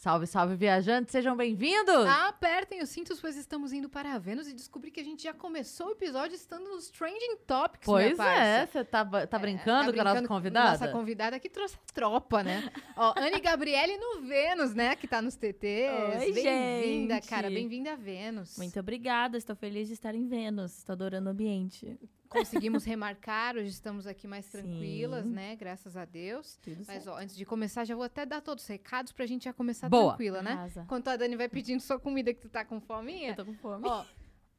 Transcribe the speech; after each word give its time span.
Salve, 0.00 0.26
salve, 0.26 0.54
viajantes, 0.54 1.12
sejam 1.12 1.36
bem-vindos! 1.36 2.06
Apertem 2.26 2.80
os 2.80 2.88
cintos, 2.88 3.20
pois 3.20 3.36
estamos 3.36 3.70
indo 3.70 3.86
para 3.86 4.14
a 4.14 4.18
Vênus 4.18 4.48
e 4.48 4.54
descobri 4.54 4.90
que 4.90 4.98
a 4.98 5.04
gente 5.04 5.24
já 5.24 5.34
começou 5.34 5.88
o 5.88 5.90
episódio 5.90 6.34
estando 6.34 6.70
nos 6.70 6.88
Trending 6.88 7.36
Topics, 7.46 7.84
Pois 7.84 8.06
minha 8.06 8.16
parça. 8.16 8.42
é, 8.42 8.66
você 8.66 8.82
tá, 8.82 9.04
tá 9.04 9.38
brincando 9.38 9.92
tá 9.92 9.92
com 9.92 10.00
a 10.00 10.04
nossa 10.04 10.14
brincando 10.14 10.28
convidada? 10.28 10.70
Nossa 10.70 10.88
convidada 10.88 11.38
que 11.38 11.50
trouxe 11.50 11.74
a 11.76 11.92
tropa, 11.92 12.42
né? 12.42 12.72
Ó, 12.96 13.12
Anne 13.14 13.40
Gabriele 13.40 13.98
no 13.98 14.22
Vênus, 14.22 14.74
né? 14.74 14.96
Que 14.96 15.06
tá 15.06 15.20
nos 15.20 15.36
TTs. 15.36 16.22
Oi, 16.22 16.32
Bem-vinda, 16.32 17.20
cara. 17.20 17.50
Bem-vinda 17.50 17.92
a 17.92 17.96
Vênus. 17.96 18.56
Muito 18.56 18.80
obrigada, 18.80 19.36
estou 19.36 19.54
feliz 19.54 19.86
de 19.86 19.92
estar 19.92 20.14
em 20.14 20.26
Vênus. 20.26 20.78
Estou 20.78 20.94
adorando 20.94 21.28
o 21.28 21.32
ambiente. 21.32 22.00
Conseguimos 22.30 22.84
remarcar, 22.84 23.56
hoje 23.56 23.70
estamos 23.70 24.06
aqui 24.06 24.28
mais 24.28 24.46
Sim. 24.46 24.52
tranquilas, 24.52 25.26
né? 25.28 25.56
Graças 25.56 25.96
a 25.96 26.04
Deus. 26.04 26.56
Tudo 26.62 26.84
Mas, 26.86 27.04
ó, 27.08 27.18
antes 27.18 27.36
de 27.36 27.44
começar, 27.44 27.84
já 27.84 27.96
vou 27.96 28.04
até 28.04 28.24
dar 28.24 28.40
todos 28.40 28.62
os 28.62 28.70
recados 28.70 29.10
pra 29.10 29.26
gente 29.26 29.44
já 29.44 29.52
começar 29.52 29.88
Boa. 29.88 30.10
tranquila, 30.10 30.40
né? 30.40 30.52
Arrasa. 30.52 30.82
Enquanto 30.82 31.08
a 31.08 31.16
Dani 31.16 31.34
vai 31.34 31.48
pedindo 31.48 31.80
sua 31.80 31.98
comida 31.98 32.32
que 32.32 32.40
tu 32.40 32.48
tá 32.48 32.64
com 32.64 32.80
fominha. 32.80 33.30
Eu 33.30 33.36
tô 33.36 33.44
com 33.44 33.54
fome. 33.54 33.82
Ó, 33.84 34.04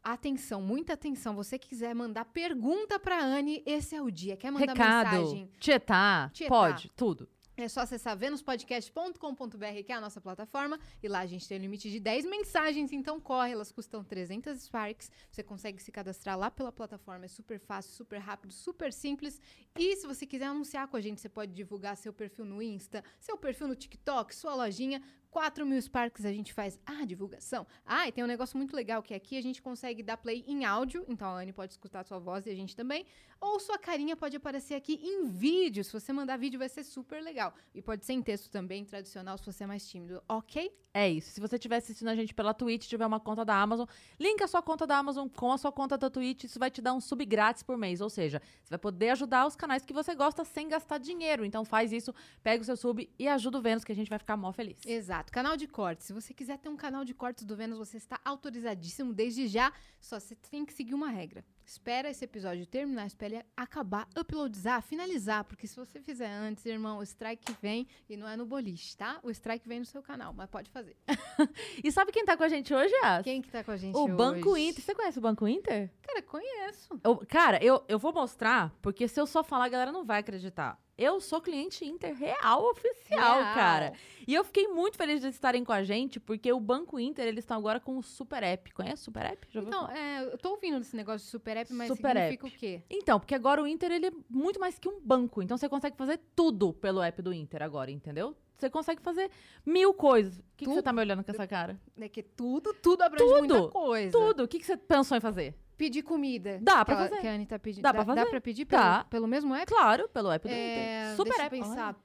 atenção, 0.04 0.62
muita 0.62 0.94
atenção. 0.94 1.34
Você 1.34 1.58
quiser 1.58 1.96
mandar 1.96 2.26
pergunta 2.26 3.00
pra 3.00 3.24
Anne, 3.24 3.64
esse 3.66 3.96
é 3.96 4.02
o 4.02 4.12
dia. 4.12 4.36
Quer 4.36 4.52
mandar 4.52 4.74
Recado, 4.74 5.18
mensagem? 5.18 5.50
Tietar. 5.58 6.32
pode, 6.50 6.92
tudo. 6.94 7.30
É 7.58 7.68
só 7.68 7.82
acessar 7.82 8.18
venuspodcast.com.br, 8.18 9.84
que 9.86 9.92
é 9.92 9.96
a 9.96 10.02
nossa 10.02 10.22
plataforma, 10.22 10.80
e 11.04 11.08
lá 11.08 11.20
a 11.20 11.26
gente 11.26 11.48
tem 11.48 11.60
um 11.60 11.62
limite 11.62 11.92
de 11.92 12.00
10 12.00 12.26
mensagens, 12.26 12.92
então 12.94 13.20
corre, 13.20 13.52
elas 13.52 13.72
custam 13.72 14.04
300 14.04 14.64
Sparks. 14.64 15.12
Você 15.30 15.44
consegue 15.44 15.82
se 15.82 15.92
cadastrar 15.92 16.38
lá 16.38 16.50
pela 16.50 16.72
plataforma, 16.72 17.26
é 17.26 17.28
super 17.28 17.60
fácil, 17.60 17.92
super 17.94 18.20
rápido, 18.20 18.54
super 18.54 18.94
simples. 18.94 19.42
E 19.78 19.96
se 19.98 20.08
você 20.08 20.26
quiser 20.26 20.46
anunciar 20.46 20.88
com 20.88 20.96
a 20.96 21.02
gente, 21.02 21.20
você 21.20 21.30
pode 21.30 21.52
divulgar 21.54 21.98
seu 21.98 22.14
perfil 22.14 22.46
no 22.46 22.62
Insta, 22.62 23.04
seu 23.20 23.38
perfil 23.38 23.68
no 23.68 23.76
TikTok, 23.76 24.34
sua 24.34 24.56
lojinha. 24.56 25.02
4 25.32 25.66
mil 25.66 25.82
Sparks 25.82 26.26
a 26.26 26.32
gente 26.32 26.54
faz 26.54 26.78
a 26.86 27.06
divulgação. 27.06 27.66
Ah, 27.86 28.08
e 28.08 28.12
tem 28.12 28.24
um 28.24 28.28
negócio 28.28 28.58
muito 28.58 28.76
legal 28.76 29.02
que 29.02 29.14
aqui 29.14 29.38
a 29.38 29.42
gente 29.42 29.62
consegue 29.62 30.04
dar 30.04 30.18
play 30.18 30.44
em 30.46 30.66
áudio, 30.66 31.06
então 31.08 31.30
a 31.30 31.40
Anne 31.40 31.54
pode 31.54 31.72
escutar 31.72 32.02
a 32.02 32.04
sua 32.04 32.20
voz 32.20 32.46
e 32.46 32.50
a 32.50 32.56
gente 32.56 32.76
também. 32.76 33.06
Ou 33.40 33.60
sua 33.60 33.80
carinha 33.80 34.16
pode 34.16 34.38
aparecer 34.38 34.76
aqui 34.76 35.00
em 35.02 35.26
vídeo. 35.26 35.84
Se 35.84 35.92
você 35.92 36.14
mandar 36.14 36.38
vídeo, 36.38 36.60
vai 36.60 36.70
ser 36.70 36.84
super 36.84 37.24
legal. 37.24 37.54
E 37.74 37.82
pode 37.82 38.06
ser 38.06 38.14
em 38.14 38.22
texto 38.22 38.52
também, 38.52 38.86
tradicional, 38.86 39.38
se 39.38 39.46
você 39.46 39.64
é 39.64 39.68
mais 39.68 39.88
tímido, 39.88 40.22
ok? 40.30 40.72
É 40.94 41.10
isso. 41.10 41.32
Se 41.32 41.40
você 41.40 41.56
estiver 41.56 41.78
assistindo 41.78 42.10
a 42.10 42.16
gente 42.16 42.34
pela 42.34 42.54
Twitch, 42.54 42.88
tiver 42.88 43.06
uma 43.06 43.20
conta 43.20 43.46
da 43.46 43.56
Amazon, 43.56 43.88
linka 44.20 44.44
a 44.44 44.48
sua 44.48 44.62
conta 44.62 44.86
da 44.86 44.98
Amazon 44.98 45.28
com 45.30 45.52
a 45.52 45.58
sua 45.58 45.72
conta 45.72 45.98
da 45.98 46.10
Twitch, 46.10 46.44
isso 46.44 46.60
vai 46.60 46.70
te 46.70 46.82
dar 46.82 46.94
um 46.94 47.00
sub 47.00 47.26
grátis 47.26 47.64
por 47.64 47.78
mês. 47.78 48.02
Ou 48.02 48.10
seja, 48.10 48.42
você 48.62 48.72
vai 48.72 48.80
poder 48.80 49.10
ajudar 49.12 49.48
os 49.48 49.56
canais 49.56 49.86
que 49.86 49.94
você 49.94 50.14
gosta 50.14 50.44
sem 50.44 50.68
gastar 50.68 50.98
dinheiro. 50.98 51.46
Então 51.46 51.64
faz 51.64 51.92
isso, 51.92 52.14
pega 52.44 52.62
o 52.62 52.66
seu 52.66 52.76
sub 52.76 53.10
e 53.18 53.28
ajuda 53.28 53.58
o 53.58 53.62
Vênus, 53.62 53.86
que 53.86 53.92
a 53.92 53.96
gente 53.96 54.10
vai 54.10 54.20
ficar 54.20 54.36
mó 54.36 54.52
feliz. 54.52 54.80
Exato. 54.86 55.21
Canal 55.30 55.58
de 55.58 55.68
cortes. 55.68 56.08
Se 56.08 56.14
você 56.14 56.34
quiser 56.34 56.58
ter 56.58 56.70
um 56.70 56.78
canal 56.78 57.04
de 57.04 57.14
cortes 57.14 57.44
do 57.44 57.56
Vênus, 57.56 57.78
você 57.78 57.98
está 57.98 58.20
autorizadíssimo 58.24 59.14
desde 59.14 59.48
já. 59.48 59.72
Só 60.00 60.20
você 60.20 60.36
tem 60.36 60.66
que 60.66 60.74
seguir 60.74 60.94
uma 60.94 61.10
regra. 61.10 61.44
Espera 61.72 62.10
esse 62.10 62.26
episódio 62.26 62.66
terminar, 62.66 63.06
espera 63.08 63.36
ele 63.36 63.46
acabar, 63.56 64.06
uploadizar, 64.20 64.82
finalizar. 64.82 65.46
Porque 65.46 65.66
se 65.66 65.76
você 65.78 66.02
fizer 66.02 66.28
antes, 66.30 66.66
irmão, 66.66 66.98
o 66.98 67.04
strike 67.04 67.56
vem 67.62 67.88
e 68.10 68.18
não 68.18 68.28
é 68.28 68.36
no 68.36 68.46
boliche, 68.46 68.98
tá? 68.98 69.22
O 69.24 69.32
strike 69.32 69.70
vem 69.70 69.80
no 69.80 69.86
seu 69.86 70.04
canal, 70.04 70.34
mas 70.34 70.50
pode 70.50 70.70
fazer. 70.70 70.98
E 71.84 71.92
sabe 71.92 72.12
quem 72.12 72.26
tá 72.26 72.36
com 72.38 72.44
a 72.44 72.50
gente 72.50 72.74
hoje, 72.74 72.94
As? 73.04 73.24
Quem 73.24 73.42
que 73.42 73.50
tá 73.50 73.64
com 73.64 73.72
a 73.72 73.78
gente 73.78 73.96
O 73.96 74.04
hoje? 74.04 74.14
Banco 74.14 74.56
Inter. 74.58 74.84
Você 74.84 74.94
conhece 74.94 75.18
o 75.18 75.22
Banco 75.22 75.48
Inter? 75.48 75.90
Cara, 76.02 76.22
conheço. 76.22 77.00
Eu- 77.04 77.26
cara, 77.28 77.64
eu, 77.64 77.84
eu 77.88 77.98
vou 77.98 78.12
mostrar, 78.14 78.72
porque 78.82 79.08
se 79.08 79.20
eu 79.20 79.26
só 79.26 79.44
falar, 79.44 79.66
a 79.66 79.70
galera 79.70 79.92
não 79.94 80.04
vai 80.06 80.20
acreditar. 80.20 80.78
Eu 80.98 81.20
sou 81.20 81.42
cliente 81.42 81.84
Inter 81.84 82.14
real 82.16 82.64
oficial, 82.70 83.42
Real. 83.42 83.56
cara. 83.56 83.94
E 84.28 84.36
eu 84.36 84.44
fiquei 84.44 84.68
muito 84.68 84.98
feliz 84.98 85.20
de 85.20 85.30
estarem 85.30 85.64
com 85.64 85.72
a 85.72 85.84
gente, 85.84 86.20
porque 86.20 86.54
o 86.54 86.60
Banco 86.60 87.00
Inter, 87.00 87.26
eles 87.26 87.44
estão 87.44 87.58
agora 87.58 87.80
com 87.80 87.98
o 87.98 88.04
Super 88.04 88.44
App. 88.44 88.72
Conhece 88.72 89.02
o 89.02 89.06
Super 89.06 89.26
App? 89.26 89.48
Já 89.50 89.62
Então, 89.62 89.90
é, 89.90 90.26
eu 90.26 90.38
tô 90.38 90.52
ouvindo 90.52 90.78
desse 90.78 90.96
negócio 90.96 91.26
de 91.26 91.32
super 91.32 91.58
app, 91.58 91.61
mas 91.70 91.88
Super 91.88 92.16
significa 92.16 92.48
app. 92.48 92.56
o 92.56 92.60
quê? 92.60 92.82
Então, 92.90 93.20
porque 93.20 93.36
agora 93.36 93.62
o 93.62 93.68
Inter, 93.68 93.92
ele 93.92 94.08
é 94.08 94.12
muito 94.30 94.60
mais 94.60 94.78
que 94.80 94.88
um 94.90 95.00
banco. 95.00 95.42
Então, 95.42 95.58
você 95.58 95.70
consegue 95.70 95.96
fazer 95.98 96.20
tudo 96.36 96.74
pelo 96.74 97.02
app 97.02 97.22
do 97.22 97.32
Inter 97.34 97.62
agora, 97.62 97.92
entendeu? 97.92 98.36
Você 98.58 98.70
consegue 98.70 99.02
fazer 99.02 99.30
mil 99.66 99.94
coisas. 99.94 100.38
O 100.38 100.44
que, 100.56 100.66
que 100.66 100.72
você 100.72 100.82
tá 100.84 100.94
me 100.94 101.00
olhando 101.02 101.24
com 101.24 101.32
essa 101.32 101.48
cara? 101.48 101.80
É 102.00 102.08
que 102.08 102.22
tudo, 102.22 102.74
tudo 102.76 103.02
abrange 103.02 103.26
Tudo, 103.26 103.40
muita 103.56 103.68
coisa. 103.72 104.12
Tudo. 104.12 104.44
O 104.44 104.48
que, 104.48 104.60
que 104.60 104.66
você 104.66 104.78
pensou 104.78 105.18
em 105.18 105.22
fazer? 105.22 105.56
Pedir 105.76 106.04
comida. 106.04 106.60
Dá 106.62 106.86
pra 106.86 106.94
ela- 106.96 107.10
fazer. 107.10 107.22
Que 107.22 107.28
a 107.28 107.46
tá 107.48 107.58
pedindo. 107.58 107.82
Dá 107.82 107.92
pra 107.92 108.06
fazer. 108.06 108.24
Dá 108.24 108.30
pra 108.30 108.40
pedir 108.40 108.66
pelo, 108.66 108.82
Dá. 108.84 109.04
pelo 109.06 109.28
mesmo 109.28 109.56
app? 109.56 109.66
Claro, 109.66 110.08
pelo 110.10 110.30
app 110.32 110.48
do 110.48 110.54
É, 110.54 111.04
Inter. 111.06 111.16
Super 111.16 111.30
deixa 111.32 111.44
app. 111.46 111.58
eu 111.58 111.64
pensar. 111.64 111.88
olha. 111.88 111.96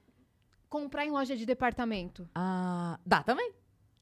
Comprar 0.67 1.05
em 1.05 1.11
loja 1.11 1.35
de 1.37 1.45
departamento. 1.45 2.27
Ah, 2.33 2.99
dá 3.05 3.21
também. 3.23 3.53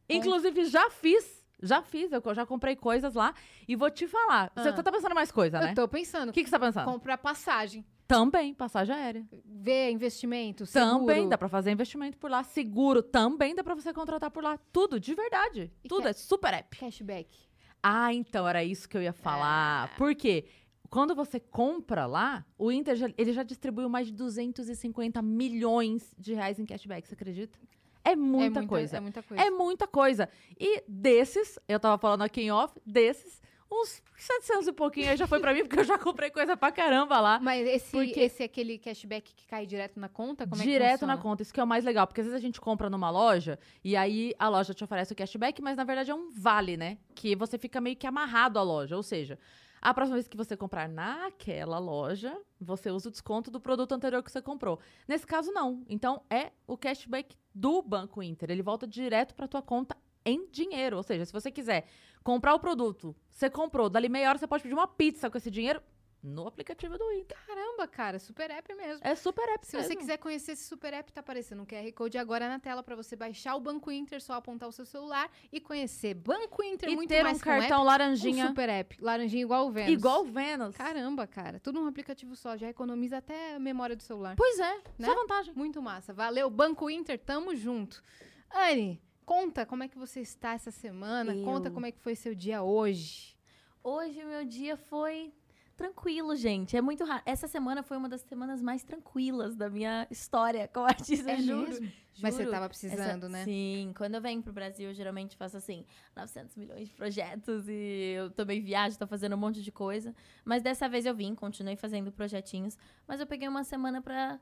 Inclusive, 0.09 0.65
já 0.65 0.89
fiz. 0.89 1.44
Já 1.61 1.81
fiz, 1.81 2.11
eu 2.11 2.21
já 2.33 2.45
comprei 2.45 2.75
coisas 2.75 3.13
lá. 3.15 3.33
E 3.67 3.75
vou 3.75 3.89
te 3.89 4.07
falar. 4.07 4.51
Você 4.55 4.69
Ah. 4.69 4.73
tá 4.73 4.91
pensando 4.91 5.15
mais 5.15 5.31
coisa, 5.31 5.59
né? 5.59 5.71
Eu 5.71 5.75
tô 5.75 5.87
pensando. 5.87 6.29
O 6.29 6.33
que, 6.33 6.43
que 6.43 6.49
você 6.49 6.57
tá 6.57 6.65
pensando? 6.65 6.85
Comprar 6.85 7.17
passagem. 7.17 7.85
Também, 8.07 8.53
passagem 8.53 8.93
aérea. 8.93 9.25
Ver 9.43 9.89
investimento, 9.89 10.65
seguro. 10.65 10.99
Também 10.99 11.27
dá 11.27 11.37
pra 11.37 11.49
fazer 11.49 11.71
investimento 11.71 12.17
por 12.17 12.29
lá. 12.29 12.43
Seguro 12.43 13.01
também 13.01 13.55
dá 13.55 13.63
pra 13.63 13.73
você 13.73 13.91
contratar 13.91 14.29
por 14.29 14.43
lá. 14.43 14.59
Tudo, 14.71 14.99
de 14.99 15.15
verdade. 15.15 15.71
E 15.83 15.87
Tudo, 15.87 16.07
é 16.07 16.13
super 16.13 16.53
app. 16.53 16.77
Cashback. 16.77 17.35
Ah, 17.81 18.13
então 18.13 18.47
era 18.47 18.63
isso 18.63 18.87
que 18.87 18.95
eu 18.95 19.01
ia 19.01 19.13
falar. 19.13 19.85
Ah. 19.91 19.97
Por 19.97 20.13
quê? 20.13 20.45
Quando 20.87 21.15
você 21.15 21.39
compra 21.39 22.05
lá, 22.05 22.45
o 22.59 22.71
Inter 22.71 22.95
já, 22.95 23.09
ele 23.17 23.33
já 23.33 23.41
distribuiu 23.43 23.89
mais 23.89 24.07
de 24.07 24.13
250 24.13 25.19
milhões 25.21 26.13
de 26.17 26.33
reais 26.33 26.59
em 26.59 26.65
cashback, 26.65 27.07
você 27.07 27.15
acredita? 27.15 27.57
É 28.05 28.15
muita, 28.15 28.59
é 28.59 28.65
coisa. 28.67 28.97
É 28.97 28.99
muita 28.99 29.23
coisa. 29.23 29.43
É 29.43 29.49
muita 29.49 29.87
coisa. 29.87 30.29
E 30.59 30.83
desses, 30.87 31.57
eu 31.67 31.79
tava 31.79 31.97
falando 31.97 32.21
aqui 32.21 32.41
em 32.41 32.51
off, 32.51 32.79
desses, 32.85 33.41
uns 33.71 34.01
700 34.17 34.67
e 34.67 34.71
pouquinho 34.73 35.09
aí 35.09 35.17
já 35.17 35.27
foi 35.27 35.39
pra 35.39 35.53
mim, 35.53 35.61
porque 35.63 35.79
eu 35.79 35.83
já 35.83 35.97
comprei 35.97 36.29
coisa 36.29 36.55
pra 36.55 36.71
caramba 36.71 37.19
lá. 37.19 37.39
Mas 37.39 37.67
esse, 37.67 37.91
Porque- 37.91 38.19
esse 38.19 38.41
é 38.43 38.45
aquele 38.45 38.77
cashback 38.77 39.33
que 39.33 39.45
cai 39.47 39.65
direto 39.65 39.99
na 39.99 40.07
conta? 40.07 40.47
Como 40.47 40.61
é 40.61 40.65
que 40.65 40.71
direto 40.71 40.91
funciona? 40.99 41.15
na 41.15 41.21
conta. 41.21 41.41
Isso 41.43 41.53
que 41.53 41.59
é 41.59 41.63
o 41.63 41.67
mais 41.67 41.83
legal, 41.83 42.07
porque 42.07 42.21
às 42.21 42.27
vezes 42.27 42.37
a 42.39 42.41
gente 42.41 42.61
compra 42.61 42.89
numa 42.89 43.09
loja 43.09 43.59
e 43.83 43.95
aí 43.95 44.33
a 44.39 44.47
loja 44.47 44.73
te 44.73 44.83
oferece 44.83 45.13
o 45.13 45.15
cashback, 45.15 45.61
mas 45.61 45.75
na 45.77 45.83
verdade 45.83 46.11
é 46.11 46.15
um 46.15 46.29
vale, 46.31 46.77
né? 46.77 46.97
Que 47.13 47.35
você 47.35 47.57
fica 47.57 47.81
meio 47.81 47.95
que 47.95 48.07
amarrado 48.07 48.57
à 48.59 48.63
loja. 48.63 48.95
Ou 48.95 49.03
seja, 49.03 49.37
a 49.81 49.93
próxima 49.93 50.15
vez 50.15 50.27
que 50.27 50.37
você 50.37 50.55
comprar 50.55 50.87
naquela 50.87 51.77
loja, 51.79 52.35
você 52.59 52.89
usa 52.89 53.09
o 53.09 53.11
desconto 53.11 53.51
do 53.51 53.59
produto 53.59 53.91
anterior 53.93 54.23
que 54.23 54.31
você 54.31 54.41
comprou. 54.41 54.79
Nesse 55.07 55.27
caso, 55.27 55.51
não. 55.51 55.83
Então, 55.89 56.21
é 56.29 56.51
o 56.65 56.77
cashback 56.77 57.35
do 57.53 57.81
Banco 57.81 58.23
Inter. 58.23 58.49
Ele 58.51 58.61
volta 58.63 58.87
direto 58.87 59.35
pra 59.35 59.47
tua 59.47 59.61
conta 59.61 59.95
em 60.25 60.47
dinheiro. 60.49 60.97
Ou 60.97 61.03
seja, 61.03 61.25
se 61.25 61.31
você 61.33 61.51
quiser 61.51 61.85
comprar 62.23 62.53
o 62.55 62.59
produto, 62.59 63.15
você 63.31 63.49
comprou, 63.49 63.89
dali 63.89 64.09
meia 64.09 64.29
hora 64.29 64.37
você 64.37 64.47
pode 64.47 64.63
pedir 64.63 64.73
uma 64.73 64.87
pizza 64.87 65.29
com 65.29 65.37
esse 65.37 65.51
dinheiro 65.51 65.81
no 66.23 66.47
aplicativo 66.47 66.97
do 66.97 67.11
Inter. 67.11 67.37
Caramba, 67.45 67.87
cara, 67.87 68.17
super 68.17 68.49
app 68.49 68.73
mesmo. 68.73 68.99
É 69.05 69.13
super 69.13 69.47
app 69.47 69.63
Se 69.63 69.73
você 69.73 69.89
mesmo. 69.89 69.97
quiser 69.97 70.17
conhecer 70.17 70.53
esse 70.53 70.63
super 70.65 70.91
app, 70.91 71.13
tá 71.13 71.19
aparecendo 71.19 71.61
um 71.61 71.65
QR 71.67 71.91
Code 71.93 72.17
agora 72.17 72.49
na 72.49 72.57
tela 72.59 72.81
pra 72.81 72.95
você 72.95 73.15
baixar 73.15 73.53
o 73.55 73.59
Banco 73.59 73.91
Inter, 73.91 74.19
só 74.19 74.33
apontar 74.33 74.67
o 74.67 74.71
seu 74.71 74.85
celular 74.87 75.29
e 75.51 75.61
conhecer 75.61 76.15
Banco 76.15 76.63
Inter 76.63 76.89
E 76.89 76.95
muito 76.95 77.09
ter 77.09 77.21
mais 77.21 77.37
um 77.37 77.41
um 77.41 77.43
cartão 77.43 77.77
app, 77.81 77.85
laranjinha 77.85 78.45
um 78.45 78.47
super 78.47 78.69
app. 78.69 78.97
Laranjinha 78.99 79.43
igual 79.43 79.67
o 79.67 79.71
Vênus. 79.71 79.91
igual 79.93 80.21
o 80.21 80.25
Vênus. 80.25 80.75
Caramba, 80.75 81.27
cara. 81.27 81.59
Tudo 81.59 81.79
num 81.79 81.87
aplicativo 81.87 82.35
só. 82.35 82.57
Já 82.57 82.69
economiza 82.69 83.17
até 83.17 83.53
a 83.53 83.59
memória 83.59 83.95
do 83.95 84.01
celular. 84.01 84.35
Pois 84.35 84.57
é, 84.59 84.77
Né? 84.97 85.05
só 85.07 85.13
vantagem. 85.13 85.53
Muito 85.53 85.79
massa. 85.79 86.11
Valeu, 86.11 86.49
Banco 86.49 86.89
Inter. 86.89 87.19
Tamo 87.19 87.53
junto. 87.55 88.01
Anne, 88.49 88.99
conta 89.25 89.65
como 89.65 89.83
é 89.83 89.87
que 89.87 89.97
você 89.97 90.21
está 90.21 90.53
essa 90.53 90.71
semana. 90.71 91.33
Eu. 91.35 91.43
Conta 91.43 91.71
como 91.71 91.85
é 91.85 91.91
que 91.91 91.99
foi 91.99 92.15
seu 92.15 92.35
dia 92.35 92.61
hoje. 92.63 93.35
Hoje 93.83 94.23
o 94.23 94.27
meu 94.27 94.45
dia 94.45 94.77
foi 94.77 95.33
tranquilo, 95.77 96.35
gente. 96.35 96.75
É 96.77 96.81
muito 96.81 97.03
raro. 97.03 97.21
Essa 97.25 97.47
semana 97.47 97.83
foi 97.83 97.97
uma 97.97 98.07
das 98.07 98.21
semanas 98.21 98.61
mais 98.61 98.83
tranquilas 98.83 99.55
da 99.55 99.69
minha 99.69 100.07
história 100.09 100.67
como 100.73 100.85
artista, 100.85 101.31
É 101.31 101.37
juro. 101.41 101.67
mesmo? 101.67 101.91
Mas 102.21 102.33
você 102.33 102.45
tava 102.45 102.69
precisando, 102.69 103.25
Essa- 103.25 103.29
né? 103.29 103.43
Sim, 103.43 103.93
quando 103.97 104.15
eu 104.15 104.21
venho 104.21 104.41
pro 104.41 104.53
Brasil, 104.53 104.87
eu 104.87 104.93
geralmente 104.93 105.35
faço 105.35 105.57
assim, 105.57 105.85
900 106.15 106.55
milhões 106.55 106.87
de 106.87 106.93
projetos 106.93 107.67
e 107.67 108.13
eu 108.17 108.31
também 108.31 108.61
viajo, 108.61 108.97
tô 108.97 109.05
fazendo 109.05 109.33
um 109.35 109.37
monte 109.37 109.61
de 109.61 109.69
coisa. 109.69 110.15
Mas 110.45 110.63
dessa 110.63 110.87
vez 110.87 111.05
eu 111.05 111.13
vim, 111.13 111.35
continuei 111.35 111.75
fazendo 111.75 112.13
projetinhos, 112.13 112.77
mas 113.05 113.19
eu 113.19 113.27
peguei 113.27 113.49
uma 113.49 113.65
semana 113.65 114.01
pra 114.01 114.39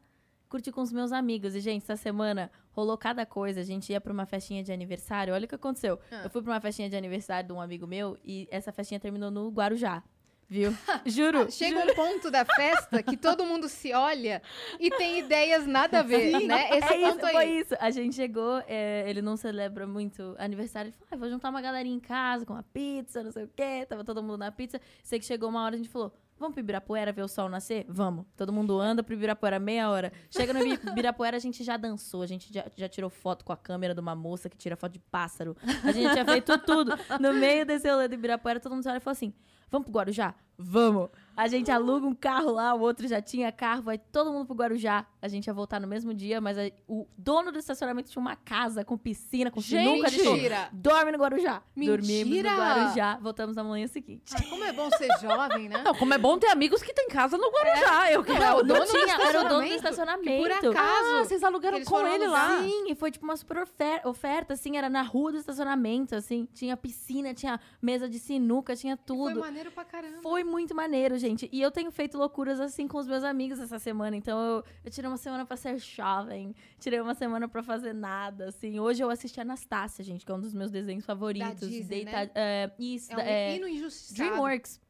curtir 0.53 0.71
com 0.71 0.81
os 0.81 0.93
meus 0.93 1.11
amigos. 1.11 1.55
E, 1.55 1.59
gente, 1.59 1.81
essa 1.81 1.95
semana 1.95 2.51
rolou 2.73 2.95
cada 2.95 3.25
coisa. 3.25 3.61
A 3.61 3.63
gente 3.63 3.91
ia 3.91 3.99
pra 3.99 4.13
uma 4.13 4.27
festinha 4.27 4.63
de 4.63 4.71
aniversário. 4.71 5.33
Olha 5.33 5.45
o 5.45 5.47
que 5.47 5.55
aconteceu. 5.55 5.99
Ah. 6.11 6.21
Eu 6.25 6.29
fui 6.29 6.43
pra 6.43 6.53
uma 6.53 6.61
festinha 6.61 6.87
de 6.87 6.95
aniversário 6.95 7.47
de 7.47 7.53
um 7.53 7.59
amigo 7.59 7.87
meu 7.87 8.19
e 8.23 8.47
essa 8.51 8.71
festinha 8.71 8.99
terminou 8.99 9.31
no 9.31 9.49
Guarujá. 9.49 10.03
Viu? 10.47 10.71
Juro. 11.07 11.49
Chega 11.51 11.79
um 11.79 11.95
ponto 11.95 12.29
da 12.29 12.45
festa 12.45 13.01
que 13.01 13.17
todo 13.17 13.43
mundo 13.43 13.67
se 13.67 13.93
olha 13.93 14.43
e 14.79 14.91
tem 14.91 15.17
ideias 15.17 15.65
nada 15.65 16.01
a 16.01 16.03
ver, 16.03 16.37
Sim, 16.37 16.45
né? 16.45 16.69
Esse 16.77 16.93
é 16.93 16.97
isso, 16.97 17.11
ponto 17.13 17.25
aí. 17.25 17.33
foi 17.33 17.45
isso. 17.45 17.75
A 17.79 17.89
gente 17.89 18.15
chegou, 18.15 18.61
é, 18.67 19.09
ele 19.09 19.23
não 19.23 19.35
celebra 19.35 19.87
muito 19.87 20.35
aniversário. 20.37 20.89
Ele 20.89 20.95
falou, 20.99 21.09
ah, 21.11 21.17
vou 21.17 21.29
juntar 21.29 21.49
uma 21.49 21.61
galerinha 21.61 21.95
em 21.95 21.99
casa 21.99 22.45
com 22.45 22.53
uma 22.53 22.61
pizza, 22.61 23.23
não 23.23 23.31
sei 23.31 23.45
o 23.45 23.49
quê. 23.55 23.87
Tava 23.89 24.03
todo 24.03 24.21
mundo 24.21 24.37
na 24.37 24.51
pizza. 24.51 24.79
Sei 25.01 25.17
que 25.17 25.25
chegou 25.25 25.49
uma 25.49 25.63
hora, 25.63 25.73
a 25.73 25.77
gente 25.77 25.89
falou, 25.89 26.13
Vamos 26.39 26.55
pro 26.55 26.59
Ibirapuera 26.61 27.11
ver 27.13 27.21
o 27.21 27.27
sol 27.27 27.47
nascer? 27.47 27.85
Vamos. 27.87 28.25
Todo 28.35 28.51
mundo 28.51 28.79
anda 28.79 29.01
pro 29.01 29.13
Ibirapuera 29.13 29.59
meia 29.59 29.89
hora. 29.89 30.11
Chega 30.29 30.51
no 30.53 30.59
Ibi- 30.65 30.79
Ibirapuera, 30.91 31.37
a 31.37 31.39
gente 31.39 31.63
já 31.63 31.77
dançou, 31.77 32.21
a 32.21 32.27
gente 32.27 32.51
já, 32.53 32.65
já 32.75 32.89
tirou 32.89 33.09
foto 33.09 33.45
com 33.45 33.53
a 33.53 33.57
câmera 33.57 33.93
de 33.93 34.01
uma 34.01 34.15
moça 34.15 34.49
que 34.49 34.57
tira 34.57 34.75
foto 34.75 34.91
de 34.93 34.99
pássaro. 34.99 35.55
A 35.83 35.91
gente 35.91 36.11
tinha 36.11 36.25
feito 36.25 36.57
tudo. 36.59 36.91
No 37.21 37.33
meio 37.33 37.65
desse 37.65 37.89
rolê 37.89 38.07
do 38.07 38.15
Ibirapuera, 38.15 38.59
todo 38.59 38.75
mundo 38.75 38.85
olha 38.87 38.97
e 38.97 38.99
fala 38.99 39.13
assim: 39.13 39.33
vamos 39.71 39.85
pro 39.85 39.93
Guarujá? 39.93 40.35
Vamos. 40.57 41.09
A 41.35 41.47
gente 41.47 41.71
aluga 41.71 42.05
um 42.05 42.13
carro 42.13 42.51
lá, 42.51 42.73
o 42.73 42.79
outro 42.81 43.07
já 43.07 43.21
tinha 43.21 43.51
carro, 43.51 43.81
vai 43.83 43.97
todo 43.97 44.31
mundo 44.31 44.45
pro 44.45 44.55
Guarujá. 44.55 45.05
A 45.21 45.27
gente 45.27 45.47
ia 45.47 45.53
voltar 45.53 45.79
no 45.79 45.87
mesmo 45.87 46.13
dia, 46.13 46.39
mas 46.39 46.57
a- 46.57 46.71
o 46.87 47.07
dono 47.17 47.51
do 47.51 47.57
estacionamento 47.59 48.09
tinha 48.11 48.21
uma 48.21 48.35
casa 48.35 48.83
com 48.85 48.97
piscina, 48.97 49.49
com 49.49 49.61
sinuca. 49.61 50.09
Falou, 50.11 50.33
Mentira! 50.33 50.69
Dorme 50.71 51.11
no 51.11 51.17
Guarujá. 51.17 51.63
Dormimos 51.75 52.07
Mentira! 52.07 52.51
no 52.51 52.57
Guarujá. 52.57 53.17
Voltamos 53.21 53.55
na 53.55 53.63
manhã 53.63 53.87
seguinte. 53.87 54.33
Ah, 54.35 54.43
como 54.49 54.63
é 54.63 54.71
bom 54.73 54.89
ser 54.91 55.07
jovem, 55.21 55.69
né? 55.69 55.81
Não, 55.83 55.95
como 55.95 56.13
é 56.13 56.17
bom 56.17 56.37
ter 56.37 56.47
amigos 56.47 56.81
que 56.83 56.93
tem 56.93 57.07
casa 57.07 57.37
no 57.37 57.49
Guarujá. 57.51 58.11
Eu 58.11 58.23
quero. 58.23 58.43
É, 58.43 58.51
o 58.53 58.57
Não 58.57 58.65
dono 58.65 58.85
do 58.85 58.91
tinha, 58.91 59.13
era 59.15 59.39
o 59.39 59.49
dono 59.49 59.65
do 59.67 59.73
estacionamento, 59.73 60.29
que 60.59 60.59
por 60.59 60.69
acaso- 60.69 60.77
Ah, 60.77 61.23
vocês 61.23 61.43
alugaram 61.43 61.77
Eles 61.77 61.87
com 61.87 61.99
ele 62.05 62.25
alugar. 62.25 62.31
lá. 62.59 62.63
Sim, 62.63 62.91
e 62.91 62.95
foi 62.95 63.09
tipo 63.11 63.23
uma 63.25 63.35
super 63.37 63.59
ofer- 63.59 64.01
oferta, 64.05 64.53
assim, 64.53 64.77
era 64.77 64.89
na 64.89 65.01
rua 65.01 65.31
do 65.31 65.37
estacionamento, 65.37 66.15
assim. 66.15 66.47
Tinha 66.53 66.75
piscina, 66.77 67.33
tinha 67.33 67.59
mesa 67.81 68.07
de 68.07 68.19
sinuca, 68.19 68.75
tinha 68.75 68.97
Foi 68.97 69.05
tudo. 69.05 69.39
maneiro 69.39 69.71
pra 69.71 69.83
caramba. 69.85 70.17
Foi 70.21 70.43
muito 70.43 70.75
maneiro, 70.75 71.17
gente. 71.23 71.49
E 71.51 71.61
eu 71.61 71.71
tenho 71.71 71.89
feito 71.91 72.17
loucuras 72.17 72.59
assim 72.59 72.87
com 72.87 72.97
os 72.97 73.07
meus 73.07 73.23
amigos 73.23 73.59
essa 73.59 73.79
semana. 73.79 74.15
Então 74.15 74.37
eu, 74.39 74.63
eu 74.83 74.91
tirei 74.91 75.07
uma 75.09 75.17
semana 75.17 75.45
pra 75.45 75.55
ser 75.57 75.77
jovem, 75.79 76.53
tirei 76.79 76.99
uma 76.99 77.13
semana 77.15 77.47
pra 77.47 77.63
fazer 77.63 77.93
nada, 77.93 78.49
assim. 78.49 78.79
Hoje 78.79 79.03
eu 79.03 79.09
assisti 79.09 79.39
Anastácia, 79.39 80.03
gente, 80.03 80.25
que 80.25 80.31
é 80.31 80.35
um 80.35 80.39
dos 80.39 80.53
meus 80.53 80.69
desenhos 80.69 81.05
favoritos. 81.05 81.67
Disney, 81.69 82.03
Deita- 82.05 82.11
né? 82.25 82.31
é, 82.35 82.71
isso, 82.77 83.11
É 83.13 83.15
um 83.15 83.19
é, 83.19 83.69
injustiçado. 83.69 84.29
DreamWorks, 84.29 84.81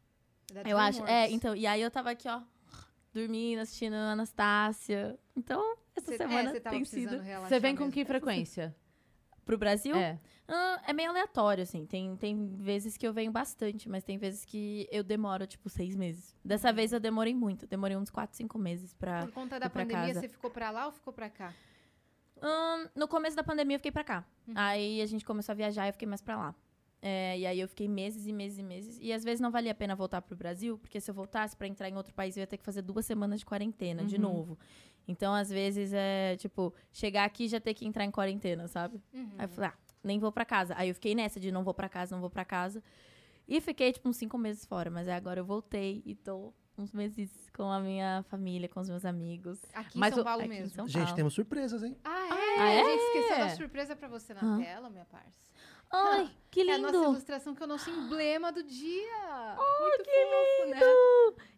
Da 0.54 0.62
eu 0.64 0.78
acho. 0.78 1.06
É, 1.06 1.30
então, 1.32 1.56
e 1.56 1.66
aí 1.68 1.82
eu 1.82 1.92
tava 1.92 2.10
aqui, 2.12 2.28
ó, 2.28 2.42
dormindo, 3.14 3.60
assistindo 3.60 3.94
Anastácia. 3.94 5.18
Então, 5.36 5.76
essa 5.96 6.08
Cê- 6.08 6.16
é, 6.16 6.18
semana 6.18 6.50
tava 6.60 6.70
tem 6.72 6.80
precisando 6.82 7.24
sido 7.24 7.42
Você 7.48 7.60
vem 7.60 7.76
com 7.76 7.92
que 7.92 8.04
frequência? 8.04 8.76
pro 9.46 9.58
Brasil. 9.58 9.96
É. 9.96 10.20
Ah, 10.48 10.82
é 10.88 10.94
meio 10.94 11.10
aleatório, 11.10 11.64
assim. 11.64 11.86
Tem, 11.86 12.16
tem 12.18 12.48
vezes 12.58 12.98
que 12.98 13.08
eu 13.08 13.14
venho 13.14 13.32
bastante, 13.32 13.88
mas 13.88 14.04
tem 14.04 14.18
vezes 14.18 14.44
que 14.44 14.88
eu 14.92 15.04
demoro, 15.04 15.48
tipo, 15.48 15.70
seis 15.70 15.96
meses. 15.96 16.36
Dessa 16.44 16.70
Uhum. 16.70 16.76
vez 16.76 16.92
eu 16.94 17.00
demorei 17.00 17.34
muito. 17.34 17.66
Demorei 17.66 17.96
uns 17.96 18.10
quatro, 18.10 18.36
cinco 18.36 18.60
meses 18.60 18.94
pra. 18.94 19.26
Por 19.26 19.32
conta 19.34 19.60
da 19.60 19.70
pandemia, 19.70 20.08
casa. 20.08 20.20
você 20.22 20.28
ficou 20.28 20.52
pra 20.52 20.70
lá 20.70 20.86
ou 20.88 20.92
ficou 20.92 21.14
pra 21.14 21.30
cá? 21.30 21.54
No 22.96 23.08
começo 23.08 23.36
da 23.38 23.44
pandemia 23.44 23.76
eu 23.76 23.80
fiquei 23.80 23.92
pra 23.92 24.04
cá. 24.04 24.26
Uhum. 24.48 24.54
Aí 24.58 25.02
a 25.02 25.06
gente 25.06 25.24
começou 25.24 25.54
a 25.54 25.56
viajar 25.56 25.86
e 25.86 25.90
eu 25.90 25.94
fiquei 25.94 26.08
mais 26.08 26.22
pra 26.22 26.36
lá. 26.38 26.56
É, 27.02 27.38
e 27.38 27.46
aí 27.46 27.60
eu 27.60 27.68
fiquei 27.68 27.88
meses 27.88 28.26
e 28.28 28.34
meses 28.34 28.60
e 28.60 28.64
meses. 28.64 28.98
E 29.02 29.12
às 29.14 29.24
vezes 29.24 29.40
não 29.42 29.52
valia 29.52 29.72
a 29.72 29.76
pena 29.76 29.96
voltar 29.96 30.22
pro 30.22 30.36
Brasil, 30.36 30.78
porque 30.78 31.00
se 31.02 31.10
eu 31.12 31.16
voltasse 31.16 31.56
pra 31.56 31.68
entrar 31.68 31.90
em 31.90 31.96
outro 31.96 32.14
país, 32.14 32.36
eu 32.36 32.42
ia 32.42 32.48
ter 32.48 32.58
que 32.58 32.64
fazer 32.64 32.82
duas 32.82 33.06
semanas 33.06 33.40
de 33.40 33.46
quarentena 33.46 34.04
de 34.06 34.16
Uhum. 34.16 34.22
novo. 34.22 34.60
Então, 35.08 35.34
às 35.34 35.50
vezes, 35.50 35.92
é 35.94 36.36
tipo, 36.38 36.74
chegar 36.94 37.26
aqui 37.26 37.44
e 37.46 37.48
já 37.50 37.60
ter 37.60 37.74
que 37.74 37.86
entrar 37.86 38.06
em 38.06 38.12
quarentena, 38.12 38.68
sabe? 38.70 39.02
Uhum. 39.14 39.32
Aí 39.38 39.46
eu 39.46 39.50
falei, 39.50 39.70
ah, 39.70 39.78
nem 40.04 40.20
vou 40.20 40.32
pra 40.32 40.46
casa. 40.46 40.74
Aí 40.78 40.90
eu 40.90 40.96
fiquei 40.96 41.16
nessa 41.16 41.40
de 41.40 41.52
não 41.52 41.64
vou 41.64 41.74
pra 41.74 41.88
casa, 41.90 42.16
não 42.16 42.22
vou 42.22 42.30
pra 42.30 42.44
casa. 42.46 42.84
E 43.48 43.60
fiquei, 43.62 43.92
tipo, 43.92 44.08
uns 44.08 44.18
cinco 44.18 44.38
meses 44.38 44.66
fora. 44.66 44.90
Mas 44.90 45.08
aí 45.08 45.16
agora 45.16 45.40
eu 45.40 45.46
voltei 45.46 46.02
e 46.06 46.16
tô 46.16 46.54
uns 46.78 46.92
meses 46.92 47.30
com 47.56 47.72
a 47.72 47.80
minha 47.80 48.24
família, 48.30 48.68
com 48.68 48.80
os 48.80 48.90
meus 48.90 49.06
amigos. 49.06 49.60
Aqui 49.74 49.98
em 49.98 50.00
Mas 50.00 50.16
São 50.16 50.24
Paulo 50.24 50.42
aqui 50.42 50.52
em 50.52 50.56
mesmo. 50.56 50.74
São 50.76 50.88
Gente, 50.88 51.04
Paulo. 51.04 51.16
temos 51.16 51.34
surpresas, 51.34 51.84
hein? 51.84 51.96
Ah, 52.04 52.28
é? 52.28 52.60
Ah, 52.60 52.70
é? 52.72 52.82
A 52.82 52.84
gente 52.90 53.02
esqueceu 53.02 53.38
da 53.38 53.50
surpresa 53.56 53.96
pra 53.96 54.08
você 54.08 54.34
na 54.34 54.42
Hã? 54.42 54.60
tela, 54.60 54.90
minha 54.90 55.06
parça. 55.06 55.52
Ai, 55.96 56.30
que 56.50 56.62
É 56.62 56.74
a 56.74 56.78
nossa 56.78 56.98
lindo! 56.98 57.10
ilustração 57.12 57.54
que 57.54 57.62
é 57.62 57.66
o 57.66 57.70
nosso 57.70 57.90
emblema 57.90 58.52
do 58.52 58.64
dia. 58.64 59.56
muito 59.80 60.10
fofo, 60.10 60.70
né? 60.70 60.80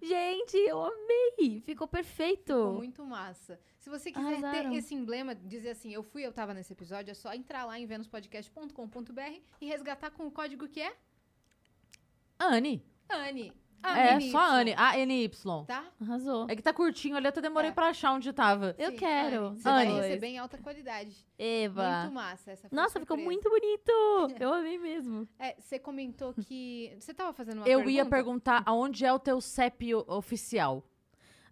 Gente, 0.02 0.58
eu 0.58 0.84
amei! 0.84 1.62
Ficou 1.62 1.88
perfeito! 1.88 2.54
Ficou 2.54 2.74
muito 2.74 3.06
massa. 3.06 3.60
Se 3.80 3.90
você 3.90 4.12
quiser 4.12 4.28
Arrasaram. 4.44 4.72
ter 4.72 4.78
esse 4.78 4.94
emblema, 4.94 5.34
dizer 5.34 5.70
assim, 5.70 5.94
eu 5.94 6.04
fui, 6.04 6.26
eu 6.26 6.34
tava 6.34 6.54
nesse 6.54 6.74
episódio, 6.74 7.12
é 7.12 7.14
só 7.14 7.34
entrar 7.34 7.66
lá 7.66 7.80
em 7.80 7.86
venuspodcast.com.br 7.86 9.40
e 9.62 9.66
resgatar 9.66 10.12
com 10.12 10.28
o 10.28 10.32
código 10.32 10.68
que 10.68 10.82
é 10.82 10.96
Anne. 12.40 12.84
Anne. 13.10 13.54
É, 13.90 14.14
ANY, 14.14 14.32
só 14.32 14.40
Anne. 14.40 14.74
A-N-Y. 14.78 15.66
Tá? 15.66 15.84
Arrasou. 16.02 16.48
É 16.50 16.56
que 16.56 16.62
tá 16.62 16.74
curtinho 16.74 17.16
ali, 17.18 17.26
eu 17.26 17.30
até 17.30 17.42
demorei 17.42 17.70
É. 17.70 17.74
pra 17.74 17.88
achar 17.90 18.14
onde 18.14 18.32
tava. 18.34 18.76
Eu 18.78 18.92
Sim, 18.92 18.98
quero. 18.98 19.46
Anne. 19.48 19.58
Você 19.60 19.64
vai 19.70 19.88
Anne. 19.88 20.02
receber 20.02 20.28
em 20.28 20.38
alta 20.38 20.58
qualidade. 20.58 21.16
Eva! 21.38 22.02
Muito 22.02 22.14
massa 22.14 22.52
essa 22.52 22.68
a 22.68 22.76
Nossa, 22.76 23.00
ficou 23.00 23.18
muito 23.18 23.50
bonito! 23.50 23.92
Eu 24.40 24.54
amei 24.54 24.78
mesmo. 24.78 25.28
É, 25.38 25.56
você 25.60 25.78
comentou 25.78 26.34
que... 26.34 26.96
Você 27.00 27.14
tava 27.14 27.34
fazendo 27.34 27.58
uma 27.60 27.68
Eu 27.68 27.80
pergunta? 27.80 27.92
ia 27.92 28.06
perguntar 28.06 28.64
aonde 28.66 29.06
é 29.06 29.12
o 29.14 29.20
teu 29.20 29.40
CEP 29.42 29.94
oficial. 29.96 30.84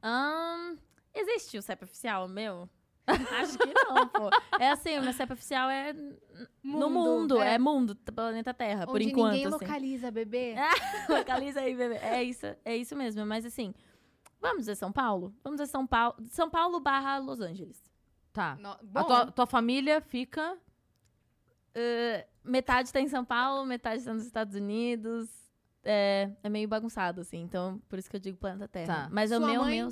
Ahn, 0.01 0.77
existe 1.13 1.57
o 1.57 1.61
CEP 1.61 1.83
oficial 1.83 2.27
meu? 2.27 2.67
Acho 3.07 3.57
que 3.57 3.73
não, 3.73 4.07
pô. 4.07 4.29
É 4.59 4.69
assim, 4.69 4.97
o 4.97 5.03
meu 5.03 5.11
CEP 5.13 5.33
oficial 5.33 5.69
é 5.69 5.93
no 6.63 6.89
mundo, 6.89 7.41
é, 7.41 7.57
mundo, 7.59 7.95
planeta 7.95 8.53
Terra, 8.53 8.85
por 8.85 8.95
Onde 8.95 9.09
enquanto, 9.09 9.31
ninguém 9.33 9.45
assim. 9.45 9.53
localiza, 9.65 10.11
bebê. 10.11 10.55
Localiza 11.09 11.59
aí, 11.59 11.75
bebê. 11.75 11.95
É 11.95 12.23
isso, 12.23 12.45
é 12.63 12.75
isso 12.77 12.95
mesmo. 12.95 13.25
Mas 13.25 13.45
assim, 13.45 13.73
vamos 14.39 14.59
dizer 14.59 14.75
São 14.75 14.91
Paulo? 14.91 15.35
Vamos 15.43 15.59
dizer 15.59 15.69
São 15.71 15.85
Paulo. 15.85 16.15
São 16.29 16.49
Paulo 16.49 16.79
barra 16.79 17.17
Los 17.17 17.41
Angeles. 17.41 17.83
Tá. 18.31 18.55
No- 18.55 18.77
A 18.95 19.03
tua, 19.03 19.31
tua 19.31 19.45
família 19.45 19.99
fica. 20.01 20.57
Uh, 21.75 22.23
metade 22.43 22.91
tá 22.93 23.01
em 23.01 23.07
São 23.07 23.25
Paulo, 23.25 23.65
metade 23.65 24.03
tá 24.03 24.13
nos 24.13 24.25
Estados 24.25 24.55
Unidos. 24.55 25.29
É, 25.85 26.29
é 26.41 26.47
meio 26.49 26.67
bagunçado, 26.67 27.21
assim. 27.21 27.41
Então, 27.41 27.81
por 27.89 27.99
isso 27.99 28.09
que 28.09 28.15
eu 28.15 28.19
digo 28.19 28.37
planeta 28.37 28.67
Terra. 28.69 29.03
Tá. 29.03 29.09
Mas 29.11 29.31
o 29.31 29.39
meu, 29.39 29.61
mãe? 29.63 29.81
meu, 29.81 29.89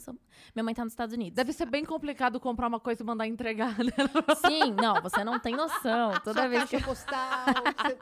minha 0.56 0.64
mãe 0.64 0.74
tá 0.74 0.84
nos 0.86 0.94
Estados 0.94 1.14
Unidos. 1.14 1.36
Deve 1.36 1.52
ser 1.52 1.66
bem 1.66 1.84
complicado 1.84 2.40
comprar 2.40 2.68
uma 2.68 2.80
coisa 2.80 3.04
e 3.04 3.06
mandar 3.06 3.28
entregar, 3.28 3.78
né? 3.78 3.92
Sim, 4.48 4.72
não, 4.82 5.02
você 5.02 5.22
não 5.24 5.38
tem 5.38 5.54
noção. 5.56 6.14
Toda 6.24 6.40
sua 6.42 6.48
vez 6.48 6.70
que 6.70 6.82
postal. 6.82 7.46
você- 7.46 7.98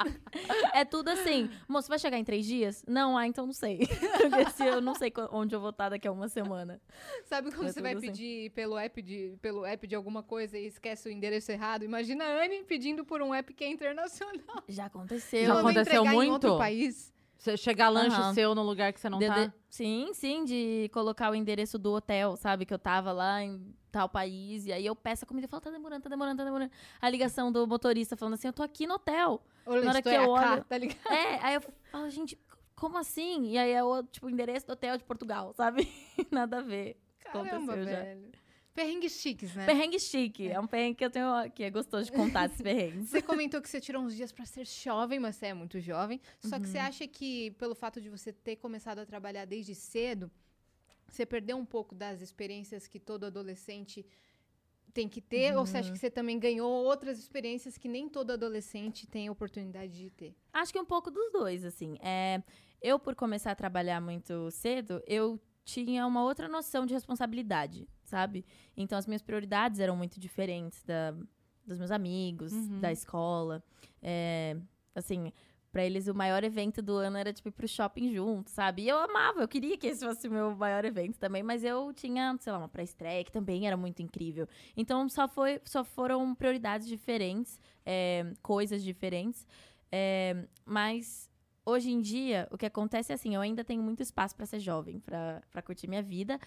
É 0.73 0.85
tudo 0.85 1.09
assim. 1.09 1.49
Moço, 1.67 1.89
vai 1.89 1.97
chegar 1.97 2.17
em 2.19 2.23
três 2.23 2.45
dias? 2.45 2.83
Não, 2.87 3.17
ah, 3.17 3.25
então 3.25 3.45
não 3.47 3.53
sei. 3.53 3.79
Porque 4.21 4.49
se 4.51 4.63
eu 4.65 4.81
não 4.81 4.93
sei 4.93 5.11
onde 5.31 5.55
eu 5.55 5.59
vou 5.59 5.71
estar 5.71 5.89
daqui 5.89 6.07
a 6.07 6.11
uma 6.11 6.27
semana. 6.29 6.79
Sabe 7.25 7.51
quando 7.51 7.69
É 7.69 7.71
você 7.71 7.81
vai 7.81 7.93
assim. 7.93 8.07
pedir 8.07 8.51
pelo 8.51 8.77
app, 8.77 9.01
de, 9.01 9.35
pelo 9.41 9.65
app 9.65 9.87
de 9.87 9.95
alguma 9.95 10.21
coisa 10.21 10.57
e 10.59 10.67
esquece 10.67 11.09
o 11.09 11.11
endereço 11.11 11.51
errado? 11.51 11.83
Imagina 11.83 12.23
a 12.23 12.43
Anne 12.45 12.63
pedindo 12.65 13.03
por 13.03 13.21
um 13.21 13.33
app 13.33 13.51
que 13.53 13.63
é 13.63 13.67
internacional. 13.69 14.63
Já 14.67 14.85
aconteceu. 14.85 15.45
Já 15.47 15.59
aconteceu 15.59 15.81
entregar 16.03 16.11
Em 16.13 16.15
muito? 16.15 16.33
outro 16.33 16.57
país. 16.57 17.11
Você 17.39 17.55
chegar 17.55 17.87
lanche 17.89 18.17
Aham. 18.17 18.33
seu 18.33 18.53
no 18.53 18.61
lugar 18.61 18.91
que 18.91 18.99
você 18.99 19.09
não 19.09 19.17
De- 19.17 19.25
tá. 19.27 19.45
de- 19.45 19.53
Sim, 19.69 20.11
sim, 20.13 20.43
de 20.43 20.89
colocar 20.93 21.31
o 21.31 21.35
endereço 21.35 21.77
do 21.79 21.93
hotel, 21.93 22.35
sabe? 22.35 22.65
Que 22.65 22.73
eu 22.73 22.79
tava 22.79 23.11
lá 23.13 23.41
em 23.41 23.73
tal 23.91 24.09
país. 24.09 24.65
E 24.65 24.73
aí 24.73 24.85
eu 24.85 24.93
peço 24.95 25.23
a 25.23 25.27
comida 25.27 25.47
e 25.47 25.49
falo, 25.49 25.61
tá 25.61 25.71
demorando, 25.71 26.01
tá 26.03 26.09
demorando, 26.09 26.37
tá 26.37 26.43
demorando. 26.43 26.71
A 27.01 27.09
ligação 27.09 27.49
do 27.51 27.65
motorista 27.65 28.17
falando 28.17 28.33
assim, 28.33 28.47
eu 28.47 28.53
tô 28.53 28.61
aqui 28.61 28.85
no 28.85 28.95
hotel. 28.95 29.41
Olha, 29.65 29.81
Na 29.83 29.91
hora 29.91 30.01
que 30.01 30.09
eu 30.09 30.11
é 30.11 30.17
a 30.17 30.27
olho- 30.27 30.41
K, 30.57 30.61
tá 30.65 30.77
ligado? 30.77 31.11
É, 31.13 31.39
aí 31.45 31.53
eu 31.55 31.61
falo, 31.91 32.09
gente, 32.09 32.37
como 32.75 32.97
assim? 32.97 33.51
E 33.51 33.57
aí 33.57 33.71
é 33.71 33.81
o, 33.83 34.03
tipo, 34.03 34.27
o 34.27 34.29
endereço 34.29 34.67
do 34.67 34.73
hotel 34.73 34.97
de 34.97 35.03
Portugal, 35.05 35.53
sabe? 35.53 35.87
Nada 36.31 36.57
a 36.57 36.61
ver. 36.61 36.99
Caramba, 37.19 37.73
Aconteceu 37.73 37.83
já. 37.85 38.38
Perrengues 38.73 39.19
chiques, 39.19 39.53
né? 39.55 39.65
Perrengue 39.65 39.99
chique. 39.99 40.47
É. 40.47 40.59
um 40.59 40.67
perrengue 40.67 40.95
que 40.95 41.05
eu 41.05 41.09
tenho, 41.09 41.27
que 41.53 41.63
é 41.63 41.69
gostoso 41.69 42.05
de 42.05 42.11
contar 42.11 42.45
esses 42.45 42.61
perrengues. 42.61 43.09
Você 43.09 43.21
comentou 43.21 43.61
que 43.61 43.67
você 43.67 43.81
tirou 43.81 44.01
uns 44.03 44.15
dias 44.15 44.31
pra 44.31 44.45
ser 44.45 44.65
jovem, 44.65 45.19
mas 45.19 45.35
você 45.35 45.47
é 45.47 45.53
muito 45.53 45.79
jovem. 45.79 46.21
Só 46.39 46.57
que 46.59 46.65
Uhum. 46.65 46.71
você 46.71 46.77
acha 46.77 47.07
que, 47.07 47.51
pelo 47.51 47.75
fato 47.75 47.99
de 47.99 48.09
você 48.09 48.31
ter 48.31 48.55
começado 48.55 48.99
a 48.99 49.05
trabalhar 49.05 49.45
desde 49.45 49.75
cedo, 49.75 50.31
você 51.07 51.25
perdeu 51.25 51.57
um 51.57 51.65
pouco 51.65 51.93
das 51.93 52.21
experiências 52.21 52.87
que 52.87 52.99
todo 52.99 53.25
adolescente 53.25 54.05
tem 54.93 55.09
que 55.09 55.19
ter? 55.21 55.57
Ou 55.57 55.65
você 55.65 55.73
Uhum. 55.73 55.79
acha 55.81 55.91
que 55.91 55.97
você 55.99 56.09
também 56.09 56.39
ganhou 56.39 56.69
outras 56.71 57.19
experiências 57.19 57.77
que 57.77 57.87
nem 57.89 58.07
todo 58.07 58.31
adolescente 58.31 59.05
tem 59.07 59.27
a 59.27 59.31
oportunidade 59.31 59.91
de 59.97 60.09
ter? 60.09 60.35
Acho 60.53 60.71
que 60.71 60.79
um 60.79 60.85
pouco 60.85 61.11
dos 61.11 61.31
dois, 61.31 61.65
assim. 61.65 61.97
É, 62.01 62.41
eu, 62.81 62.97
por 62.97 63.13
começar 63.15 63.51
a 63.51 63.55
trabalhar 63.55 63.99
muito 63.99 64.49
cedo, 64.51 65.03
eu 65.05 65.39
tinha 65.71 66.05
uma 66.05 66.23
outra 66.23 66.47
noção 66.47 66.85
de 66.85 66.93
responsabilidade, 66.93 67.87
sabe? 68.03 68.45
Então, 68.75 68.97
as 68.97 69.05
minhas 69.07 69.21
prioridades 69.21 69.79
eram 69.79 69.95
muito 69.95 70.19
diferentes 70.19 70.83
da, 70.83 71.13
dos 71.65 71.77
meus 71.77 71.91
amigos, 71.91 72.51
Uhum. 72.51 72.79
da 72.79 72.91
escola. 72.91 73.63
É, 74.01 74.57
assim, 74.95 75.31
pra 75.71 75.85
eles, 75.85 76.07
o 76.07 76.15
maior 76.15 76.43
evento 76.43 76.81
do 76.81 76.93
ano 76.93 77.15
era, 77.17 77.31
tipo, 77.31 77.47
ir 77.47 77.51
pro 77.51 77.67
shopping 77.67 78.11
junto, 78.13 78.49
sabe? 78.49 78.81
E 78.83 78.89
eu 78.89 78.97
amava, 78.97 79.41
eu 79.41 79.47
queria 79.47 79.77
que 79.77 79.85
esse 79.87 80.03
fosse 80.03 80.27
o 80.27 80.31
meu 80.31 80.55
maior 80.55 80.83
evento 80.83 81.19
também, 81.19 81.43
mas 81.43 81.63
eu 81.63 81.93
tinha, 81.93 82.35
sei 82.39 82.51
lá, 82.51 82.57
uma 82.59 82.67
pré-estreia 82.67 83.23
que 83.23 83.31
também 83.31 83.67
era 83.67 83.77
muito 83.77 84.01
incrível. 84.01 84.47
Então, 84.75 85.07
só, 85.07 85.27
foi, 85.27 85.61
só 85.65 85.83
foram 85.83 86.33
prioridades 86.33 86.87
diferentes, 86.87 87.59
é, 87.85 88.33
coisas 88.41 88.83
diferentes. 88.83 89.45
É, 89.91 90.47
mas 90.65 91.28
hoje 91.69 91.91
em 91.91 92.01
dia, 92.01 92.47
o 92.51 92.57
que 92.57 92.65
acontece 92.65 93.11
é 93.11 93.15
assim, 93.15 93.35
eu 93.35 93.41
ainda 93.41 93.63
tenho 93.63 93.81
muito 93.81 94.01
espaço 94.03 94.35
pra 94.35 94.45
ser 94.45 94.59
jovem, 94.59 94.99
pra 94.99 95.41
pra 95.51 95.61
curtir 95.61 95.87
minha 95.87 96.01
vida. 96.03 96.39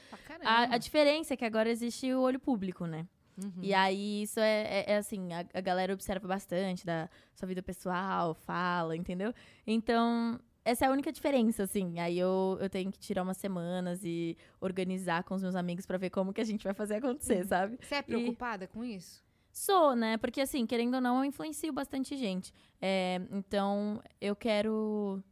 A, 0.48 0.74
a 0.74 0.78
diferença 0.78 1.34
é 1.34 1.36
que 1.36 1.44
agora 1.44 1.68
existe 1.70 2.12
o 2.12 2.20
olho 2.20 2.38
público, 2.40 2.86
né? 2.86 3.06
Uhum. 3.42 3.62
E 3.62 3.72
aí, 3.72 4.22
isso 4.24 4.38
é, 4.40 4.62
é- 4.62 4.84
é 4.92 4.96
assim, 4.98 5.32
a, 5.32 5.44
a 5.54 5.60
galera 5.60 5.94
observa 5.94 6.28
bastante 6.28 6.84
da 6.84 7.08
sua 7.34 7.48
vida 7.48 7.62
pessoal, 7.62 8.34
fala, 8.34 8.94
entendeu? 8.94 9.32
Então, 9.66 10.38
essa 10.64 10.84
é 10.84 10.88
a 10.88 10.92
única 10.92 11.10
diferença, 11.10 11.62
assim. 11.62 11.98
Aí 11.98 12.18
eu, 12.18 12.58
eu 12.60 12.68
tenho 12.68 12.92
que 12.92 12.98
tirar 12.98 13.22
umas 13.22 13.38
semanas 13.38 14.04
e 14.04 14.36
organizar 14.60 15.24
com 15.24 15.34
os 15.34 15.42
meus 15.42 15.54
amigos 15.54 15.86
pra 15.86 15.96
ver 15.96 16.10
como 16.10 16.32
que 16.32 16.40
a 16.42 16.44
gente 16.44 16.62
vai 16.62 16.74
fazer 16.74 16.96
acontecer, 16.96 17.44
sabe? 17.46 17.78
Você 17.80 17.94
é 17.96 18.02
preocupada 18.02 18.66
com 18.66 18.84
isso? 18.84 19.24
Sou, 19.52 19.94
né? 19.94 20.16
Porque, 20.16 20.40
assim, 20.40 20.64
querendo 20.66 20.94
ou 20.94 21.00
não, 21.00 21.18
eu 21.18 21.24
influencio 21.24 21.72
bastante 21.72 22.16
gente. 22.16 22.52
É, 22.80 23.20
então, 23.30 24.02
eu 24.20 24.34
quero. 24.34 25.22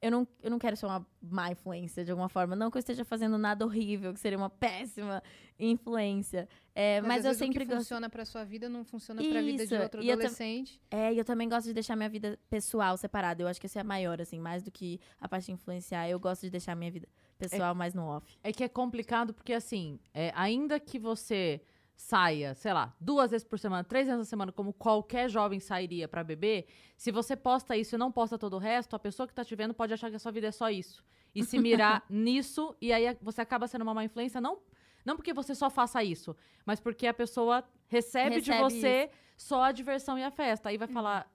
Eu 0.00 0.12
não, 0.12 0.28
eu 0.42 0.50
não 0.50 0.60
quero 0.60 0.76
ser 0.76 0.86
uma 0.86 1.04
má 1.20 1.50
influência 1.50 2.04
de 2.04 2.10
alguma 2.12 2.28
forma. 2.28 2.54
Não 2.54 2.70
que 2.70 2.76
eu 2.76 2.80
esteja 2.80 3.04
fazendo 3.04 3.36
nada 3.36 3.64
horrível, 3.64 4.12
que 4.14 4.20
seria 4.20 4.38
uma 4.38 4.48
péssima 4.50 5.20
influência. 5.58 6.48
É, 6.74 7.00
mas, 7.00 7.26
às 7.26 7.32
eu 7.32 7.34
sempre 7.34 7.58
o 7.58 7.66
que 7.66 7.66
gosto. 7.66 7.78
funciona 7.78 8.08
pra 8.08 8.24
sua 8.24 8.44
vida 8.44 8.68
não 8.68 8.84
funciona 8.84 9.20
pra 9.20 9.42
vida 9.42 9.66
de 9.66 9.74
outro 9.74 10.00
e 10.00 10.08
eu 10.08 10.16
tam- 10.16 10.24
adolescente. 10.26 10.80
É, 10.88 11.12
e 11.12 11.18
eu 11.18 11.24
também 11.24 11.48
gosto 11.48 11.66
de 11.66 11.74
deixar 11.74 11.96
minha 11.96 12.08
vida 12.08 12.38
pessoal 12.48 12.96
separada. 12.96 13.42
Eu 13.42 13.48
acho 13.48 13.60
que 13.60 13.66
isso 13.66 13.78
é 13.78 13.82
maior, 13.82 14.20
assim, 14.20 14.38
mais 14.38 14.62
do 14.62 14.70
que 14.70 15.00
a 15.20 15.28
parte 15.28 15.46
de 15.46 15.52
influenciar. 15.52 16.08
Eu 16.08 16.20
gosto 16.20 16.42
de 16.42 16.50
deixar 16.50 16.76
minha 16.76 16.92
vida 16.92 17.08
pessoal 17.36 17.74
mais 17.74 17.92
no 17.92 18.04
off. 18.06 18.38
É 18.42 18.52
que 18.52 18.62
é 18.62 18.68
complicado 18.68 19.34
porque, 19.34 19.52
assim, 19.52 19.98
é, 20.14 20.32
ainda 20.36 20.78
que 20.78 20.96
você 20.98 21.60
saia, 21.98 22.54
sei 22.54 22.72
lá, 22.72 22.94
duas 23.00 23.32
vezes 23.32 23.44
por 23.44 23.58
semana, 23.58 23.82
três 23.82 24.06
vezes 24.06 24.20
na 24.20 24.24
semana, 24.24 24.52
como 24.52 24.72
qualquer 24.72 25.28
jovem 25.28 25.58
sairia 25.58 26.06
pra 26.06 26.22
beber, 26.22 26.68
se 26.96 27.10
você 27.10 27.34
posta 27.34 27.76
isso 27.76 27.96
e 27.96 27.98
não 27.98 28.12
posta 28.12 28.38
todo 28.38 28.54
o 28.54 28.58
resto, 28.58 28.94
a 28.94 29.00
pessoa 29.00 29.26
que 29.26 29.34
tá 29.34 29.44
te 29.44 29.56
vendo 29.56 29.74
pode 29.74 29.92
achar 29.92 30.08
que 30.08 30.14
a 30.14 30.18
sua 30.18 30.30
vida 30.30 30.46
é 30.46 30.52
só 30.52 30.70
isso. 30.70 31.04
E 31.34 31.42
se 31.42 31.58
mirar 31.58 32.04
nisso, 32.08 32.74
e 32.80 32.92
aí 32.92 33.18
você 33.20 33.40
acaba 33.40 33.66
sendo 33.66 33.82
uma 33.82 33.92
má 33.92 34.04
influência, 34.04 34.40
não, 34.40 34.60
não 35.04 35.16
porque 35.16 35.32
você 35.34 35.56
só 35.56 35.68
faça 35.68 36.02
isso, 36.04 36.36
mas 36.64 36.78
porque 36.78 37.04
a 37.04 37.12
pessoa 37.12 37.64
recebe, 37.88 38.40
de 38.40 38.52
Recebe 38.52 38.62
você 38.62 39.10
só 39.36 39.64
a 39.64 39.72
diversão 39.72 40.16
e 40.16 40.22
a 40.22 40.30
festa. 40.30 40.68
Aí 40.68 40.78
vai 40.78 40.86
falar, 40.86 41.28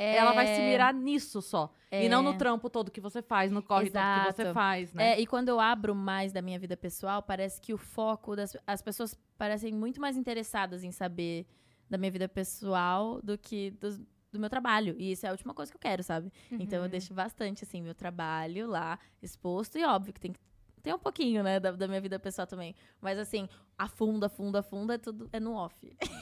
É, 0.00 0.16
ela 0.16 0.32
vai 0.32 0.46
se 0.46 0.60
mirar 0.62 0.94
nisso 0.94 1.42
só. 1.42 1.72
E 1.92 2.08
não 2.08 2.22
no 2.22 2.30
É. 2.30 2.36
trampo 2.36 2.70
todo 2.70 2.90
que 2.90 3.00
você 3.00 3.20
faz, 3.20 3.50
no 3.50 3.62
corre 3.62 3.90
todo 3.90 4.02
que 4.02 4.32
você 4.34 4.42
Exato. 4.42 4.54
faz, 4.54 4.92
né? 4.94 5.12
É, 5.12 5.20
e 5.20 5.26
quando 5.26 5.48
eu 5.48 5.58
abro 5.60 5.94
mais 5.94 6.32
da 6.32 6.40
minha 6.40 6.58
vida 6.58 6.76
pessoal, 6.76 7.22
parece 7.22 7.60
que 7.60 7.74
o 7.74 7.78
foco 7.78 8.34
das 8.36 8.56
as 8.66 8.80
pessoas 8.80 9.14
parecem 9.36 9.72
muito 9.74 10.00
mais 10.00 10.16
interessadas 10.16 10.82
em 10.84 10.90
saber 10.92 11.46
da 11.88 11.98
minha 11.98 12.10
vida 12.10 12.28
pessoal 12.28 13.20
do 13.22 13.36
que 13.36 13.70
dos- 13.72 13.98
do 14.32 14.38
meu 14.38 14.48
trabalho. 14.48 14.94
E 14.96 15.10
isso 15.12 15.26
é 15.26 15.28
a 15.28 15.32
última 15.32 15.52
coisa 15.52 15.72
que 15.72 15.76
eu 15.76 15.80
quero, 15.80 16.02
sabe? 16.04 16.32
Então 16.52 16.78
eu 16.78 16.84
Uhum. 16.84 16.88
deixo 16.88 17.12
bastante, 17.12 17.64
assim, 17.64 17.82
meu 17.82 17.94
trabalho 17.96 18.68
lá 18.68 18.96
exposto. 19.20 19.76
E 19.76 19.84
óbvio 19.84 20.12
que 20.14 20.20
tem 20.20 20.32
que 20.32 20.38
ter 20.82 20.94
um 20.94 20.98
pouquinho, 20.98 21.42
né, 21.42 21.60
da, 21.60 21.72
da 21.72 21.86
minha 21.88 22.00
vida 22.00 22.18
pessoal 22.18 22.46
também. 22.46 22.74
Mas 23.00 23.18
assim, 23.18 23.48
a 23.78 23.86
fundo, 23.88 24.24
a 24.24 24.28
fundo, 24.28 24.56
a 24.58 24.62
fundo, 24.62 24.92
é 24.92 24.98
tudo 24.98 25.28
é 25.32 25.38
no 25.40 25.52
off. 25.54 25.74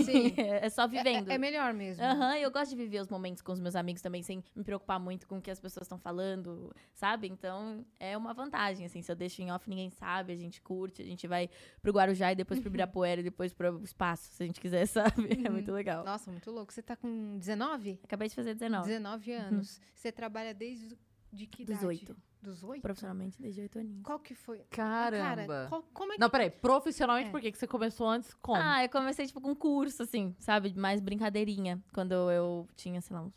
Sim. 0.04 0.32
é 0.36 0.68
só 0.70 0.82
É- 0.84 0.88
vivendo. 0.88 1.30
É, 1.30 1.34
é 1.34 1.38
melhor 1.38 1.72
mesmo. 1.74 2.04
Aham, 2.04 2.36
eu 2.38 2.50
gosto 2.50 2.70
de 2.70 2.76
viver 2.76 3.00
os 3.00 3.08
momentos 3.08 3.42
com 3.42 3.52
os 3.52 3.60
meus 3.60 3.74
amigos 3.76 4.02
também, 4.02 4.22
sem 4.22 4.42
me 4.54 4.64
preocupar 4.64 4.98
muito 5.00 5.26
com 5.26 5.38
o 5.38 5.42
que 5.42 5.50
as 5.50 5.58
pessoas 5.60 5.84
estão 5.86 5.98
falando, 5.98 6.74
sabe? 6.94 7.28
Então, 7.28 7.84
é 7.98 8.16
uma 8.16 8.32
vantagem, 8.34 8.86
assim. 8.86 9.02
Se 9.02 9.10
eu 9.10 9.16
deixo 9.16 9.42
em 9.42 9.50
off, 9.50 9.68
ninguém 9.68 9.90
sabe, 9.90 10.32
a 10.32 10.36
gente 10.36 10.60
curte, 10.60 11.02
a 11.02 11.04
gente 11.04 11.26
vai 11.26 11.48
pro 11.82 11.92
Guarujá 11.92 12.32
e 12.32 12.36
depois 12.36 12.60
pro 12.60 12.68
Ibirapuera 12.70 13.20
e 13.20 13.24
depois 13.24 13.52
pro 13.52 13.82
espaço, 13.82 14.32
se 14.32 14.42
a 14.42 14.46
gente 14.46 14.60
quiser, 14.60 14.86
sabe? 14.86 15.44
É 15.44 15.50
muito 15.50 15.72
legal. 15.72 16.04
Nossa, 16.04 16.30
muito 16.30 16.50
louco. 16.50 16.72
Você 16.72 16.82
tá 16.82 16.96
com 16.96 17.38
19? 17.38 18.00
Acabei 18.04 18.28
de 18.28 18.34
fazer 18.34 18.54
19. 18.54 18.86
19 18.86 19.32
anos. 19.32 19.80
Você 19.94 20.12
trabalha 20.12 20.54
desde 20.54 20.96
de 21.32 21.46
que 21.46 21.62
idade? 21.62 21.78
18. 21.80 22.16
Dos 22.40 22.62
8? 22.62 22.80
Profissionalmente, 22.82 23.40
desde 23.40 23.60
8 23.62 23.78
aninhos. 23.80 24.02
Qual 24.04 24.18
que 24.20 24.34
foi? 24.34 24.60
Caramba. 24.70 25.46
Cara, 25.46 25.66
qual- 25.68 25.84
como 25.92 26.12
é 26.12 26.14
que... 26.16 26.20
Não, 26.20 26.30
peraí, 26.30 26.50
profissionalmente, 26.50 27.28
É. 27.28 27.30
por 27.32 27.40
que 27.40 27.50
que 27.52 27.58
você 27.58 27.66
começou 27.66 28.06
antes? 28.08 28.32
Como? 28.34 28.60
Ah, 28.60 28.84
eu 28.84 28.88
comecei, 28.88 29.26
tipo, 29.26 29.40
com 29.40 29.54
curso, 29.56 30.02
assim, 30.04 30.34
sabe? 30.38 30.72
Mais 30.78 31.00
brincadeirinha. 31.00 31.82
Quando 31.92 32.12
eu 32.30 32.68
tinha, 32.76 33.00
sei 33.00 33.16
lá, 33.16 33.22
uns 33.22 33.34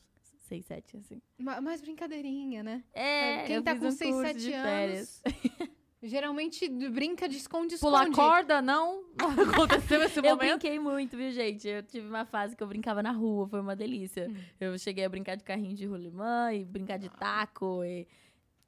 6, 0.47 0.65
7, 0.65 0.97
assim. 0.97 1.21
Ma- 1.37 1.59
Mais 1.61 1.81
brincadeirinha, 1.81 2.61
né? 2.61 2.83
É, 2.93 3.43
Quem 3.45 3.55
eu 3.55 3.63
tá 3.63 3.71
fiz 3.71 3.79
com 3.81 3.87
um 3.87 3.91
6, 3.91 4.11
curso 4.13 4.27
7 4.33 4.39
de 4.39 4.53
anos, 4.53 4.69
férias. 4.69 5.21
geralmente 6.03 6.67
brinca 6.89 7.27
de 7.29 7.37
esconde-esconde. 7.37 8.11
Pular 8.11 8.11
corda, 8.11 8.61
não? 8.61 9.03
Não 9.19 9.29
aconteceu 9.89 10.01
esse 10.03 10.19
Eu 10.19 10.23
momento? 10.23 10.59
brinquei 10.59 10.79
muito, 10.79 11.15
viu, 11.17 11.31
gente? 11.31 11.67
Eu 11.67 11.83
tive 11.83 12.07
uma 12.07 12.25
fase 12.25 12.55
que 12.55 12.63
eu 12.63 12.67
brincava 12.67 13.01
na 13.03 13.11
rua, 13.11 13.47
foi 13.47 13.59
uma 13.61 13.75
delícia. 13.75 14.27
Hum. 14.29 14.35
Eu 14.59 14.77
cheguei 14.77 15.05
a 15.05 15.09
brincar 15.09 15.35
de 15.35 15.43
carrinho 15.43 15.75
de 15.75 15.85
rolimã 15.85 16.53
e 16.53 16.65
brincar 16.65 16.97
de 16.97 17.09
taco 17.09 17.83
e 17.83 18.07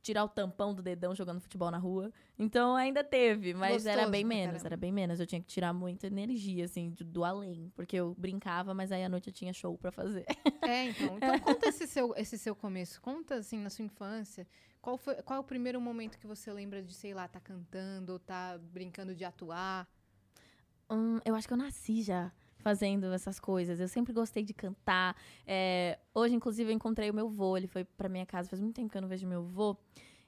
tirar 0.04 0.24
o 0.26 0.30
tampão 0.30 0.74
do 0.74 0.84
dedão 0.84 1.16
jogando 1.16 1.40
futebol 1.40 1.72
na 1.72 1.78
rua. 1.78 2.12
Então 2.38 2.76
ainda 2.76 3.04
teve, 3.04 3.54
mas 3.54 3.86
era 3.86 4.04
Gostoso 4.04 4.12
bem 4.12 4.22
pra 4.22 4.36
menos, 4.36 4.52
caramba. 4.52 4.68
era 4.68 4.78
bem 4.78 4.92
menos. 4.92 5.20
Eu 5.20 5.26
tinha 5.26 5.42
que 5.42 5.48
tirar 5.48 5.74
muita 5.74 6.08
energia, 6.08 6.66
assim, 6.66 6.92
do, 6.92 7.04
do 7.06 7.24
além. 7.24 7.72
Porque 7.74 7.96
eu 7.96 8.14
brincava, 8.16 8.74
mas 8.74 8.92
aí 8.92 9.04
à 9.04 9.10
noite 9.10 9.28
eu 9.28 9.34
tinha 9.34 9.54
show 9.54 9.78
pra 9.78 9.92
fazer. 9.92 10.26
É, 10.64 10.86
então. 10.86 11.18
Então 11.18 11.40
conta 11.40 11.68
esse 11.68 11.86
seu, 11.86 12.14
esse 12.16 12.38
seu 12.38 12.56
começo. 12.56 13.02
Conta, 13.02 13.36
assim, 13.36 13.58
na 13.60 13.70
sua 13.70 13.84
infância. 13.84 14.48
Qual, 14.82 14.98
foi, 14.98 15.16
qual 15.16 15.38
é 15.38 15.40
o 15.40 15.44
primeiro 15.44 15.80
momento 15.82 16.18
que 16.18 16.26
você 16.26 16.54
lembra 16.54 16.82
de, 16.82 16.94
sei 16.94 17.14
lá, 17.14 17.28
tá 17.28 17.40
cantando 17.40 18.14
ou 18.14 18.20
tá 18.20 18.58
brincando 18.58 19.14
de 19.14 19.26
atuar? 19.26 19.86
Hum, 20.90 21.20
eu 21.26 21.36
acho 21.36 21.48
que 21.48 21.54
eu 21.54 21.58
nasci 21.58 22.02
já 22.02 22.32
fazendo 22.64 23.12
essas 23.14 23.40
coisas. 23.40 23.80
Eu 23.80 23.88
sempre 23.88 24.14
gostei 24.14 24.44
de 24.44 24.54
cantar. 24.54 25.16
É, 25.46 26.00
hoje, 26.16 26.34
inclusive, 26.34 26.72
eu 26.72 26.76
encontrei 26.76 27.10
o 27.12 27.14
meu 27.14 27.30
vô. 27.30 27.58
Ele 27.58 27.68
foi 27.68 27.84
pra 27.84 28.08
minha 28.10 28.26
casa 28.26 28.50
faz 28.50 28.62
muito 28.62 28.76
tempo 28.76 28.90
que 28.90 28.98
eu 28.98 29.02
não 29.02 29.10
vejo 29.10 29.28
meu 29.28 29.44
vô. 29.44 29.78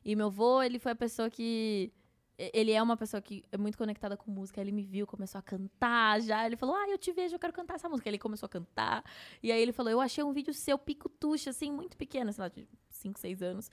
E 0.03 0.15
meu 0.15 0.29
vô, 0.29 0.61
ele 0.61 0.77
foi 0.77 0.91
a 0.91 0.95
pessoa 0.95 1.29
que. 1.29 1.91
Ele 2.37 2.73
é 2.73 2.83
uma 2.83 2.97
pessoa 2.97 3.21
que 3.21 3.45
é 3.49 3.57
muito 3.57 3.77
conectada 3.77 4.17
com 4.17 4.29
música. 4.29 4.59
Ele 4.59 4.73
me 4.73 4.83
viu, 4.83 5.07
começou 5.07 5.39
a 5.39 5.41
cantar 5.41 6.21
já. 6.21 6.45
Ele 6.45 6.57
falou: 6.57 6.75
Ah, 6.75 6.89
eu 6.89 6.97
te 6.97 7.13
vejo, 7.13 7.33
eu 7.33 7.39
quero 7.39 7.53
cantar 7.53 7.75
essa 7.75 7.87
música. 7.87 8.09
Ele 8.09 8.19
começou 8.19 8.45
a 8.45 8.49
cantar. 8.49 9.03
E 9.41 9.51
aí 9.53 9.61
ele 9.61 9.71
falou: 9.71 9.89
Eu 9.89 10.01
achei 10.01 10.21
um 10.21 10.33
vídeo 10.33 10.53
seu 10.53 10.77
pico-tuxa, 10.77 11.51
assim, 11.51 11.71
muito 11.71 11.95
pequeno, 11.95 12.33
sei 12.33 12.41
lá, 12.41 12.49
de 12.49 12.67
5, 12.89 13.17
6 13.17 13.41
anos. 13.41 13.71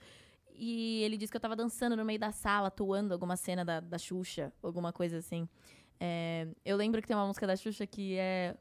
E 0.55 1.01
ele 1.03 1.17
disse 1.17 1.31
que 1.31 1.35
eu 1.35 1.41
tava 1.41 1.55
dançando 1.55 1.97
no 1.97 2.05
meio 2.05 2.19
da 2.19 2.31
sala, 2.31 2.67
atuando 2.67 3.13
alguma 3.13 3.35
cena 3.35 3.65
da, 3.65 3.79
da 3.79 3.97
Xuxa, 3.97 4.53
alguma 4.61 4.93
coisa 4.93 5.17
assim. 5.17 5.47
É, 6.05 6.47
eu 6.65 6.75
lembro 6.75 7.01
que 7.01 7.07
tem 7.07 7.15
uma 7.15 7.25
música 7.25 7.47
da 7.47 7.55
Xuxa 7.55 7.87
que 7.87 8.17
é. 8.17 8.57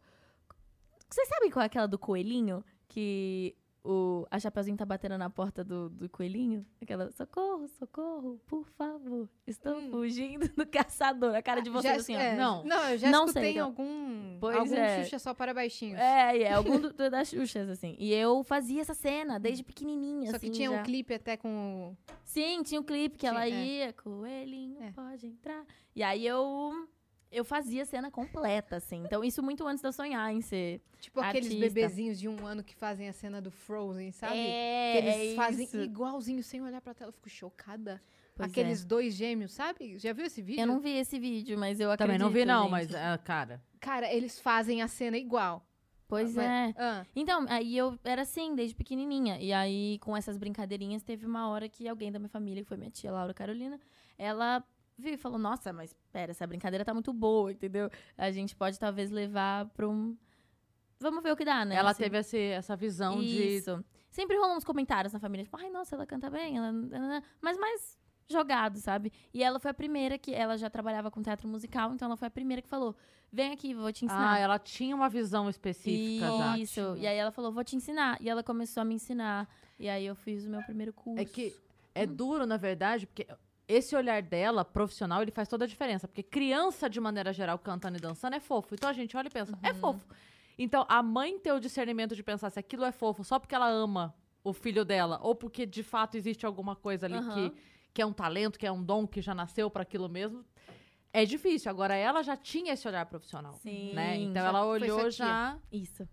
Vocês 1.10 1.26
sabem 1.28 1.50
qual 1.50 1.64
é 1.64 1.66
aquela 1.66 1.88
do 1.88 1.98
coelhinho? 1.98 2.64
Que 2.88 3.56
o, 3.84 4.24
a 4.30 4.38
Chapeuzinho 4.38 4.76
tá 4.76 4.84
batendo 4.84 5.18
na 5.18 5.28
porta 5.28 5.64
do, 5.64 5.90
do 5.90 6.08
coelhinho? 6.08 6.64
Aquela, 6.80 7.10
socorro, 7.10 7.66
socorro, 7.66 8.40
por 8.46 8.64
favor. 8.78 9.28
Estou 9.44 9.76
Hum. 9.76 9.90
fugindo 9.90 10.48
do 10.54 10.64
caçador. 10.64 11.34
A 11.34 11.42
cara 11.42 11.60
de 11.60 11.68
vocês 11.68 11.94
Já- 11.94 12.00
assim, 12.00 12.14
ó. 12.16 12.20
é, 12.20 12.36
Não. 12.36 12.62
Não, 12.64 12.88
eu 12.90 12.96
já 12.98 13.10
Não 13.10 13.24
escutei 13.24 13.42
sei, 13.42 13.54
não. 13.56 13.64
algum, 13.66 14.38
Pois 14.38 14.56
algum 14.56 14.74
é. 14.76 15.02
Xuxa 15.02 15.18
só 15.18 15.34
para 15.34 15.52
baixinhos. 15.52 15.98
É, 15.98 16.38
é 16.42 16.52
algum 16.52 16.78
do, 16.80 16.92
do- 16.92 17.10
das 17.10 17.28
Xuxas, 17.28 17.68
assim. 17.68 17.96
E 17.98 18.14
eu 18.14 18.44
fazia 18.44 18.80
essa 18.82 18.94
cena 18.94 19.40
desde 19.40 19.64
pequenininha, 19.64 20.30
Só 20.30 20.38
que 20.38 20.46
assim, 20.46 20.52
tinha 20.54 20.70
já. 20.70 20.80
um 20.80 20.82
clipe 20.84 21.12
até 21.12 21.36
com. 21.36 21.96
Sim, 22.24 22.62
tinha 22.62 22.80
um 22.80 22.84
clipe 22.84 23.18
que 23.18 23.26
ela 23.26 23.44
Sim, 23.44 23.52
é. 23.52 23.64
ia, 23.66 23.92
coelhinho, 23.92 24.80
É. 24.80 24.92
pode 24.92 25.26
entrar. 25.26 25.66
E 25.94 26.02
aí 26.04 26.24
eu 26.26 26.88
eu 27.32 27.44
fazia 27.44 27.82
a 27.82 27.86
cena 27.86 28.10
completa, 28.10 28.76
assim. 28.76 29.02
Então, 29.04 29.24
isso 29.24 29.42
muito 29.42 29.66
antes 29.66 29.80
de 29.80 29.88
eu 29.88 29.92
sonhar 29.92 30.32
em 30.32 30.40
ser. 30.40 30.80
Tipo 31.00 31.20
aqueles 31.20 31.46
Artista. 31.50 31.66
bebezinhos 31.74 32.18
de 32.20 32.28
um 32.28 32.46
ano 32.46 32.62
que 32.62 32.74
fazem 32.74 33.08
a 33.08 33.12
cena 33.12 33.40
do 33.40 33.50
Frozen, 33.50 34.12
sabe? 34.12 34.36
É, 34.38 34.92
que 34.92 34.98
eles 35.08 35.32
é 35.32 35.34
fazem 35.34 35.64
isso. 35.64 35.78
igualzinho, 35.80 36.42
sem 36.42 36.62
olhar 36.62 36.80
pra 36.80 36.94
tela. 36.94 37.08
Eu 37.08 37.12
fico 37.12 37.28
chocada. 37.28 38.00
Pois 38.34 38.50
Aqueles 38.50 38.82
é. 38.82 38.86
dois 38.86 39.14
gêmeos, 39.14 39.52
sabe? 39.52 39.98
Já 39.98 40.12
viu 40.12 40.24
esse 40.24 40.40
vídeo? 40.40 40.60
Eu 40.62 40.66
não 40.66 40.80
vi 40.80 40.90
esse 40.96 41.18
vídeo, 41.18 41.58
mas 41.58 41.80
eu 41.80 41.90
acredito. 41.90 42.06
Também 42.06 42.18
não 42.18 42.30
vi, 42.32 42.44
não, 42.46 42.62
gente. 42.62 42.70
mas, 42.70 42.94
ah, 42.94 43.18
cara. 43.18 43.62
Cara, 43.80 44.12
eles 44.12 44.38
fazem 44.40 44.80
a 44.80 44.88
cena 44.88 45.18
igual. 45.18 45.66
Pois 46.08 46.34
Mas- 46.34 46.44
é. 46.46 46.74
Ah, 46.78 47.06
Então, 47.16 47.46
aí 47.48 47.76
eu 47.76 47.98
era 48.04 48.22
assim, 48.22 48.54
desde 48.54 48.74
pequenininha. 48.74 49.38
E 49.38 49.50
aí, 49.52 49.98
com 50.00 50.14
essas 50.16 50.36
brincadeirinhas, 50.36 51.02
teve 51.02 51.24
uma 51.26 51.48
hora 51.48 51.68
que 51.70 51.88
alguém 51.88 52.12
da 52.12 52.18
minha 52.18 52.28
família, 52.28 52.62
que 52.62 52.68
foi 52.68 52.76
minha 52.76 52.90
tia 52.90 53.10
Laura 53.10 53.32
Carolina, 53.32 53.80
ela 54.18 54.62
viu 55.02 55.12
e 55.14 55.16
falou: 55.18 55.38
Nossa, 55.38 55.72
mas 55.72 55.94
pera, 56.12 56.30
essa 56.30 56.46
brincadeira 56.46 56.84
tá 56.84 56.94
muito 56.94 57.12
boa, 57.12 57.52
entendeu? 57.52 57.90
A 58.16 58.30
gente 58.30 58.56
pode 58.56 58.78
talvez 58.78 59.10
levar 59.10 59.66
pra 59.70 59.86
um. 59.88 60.16
Vamos 60.98 61.22
ver 61.22 61.32
o 61.32 61.36
que 61.36 61.44
dá, 61.44 61.64
né? 61.64 61.74
Ela 61.74 61.90
Assim, 61.90 62.04
teve 62.04 62.18
esse- 62.18 62.38
essa 62.38 62.76
visão 62.76 63.18
de. 63.20 63.56
Isso. 63.58 63.84
Sempre 64.10 64.36
rolam 64.38 64.56
uns 64.56 64.64
comentários 64.64 65.12
na 65.12 65.18
família, 65.18 65.44
tipo, 65.44 65.56
ai, 65.56 65.68
nossa, 65.70 65.94
ela 65.94 66.06
canta 66.06 66.30
bem, 66.30 66.56
ela... 66.58 66.70
mas 67.40 67.56
mais 67.58 67.98
jogado, 68.30 68.78
sabe? 68.78 69.10
E 69.32 69.42
ela 69.42 69.58
foi 69.58 69.70
a 69.70 69.74
primeira 69.74 70.16
que, 70.18 70.32
ela 70.34 70.56
já 70.56 70.68
trabalhava 70.70 71.10
com 71.10 71.22
teatro 71.22 71.48
musical, 71.48 71.92
então 71.92 72.06
ela 72.06 72.16
foi 72.16 72.28
a 72.28 72.30
primeira 72.30 72.60
que 72.62 72.68
falou, 72.68 72.94
vem 73.32 73.52
aqui, 73.52 73.74
vou 73.74 73.90
te 73.92 74.04
ensinar. 74.04 74.32
Ah, 74.34 74.38
ela 74.38 74.58
tinha 74.58 74.94
uma 74.94 75.08
visão 75.08 75.48
específica 75.48 76.26
já. 76.26 76.58
Isso. 76.58 76.94
E 76.98 77.06
aí 77.06 77.16
ela 77.16 77.30
falou, 77.32 77.50
vou 77.52 77.64
te 77.64 77.74
ensinar. 77.74 78.16
E 78.20 78.28
ela 78.28 78.42
começou 78.42 78.80
a 78.82 78.84
me 78.84 78.94
ensinar. 78.94 79.48
E 79.78 79.88
aí 79.88 80.04
eu 80.06 80.14
fiz 80.14 80.44
o 80.46 80.50
meu 80.50 80.62
primeiro 80.62 80.92
curso. 80.92 81.20
É 81.20 81.24
que 81.24 81.54
é 81.94 82.06
duro, 82.06 82.46
na 82.46 82.56
verdade, 82.58 83.06
porque 83.06 83.26
esse 83.72 83.94
olhar 83.96 84.22
dela, 84.22 84.64
profissional, 84.64 85.22
ele 85.22 85.30
faz 85.30 85.48
toda 85.48 85.64
a 85.64 85.68
diferença. 85.68 86.06
Porque 86.06 86.22
criança, 86.22 86.88
de 86.88 87.00
maneira 87.00 87.32
geral, 87.32 87.58
cantando 87.58 87.96
e 87.98 88.00
dançando 88.00 88.34
é 88.36 88.40
fofo. 88.40 88.74
Então 88.74 88.88
a 88.88 88.92
gente 88.92 89.16
olha 89.16 89.28
e 89.28 89.30
pensa, 89.30 89.58
é 89.62 89.72
fofo. 89.74 90.00
Então 90.58 90.84
a 90.88 91.02
mãe 91.02 91.38
ter 91.38 91.52
o 91.52 91.58
discernimento 91.60 92.14
de 92.14 92.22
pensar 92.22 92.50
se 92.50 92.58
aquilo 92.58 92.84
é 92.84 92.92
fofo 92.92 93.24
só 93.24 93.38
porque 93.38 93.54
ela 93.54 93.68
ama 93.68 94.14
o 94.44 94.52
filho 94.52 94.84
dela, 94.84 95.18
ou 95.22 95.34
porque 95.34 95.64
de 95.64 95.82
fato 95.82 96.16
existe 96.16 96.44
alguma 96.44 96.74
coisa 96.76 97.06
ali 97.06 97.14
Aham. 97.14 97.50
que, 97.50 97.56
que 97.94 98.02
é 98.02 98.06
um 98.06 98.12
talento, 98.12 98.58
que 98.58 98.66
é 98.66 98.72
um 98.72 98.82
dom, 98.82 99.06
que 99.06 99.20
já 99.22 99.34
nasceu 99.34 99.70
para 99.70 99.82
aquilo 99.82 100.08
mesmo. 100.08 100.44
É 101.12 101.24
difícil. 101.24 101.70
Agora 101.70 101.94
ela 101.94 102.22
já 102.22 102.36
tinha 102.36 102.72
esse 102.72 102.86
olhar 102.88 103.06
profissional. 103.06 103.52
Sim. 103.62 103.92
né? 103.94 104.16
Então 104.16 104.44
ela 104.44 104.64
olhou 104.64 105.10
já. 105.10 105.58
Isso. 105.70 106.08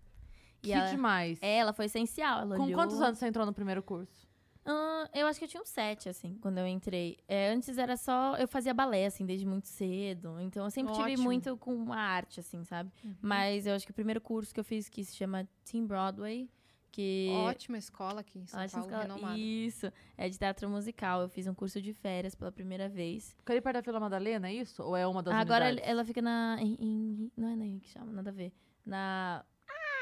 Que 0.62 0.72
ela, 0.72 0.90
demais. 0.90 1.38
é, 1.40 1.56
ela 1.56 1.72
foi 1.72 1.86
essencial. 1.86 2.42
Ela 2.42 2.56
Com 2.56 2.64
olhou- 2.64 2.78
quantos 2.78 3.00
anos 3.00 3.18
você 3.18 3.26
entrou 3.26 3.44
no 3.46 3.52
primeiro 3.52 3.82
curso? 3.82 4.28
Ah, 4.64 5.08
eu 5.14 5.26
acho 5.26 5.38
que 5.38 5.44
eu 5.44 5.48
tinha 5.48 5.62
um 5.62 5.66
sete, 5.66 6.08
assim, 6.08 6.36
quando 6.40 6.58
eu 6.58 6.66
entrei. 6.66 7.18
É, 7.26 7.50
antes 7.50 7.78
era 7.78 7.96
só. 7.96 8.36
Eu 8.36 8.46
fazia 8.46 8.74
balé, 8.74 9.06
assim, 9.06 9.24
desde 9.24 9.46
muito 9.46 9.68
cedo. 9.68 10.38
Então 10.40 10.64
eu 10.64 10.70
sempre 10.70 10.92
tive 10.92 11.12
Ótimo. 11.12 11.22
muito 11.24 11.56
com 11.56 11.92
a 11.92 11.98
arte, 11.98 12.40
assim, 12.40 12.62
sabe? 12.64 12.90
Mas 13.22 13.66
eu 13.66 13.74
acho 13.74 13.84
que 13.86 13.90
o 13.90 13.94
primeiro 13.94 14.20
curso 14.20 14.52
que 14.52 14.60
eu 14.60 14.64
fiz, 14.64 14.88
que 14.88 15.02
se 15.04 15.16
chama 15.16 15.48
Team 15.64 15.86
Broadway, 15.86 16.48
que. 16.92 17.28
Ótima 17.46 17.78
escola 17.78 18.20
aqui 18.20 18.38
em 18.38 18.46
São 18.46 18.60
Ótima 18.62 18.82
Paulo, 18.82 18.86
escola. 18.96 19.14
renomada. 19.14 19.38
Isso, 19.38 19.90
é 20.16 20.28
de 20.28 20.38
teatro 20.38 20.68
musical. 20.68 21.22
Eu 21.22 21.28
fiz 21.28 21.46
um 21.46 21.54
curso 21.54 21.80
de 21.80 21.92
férias 21.94 22.34
pela 22.34 22.52
primeira 22.52 22.88
vez. 22.88 23.32
Fica 23.38 23.52
ali 23.54 23.60
perto 23.62 23.76
da 23.76 23.80
Vila 23.80 23.98
Madalena, 24.00 24.48
é 24.48 24.54
isso? 24.54 24.82
Ou 24.82 24.94
é 24.96 25.06
uma 25.06 25.22
das 25.22 25.34
Agora 25.34 25.66
unidades? 25.68 25.88
ela 25.90 26.04
fica 26.04 26.20
na. 26.20 26.56
Em, 26.60 26.76
em- 26.78 27.32
não 27.36 27.48
é 27.48 27.56
na 27.56 27.64
que 27.80 27.88
chama, 27.88 28.12
nada 28.12 28.28
a 28.28 28.32
ver. 28.32 28.52
Na. 28.84 29.44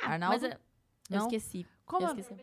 Arnaldo? 0.02 0.34
Mas 0.34 0.42
eu, 0.42 0.50
eu 0.50 0.58
Não? 1.10 1.26
esqueci. 1.26 1.66
Como 1.84 2.04
eu 2.06 2.08
é? 2.10 2.20
esqueci. 2.20 2.34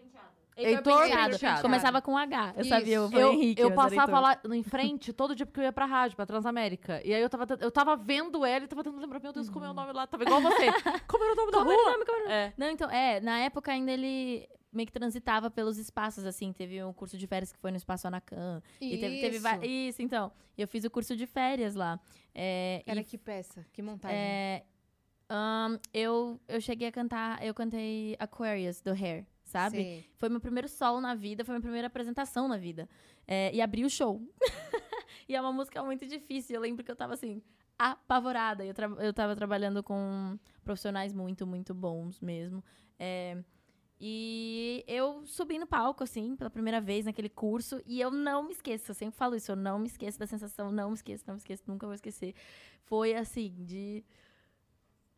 Heitor 0.58 1.02
Penteado. 1.04 1.32
Penteado. 1.32 1.62
Começava 1.62 2.02
com 2.02 2.18
H. 2.18 2.54
Eu 2.56 2.62
Isso. 2.62 2.70
sabia, 2.70 2.96
eu 2.96 3.10
falei 3.10 3.24
Eu, 3.26 3.34
Henrique. 3.34 3.62
eu 3.62 3.72
passava 3.74 4.12
Heitor. 4.18 4.22
lá 4.50 4.56
em 4.56 4.64
frente 4.64 5.12
todo 5.14 5.36
dia 5.36 5.46
porque 5.46 5.60
eu 5.60 5.64
ia 5.66 5.74
pra 5.74 5.86
rádio, 5.86 6.16
pra 6.16 6.26
Transamérica. 6.26 7.02
E 7.06 7.14
aí 7.14 7.22
eu 7.22 7.30
tava, 7.30 7.46
eu 7.60 7.72
tava 7.72 7.96
vendo 7.98 8.46
ela 8.46 8.64
e 8.66 8.68
tava 8.68 8.84
tentando 8.84 9.02
lembrar, 9.02 9.20
meu 9.20 9.34
Deus, 9.34 9.50
como 9.50 9.66
é 9.66 9.70
o 9.70 9.74
nome 9.74 9.92
lá? 9.94 10.08
Tava 10.08 10.24
igual 10.24 10.42
você. 10.42 10.66
Como 11.08 11.24
era 11.24 11.34
o 11.34 11.36
nome 11.36 11.52
da 11.52 11.58
Como 11.60 11.72
era 11.72 11.80
o 11.80 11.84
rua? 11.84 11.92
nome? 11.92 12.06
Como 12.06 12.30
É. 12.30 12.54
Não, 12.58 12.70
então, 12.70 12.90
é, 12.90 13.20
na 13.20 13.40
época 13.40 13.72
ainda 13.72 13.92
ele 13.92 14.48
meio 14.72 14.88
que 14.88 14.94
transitava 14.94 15.50
pelos 15.50 15.78
espaços, 15.78 16.26
assim. 16.26 16.52
Teve 16.54 16.84
um 16.84 16.92
curso 16.94 17.18
de 17.18 17.26
férias 17.28 17.52
que 17.52 17.58
foi 17.60 17.72
no 17.72 17.78
Espaço 17.78 18.08
Anacan. 18.08 18.62
E 18.82 18.98
teve, 18.98 19.22
teve 19.22 19.40
va- 19.40 19.56
Isso. 19.58 19.66
Isso, 19.66 20.02
então. 20.02 20.32
E 20.58 20.62
eu 20.62 20.68
fiz 20.68 20.84
o 20.84 20.90
curso 20.90 21.16
de 21.16 21.26
férias 21.26 21.76
lá. 21.76 22.00
É, 22.34 22.82
Era 22.86 23.00
e, 23.00 23.04
que 23.04 23.18
peça? 23.18 23.66
Que 23.72 23.82
montagem? 23.82 24.18
é, 24.18 24.64
ahn, 25.30 25.78
eu, 25.94 26.40
eu 26.48 26.60
cheguei 26.62 26.88
a 26.88 26.92
cantar, 26.92 27.44
eu 27.44 27.54
cantei 27.54 28.16
Aquarius, 28.20 28.82
do 28.82 28.92
Hair, 28.92 29.26
sabe? 29.56 29.78
Sei. 29.78 30.06
Foi 30.18 30.28
meu 30.28 30.42
primeiro 30.42 30.68
solo 30.68 31.00
na 31.00 31.16
vida, 31.16 31.46
foi 31.46 31.54
minha 31.54 31.62
primeira 31.62 31.88
apresentação 31.88 32.48
na 32.48 32.58
vida. 32.58 32.90
É, 33.26 33.54
e 33.56 33.62
abri 33.62 33.86
o 33.86 33.90
show. 33.90 34.22
e 35.30 35.36
é 35.36 35.40
uma 35.40 35.54
música 35.54 35.82
muito 35.82 36.06
difícil. 36.06 36.56
Eu 36.56 36.62
lembro 36.62 36.84
que 36.84 36.92
eu 36.92 36.96
tava 36.96 37.14
assim, 37.14 37.42
apavorada. 37.80 38.66
Eu, 38.66 38.74
tra 38.74 38.88
eu 39.00 39.14
tava 39.14 39.34
trabalhando 39.34 39.82
com 39.82 40.38
profissionais 40.64 41.14
muito, 41.14 41.48
muito 41.48 41.74
bons 41.74 42.20
mesmo. 42.20 42.62
É, 43.00 43.38
e 44.00 44.84
eu 44.88 45.26
subi 45.26 45.58
no 45.58 45.66
palco, 45.66 46.04
assim, 46.04 46.36
pela 46.36 46.50
primeira 46.50 46.82
vez 46.82 47.06
naquele 47.06 47.30
curso. 47.30 47.82
E 47.86 48.02
eu 48.02 48.12
não 48.12 48.44
me 48.44 48.52
esqueço, 48.52 48.92
eu 48.92 48.96
sempre 48.96 49.18
falo 49.18 49.36
isso, 49.36 49.54
eu 49.54 49.56
não 49.56 49.80
me 49.80 49.88
esqueço 49.88 50.20
da 50.20 50.28
sensação, 50.28 50.70
não 50.70 50.90
me 50.90 50.96
esqueço, 50.96 51.24
não 51.26 51.36
me 51.36 51.40
esqueço, 51.40 51.64
nunca 51.66 51.88
vou 51.88 51.96
esquecer. 51.96 52.36
Foi 52.84 53.16
assim, 53.16 53.56
de 53.64 54.04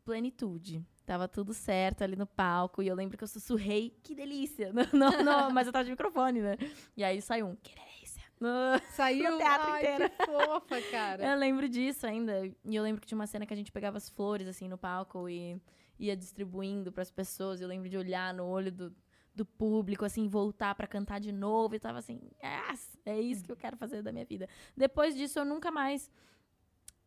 plenitude. 0.06 0.86
Tava 1.08 1.26
tudo 1.28 1.54
certo 1.54 2.04
ali 2.04 2.18
no 2.18 2.28
palco. 2.28 2.84
E 2.84 2.88
eu 2.88 2.94
lembro 2.96 3.18
que 3.18 3.24
eu 3.24 3.28
sussurrei, 3.30 3.98
que 4.04 4.14
delícia. 4.14 4.74
Não, 4.94 5.10
não, 5.12 5.24
não, 5.24 5.52
mas 5.52 5.66
eu 5.66 5.72
tava 5.72 5.86
de 5.86 5.92
microfone, 5.92 6.42
né? 6.42 6.58
E 6.98 7.04
aí 7.04 7.22
saiu 7.22 7.48
um, 7.48 7.56
que 7.56 7.74
delícia. 7.74 8.22
No- 8.40 8.50
Saiu 8.92 9.32
No 9.32 9.38
teatro 9.38 9.72
Ai, 9.72 9.82
inteiro. 9.96 10.10
que 10.12 10.26
fofa, 10.26 10.82
cara. 10.92 11.26
Eu 11.26 11.38
lembro 11.40 11.70
disso 11.70 12.06
ainda. 12.06 12.46
E 12.46 12.76
eu 12.76 12.84
lembro 12.84 13.00
que 13.00 13.08
tinha 13.08 13.18
uma 13.18 13.26
cena 13.26 13.46
que 13.46 13.54
a 13.54 13.58
gente 13.58 13.72
pegava 13.72 13.96
as 13.98 14.10
flores, 14.10 14.48
assim, 14.50 14.68
no 14.68 14.78
palco 14.78 15.30
e 15.30 15.60
ia 15.98 16.16
distribuindo 16.16 16.92
pras 16.92 17.10
pessoas. 17.10 17.62
Eu 17.62 17.70
lembro 17.70 17.88
de 17.90 17.98
olhar 17.98 18.34
no 18.34 18.46
olho 18.46 18.70
do, 18.72 18.94
do 19.34 19.46
público, 19.46 20.04
assim, 20.04 20.28
voltar 20.28 20.76
pra 20.76 20.86
cantar 20.88 21.22
de 21.22 21.32
novo. 21.32 21.74
E 21.74 21.80
tava 21.80 22.00
assim, 22.00 22.20
yes, 22.44 22.98
é 23.06 23.18
isso 23.18 23.46
que 23.46 23.52
eu 23.54 23.56
quero 23.58 23.78
fazer 23.78 24.02
da 24.04 24.12
minha 24.12 24.26
vida. 24.26 24.48
Depois 24.76 25.16
disso, 25.16 25.40
eu 25.40 25.46
nunca 25.46 25.72
mais 25.72 26.12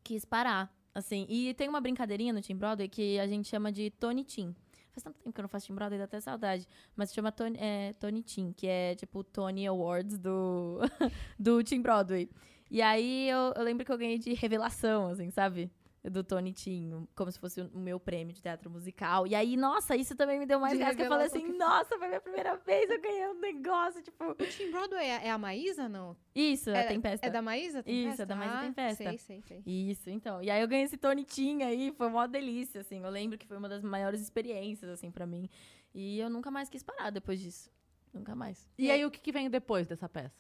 quis 0.02 0.25
parar, 0.25 0.75
assim. 0.94 1.26
E 1.28 1.54
tem 1.54 1.68
uma 1.68 1.80
brincadeirinha 1.80 2.32
no 2.32 2.40
Team 2.40 2.59
Broadway 2.59 2.88
que 2.88 3.18
a 3.18 3.26
gente 3.26 3.49
chama 3.49 3.70
de 3.73 3.90
Tony 3.90 4.25
Team. 4.25 4.54
Faz 4.92 5.04
tanto 5.04 5.18
tempo 5.20 5.32
que 5.32 5.40
eu 5.40 5.42
não 5.42 5.49
faço 5.49 5.66
Team 5.66 5.76
Broadway, 5.76 5.99
dá 5.99 6.04
até 6.04 6.20
saudade. 6.20 6.66
Mas 6.97 7.11
se 7.11 7.14
chama 7.14 7.30
Tony, 7.30 7.56
é, 7.61 7.92
Tony 7.94 8.23
Team, 8.23 8.52
que 8.52 8.66
é 8.66 8.94
tipo 8.94 9.20
o 9.20 9.25
Tony 9.25 9.66
Awards 9.66 10.18
do, 10.18 10.80
do 11.38 11.62
Team 11.62 11.82
Broadway. 11.82 12.28
E 12.70 12.80
aí 12.80 13.28
eu, 13.28 13.52
eu 13.56 13.62
lembro 13.62 13.85
que 13.85 13.92
eu 13.92 13.99
ganhei 13.99 14.18
de 14.18 14.32
revelação, 14.32 15.09
assim, 15.09 15.30
sabe? 15.30 15.70
Do 16.02 16.25
Tony 16.25 16.52
Tim, 16.52 17.07
como 17.14 17.30
se 17.30 17.38
fosse 17.38 17.61
o 17.61 17.78
meu 17.78 18.00
prêmio 18.00 18.33
de 18.33 18.40
teatro 18.40 18.71
musical. 18.71 19.26
E 19.26 19.35
aí, 19.35 19.54
nossa, 19.54 19.95
isso 19.95 20.16
também 20.16 20.38
me 20.38 20.47
deu 20.47 20.59
mais 20.59 20.78
gás, 20.78 20.97
que 20.97 21.02
eu 21.02 21.09
falei 21.09 21.26
assim, 21.26 21.52
que- 21.52 21.59
nossa, 21.59 21.99
foi 21.99 22.09
minha 22.09 22.21
primeira 22.21 22.57
vez, 22.57 22.90
eu 22.90 23.00
ganhei 23.02 23.28
um 23.28 23.38
negócio, 23.38 24.02
tipo... 24.02 24.25
O 24.25 24.35
Team 24.35 24.71
Broadway 24.71 25.04
é, 25.04 25.26
é 25.26 25.30
a 25.30 25.37
Maísa, 25.37 25.90
não? 25.90 26.16
Isso, 26.35 26.70
É- 26.70 26.81
a 26.81 26.88
Tempesta. 26.88 27.27
É 27.27 27.31
da 27.31 27.42
Maísa? 27.42 27.83
Tempesta? 27.83 28.12
Isso, 28.12 28.22
é 28.22 28.27
da 28.27 28.35
Maísa 28.35 28.55
ah, 28.55 28.61
Tempesta. 28.62 29.05
Sei, 29.05 29.18
sei, 29.18 29.42
sei. 29.42 29.62
Isso, 29.66 30.09
então. 30.09 30.42
E 30.42 30.51
aí 30.51 30.62
eu 30.62 30.68
ganhei 30.68 30.85
esse 30.87 30.96
Tony 30.96 31.22
Tim 31.22 31.62
aí, 31.62 31.92
foi 31.92 32.07
uma 32.07 32.27
delícia, 32.27 32.81
assim. 32.81 33.03
Eu 33.03 33.11
lembro 33.11 33.37
que 33.37 33.46
foi 33.46 33.59
uma 33.59 33.68
das 33.68 33.83
maiores 33.83 34.22
experiências, 34.22 34.90
assim, 34.90 35.11
pra 35.11 35.27
mim. 35.27 35.51
E 35.94 36.18
eu 36.18 36.31
nunca 36.31 36.51
mais 36.51 36.70
quis 36.70 36.83
parar 36.83 37.11
depois 37.11 37.40
disso. 37.40 37.70
Nunca 38.12 38.35
mais. 38.35 38.68
E 38.79 38.90
aí, 38.90 39.05
o 39.05 39.11
que, 39.11 39.20
que 39.20 39.33
vem 39.33 39.51
depois 39.51 39.87
dessa 39.87 40.09
peça? 40.09 40.35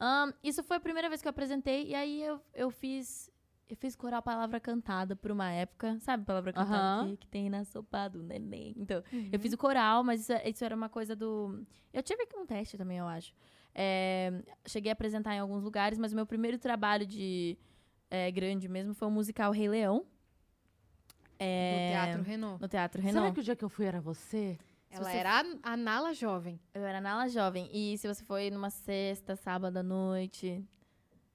Ahn, 0.00 0.32
isso 0.42 0.62
foi 0.64 0.78
a 0.78 0.80
primeira 0.80 1.08
vez 1.08 1.22
que 1.22 1.28
eu 1.28 1.30
apresentei, 1.30 1.86
e 1.86 1.94
aí 1.94 2.22
eu, 2.22 2.40
eu 2.52 2.70
fiz. 2.70 3.30
Eu 3.72 3.76
fiz 3.78 3.96
coral 3.96 4.20
palavra 4.22 4.60
cantada 4.60 5.16
por 5.16 5.30
uma 5.30 5.50
época. 5.50 5.98
Sabe 6.00 6.26
palavra 6.26 6.52
cantada 6.52 7.08
que, 7.08 7.16
que 7.16 7.26
tem 7.26 7.48
na 7.48 7.64
sopa 7.64 8.06
do 8.06 8.22
neném? 8.22 8.74
Então, 8.76 9.02
Uhum. 9.10 9.30
eu 9.32 9.40
fiz 9.40 9.54
o 9.54 9.56
coral, 9.56 10.04
mas 10.04 10.20
isso, 10.20 10.32
isso 10.44 10.62
era 10.62 10.76
uma 10.76 10.90
coisa 10.90 11.16
do. 11.16 11.64
Eu 11.90 12.02
tive 12.02 12.28
um 12.36 12.44
teste 12.44 12.76
também, 12.76 12.98
eu 12.98 13.06
acho. 13.06 13.32
É, 13.74 14.42
cheguei 14.66 14.90
a 14.90 14.92
apresentar 14.92 15.34
em 15.34 15.38
alguns 15.38 15.62
lugares, 15.62 15.98
mas 15.98 16.12
o 16.12 16.14
meu 16.16 16.26
primeiro 16.26 16.58
trabalho 16.58 17.06
de 17.06 17.56
é, 18.10 18.30
grande 18.30 18.68
mesmo 18.68 18.92
foi 18.92 19.08
o 19.08 19.10
musical 19.10 19.50
Rei 19.52 19.70
Leão. 19.70 20.04
É, 21.38 21.86
Do 21.86 21.92
Teatro 21.92 22.22
Renault. 22.22 22.60
No 22.62 22.68
Teatro 22.68 23.00
Será 23.00 23.12
Renault. 23.14 23.34
que 23.34 23.40
o 23.40 23.42
dia 23.42 23.56
que 23.56 23.64
eu 23.64 23.70
fui 23.70 23.86
era 23.86 24.02
você? 24.02 24.58
Ela 24.90 25.04
você- 25.10 25.16
era 25.16 25.40
a, 25.62 25.72
a 25.72 25.76
Nala 25.78 26.12
jovem. 26.12 26.60
Eu 26.74 26.84
era 26.84 27.00
na 27.00 27.12
ala 27.12 27.26
jovem. 27.28 27.70
E 27.72 27.96
se 27.96 28.06
você 28.06 28.22
foi 28.22 28.50
numa 28.50 28.68
sexta, 28.68 29.34
sábado 29.34 29.78
à 29.78 29.82
noite, 29.82 30.62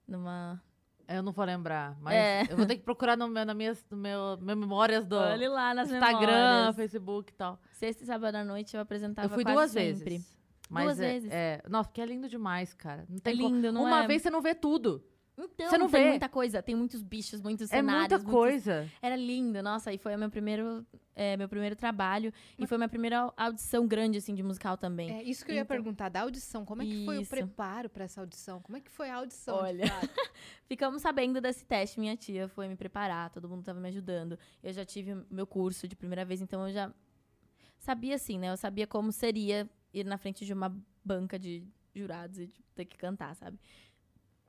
numa. 0.08 0.62
Eu 1.08 1.24
não 1.24 1.32
vou 1.32 1.46
lembrar, 1.46 1.96
mas 2.02 2.14
É. 2.16 2.44
eu 2.50 2.58
vou 2.58 2.66
ter 2.66 2.76
que 2.76 2.84
procurar 2.84 3.16
no 3.16 3.28
meu, 3.30 3.46
na 3.46 3.54
minhas, 3.54 3.84
no 3.90 3.96
meu, 3.98 4.38
meu 4.42 4.56
memórias 4.58 5.06
do 5.06 5.16
Olhe 5.16 5.48
lá 5.48 5.74
nas 5.74 5.90
Instagram, 5.90 6.28
memórias. 6.58 6.76
Facebook 6.76 7.32
e 7.32 7.36
tal. 7.36 7.60
Sexta 7.72 8.04
e 8.04 8.06
sábado 8.06 8.36
à 8.36 8.44
noite 8.44 8.76
eu 8.76 8.82
apresentava 8.82 9.28
eu 9.28 9.34
fui 9.34 9.44
duas 9.46 9.72
sempre. 9.72 10.10
vezes. 10.10 10.38
Mas 10.70 10.84
Duas 10.84 11.00
é, 11.00 11.14
vezes? 11.14 11.30
É, 11.32 11.62
nossa, 11.70 11.88
porque 11.88 12.02
é 12.02 12.06
lindo 12.06 12.28
demais, 12.28 12.74
cara. 12.74 13.06
Não 13.08 13.18
É 13.18 13.20
tem 13.22 13.38
como- 13.38 13.56
lindo, 13.56 13.72
não 13.72 13.86
Uma 13.86 14.04
é? 14.04 14.08
vez 14.08 14.22
você 14.22 14.30
não 14.30 14.42
vê 14.42 14.54
tudo. 14.54 15.02
Então, 15.40 15.70
Você 15.70 15.78
não 15.78 15.88
tem 15.88 16.04
vê. 16.04 16.10
muita 16.10 16.28
coisa. 16.28 16.64
Tem 16.64 16.74
muitos 16.74 17.04
bichos, 17.04 17.40
muitos 17.42 17.72
É 17.72 17.76
cenários. 17.78 18.00
muita 18.02 18.18
muitos- 18.18 18.34
coisa. 18.34 18.90
Era 19.00 19.16
lindo, 19.16 19.62
nossa. 19.62 19.94
E 19.94 19.98
foi 20.00 20.16
o 20.16 20.18
meu 20.18 20.32
primeiro, 20.32 20.84
é, 21.16 21.38
meu 21.38 21.48
primeiro 21.48 21.76
trabalho. 21.76 22.34
E 22.58 22.66
foi 22.66 22.76
minha 22.78 22.90
primeira 22.90 23.32
audição 23.38 23.88
grande, 23.88 24.18
assim, 24.18 24.34
de 24.34 24.42
musical 24.42 24.78
também. 24.78 25.12
É 25.12 25.22
isso 25.22 25.46
que 25.46 25.52
eu 25.52 25.56
ia 25.56 25.62
Então. 25.62 25.76
perguntar, 25.76 26.10
da 26.10 26.22
audição. 26.22 26.66
Como 26.66 26.82
é 26.82 26.86
que 26.86 27.06
foi 27.06 27.18
o 27.20 27.22
Isso. 27.22 27.30
preparo 27.30 27.88
pra 27.88 28.06
essa 28.06 28.20
audição? 28.20 28.60
Como 28.62 28.78
é 28.78 28.82
que 28.82 28.90
foi 28.90 29.12
a 29.12 29.18
audição? 29.18 29.58
Olha. 29.58 29.84
Ficamos 30.66 31.04
sabendo 31.04 31.40
desse 31.40 31.64
teste, 31.66 32.00
minha 32.00 32.18
tia 32.18 32.48
foi 32.48 32.68
me 32.68 32.76
preparar, 32.76 33.30
todo 33.30 33.48
mundo 33.48 33.64
tava 33.64 33.80
me 33.80 33.90
ajudando. 33.90 34.40
Eu 34.64 34.74
já 34.74 34.84
tive 34.84 35.24
meu 35.30 35.46
curso 35.46 35.88
de 35.88 35.96
primeira 35.96 36.26
vez, 36.26 36.42
então 36.42 36.68
eu 36.68 36.74
já 36.74 36.92
sabia 37.78 38.16
assim, 38.16 38.40
né? 38.40 38.50
Eu 38.50 38.58
sabia 38.58 38.88
como 38.88 39.12
seria 39.12 39.70
ir 39.94 40.04
na 40.04 40.18
frente 40.18 40.46
de 40.46 40.52
uma 40.54 40.76
banca 41.06 41.38
de 41.38 41.64
jurados 41.96 42.38
e 42.40 42.48
tipo, 42.48 42.68
ter 42.76 42.86
que 42.86 42.98
cantar, 42.98 43.36
sabe? 43.36 43.58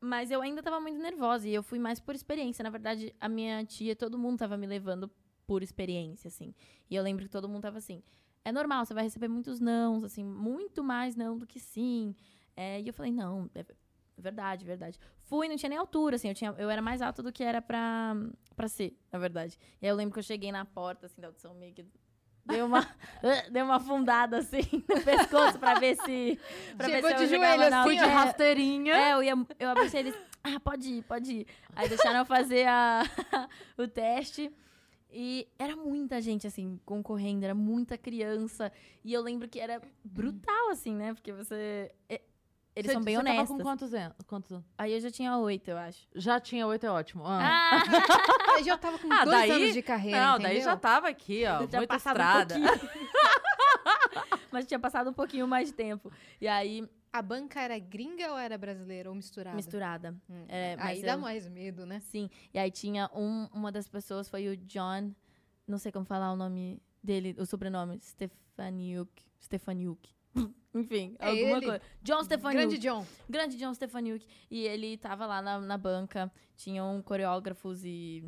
Mas 0.01 0.31
eu 0.31 0.41
ainda 0.41 0.63
tava 0.63 0.81
muito 0.81 0.99
nervosa 0.99 1.49
e 1.49 1.55
eu 1.55 1.63
fui 1.63 1.79
mais 1.79 1.99
por 1.99 2.15
experiência. 2.15 2.63
Na 2.63 2.71
verdade, 2.71 3.15
a 3.21 3.29
minha 3.29 3.65
tia, 3.65 3.97
todo 3.97 4.19
mundo 4.19 4.39
tava 4.39 4.57
me 4.57 4.67
levando 4.67 5.11
por 5.47 5.63
experiência, 5.63 6.29
assim. 6.29 6.55
E 6.89 6.95
eu 6.95 7.03
lembro 7.03 7.25
que 7.25 7.31
todo 7.31 7.49
mundo 7.49 7.63
tava 7.63 7.79
assim: 7.79 8.03
é 8.45 8.53
normal, 8.53 8.85
você 8.85 8.95
vai 8.95 9.05
receber 9.05 9.29
muitos 9.29 9.59
nãos, 9.61 10.05
assim, 10.05 10.25
muito 10.25 10.85
mais 10.85 11.17
não 11.17 11.37
do 11.37 11.47
que 11.47 11.59
sim. 11.59 12.15
É, 12.57 12.81
e 12.81 12.87
eu 12.87 12.95
falei: 12.95 13.11
não, 13.11 13.51
é 13.55 13.65
verdade, 14.17 14.65
verdade. 14.65 14.99
Fui, 15.23 15.49
não 15.49 15.57
tinha 15.57 15.71
nem 15.71 15.79
altura, 15.79 16.17
assim, 16.17 16.29
eu, 16.29 16.35
tinha, 16.35 16.55
eu 16.59 16.71
era 16.71 16.83
mais 16.83 17.03
alta 17.03 17.23
do 17.23 17.33
que 17.33 17.43
era 17.43 17.61
pra, 17.61 18.15
pra 18.55 18.69
ser, 18.69 18.97
na 19.13 19.19
verdade. 19.19 19.59
E 19.81 19.87
aí 19.87 19.91
eu 19.91 19.97
lembro 19.97 20.13
que 20.13 20.19
eu 20.19 20.25
cheguei 20.25 20.53
na 20.53 20.65
porta, 20.65 21.07
assim, 21.07 21.21
da 21.21 21.29
audição, 21.29 21.55
meio 21.55 21.75
que 21.75 21.85
deu 22.49 22.67
uma, 22.67 22.87
deu 23.51 23.65
uma 23.65 23.77
afundada, 23.77 24.39
assim, 24.39 24.63
no 24.89 25.01
pescoço 25.03 25.59
pra 25.59 25.75
ver 25.79 25.97
se... 25.97 26.39
Pra 26.77 26.89
Chegou 26.89 27.11
ver 27.11 27.19
se 27.19 27.27
de 27.27 27.35
eu 27.35 27.39
joelho, 27.41 27.63
assim, 27.63 27.83
Fui 27.83 27.97
de. 27.97 28.03
É, 28.03 28.07
rasteirinha. 28.07 28.95
é, 28.95 29.13
eu, 29.13 29.23
ia, 29.23 29.35
eu 29.59 29.69
abracei 29.69 30.01
eles. 30.01 30.15
Ah, 30.43 30.59
pode 30.59 30.89
ir, 30.89 31.03
pode 31.03 31.33
ir. 31.33 31.47
Aí 31.77 31.89
deixaram 31.89 32.21
eu 32.21 32.25
fazer 32.25 32.67
a, 32.67 33.03
o 33.77 33.87
teste. 33.87 34.51
E 35.11 35.49
era 35.59 35.75
muita 35.75 36.21
gente, 36.21 36.47
assim, 36.47 36.79
concorrendo, 36.85 37.45
era 37.45 37.55
muita 37.55 37.97
criança. 37.97 38.71
E 39.03 39.13
eu 39.13 39.23
lembro 39.23 39.49
que 39.49 39.59
era 39.59 39.81
brutal, 40.05 40.71
assim, 40.71 40.95
né? 40.95 41.15
Porque 41.15 41.33
você. 41.33 41.91
Eles 42.79 42.87
Você- 42.87 42.93
são 42.93 43.03
bem 43.03 43.17
você 43.17 43.23
tava 43.25 43.35
honestos. 43.37 43.57
com 43.57 43.63
quantos 43.63 43.93
anos? 43.95 44.17
Quantos? 44.27 44.63
Aí 44.79 44.93
eu 44.93 45.01
já 45.01 45.11
tinha 45.11 45.37
oito, 45.37 45.69
eu 45.69 45.77
acho. 45.77 46.07
Já 46.15 46.39
tinha 46.39 46.65
oito, 46.67 46.87
é 46.87 46.91
ótimo. 46.91 47.25
Ah. 47.27 47.41
Ah, 47.41 47.83
Eu 48.59 48.65
já 48.65 48.79
tava 48.79 48.99
com 48.99 49.13
Ah, 49.13 49.25
dois 49.25 49.37
daí- 49.37 49.51
anos 49.51 49.73
de 49.73 49.83
carreira, 49.83 50.21
Não, 50.21 50.35
entendeu? 50.35 50.53
daí 50.53 50.61
já 50.63 50.77
tava 50.77 51.09
aqui, 51.09 51.45
ó. 51.45 51.67
já 51.67 51.79
muita 51.79 51.97
estrada. 51.97 52.57
um 52.57 52.63
pouquinho. 52.63 53.09
Mas 54.53 54.67
tinha 54.67 54.79
passado 54.79 55.11
um 55.11 55.13
pouquinho 55.13 55.47
mais 55.47 55.69
de 55.69 55.75
tempo. 55.75 56.11
E 56.41 56.47
aí, 56.49 56.89
A 57.13 57.23
banca 57.23 57.61
era 57.61 57.79
gringa 57.79 58.31
ou 58.33 58.39
era 58.39 58.57
brasileira? 58.59 59.09
Ou 59.09 59.15
misturada? 59.15 59.57
misturada. 59.57 60.17
Hum. 60.29 60.45
É, 60.49 60.77
mas 60.77 60.87
Aí 60.99 61.03
dá 61.03 61.13
eu- 61.15 61.19
mais 61.19 61.49
medo, 61.49 61.85
né? 61.87 62.01
Sim. 62.01 62.29
E 62.53 62.59
aí 62.59 62.71
tinha 62.71 63.11
um, 63.15 63.49
uma 63.53 63.73
das 63.73 63.89
pessoas, 63.89 64.29
foi 64.29 64.47
o 64.49 64.57
John, 64.57 65.13
não 65.67 65.79
sei 65.79 65.91
como 65.91 66.05
falar 66.05 66.31
o 66.33 66.37
nome 66.37 66.81
dele, 67.03 67.35
o 67.39 67.45
sobrenome, 67.47 67.99
Stefaniuk. 68.01 69.11
Stefaniuk. 69.43 70.11
Enfim, 70.75 71.17
É 71.19 71.27
alguma 71.31 71.57
ele. 71.57 71.67
coisa. 71.67 71.83
John 72.03 72.23
Stefaniuk. 72.23 72.57
Grande 72.67 72.79
John. 72.79 73.07
Grande 73.29 73.57
John 73.57 73.75
Stefaniuk. 73.75 74.25
E 74.51 74.65
ele 74.67 74.97
tava 74.99 75.27
lá 75.27 75.41
na, 75.43 75.59
na 75.61 75.79
banca. 75.79 76.31
Tinham 76.57 77.01
coreógrafos 77.03 77.85
e 77.85 78.23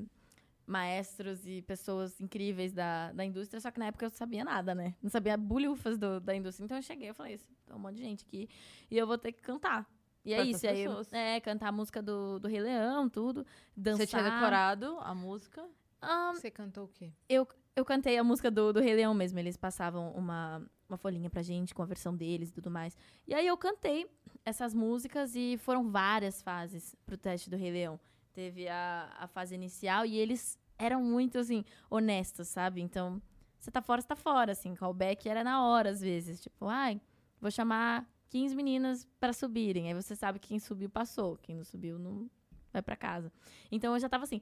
maestros 0.66 1.46
e 1.46 1.62
pessoas 1.62 2.20
incríveis 2.20 2.72
da, 2.72 3.12
da 3.12 3.24
indústria. 3.24 3.60
Só 3.60 3.70
que 3.70 3.78
na 3.78 3.86
época 3.86 4.04
eu 4.06 4.10
não 4.10 4.16
sabia 4.16 4.44
nada, 4.44 4.74
né? 4.74 4.94
Não 5.02 5.10
sabia 5.10 5.36
bulhufas 5.36 5.98
do, 5.98 6.20
da 6.20 6.34
indústria. 6.34 6.64
Então 6.64 6.76
eu 6.78 6.82
cheguei 6.82 7.10
e 7.10 7.14
falei, 7.14 7.34
"Esse- 7.34 7.46
tem 7.66 7.74
um 7.76 7.78
monte 7.78 7.96
de 7.96 8.02
gente 8.02 8.24
aqui. 8.24 8.48
E 8.90 8.96
eu 8.96 9.06
vou 9.06 9.18
ter 9.18 9.32
que 9.32 9.42
cantar. 9.42 9.86
E 10.24 10.32
é 10.34 10.42
isso. 10.44 10.66
Aí, 10.66 10.84
é, 11.12 11.40
cantar 11.40 11.68
a 11.68 11.72
música 11.72 12.02
do, 12.02 12.38
do 12.38 12.46
Rei 12.48 12.60
Leão, 12.60 13.08
tudo. 13.08 13.46
Dançar. 13.76 13.98
Você 13.98 14.06
tinha 14.06 14.22
decorado 14.22 14.98
a 15.00 15.14
música? 15.14 15.66
Ahn, 16.02 16.34
Você 16.34 16.50
cantou 16.50 16.84
o 16.84 16.88
quê? 16.88 17.12
eu, 17.28 17.46
eu 17.74 17.84
cantei 17.84 18.16
a 18.18 18.24
música 18.24 18.50
do, 18.50 18.72
do 18.72 18.80
Rei 18.80 18.94
Leão 18.94 19.12
mesmo. 19.14 19.38
Eles 19.38 19.56
passavam 19.56 20.12
uma, 20.12 20.62
uma 20.90 20.98
folhinha 20.98 21.30
pra 21.30 21.42
gente 21.42 21.74
com 21.74 21.82
a 21.82 21.86
versão 21.86 22.14
deles 22.14 22.50
e 22.50 22.52
tudo 22.52 22.70
mais. 22.70 22.96
E 23.26 23.34
aí 23.34 23.46
eu 23.46 23.56
cantei 23.56 24.06
essas 24.44 24.74
músicas 24.74 25.34
e 25.34 25.56
foram 25.58 25.90
várias 25.90 26.42
fases 26.42 26.94
pro 27.06 27.16
teste 27.16 27.48
do 27.48 27.56
Rei 27.56 27.70
Leão. 27.70 27.98
Teve 28.32 28.68
a, 28.68 29.14
a 29.18 29.26
fase 29.26 29.54
inicial 29.54 30.04
e 30.04 30.16
eles 30.16 30.58
eram 30.78 31.02
muito, 31.02 31.38
assim, 31.38 31.64
honestos, 31.90 32.48
sabe? 32.48 32.80
Então, 32.80 33.20
você 33.58 33.70
tá 33.70 33.82
fora, 33.82 34.00
você 34.00 34.08
tá 34.08 34.16
fora, 34.16 34.52
assim. 34.52 34.74
Callback 34.74 35.28
era 35.28 35.44
na 35.44 35.64
hora, 35.64 35.90
às 35.90 36.00
vezes. 36.00 36.40
Tipo, 36.40 36.66
ai, 36.66 37.00
vou 37.40 37.50
chamar 37.50 38.08
15 38.30 38.56
meninas 38.56 39.06
pra 39.18 39.32
subirem. 39.32 39.88
Aí 39.88 39.94
você 39.94 40.16
sabe 40.16 40.38
que 40.38 40.48
quem 40.48 40.58
subiu 40.58 40.88
passou. 40.88 41.36
Quem 41.36 41.56
não 41.56 41.64
subiu 41.64 41.98
não 41.98 42.30
vai 42.72 42.80
pra 42.80 42.96
casa. 42.96 43.30
Então 43.70 43.92
eu 43.92 44.00
já 44.00 44.08
tava 44.08 44.24
assim, 44.24 44.40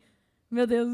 meu 0.50 0.66
Deus. 0.66 0.88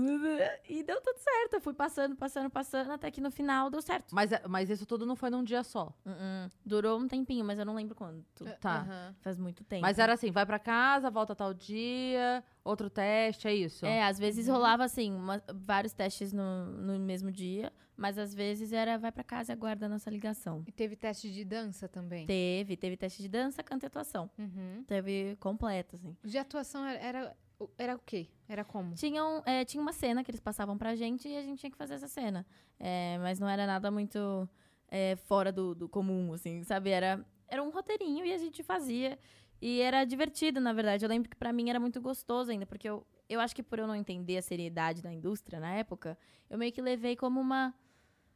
E 0.68 0.82
deu 0.82 1.00
tudo 1.00 1.18
certo. 1.18 1.54
Eu 1.54 1.60
fui 1.60 1.74
passando, 1.74 2.16
passando, 2.16 2.50
passando, 2.50 2.90
até 2.92 3.10
que 3.10 3.20
no 3.20 3.30
final 3.30 3.70
deu 3.70 3.80
certo. 3.82 4.14
Mas, 4.14 4.32
é- 4.32 4.42
mas 4.48 4.68
isso 4.70 4.84
tudo 4.86 5.06
não 5.06 5.14
foi 5.16 5.30
num 5.30 5.44
dia 5.44 5.62
só. 5.62 5.92
Uh-uh. 6.04 6.50
Durou 6.64 6.98
um 6.98 7.06
tempinho, 7.08 7.44
mas 7.44 7.58
eu 7.58 7.64
não 7.64 7.74
lembro 7.74 7.94
quando. 7.94 8.24
Tá. 8.60 8.80
Aham. 8.80 9.14
Faz 9.20 9.38
muito 9.38 9.62
tempo. 9.64 9.82
Mas 9.82 9.98
era 9.98 10.12
assim, 10.14 10.30
vai 10.30 10.44
pra 10.44 10.58
casa, 10.58 11.10
volta 11.10 11.34
tal 11.34 11.54
dia, 11.54 12.42
outro 12.64 12.90
teste, 12.90 13.46
é 13.48 13.54
isso? 13.54 13.84
É, 13.86 14.02
às 14.04 14.18
vezes 14.18 14.46
Uhum. 14.48 14.54
rolava 14.54 14.84
assim, 14.84 15.12
uma- 15.12 15.42
vários 15.54 15.92
testes 15.92 16.32
no, 16.32 16.66
no 16.66 16.98
mesmo 16.98 17.30
dia, 17.30 17.72
mas 17.96 18.18
às 18.18 18.34
vezes 18.34 18.72
era 18.72 18.98
vai 18.98 19.12
pra 19.12 19.22
casa 19.22 19.52
e 19.52 19.54
aguarda 19.54 19.86
a 19.86 19.88
nossa 19.88 20.10
ligação. 20.10 20.64
E 20.66 20.72
teve 20.72 20.96
teste 20.96 21.30
de 21.32 21.44
dança 21.44 21.86
também? 21.88 22.26
Teve, 22.26 22.76
teve 22.76 22.96
teste 22.96 23.22
de 23.22 23.28
dança, 23.28 23.62
canto 23.62 23.84
e 23.84 23.86
atuação. 23.86 24.28
Uhum. 24.38 24.82
Teve 24.86 25.36
completo, 25.38 25.94
assim. 25.96 26.16
De 26.24 26.36
atuação 26.38 26.84
era, 26.84 26.98
era, 26.98 27.36
era 27.78 27.94
o 27.94 27.98
quê? 27.98 28.28
Era 28.48 28.64
como? 28.64 28.94
Tinham, 28.94 29.42
é, 29.46 29.64
tinha 29.64 29.80
uma 29.80 29.92
cena 29.92 30.22
que 30.22 30.30
eles 30.30 30.40
passavam 30.40 30.76
pra 30.76 30.94
gente 30.94 31.28
e 31.28 31.36
a 31.36 31.42
gente 31.42 31.60
tinha 31.60 31.70
que 31.70 31.76
fazer 31.76 31.94
essa 31.94 32.08
cena. 32.08 32.46
É, 32.78 33.18
mas 33.18 33.38
não 33.38 33.48
era 33.48 33.66
nada 33.66 33.90
muito 33.90 34.48
é, 34.88 35.16
fora 35.16 35.50
do, 35.50 35.74
do 35.74 35.88
comum, 35.88 36.32
assim, 36.32 36.62
sabe? 36.62 36.90
Era, 36.90 37.24
era 37.48 37.62
um 37.62 37.70
roteirinho 37.70 38.24
e 38.24 38.32
a 38.32 38.38
gente 38.38 38.62
fazia. 38.62 39.18
E 39.60 39.80
era 39.80 40.04
divertido, 40.04 40.60
na 40.60 40.72
verdade. 40.72 41.04
Eu 41.04 41.08
lembro 41.08 41.30
que 41.30 41.36
pra 41.36 41.52
mim 41.52 41.70
era 41.70 41.80
muito 41.80 42.00
gostoso 42.00 42.50
ainda, 42.50 42.66
porque 42.66 42.88
eu, 42.88 43.06
eu 43.28 43.40
acho 43.40 43.54
que 43.56 43.62
por 43.62 43.78
eu 43.78 43.86
não 43.86 43.94
entender 43.94 44.36
a 44.36 44.42
seriedade 44.42 45.00
da 45.00 45.12
indústria 45.12 45.58
na 45.58 45.72
época, 45.72 46.18
eu 46.50 46.58
meio 46.58 46.72
que 46.72 46.82
levei 46.82 47.16
como 47.16 47.40
uma. 47.40 47.74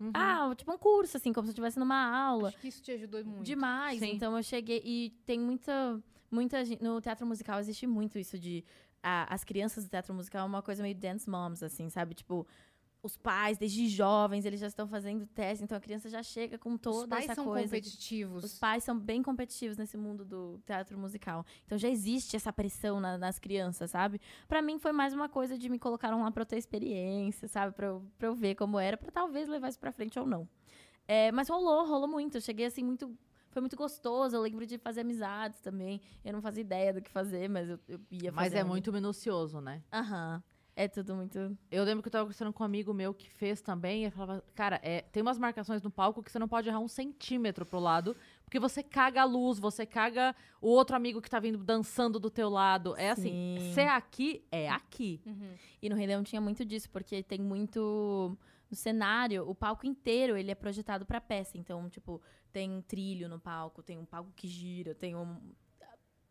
Uhum. 0.01 0.13
Ah, 0.15 0.55
tipo 0.57 0.73
um 0.73 0.79
curso, 0.79 1.17
assim, 1.17 1.33
como 1.33 1.47
se 1.47 1.51
eu 1.51 1.53
estivesse 1.53 1.79
numa 1.79 1.97
aula. 1.97 2.49
Acho 2.49 2.59
que 2.59 2.69
isso 2.69 2.81
te 2.81 2.93
ajudou 2.93 3.25
muito. 3.25 3.43
Demais. 3.43 3.99
Sim. 3.99 4.13
Então 4.13 4.37
eu 4.37 4.43
cheguei. 4.43 4.81
E 4.85 5.11
tem 5.27 5.39
muita. 5.39 6.03
Muita 6.31 6.65
gente. 6.65 6.83
No 6.83 7.01
teatro 7.01 7.27
musical 7.27 7.59
existe 7.59 7.87
muito 7.87 8.19
isso 8.19 8.39
de. 8.39 8.65
A- 9.03 9.33
as 9.33 9.45
crianças 9.45 9.85
do 9.85 9.91
teatro 9.91 10.13
musical 10.15 10.43
é 10.43 10.45
uma 10.49 10.63
coisa 10.63 10.83
meio 10.83 10.95
dance 10.95 11.29
moms, 11.29 11.63
assim, 11.63 11.89
sabe? 11.91 12.15
Tipo. 12.15 12.47
Os 13.01 13.17
pais, 13.17 13.57
desde 13.57 13.87
jovens, 13.89 14.45
eles 14.45 14.59
já 14.59 14.67
estão 14.67 14.89
fazendo 14.89 15.25
teste, 15.25 15.63
então 15.63 15.79
a 15.79 15.81
criança 15.81 16.11
já 16.11 16.21
chega 16.21 16.59
com 16.59 16.77
toda 16.77 17.03
Os 17.05 17.07
pais 17.07 17.25
essa 17.27 17.37
são 17.37 17.45
coisa. 17.45 17.65
competitivos. 17.67 18.43
Os 18.43 18.59
pais 18.59 18.83
são 18.83 18.99
bem 18.99 19.23
competitivos 19.23 19.77
nesse 19.79 19.97
mundo 19.97 20.25
do 20.25 20.59
teatro 20.67 20.99
musical. 20.99 21.47
Então 21.65 21.79
já 21.79 21.89
existe 21.89 22.35
essa 22.35 22.53
pressão 22.53 22.99
na- 22.99 23.17
nas 23.17 23.39
crianças, 23.39 23.93
sabe? 23.93 24.21
Pra 24.49 24.61
mim 24.61 24.81
foi 24.81 24.91
mais 24.91 25.15
uma 25.15 25.29
coisa 25.29 25.57
de 25.57 25.69
me 25.69 25.79
colocaram 25.79 26.23
lá 26.25 26.31
pra 26.33 26.43
eu 26.43 26.47
ter 26.47 26.59
experiência, 26.59 27.47
sabe? 27.47 27.73
Pra 27.73 27.87
eu, 27.87 28.03
pra 28.19 28.27
eu 28.27 28.35
ver 28.35 28.57
como 28.57 28.81
era, 28.81 28.97
pra 28.97 29.13
talvez 29.13 29.49
levar 29.49 29.69
isso 29.69 29.79
pra 29.79 29.93
frente 29.93 30.19
ou 30.19 30.27
não. 30.27 30.49
É, 31.07 31.31
mas 31.31 31.49
rolou, 31.49 31.87
rolou 31.87 32.09
muito. 32.09 32.37
Eu 32.39 32.41
cheguei 32.41 32.67
assim 32.67 32.83
muito. 32.83 33.17
Foi 33.59 33.61
muito 33.61 33.77
gostoso. 33.77 34.37
Eu 34.37 34.41
lembro 34.41 34.65
de 34.65 34.79
fazer 34.79 35.01
amizades 35.01 35.61
também. 35.61 36.01
Eu 36.25 36.33
não 36.33 36.41
fazia 36.41 36.61
ideia 36.61 36.93
do 36.93 37.03
que 37.03 37.11
fazer, 37.11 37.49
mas 37.49 37.69
eu, 37.69 37.81
eu 37.89 38.01
ia 38.09 38.31
Mas 38.31 38.55
é 38.55 38.63
muito 38.63 38.93
minucioso, 38.93 39.61
né? 39.61 39.83
Aham. 39.93 40.41
É 40.77 40.87
tudo 40.87 41.17
muito. 41.17 41.59
Eu 41.73 41.83
lembro 41.83 42.01
que 42.05 42.07
eu 42.07 42.13
tava 42.13 42.23
conversando 42.23 42.53
com 42.53 42.63
um 42.63 42.67
amigo 42.67 42.95
meu 42.95 43.13
que 43.13 43.29
fez 43.29 43.61
também, 43.61 44.03
e 44.03 44.05
eu 44.05 44.13
falava, 44.13 44.45
cara, 44.55 44.79
é, 44.81 45.01
tem 45.01 45.21
umas 45.21 45.37
marcações 45.37 45.83
no 45.83 45.91
palco 45.91 46.23
que 46.23 46.31
você 46.31 46.39
não 46.39 46.47
pode 46.47 46.69
errar 46.69 46.79
um 46.79 46.87
centímetro 46.87 47.67
pro 47.67 47.81
lado, 47.81 48.15
porque 48.45 48.61
você 48.61 48.81
caga 48.81 49.23
a 49.23 49.25
luz, 49.25 49.59
você 49.59 49.85
caga 49.85 50.37
o 50.63 50.69
outro 50.69 50.95
amigo 50.95 51.21
que 51.21 51.29
tá 51.29 51.41
vindo 51.41 51.59
dançando 51.59 52.21
do 52.21 52.31
teu 52.31 52.49
lado. 52.49 52.95
É 52.97 53.11
assim, 53.11 53.57
Sim. 53.59 53.73
se 53.75 53.81
é 53.81 53.89
aqui, 53.89 54.45
é 54.53 54.69
aqui. 54.69 55.21
Uhum. 55.27 55.51
E 55.83 55.89
no 55.89 55.97
Rei 55.97 56.07
Leão 56.07 56.23
tinha 56.23 56.41
muito 56.41 56.65
disso, 56.65 56.89
porque 56.91 57.25
tem 57.25 57.41
muito. 57.41 58.39
No 58.71 58.77
cenário, 58.77 59.49
o 59.49 59.55
palco 59.55 59.87
inteiro 59.87 60.37
ele 60.37 60.51
é 60.53 60.55
projetado 60.55 61.05
pra 61.05 61.21
peça. 61.21 61.57
Então, 61.57 61.89
tipo, 61.89 62.23
tem 62.53 62.83
trilho 62.83 63.29
no 63.29 63.39
palco, 63.39 63.83
tem 63.83 63.99
um 63.99 64.05
palco 64.05 64.33
que 64.35 64.47
gira, 64.49 64.95
tem 64.95 65.15
um 65.17 65.37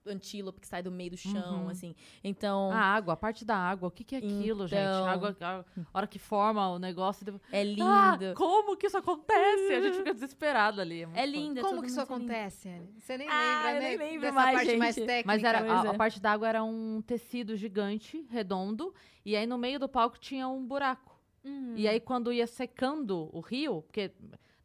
antílope 0.06 0.62
que 0.62 0.68
sai 0.68 0.82
do 0.82 0.90
meio 0.90 1.12
do 1.12 1.18
chão, 1.18 1.64
Uhum. 1.64 1.70
assim. 1.70 1.94
Então, 2.24 2.72
A 2.72 2.80
água, 2.80 3.14
a 3.14 3.18
parte 3.18 3.44
da 3.44 3.58
água, 3.58 3.90
o 3.90 3.92
que, 3.92 4.06
que 4.06 4.16
é 4.16 4.20
aquilo, 4.20 4.66
gente? 4.66 4.80
Então. 4.80 5.06
A 5.06 5.12
água, 5.12 5.36
a 5.42 5.66
hora 5.94 6.08
que 6.08 6.18
forma 6.18 6.66
o 6.70 6.80
negócio. 6.80 7.26
depois- 7.26 7.44
é 7.52 7.62
lindo. 7.62 7.84
Ah, 7.84 8.18
como 8.34 8.78
que 8.78 8.88
isso 8.88 8.98
acontece? 8.98 9.74
A 9.74 9.82
gente 9.82 9.98
fica 9.98 10.14
desesperado 10.16 10.80
ali. 10.80 11.06
muito 11.06 11.18
é 11.18 11.26
foda. 11.26 11.38
lindo. 11.38 11.60
é 11.60 11.62
Como 11.62 11.82
que 11.82 11.90
isso 11.90 12.00
lindo. 12.00 12.14
acontece, 12.14 12.70
Anne? 12.70 12.96
Você 12.98 13.18
nem 13.18 13.28
Ah, 13.28 13.34
lembra, 13.66 13.72
eu 13.72 13.74
né? 13.82 13.90
nem 13.90 13.98
lembro 13.98 14.22
Dessa 14.22 14.34
mais, 14.34 14.56
parte 14.58 14.78
mais 14.78 14.96
gente. 14.96 15.06
técnica. 15.08 15.28
Mas 15.28 15.44
era, 15.44 15.58
a, 15.60 15.64
Pois 15.76 15.86
a 15.92 15.94
é. 15.94 15.98
parte 15.98 16.22
da 16.22 16.32
água 16.32 16.48
era 16.48 16.64
um 16.64 17.02
tecido 17.06 17.58
gigante, 17.58 18.26
redondo, 18.30 18.96
e 19.26 19.36
aí 19.36 19.46
no 19.46 19.58
meio 19.58 19.78
do 19.78 19.90
palco 19.90 20.18
tinha 20.18 20.48
um 20.48 20.66
buraco. 20.66 21.20
Hum. 21.44 21.74
E 21.76 21.86
aí, 21.86 22.00
quando 22.00 22.32
ia 22.32 22.48
secando 22.48 23.30
o 23.34 23.42
rio, 23.42 23.82
porque 23.82 24.12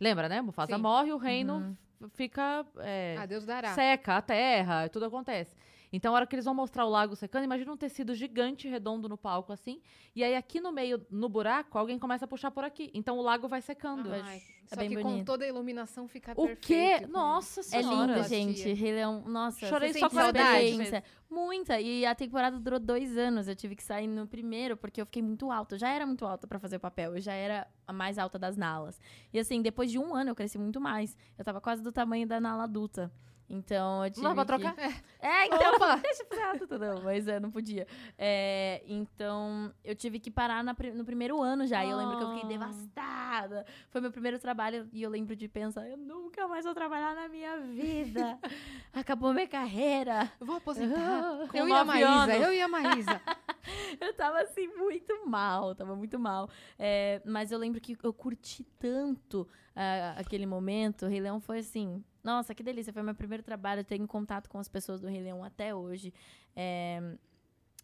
lembra, 0.02 0.28
né? 0.28 0.40
Mufasa 0.42 0.74
Sim. 0.76 0.82
morre, 0.82 1.12
o 1.12 1.16
reino 1.16 1.74
Uhum. 2.00 2.08
fica. 2.14 2.64
é, 2.78 3.16
Ah, 3.18 3.26
Deus 3.26 3.46
dará. 3.46 3.68
seca 3.74 4.16
a 4.16 4.22
terra, 4.22 4.88
tudo 4.88 5.06
acontece. 5.06 5.54
Então, 5.92 6.12
a 6.14 6.16
hora 6.16 6.26
que 6.26 6.34
eles 6.34 6.44
vão 6.46 6.54
mostrar 6.54 6.86
o 6.86 6.88
lago 6.88 7.14
secando, 7.14 7.44
imagina 7.44 7.70
um 7.70 7.76
tecido 7.76 8.14
gigante 8.14 8.66
redondo 8.66 9.08
no 9.08 9.18
palco 9.18 9.52
assim. 9.52 9.80
E 10.16 10.24
aí, 10.24 10.34
aqui 10.34 10.58
no 10.60 10.72
meio, 10.72 11.04
no 11.10 11.28
buraco, 11.28 11.76
alguém 11.78 11.98
começa 11.98 12.24
a 12.24 12.28
puxar 12.28 12.50
por 12.50 12.64
aqui. 12.64 12.90
Então, 12.94 13.18
o 13.18 13.22
lago 13.22 13.46
vai 13.46 13.60
secando. 13.60 14.10
Ai, 14.10 14.40
É 14.70 14.74
só 14.74 14.76
bem 14.80 14.88
que 14.88 14.96
com 14.96 15.02
bonito. 15.02 15.26
toda 15.26 15.44
a 15.44 15.48
iluminação 15.48 16.08
fica 16.08 16.32
o 16.32 16.46
perfeito. 16.46 16.66
quê? 16.66 17.06
com- 17.06 17.12
Nossa 17.12 17.60
É 17.60 17.62
senhora. 17.64 18.14
lindo, 18.14 18.26
Tia. 18.26 18.38
gente. 18.38 18.72
Rei 18.72 18.92
Leão, 18.92 19.22
nossa. 19.26 19.66
Chorei 19.66 19.92
só 19.92 20.08
com 20.08 20.18
a 20.18 20.26
experiência. 20.28 21.04
Muita. 21.28 21.78
E 21.80 22.06
a 22.06 22.14
temporada 22.14 22.58
durou 22.58 22.78
dois 22.80 23.16
anos. 23.18 23.46
Eu 23.46 23.54
tive 23.56 23.76
que 23.76 23.82
sair 23.82 24.06
no 24.06 24.26
primeiro, 24.26 24.76
porque 24.78 25.00
eu 25.00 25.04
fiquei 25.06 25.22
muito 25.22 25.50
alta. 25.50 25.74
Eu 25.74 25.78
já 25.78 25.88
era 25.90 26.06
muito 26.06 26.24
alta 26.24 26.46
pra 26.46 26.58
fazer 26.58 26.76
o 26.76 26.80
papel. 26.80 27.16
Eu 27.16 27.20
já 27.20 27.32
era 27.34 27.66
a 27.86 27.92
mais 27.92 28.18
alta 28.18 28.38
das 28.38 28.56
nalas. 28.56 28.98
E 29.32 29.38
assim, 29.38 29.60
depois 29.60 29.90
de 29.90 29.98
um 29.98 30.14
ano, 30.14 30.30
eu 30.30 30.34
cresci 30.34 30.58
muito 30.58 30.80
mais. 30.80 31.16
Eu 31.38 31.44
tava 31.44 31.60
quase 31.60 31.82
do 31.82 31.92
tamanho 31.92 32.26
da 32.26 32.40
nala 32.40 32.64
adulta. 32.64 33.12
Então 33.54 34.02
eu 34.02 34.10
tive. 34.10 34.24
Não 34.26 34.34
dá 34.34 34.46
pra 34.46 34.56
que- 34.58 34.64
trocar? 34.64 35.02
É, 35.20 35.44
então. 35.46 35.74
Opa! 35.74 35.96
Deixa 36.02 36.22
eu 36.22 36.26
fazer 36.26 36.42
adulta, 36.42 36.78
não, 36.78 37.02
mas 37.02 37.28
é, 37.28 37.38
não 37.38 37.50
podia. 37.50 37.86
É, 38.16 38.82
então, 38.88 39.70
eu 39.84 39.94
tive 39.94 40.18
que 40.18 40.30
parar 40.30 40.64
na 40.64 40.74
no 40.94 41.04
primeiro 41.04 41.38
ano 41.42 41.66
já. 41.66 41.84
E 41.84 41.90
eu 41.90 41.96
lembro 41.98 42.16
que 42.16 42.22
eu 42.24 42.28
fiquei 42.34 42.44
Ah. 42.44 42.48
devastada. 42.48 43.66
Foi 43.90 44.00
meu 44.00 44.10
primeiro 44.10 44.38
trabalho 44.38 44.88
e 44.90 45.02
eu 45.02 45.10
lembro 45.10 45.36
de 45.36 45.48
pensar: 45.48 45.86
eu 45.86 45.98
nunca 45.98 46.48
mais 46.48 46.64
vou 46.64 46.72
trabalhar 46.74 47.14
na 47.14 47.28
minha 47.28 47.58
vida. 47.58 48.38
Acabou 48.92 49.34
minha 49.34 49.46
carreira. 49.46 50.32
Eu 50.40 50.46
vou 50.46 50.56
aposentar. 50.56 51.46
Com 51.50 51.56
eu 51.58 51.68
e 51.68 51.72
a 51.72 51.84
nove 51.84 51.84
Maísa, 51.84 52.08
anos. 52.08 52.34
eu 52.46 52.52
e 52.54 52.62
a 52.62 52.68
Maísa. 52.68 53.20
Eu 54.00 54.14
tava 54.14 54.40
assim, 54.40 54.66
muito 54.68 55.26
mal, 55.28 55.74
tava 55.74 55.94
muito 55.94 56.18
mal. 56.18 56.48
É, 56.78 57.22
mas 57.24 57.52
eu 57.52 57.58
lembro 57.58 57.80
que 57.80 57.96
eu 58.02 58.12
curti 58.12 58.64
tanto 58.78 59.46
ah, 59.74 60.14
aquele 60.18 60.46
momento. 60.46 61.06
O 61.06 61.08
Rei 61.08 61.20
Leão 61.20 61.40
foi 61.40 61.58
assim. 61.58 62.02
Nossa, 62.22 62.54
que 62.54 62.62
delícia. 62.62 62.92
Foi 62.92 63.02
meu 63.02 63.14
primeiro 63.14 63.42
trabalho. 63.42 63.80
Eu 63.80 63.84
tenho 63.84 64.06
contato 64.06 64.48
com 64.48 64.58
as 64.58 64.68
pessoas 64.68 65.00
do 65.00 65.06
Rei 65.06 65.22
Leão 65.22 65.44
até 65.44 65.74
hoje. 65.74 66.12
É, 66.54 67.00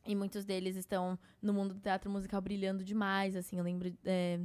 e 0.06 0.14
muitos 0.14 0.44
deles 0.44 0.76
estão 0.76 1.18
no 1.40 1.52
mundo 1.52 1.74
do 1.74 1.80
teatro 1.80 2.10
musical 2.10 2.40
brilhando 2.40 2.84
demais. 2.84 3.36
Assim, 3.36 3.58
eu 3.58 3.64
lembro. 3.64 3.92
é, 4.04 4.40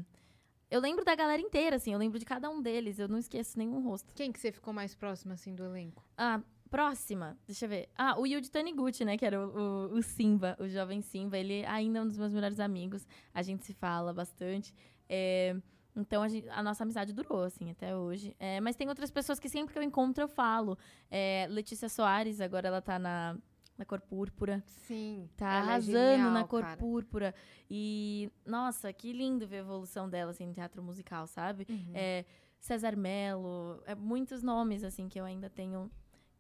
eu 0.70 0.80
lembro 0.80 1.06
da 1.06 1.16
galera 1.16 1.42
inteira, 1.42 1.76
assim. 1.76 1.94
Eu 1.94 2.00
lembro 2.00 2.18
de 2.18 2.26
cada 2.26 2.50
um 2.50 2.62
deles. 2.62 3.00
Eu 3.00 3.08
não 3.08 3.18
esqueço 3.18 3.58
nenhum 3.58 3.82
rosto. 3.84 4.14
Quem 4.14 4.32
que 4.32 4.40
você 4.40 4.52
ficou 4.52 4.74
mais 4.74 4.96
próximo, 4.96 5.34
assim, 5.34 5.54
do 5.54 5.64
elenco? 5.64 6.04
Ah, 6.18 6.42
próxima. 6.74 7.38
Deixa 7.46 7.66
eu 7.66 7.70
ver. 7.70 7.88
Ah, 7.96 8.20
o 8.20 8.26
Yuji 8.26 8.50
Taniguchi, 8.50 9.06
né? 9.06 9.16
Que 9.16 9.26
era 9.26 9.40
o, 9.40 9.92
o, 9.94 9.98
o 9.98 10.02
Simba, 10.02 10.58
o 10.60 10.68
jovem 10.68 11.02
Simba. 11.04 11.38
Ele 11.38 11.64
ainda 11.68 12.00
é 12.00 12.02
um 12.02 12.08
dos 12.08 12.18
meus 12.18 12.34
melhores 12.34 12.60
amigos. 12.60 13.06
A 13.32 13.44
gente 13.44 13.64
se 13.64 13.74
fala 13.76 14.12
bastante. 14.12 14.74
É, 15.08 15.56
então, 15.96 16.24
a, 16.24 16.28
gente- 16.28 16.50
a 16.50 16.64
nossa 16.64 16.84
amizade 16.84 17.14
durou, 17.14 17.44
assim, 17.44 17.70
até 17.70 17.96
hoje. 17.96 18.36
É, 18.40 18.60
mas 18.60 18.76
tem 18.76 18.90
outras 18.90 19.12
pessoas 19.12 19.40
que 19.40 19.48
sempre 19.48 19.72
que 19.72 19.78
eu 19.78 19.84
encontro, 19.84 20.24
eu 20.24 20.28
falo. 20.28 20.76
É, 21.12 21.46
Letícia 21.48 21.88
Soares, 21.88 22.42
agora 22.42 22.68
ela 22.68 22.82
tá 22.82 22.98
na, 22.98 23.38
na 23.78 23.86
Cor 23.86 24.02
Púrpura. 24.02 24.64
Sim. 24.66 25.30
Tá 25.38 25.54
é 25.54 25.58
arrasando 25.60 25.92
genial, 25.94 26.32
na 26.32 26.44
Cor 26.44 26.64
cara. 26.64 26.78
Púrpura. 26.78 27.36
E, 27.70 28.32
nossa, 28.44 28.92
que 28.92 29.14
lindo 29.14 29.48
ver 29.48 29.58
a 29.58 29.60
evolução 29.60 30.10
dela, 30.10 30.32
assim, 30.32 30.48
no 30.48 30.54
teatro 30.54 30.82
musical, 30.82 31.28
sabe? 31.28 31.68
Uhum. 31.70 31.92
É, 31.94 32.26
César 32.60 32.96
Melo, 32.96 33.80
é, 33.86 33.94
muitos 33.94 34.42
nomes, 34.42 34.84
assim, 34.84 35.08
que 35.08 35.20
eu 35.20 35.26
ainda 35.26 35.52
tenho 35.52 35.92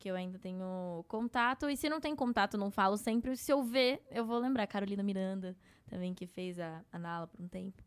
que 0.04 0.10
eu 0.10 0.18
ainda 0.18 0.38
tenho 0.38 1.06
contato. 1.08 1.70
E 1.70 1.78
se 1.78 1.88
não 1.88 2.02
tem 2.02 2.14
contato, 2.14 2.58
não 2.58 2.70
falo 2.70 2.98
sempre. 2.98 3.38
Se 3.38 3.54
eu 3.54 3.64
ver, 3.64 4.06
eu 4.12 4.26
vou 4.26 4.38
lembrar. 4.38 4.68
Carolina 4.68 5.02
Miranda, 5.02 5.56
também, 5.88 6.14
que 6.14 6.28
fez 6.28 6.60
a, 6.60 6.84
a 6.92 7.00
Nala 7.00 7.26
por 7.26 7.42
um 7.42 7.48
tempo. 7.48 7.82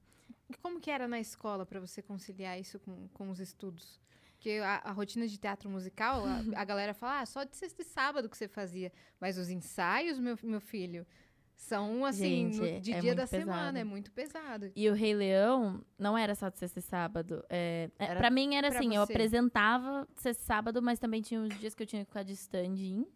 E 0.48 0.54
como 0.54 0.80
que 0.80 0.90
era 0.90 1.06
na 1.06 1.20
escola 1.20 1.66
para 1.66 1.78
você 1.78 2.00
conciliar 2.00 2.58
isso 2.58 2.78
com, 2.78 3.06
com 3.08 3.28
os 3.28 3.38
estudos? 3.38 4.00
Porque 4.32 4.52
a, 4.64 4.76
a 4.76 4.92
rotina 4.92 5.28
de 5.28 5.36
teatro 5.36 5.68
musical, 5.68 6.24
a, 6.24 6.38
a 6.58 6.64
galera 6.64 6.94
fala, 6.94 7.20
ah, 7.20 7.26
só 7.26 7.44
de 7.44 7.54
sexta 7.54 7.82
e 7.82 7.84
sábado 7.84 8.30
que 8.30 8.36
você 8.38 8.48
fazia. 8.48 8.90
Mas 9.20 9.36
os 9.36 9.50
ensaios, 9.50 10.18
meu, 10.18 10.38
meu 10.42 10.60
filho, 10.60 11.06
são 11.56 12.04
assim, 12.04 12.52
Gente, 12.52 12.58
no- 12.58 12.66
é 12.66 12.72
de 12.74 12.80
dia 12.80 12.94
muito 13.02 13.16
da 13.16 13.26
pesado. 13.26 13.42
semana, 13.50 13.78
é 13.78 13.84
muito 13.84 14.12
pesado. 14.12 14.70
E 14.76 14.88
o 14.90 14.94
Rei 14.94 15.14
Leão 15.14 15.82
não 15.98 16.16
era 16.16 16.34
só 16.34 16.48
de 16.48 16.58
sexta 16.58 16.78
e 16.78 16.82
sábado. 16.82 17.42
É, 17.48 17.90
é, 17.98 18.04
Era 18.04 18.20
pra 18.20 18.30
mim 18.30 18.54
era 18.54 18.68
pra 18.68 18.78
assim, 18.78 18.94
eu 18.94 19.04
você. 19.06 19.12
apresentava 19.12 20.06
sexta 20.16 20.42
e 20.42 20.46
sábado, 20.46 20.82
mas 20.82 20.98
também 20.98 21.22
tinha 21.22 21.40
os 21.40 21.58
dias 21.58 21.74
que 21.74 21.82
eu 21.82 21.86
tinha 21.86 22.04
que 22.04 22.08
ficar 22.10 22.22
de 22.22 22.32
stand-in. 22.34 23.06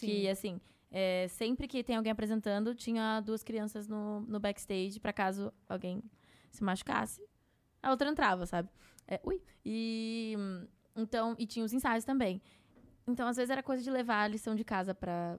Que, 0.00 0.28
assim, 0.28 0.60
é, 0.90 1.26
sempre 1.28 1.66
que 1.68 1.82
tem 1.82 1.96
alguém 1.96 2.12
apresentando, 2.12 2.74
tinha 2.74 3.20
duas 3.20 3.42
crianças 3.42 3.88
no, 3.88 4.20
no 4.22 4.38
backstage, 4.38 4.98
pra 5.00 5.12
caso 5.12 5.52
alguém 5.68 6.02
se 6.50 6.62
machucasse. 6.62 7.22
A 7.82 7.90
outra 7.90 8.08
entrava, 8.10 8.46
sabe? 8.46 8.68
É, 9.08 9.20
ui. 9.24 9.40
E, 9.64 10.36
então, 10.94 11.34
e 11.38 11.46
tinha 11.46 11.64
os 11.64 11.72
ensaios 11.72 12.04
também. 12.04 12.42
Então, 13.06 13.28
às 13.28 13.36
vezes, 13.36 13.50
era 13.50 13.62
coisa 13.62 13.82
de 13.82 13.90
levar 13.90 14.22
a 14.24 14.28
lição 14.28 14.54
de 14.56 14.64
casa 14.64 14.92
pra, 14.94 15.38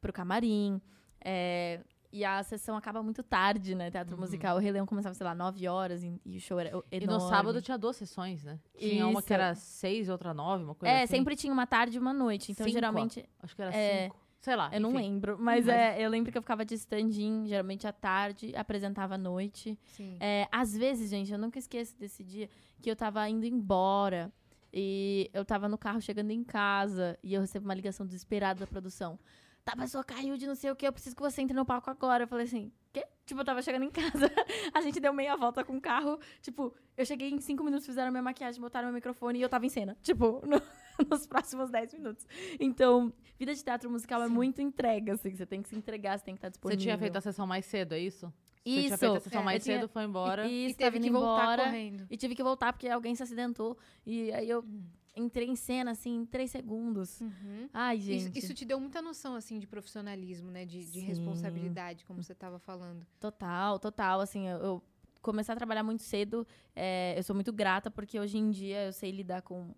pro 0.00 0.12
camarim. 0.12 0.80
É, 1.24 1.80
e 2.12 2.24
a 2.24 2.42
sessão 2.42 2.76
acaba 2.76 3.02
muito 3.02 3.22
tarde, 3.22 3.74
né? 3.74 3.90
Teatro 3.90 4.18
musical. 4.18 4.56
O 4.56 4.58
Rei 4.58 4.72
Leão 4.72 4.84
começava, 4.86 5.14
sei 5.14 5.24
lá, 5.24 5.34
9 5.34 5.68
horas 5.68 6.02
e, 6.02 6.20
e 6.26 6.36
o 6.38 6.40
show 6.40 6.58
era 6.58 6.70
enorme. 6.70 6.86
E 6.90 7.06
no 7.06 7.20
sábado 7.20 7.62
tinha 7.62 7.78
duas 7.78 7.96
sessões, 7.96 8.42
né? 8.44 8.58
Tinha 8.76 9.06
uma 9.06 9.20
que 9.22 9.26
Isso. 9.26 9.32
era 9.34 9.54
seis, 9.54 10.08
outra 10.08 10.34
nove, 10.34 10.64
uma 10.64 10.74
coisa 10.74 10.92
É, 10.92 11.02
assim. 11.04 11.16
sempre 11.16 11.36
tinha 11.36 11.52
uma 11.52 11.66
tarde 11.66 11.96
e 11.96 12.00
uma 12.00 12.12
noite. 12.12 12.50
Então, 12.52 12.64
Cinco, 12.64 12.74
geralmente, 12.74 13.24
Acho 13.40 13.54
que 13.54 13.62
era 13.62 13.74
É, 13.74 14.04
cinco. 14.04 14.20
Sei 14.40 14.56
lá. 14.56 14.70
Eu 14.72 14.80
não 14.80 14.90
enfim. 14.90 14.98
lembro, 15.02 15.36
mas, 15.38 15.66
Mas- 15.66 15.76
é, 15.76 16.02
eu 16.04 16.08
lembro 16.08 16.32
que 16.32 16.38
eu 16.38 16.42
ficava 16.42 16.64
de 16.64 16.74
stand-in, 16.74 17.46
geralmente 17.46 17.86
à 17.86 17.92
tarde, 17.92 18.56
apresentava 18.56 19.14
à 19.16 19.18
noite. 19.18 19.78
Sim. 19.84 20.16
É, 20.18 20.48
às 20.50 20.74
vezes, 20.74 21.10
gente, 21.10 21.30
eu 21.30 21.38
nunca 21.38 21.58
esqueço 21.58 21.94
desse 21.98 22.24
dia 22.24 22.48
que 22.80 22.90
eu 22.90 22.96
tava 22.96 23.28
indo 23.28 23.44
embora 23.44 24.32
e 24.72 25.30
eu 25.34 25.44
tava 25.44 25.68
no 25.68 25.76
carro 25.76 26.00
chegando 26.00 26.30
em 26.30 26.42
casa 26.42 27.18
e 27.22 27.34
eu 27.34 27.40
recebo 27.42 27.66
uma 27.66 27.74
ligação 27.74 28.06
desesperada 28.06 28.60
da 28.60 28.66
produção. 28.66 29.18
Tá, 29.64 29.72
a 29.72 29.76
pessoa 29.76 30.02
caiu 30.02 30.36
de 30.36 30.46
não 30.46 30.54
sei 30.54 30.70
o 30.70 30.76
que, 30.76 30.86
eu 30.86 30.92
preciso 30.92 31.14
que 31.14 31.22
você 31.22 31.42
entre 31.42 31.54
no 31.54 31.64
palco 31.66 31.90
agora. 31.90 32.24
Eu 32.24 32.28
falei 32.28 32.46
assim, 32.46 32.72
quê? 32.92 33.04
Tipo, 33.26 33.42
eu 33.42 33.44
tava 33.44 33.62
chegando 33.62 33.84
em 33.84 33.90
casa, 33.90 34.00
a 34.74 34.80
gente 34.80 34.98
deu 34.98 35.12
meia 35.12 35.36
volta 35.36 35.62
com 35.64 35.76
o 35.76 35.80
carro. 35.80 36.18
Tipo, 36.40 36.74
eu 36.96 37.04
cheguei 37.06 37.30
em 37.30 37.38
cinco 37.40 37.62
minutos, 37.62 37.86
fizeram 37.86 38.10
minha 38.10 38.22
maquiagem, 38.22 38.60
botaram 38.60 38.86
meu 38.88 38.94
microfone 38.94 39.38
e 39.38 39.42
eu 39.42 39.48
tava 39.48 39.66
em 39.66 39.68
cena. 39.68 39.96
Tipo, 40.02 40.42
no- 40.46 40.60
nos 41.10 41.26
próximos 41.26 41.70
dez 41.70 41.92
minutos. 41.92 42.26
Então, 42.58 43.12
vida 43.38 43.54
de 43.54 43.62
teatro 43.62 43.88
musical 43.90 44.22
é 44.22 44.26
Sim. 44.28 44.32
muito 44.34 44.60
entrega, 44.62 45.12
assim. 45.14 45.34
Você 45.34 45.46
tem 45.46 45.62
que 45.62 45.68
se 45.68 45.76
entregar, 45.76 46.18
você 46.18 46.24
tem 46.24 46.34
que 46.34 46.38
estar 46.38 46.48
Você 46.48 46.52
disponível. 46.52 46.82
tinha 46.82 46.98
feito 46.98 47.16
a 47.16 47.20
sessão 47.20 47.46
mais 47.46 47.64
cedo, 47.66 47.92
é 47.94 47.98
isso? 47.98 48.26
Você 48.62 48.62
tinha 48.64 48.86
Isso. 48.88 48.98
feito 48.98 49.16
a 49.16 49.20
sessão 49.20 49.40
É, 49.40 49.44
mais 49.44 49.64
tinha- 49.64 49.78
cedo, 49.80 49.88
foi 49.88 50.04
embora. 50.04 50.46
E, 50.46 50.66
E 50.66 50.70
e 50.70 50.74
teve 50.74 50.98
que 51.00 51.10
voltar 51.10 51.42
embora. 51.44 51.64
correndo. 51.64 52.06
E 52.10 52.16
tive 52.16 52.34
que 52.34 52.42
voltar 52.42 52.72
porque 52.72 52.88
alguém 52.88 53.14
se 53.14 53.22
acidentou. 53.22 53.78
E 54.04 54.30
aí 54.32 54.50
eu 54.50 54.60
Hum. 54.60 54.82
Entrei 55.20 55.48
em 55.48 55.56
cena, 55.56 55.90
assim, 55.92 56.16
em 56.16 56.24
três 56.26 56.50
segundos. 56.50 57.20
Uhum. 57.20 57.68
Ai, 57.72 57.96
Isso, 57.96 58.06
gente. 58.26 58.38
isso 58.38 58.54
te 58.54 58.64
deu 58.64 58.78
muita 58.80 59.00
noção, 59.02 59.34
assim, 59.34 59.58
de 59.58 59.66
profissionalismo, 59.66 60.50
né? 60.50 60.64
De, 60.64 60.84
de 60.84 61.00
responsabilidade, 61.00 62.04
como 62.04 62.22
você 62.22 62.32
estava 62.32 62.58
falando. 62.58 63.06
Total, 63.18 63.78
total. 63.78 64.20
Assim, 64.20 64.48
eu, 64.48 64.58
eu 64.58 64.82
comecei 65.22 65.52
a 65.52 65.56
trabalhar 65.56 65.82
muito 65.82 66.02
cedo. 66.02 66.46
é, 66.74 67.14
eu 67.16 67.22
sou 67.22 67.34
muito 67.34 67.52
grata 67.52 67.90
porque 67.90 68.18
hoje 68.18 68.38
em 68.38 68.50
dia 68.50 68.86
eu 68.86 68.92
sei 68.92 69.10
lidar 69.10 69.42
com 69.42 69.74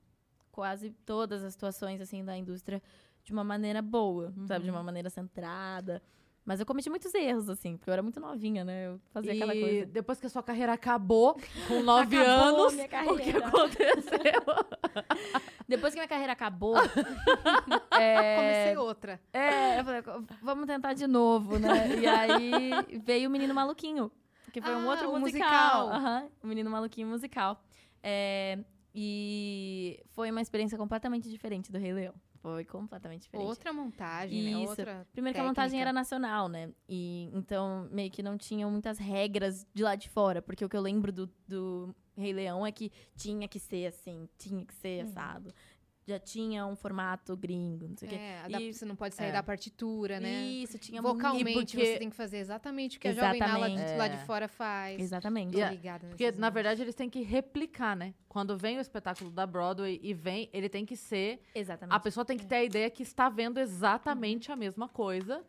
quase 0.51 0.91
todas 1.07 1.43
as 1.43 1.53
situações, 1.53 2.01
assim, 2.01 2.25
da 2.25 2.37
indústria 2.37 2.83
de 3.25 3.33
uma 3.33 3.45
maneira 3.45 3.81
boa, 3.81 4.33
sabe? 4.47 4.65
De 4.65 4.71
Uhum. 4.71 4.77
uma 4.77 4.83
maneira 4.83 5.09
centrada. 5.09 6.03
Mas 6.45 6.59
eu 6.59 6.67
cometi 6.67 6.91
muitos 6.91 7.15
erros, 7.15 7.49
assim, 7.49 7.77
porque 7.77 7.89
eu 7.89 7.93
era 7.93 8.03
muito 8.03 8.19
novinha, 8.19 8.65
né? 8.65 8.89
Eu 8.89 9.01
fazia 9.13 9.33
aquela 9.33 9.55
e 9.55 9.61
coisa. 9.61 9.87
depois 9.87 10.19
que 10.19 10.27
a 10.27 10.29
sua 10.29 10.43
carreira 10.43 10.73
acabou, 10.73 11.39
com 11.69 11.81
nove 11.85 12.17
Acabou 12.19 12.65
anos, 12.67 12.73
minha 12.75 12.87
o 12.87 12.89
que 12.89 12.95
carreira. 13.33 13.47
aconteceu? 13.47 14.43
Depois 15.69 15.93
que 15.95 15.99
minha 16.01 16.09
carreira 16.09 16.33
acabou, 16.33 16.75
é, 17.99 18.37
Comecei 18.37 18.77
outra. 18.77 19.21
É, 19.33 19.81
eu 19.81 19.85
falei, 19.85 20.03
vamos 20.43 20.67
tentar 20.67 20.93
de 20.93 21.07
novo, 21.07 21.59
né? 21.59 21.89
E 21.99 22.07
aí 22.07 23.01
veio 23.05 23.29
o 23.29 23.33
Menino 23.33 23.55
Maluquinho, 23.55 24.11
que 24.53 24.61
foi 24.61 24.75
um 24.75 24.87
Ah, 24.89 24.91
outro 24.91 25.11
o 25.11 25.19
musical. 25.19 25.87
musical. 25.87 25.91
Aham, 25.91 26.29
o 26.43 26.47
Menino 26.47 26.71
Maluquinho 26.71 27.09
musical. 27.09 27.63
É, 28.03 28.59
e 28.95 30.03
foi 30.11 30.31
uma 30.31 30.41
experiência 30.41 30.77
completamente 30.77 31.29
diferente 31.31 31.71
do 31.73 31.79
Rei 31.79 31.93
Leão. 31.93 32.15
Foi 32.43 32.65
completamente 32.65 33.23
diferente. 33.23 33.47
Outra 33.47 33.73
montagem, 33.73 34.43
né? 34.43 34.51
Isso. 34.63 34.71
Outra 34.71 35.07
Primeiro 35.13 35.35
que 35.37 35.41
a 35.41 35.45
montagem 35.45 35.71
técnica. 35.79 35.83
era 35.89 35.93
nacional, 35.93 36.49
né? 36.49 36.71
E 36.89 37.31
então 37.33 37.89
meio 37.93 38.11
que 38.11 38.21
não 38.23 38.37
tinham 38.37 38.69
muitas 38.69 38.99
regras 38.99 39.65
de 39.73 39.83
lá 39.83 39.95
de 39.95 40.09
fora, 40.09 40.43
porque 40.43 40.65
o 40.65 40.69
que 40.69 40.77
eu 40.77 40.81
lembro 40.81 41.13
do, 41.13 41.31
do 41.47 41.95
Rei 42.17 42.33
Leão 42.33 42.67
é 42.67 42.73
que 42.73 42.91
tinha 43.17 43.47
que 43.47 43.61
ser 43.61 43.87
assim, 43.87 44.29
tinha 44.37 44.65
que 44.67 44.75
ser 44.75 45.05
Uhum. 45.05 45.11
assado. 45.11 45.55
Já 46.05 46.19
tinha 46.19 46.67
um 46.67 46.75
formato 46.75 47.37
gringo, 47.37 47.87
não 47.87 47.97
sei 47.97 48.09
o 48.09 48.11
quê. 48.11 48.17
É, 48.19 48.39
adap- 48.41 48.61
E- 48.63 48.75
você 48.75 48.85
não 48.85 48.97
pode 48.97 49.15
sair 49.15 49.29
é. 49.29 49.33
da 49.33 49.43
partitura, 49.43 50.19
né? 50.19 50.31
Isso, 50.47 50.77
tinha 50.77 51.01
Vocalmente 51.01 51.53
porque- 51.77 51.87
você 51.93 51.99
tem 51.99 52.11
que 52.11 52.17
fazer 52.17 52.39
exatamente 52.39 52.97
o 52.97 53.01
que 53.01 53.07
a 53.07 53.13
Jovem 53.13 53.39
Nala 53.39 53.69
de, 53.69 53.75
Exatamente. 53.77 53.99
lá 53.99 54.09
de 54.09 54.15
É. 54.17 54.25
fora 54.27 54.49
faz. 54.49 55.01
Exatamente. 55.01 55.53
Tô 55.57 55.63
a- 55.63 55.71
ligada 55.71 56.09
Porque, 56.09 56.33
na 56.33 56.51
verdade, 56.51 56.83
eles 56.83 56.97
têm 56.97 57.09
que 57.09 57.23
replicar, 57.23 57.95
né? 57.95 58.15
Quando 58.29 58.57
vem 58.57 58.79
o 58.79 58.81
espetáculo 58.81 59.31
da 59.31 59.47
Broadway 59.47 60.01
e 60.03 60.13
vem, 60.13 60.51
ele 60.53 60.69
tem 60.69 60.85
que 60.85 60.97
ser. 60.97 61.41
Exatamente. 61.55 61.95
A 61.95 62.01
pessoa 62.01 62.25
tem 62.25 62.37
que 62.37 62.47
ter 62.47 62.57
a 62.57 62.65
ideia 62.65 62.91
que 62.91 63.05
está 63.05 63.29
vendo 63.29 63.59
exatamente 63.61 64.51
a 64.51 64.57
mesma 64.57 64.89
coisa 64.89 65.45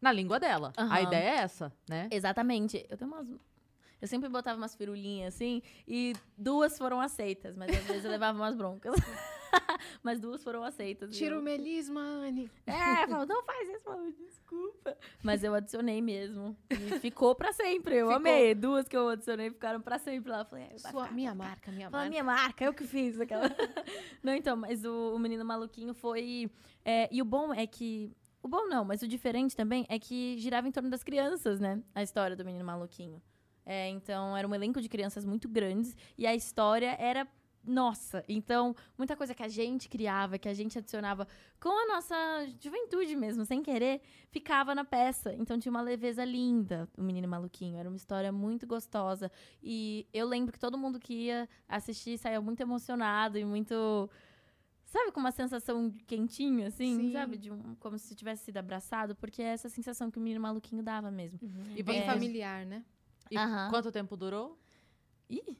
na 0.00 0.12
língua 0.12 0.38
dela. 0.38 0.72
A 0.76 0.82
Aham. 0.84 1.00
ideia 1.02 1.30
é 1.30 1.36
essa, 1.38 1.72
né? 1.88 2.08
Exatamente. 2.12 2.86
Eu 2.88 2.96
tenho 2.96 3.10
umas. 3.10 3.28
Eu 4.00 4.06
sempre 4.06 4.28
botava 4.28 4.56
umas 4.56 4.74
firulinhas 4.76 5.34
assim, 5.34 5.62
e 5.88 6.12
duas 6.38 6.76
foram 6.78 7.00
aceitas, 7.00 7.56
mas 7.56 7.70
às 7.76 7.84
vezes 7.86 8.04
eu 8.04 8.10
levava 8.12 8.38
umas 8.38 8.54
broncas. 8.54 8.94
mas 10.02 10.20
duas 10.20 10.42
foram 10.42 10.62
aceitas. 10.64 11.16
Tira 11.16 11.34
eu- 11.34 11.40
o 11.40 11.42
melisma, 11.42 12.00
Anne. 12.00 12.50
É, 12.66 13.06
falou, 13.06 13.26
não 13.26 13.42
faz 13.44 13.68
isso, 13.68 13.80
falou, 13.84 14.10
desculpa. 14.12 14.96
Mas 15.22 15.42
eu 15.44 15.54
adicionei 15.54 16.00
mesmo. 16.00 16.56
E 16.70 16.74
ficou 17.00 17.34
pra 17.34 17.52
sempre. 17.52 17.96
Eu 17.96 18.06
Ficou. 18.06 18.16
amei. 18.16 18.54
Duas 18.54 18.86
que 18.88 18.96
eu 18.96 19.08
adicionei 19.08 19.50
ficaram 19.50 19.80
pra 19.80 19.98
sempre 19.98 20.30
lá. 20.30 20.40
Eu 20.40 20.44
falei, 20.46 20.64
é, 20.72 20.78
Sua, 20.78 21.04
ficar, 21.04 21.12
minha 21.14 21.34
marca, 21.34 21.70
minha 21.72 21.90
Fala, 21.90 22.02
marca. 22.04 22.10
minha 22.10 22.24
marca, 22.24 22.64
eu 22.64 22.74
que 22.74 22.84
fiz 22.84 23.20
aquela. 23.20 23.44
não, 24.22 24.34
então, 24.34 24.56
mas 24.56 24.84
o, 24.84 25.14
o 25.14 25.18
Menino 25.18 25.44
Maluquinho 25.44 25.94
foi. 25.94 26.50
é, 26.84 27.08
e 27.10 27.20
o 27.20 27.24
bom 27.24 27.52
é 27.52 27.66
que. 27.66 28.12
O 28.42 28.48
bom 28.48 28.66
não, 28.68 28.84
mas 28.84 29.02
o 29.02 29.08
diferente 29.08 29.56
também 29.56 29.84
é 29.88 29.98
que 29.98 30.36
girava 30.38 30.68
em 30.68 30.70
torno 30.70 30.88
das 30.88 31.02
crianças, 31.02 31.58
né? 31.58 31.82
A 31.94 32.02
história 32.02 32.36
do 32.36 32.44
Menino 32.44 32.64
Maluquinho. 32.64 33.20
É, 33.64 33.88
então, 33.88 34.36
era 34.36 34.46
um 34.46 34.54
elenco 34.54 34.80
de 34.80 34.88
crianças 34.88 35.24
muito 35.24 35.48
grandes 35.48 35.96
e 36.16 36.24
a 36.26 36.34
história 36.34 36.94
era. 37.00 37.26
Nossa, 37.66 38.24
então 38.28 38.74
muita 38.96 39.16
coisa 39.16 39.34
que 39.34 39.42
a 39.42 39.48
gente 39.48 39.88
criava, 39.88 40.38
que 40.38 40.48
a 40.48 40.54
gente 40.54 40.78
adicionava 40.78 41.26
com 41.60 41.68
a 41.68 41.94
nossa 41.94 42.14
juventude 42.62 43.16
mesmo, 43.16 43.44
sem 43.44 43.60
querer, 43.62 44.00
ficava 44.30 44.72
na 44.74 44.84
peça. 44.84 45.34
Então 45.34 45.58
tinha 45.58 45.70
uma 45.70 45.80
leveza 45.82 46.24
linda, 46.24 46.88
o 46.96 47.02
Menino 47.02 47.26
Maluquinho. 47.26 47.76
Era 47.78 47.88
uma 47.88 47.96
história 47.96 48.30
muito 48.30 48.66
gostosa. 48.66 49.30
E 49.62 50.06
eu 50.12 50.26
lembro 50.28 50.52
que 50.52 50.58
todo 50.60 50.78
mundo 50.78 51.00
que 51.00 51.12
ia 51.12 51.48
assistir 51.68 52.16
saía 52.18 52.40
muito 52.40 52.60
emocionado 52.60 53.36
e 53.36 53.44
muito. 53.44 54.08
Sabe, 54.84 55.10
com 55.10 55.18
uma 55.18 55.32
sensação 55.32 55.88
de 55.88 56.04
quentinho, 56.04 56.68
assim, 56.68 56.96
Sim. 56.96 57.12
sabe? 57.12 57.36
De 57.36 57.50
um, 57.50 57.74
como 57.80 57.98
se 57.98 58.14
tivesse 58.14 58.44
sido 58.44 58.58
abraçado, 58.58 59.16
porque 59.16 59.42
é 59.42 59.46
essa 59.46 59.68
sensação 59.68 60.08
que 60.12 60.16
o 60.18 60.20
menino 60.20 60.40
maluquinho 60.40 60.80
dava 60.82 61.10
mesmo. 61.10 61.40
E 61.74 61.82
Bem 61.82 62.02
você- 62.02 62.06
familiar, 62.06 62.64
né? 62.64 62.84
E 63.28 63.34
quanto 63.68 63.90
tempo 63.90 64.16
durou? 64.16 64.56
Ih! 65.28 65.58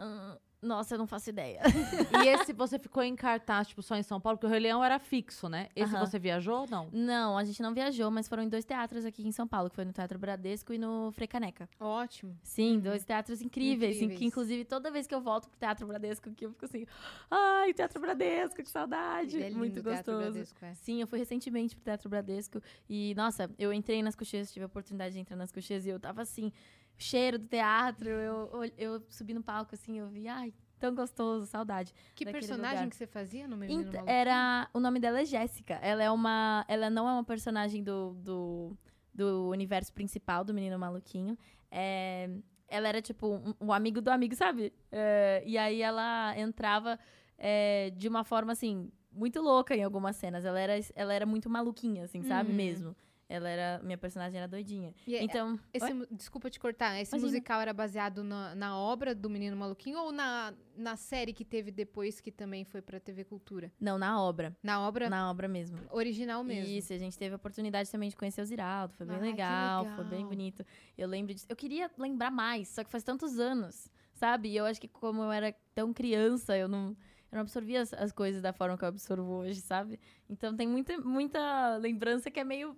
hum, 0.00 0.36
nossa, 0.60 0.94
eu 0.94 0.98
não 0.98 1.06
faço 1.06 1.30
ideia. 1.30 1.60
E 2.24 2.28
esse 2.28 2.52
você 2.52 2.78
ficou 2.78 3.02
em 3.02 3.14
cartaz, 3.14 3.68
tipo, 3.68 3.82
só 3.82 3.94
em 3.96 4.02
São 4.02 4.20
Paulo? 4.20 4.36
Porque 4.38 4.46
o 4.46 4.50
Rei 4.50 4.60
Leão 4.60 4.82
era 4.82 4.98
fixo, 4.98 5.48
né? 5.48 5.68
Esse 5.76 5.94
Aham. 5.94 6.04
você 6.06 6.18
viajou? 6.18 6.66
Não. 6.68 6.88
Não, 6.92 7.38
a 7.38 7.44
gente 7.44 7.62
não 7.62 7.72
viajou, 7.72 8.10
mas 8.10 8.28
foram 8.28 8.42
em 8.42 8.48
dois 8.48 8.64
teatros 8.64 9.04
aqui 9.04 9.26
em 9.26 9.30
São 9.32 9.46
Paulo, 9.46 9.70
que 9.70 9.76
foi 9.76 9.84
no 9.84 9.92
Teatro 9.92 10.18
Bradesco 10.18 10.72
e 10.72 10.78
no 10.78 11.12
Frecaneca. 11.12 11.68
Ótimo. 11.78 12.36
Sim, 12.42 12.80
dois 12.80 13.04
teatros 13.04 13.40
incríveis, 13.40 13.94
em 13.94 13.96
Incríveis. 13.96 14.18
que 14.18 14.24
inclusive 14.24 14.64
toda 14.64 14.90
vez 14.90 15.06
que 15.06 15.14
eu 15.14 15.20
volto 15.20 15.48
pro 15.48 15.58
Teatro 15.58 15.86
Bradesco, 15.86 16.30
que 16.32 16.46
eu 16.46 16.50
fico 16.50 16.64
assim, 16.64 16.86
ai, 17.30 17.72
Teatro 17.72 18.00
Bradesco, 18.00 18.56
que 18.62 18.68
saudade. 18.68 19.40
É 19.42 19.48
lindo 19.48 19.58
Muito 19.58 19.80
o 19.80 19.82
Teatro 19.82 20.12
gostoso. 20.14 20.32
Bradesco, 20.32 20.64
é. 20.64 20.74
Sim, 20.74 21.00
eu 21.00 21.06
fui 21.06 21.18
recentemente 21.18 21.76
pro 21.76 21.84
Teatro 21.84 22.08
Bradesco 22.08 22.60
e, 22.88 23.14
nossa, 23.16 23.50
eu 23.58 23.72
entrei 23.72 24.02
nas 24.02 24.14
cocheiras, 24.14 24.52
tive 24.52 24.64
a 24.64 24.66
oportunidade 24.66 25.14
de 25.14 25.20
entrar 25.20 25.36
nas 25.36 25.52
cocheiras 25.52 25.86
e 25.86 25.90
eu 25.90 26.00
tava 26.00 26.22
assim, 26.22 26.52
cheiro 26.98 27.38
do 27.38 27.46
teatro, 27.46 28.08
eu, 28.08 28.50
eu, 28.76 29.02
subi 29.08 29.32
no 29.32 29.42
palco 29.42 29.74
assim, 29.74 29.98
eu 29.98 30.08
vi, 30.08 30.26
ai, 30.28 30.52
tão 30.78 30.94
gostoso, 30.94 31.46
saudade. 31.46 31.94
Que 32.14 32.24
personagem 32.24 32.76
lugar. 32.76 32.90
que 32.90 32.96
você 32.96 33.06
fazia 33.06 33.46
no 33.46 33.56
Menino 33.56 33.88
Ent- 33.88 34.02
era, 34.06 34.68
o 34.74 34.80
nome 34.80 34.98
dela 34.98 35.20
é 35.20 35.24
Jéssica. 35.24 35.74
Ela 35.74 36.02
é 36.02 36.10
uma, 36.10 36.64
ela 36.68 36.90
não 36.90 37.08
é 37.08 37.12
uma 37.12 37.24
personagem 37.24 37.82
do, 37.82 38.14
do, 38.14 38.76
do 39.14 39.48
universo 39.48 39.92
principal 39.92 40.44
do 40.44 40.52
Menino 40.52 40.78
Maluquinho. 40.78 41.38
É, 41.70 42.28
ela 42.68 42.88
era 42.88 43.00
tipo 43.00 43.28
um, 43.28 43.54
um 43.60 43.72
amigo 43.72 44.00
do 44.00 44.10
amigo, 44.10 44.34
sabe? 44.34 44.72
É, 44.90 45.42
e 45.46 45.56
aí 45.56 45.80
ela 45.80 46.36
entrava 46.36 46.98
é, 47.38 47.90
de 47.96 48.08
uma 48.08 48.24
forma 48.24 48.52
assim, 48.52 48.90
muito 49.10 49.40
louca 49.40 49.74
em 49.74 49.84
algumas 49.84 50.16
cenas. 50.16 50.44
Ela 50.44 50.58
era, 50.58 50.74
ela 50.94 51.14
era 51.14 51.26
muito 51.26 51.48
maluquinha, 51.48 52.04
assim, 52.04 52.22
sabe? 52.22 52.50
Uhum. 52.50 52.56
Mesmo. 52.56 52.96
Ela 53.28 53.48
era. 53.48 53.80
Minha 53.84 53.98
personagem 53.98 54.38
era 54.38 54.48
doidinha. 54.48 54.94
E 55.06 55.14
é- 55.14 55.22
Então. 55.22 55.58
Esse 55.72 55.92
Oi? 55.92 56.06
desculpa 56.10 56.48
te 56.48 56.58
cortar, 56.58 56.98
esse 56.98 57.12
Imagina. 57.14 57.30
musical 57.30 57.60
era 57.60 57.74
baseado 57.74 58.24
na, 58.24 58.54
na 58.54 58.78
obra 58.78 59.14
do 59.14 59.28
Menino 59.28 59.54
Maluquinho 59.56 59.98
ou 59.98 60.10
na, 60.10 60.54
na 60.74 60.96
série 60.96 61.34
que 61.34 61.44
teve 61.44 61.70
depois 61.70 62.20
que 62.20 62.32
também 62.32 62.64
foi 62.64 62.80
pra 62.80 62.98
TV 62.98 63.24
Cultura? 63.24 63.70
Não, 63.78 63.98
na 63.98 64.18
obra. 64.20 64.56
Na 64.62 64.80
obra 64.86 65.10
Na 65.10 65.30
obra 65.30 65.46
mesmo. 65.46 65.78
original 65.90 66.42
mesmo. 66.42 66.70
Isso, 66.74 66.92
a 66.92 66.98
gente 66.98 67.18
teve 67.18 67.34
a 67.34 67.36
oportunidade 67.36 67.90
também 67.90 68.08
de 68.08 68.16
conhecer 68.16 68.40
o 68.40 68.46
Ziraldo, 68.46 68.94
foi 68.94 69.04
bem 69.06 69.16
Ai, 69.16 69.20
que 69.22 69.26
legal, 69.30 69.84
foi 69.94 70.04
bem 70.04 70.12
legal. 70.18 70.28
bonito. 70.30 70.64
Eu 70.96 71.06
lembro 71.06 71.34
disso. 71.34 71.46
Eu 71.50 71.56
queria 71.56 71.90
lembrar 71.98 72.30
mais, 72.30 72.68
só 72.68 72.82
que 72.82 72.90
faz 72.90 73.04
tantos 73.04 73.38
anos, 73.38 73.90
sabe? 74.14 74.48
E 74.48 74.56
eu 74.56 74.64
acho 74.64 74.80
que 74.80 74.88
como 74.88 75.22
eu 75.22 75.30
era 75.30 75.54
tão 75.74 75.92
criança, 75.92 76.56
eu 76.56 76.66
não, 76.66 76.88
eu 77.30 77.36
não 77.36 77.40
absorvia 77.40 77.82
as, 77.82 77.92
as 77.92 78.10
coisas 78.10 78.40
da 78.40 78.54
forma 78.54 78.78
que 78.78 78.84
eu 78.84 78.88
absorvo 78.88 79.30
hoje, 79.32 79.60
sabe? 79.60 80.00
Então 80.30 80.56
tem 80.56 80.66
muita, 80.66 80.96
muita 80.98 81.76
lembrança 81.76 82.30
que 82.30 82.40
é 82.40 82.44
meio 82.44 82.74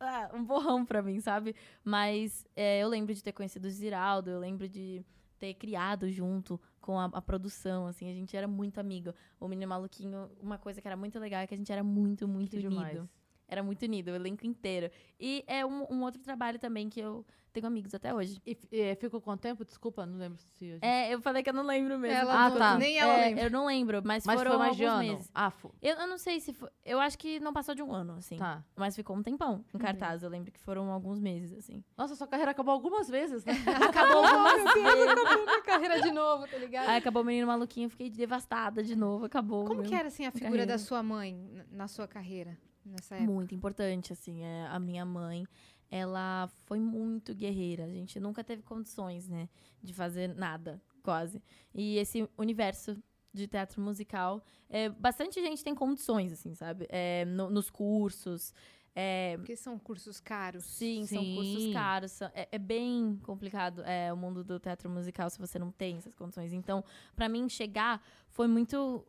ah, 0.00 0.30
um 0.34 0.44
borrão 0.44 0.84
pra 0.84 1.02
mim, 1.02 1.20
sabe? 1.20 1.54
Mas 1.84 2.46
é, 2.54 2.80
eu 2.82 2.88
lembro 2.88 3.12
de 3.14 3.22
ter 3.22 3.32
conhecido 3.32 3.66
o 3.66 3.70
Ziraldo, 3.70 4.30
eu 4.30 4.38
lembro 4.38 4.68
de 4.68 5.04
ter 5.38 5.54
criado 5.54 6.08
junto 6.10 6.60
com 6.80 6.98
a, 6.98 7.04
a 7.06 7.22
produção, 7.22 7.86
assim, 7.86 8.10
a 8.10 8.14
gente 8.14 8.36
era 8.36 8.48
muito 8.48 8.78
amigo. 8.80 9.12
O 9.38 9.46
Menino 9.46 9.68
Maluquinho, 9.68 10.30
uma 10.40 10.58
coisa 10.58 10.80
que 10.80 10.88
era 10.88 10.96
muito 10.96 11.18
legal 11.18 11.40
é 11.42 11.46
que 11.46 11.54
a 11.54 11.56
gente 11.56 11.70
era 11.72 11.84
muito, 11.84 12.26
muito 12.26 12.50
Que 12.50 12.66
unido. 12.66 12.70
demais. 12.70 13.08
Era 13.48 13.62
muito 13.62 13.82
unido, 13.84 14.08
o 14.08 14.14
elenco 14.14 14.46
inteiro. 14.46 14.90
E 15.18 15.42
é 15.46 15.64
um, 15.64 15.86
um 15.90 16.02
outro 16.02 16.20
trabalho 16.22 16.58
também 16.58 16.88
que 16.90 17.00
eu 17.00 17.24
tenho 17.50 17.66
amigos 17.66 17.94
até 17.94 18.14
hoje. 18.14 18.38
E, 18.46 18.56
e 18.70 18.94
ficou 18.96 19.22
quanto 19.22 19.40
tempo? 19.40 19.64
Desculpa, 19.64 20.04
não 20.04 20.18
lembro 20.18 20.38
se. 20.38 20.66
gente- 20.72 20.84
É, 20.84 21.12
eu 21.12 21.20
falei 21.22 21.42
que 21.42 21.48
eu 21.48 21.54
não 21.54 21.64
lembro 21.64 21.98
mesmo. 21.98 22.14
Ela 22.18 22.44
Ah, 22.46 22.50
não- 22.50 22.58
tá. 22.58 22.76
Nem 22.76 22.98
ela 22.98 23.14
É, 23.14 23.24
lembra. 23.28 23.44
Eu 23.44 23.50
não 23.50 23.66
lembro, 23.66 24.02
mas, 24.04 24.26
Mas 24.26 24.36
foram 24.38 24.50
foi 24.50 24.58
mais 24.58 24.76
de 24.76 24.84
alguns 24.84 25.00
ano. 25.02 25.12
meses. 25.14 25.30
Ah, 25.34 25.50
fo- 25.50 25.72
Eu, 25.80 25.96
eu 25.96 26.06
não 26.06 26.18
sei 26.18 26.40
se 26.40 26.52
foi. 26.52 26.68
Eu 26.84 27.00
acho 27.00 27.18
que 27.18 27.40
não 27.40 27.52
passou 27.54 27.74
de 27.74 27.82
um 27.82 27.90
ano, 27.90 28.16
assim. 28.18 28.36
tá. 28.36 28.62
Mas 28.76 28.94
ficou 28.94 29.16
um 29.16 29.22
tempão 29.22 29.64
em 29.74 29.78
cartaz. 29.78 30.22
Eu 30.22 30.28
lembro 30.28 30.52
que 30.52 30.60
foram 30.60 30.92
alguns 30.92 31.18
meses, 31.18 31.56
assim. 31.58 31.82
Nossa, 31.96 32.14
sua 32.14 32.26
carreira 32.28 32.50
acabou 32.50 32.74
algumas 32.74 33.08
vezes, 33.08 33.46
né? 33.46 33.52
Acabou 34.14 34.24
algumas 34.24 34.74
vezes. 34.74 35.08
Acabou 35.08 35.44
minha 35.46 35.62
carreira 35.62 36.02
de 36.02 36.12
novo, 36.12 36.46
tá 36.46 36.58
ligado? 36.58 36.88
Aí 36.90 36.98
acabou 36.98 37.22
o 37.22 37.24
menino 37.24 37.46
maluquinho, 37.46 37.86
eu 37.86 37.90
fiquei 37.90 38.10
devastada 38.10 38.82
de 38.82 38.94
novo. 38.94 39.24
Acabou. 39.24 39.64
Como 39.64 39.82
que 39.82 39.94
era 39.94 40.08
assim 40.08 40.26
a 40.26 40.30
figura 40.30 40.50
carreira. 40.50 40.66
da 40.66 40.78
sua 40.78 41.02
mãe 41.02 41.64
na 41.72 41.88
sua 41.88 42.06
carreira 42.06 42.56
nessa 42.88 43.16
época? 43.16 43.32
Muito 43.32 43.54
importante, 43.54 44.12
assim. 44.12 44.42
é, 44.42 44.66
a 44.66 44.78
minha 44.78 45.04
mãe, 45.04 45.46
ela 45.90 46.48
foi 46.66 46.78
muito 46.80 47.34
guerreira. 47.34 47.84
A 47.84 47.88
gente 47.92 48.18
nunca 48.20 48.42
teve 48.44 48.62
condições, 48.62 49.28
né, 49.28 49.48
de 49.82 49.92
fazer 49.94 50.34
nada, 50.34 50.80
quase. 51.02 51.42
E 51.74 51.96
esse 51.96 52.28
universo 52.36 52.96
de 53.32 53.46
teatro 53.46 53.80
musical, 53.80 54.42
é, 54.68 54.88
bastante 54.88 55.40
gente 55.40 55.62
tem 55.62 55.74
condições, 55.74 56.32
assim, 56.32 56.54
sabe? 56.54 56.86
É, 56.88 57.24
no- 57.24 57.50
nos 57.50 57.70
cursos. 57.70 58.52
É, 59.00 59.36
Porque 59.36 59.54
são 59.54 59.78
cursos 59.78 60.18
caros. 60.18 60.64
sim, 60.64 61.06
são 61.06 61.22
cursos 61.34 61.62
Sim. 61.64 61.72
caros. 61.72 62.10
são- 62.12 62.30
É, 62.34 62.48
é 62.50 62.58
bem 62.58 63.16
complicado 63.22 63.80
é, 63.84 64.12
o 64.12 64.16
mundo 64.16 64.42
do 64.42 64.58
teatro 64.58 64.90
musical 64.90 65.30
se 65.30 65.38
você 65.38 65.56
não 65.56 65.70
tem 65.70 65.98
essas 65.98 66.14
condições. 66.16 66.52
Então, 66.52 66.82
pra 67.14 67.28
mim, 67.28 67.48
chegar 67.48 68.02
foi 68.28 68.48
muito 68.48 69.06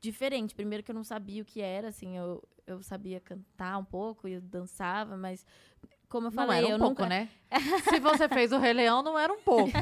diferente. 0.00 0.54
Primeiro 0.54 0.84
que 0.84 0.90
eu 0.90 0.94
não 0.94 1.02
sabia 1.04 1.42
o 1.42 1.44
que 1.44 1.60
era, 1.60 1.88
assim, 1.88 2.16
eu, 2.16 2.42
eu 2.72 2.82
sabia 2.82 3.20
cantar 3.20 3.78
um 3.78 3.84
pouco 3.84 4.28
e 4.28 4.34
eu 4.34 4.40
dançava, 4.40 5.16
mas 5.16 5.44
como 6.08 6.26
eu 6.26 6.30
Não 6.32 6.36
falei, 6.36 6.58
era 6.58 6.66
um 6.66 6.70
eu 6.72 6.78
pouco, 6.78 7.02
nunca... 7.02 7.08
né? 7.08 7.28
Se 7.88 8.00
você 8.00 8.28
fez 8.28 8.50
o 8.50 8.58
Rei 8.58 8.72
Leão, 8.72 9.00
não 9.00 9.16
era 9.16 9.32
um 9.32 9.40
pouco. 9.40 9.70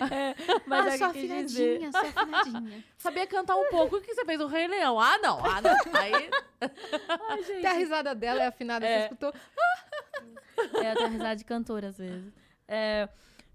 Mas 0.66 0.86
ah, 0.86 1.06
é 1.06 1.08
eu 1.08 1.12
quis 1.12 1.22
dizer. 1.46 1.80
afinadinha, 1.80 1.92
sua 1.92 2.22
afinadinha. 2.22 2.84
Sabia 2.98 3.26
cantar 3.26 3.56
um 3.56 3.68
pouco. 3.70 3.96
O 3.96 4.00
que 4.02 4.14
você 4.14 4.24
fez 4.26 4.38
o 4.40 4.46
Rei 4.46 4.68
Leão? 4.68 5.00
Ah, 5.00 5.16
não. 5.18 5.44
Ah, 5.44 5.60
não. 5.62 5.74
Aí, 5.98 6.30
Ai, 7.30 7.42
gente. 7.42 7.58
Até 7.58 7.68
a 7.68 7.72
risada 7.72 8.14
dela 8.14 8.42
é 8.42 8.46
afinada, 8.48 8.86
É. 8.86 8.98
você 8.98 9.04
escutou? 9.04 9.34
É, 10.74 10.92
eu 10.92 10.96
tenho 10.96 11.08
risada 11.10 11.36
de 11.36 11.44
cantora 11.44 11.88
às 11.88 11.96
vezes. 11.96 12.34
É, 12.68 13.08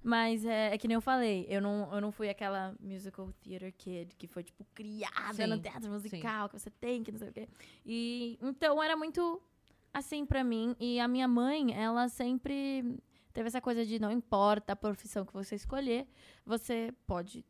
mas 0.06 0.46
é, 0.46 0.74
é 0.74 0.78
que 0.78 0.88
nem 0.88 0.96
eu 0.96 1.02
falei, 1.02 1.46
eu 1.50 1.60
não, 1.60 1.92
eu 1.94 2.00
não 2.00 2.12
fui 2.12 2.30
aquela 2.30 2.76
musical 2.80 3.32
theater 3.42 3.74
kid 3.76 4.16
que 4.16 4.28
foi, 4.28 4.44
tipo, 4.44 4.64
criada 4.76 5.48
no 5.48 5.56
Sim, 5.56 5.62
teatro 5.62 5.90
musical, 5.90 6.48
que 6.48 6.60
você 6.60 6.70
tem, 6.70 7.04
que 7.04 7.12
não 7.12 7.18
sei 7.20 7.30
o 7.30 7.34
quê. 7.34 7.48
E 7.86 8.38
então 8.42 8.82
era 8.82 8.96
muito 8.96 9.42
assim 9.94 10.26
pra 10.26 10.44
mim. 10.44 10.76
E 10.80 11.00
a 11.00 11.08
minha 11.08 11.28
mãe, 11.28 11.74
ela 11.74 12.08
sempre 12.08 12.98
teve 13.34 13.48
essa 13.48 13.60
coisa 13.60 13.86
de 13.86 14.00
não 14.00 14.12
importa 14.12 14.74
a 14.74 14.76
profissão 14.76 15.26
que 15.26 15.34
você 15.34 15.56
escolher, 15.56 16.08
você 16.46 16.94
pode. 17.08 17.44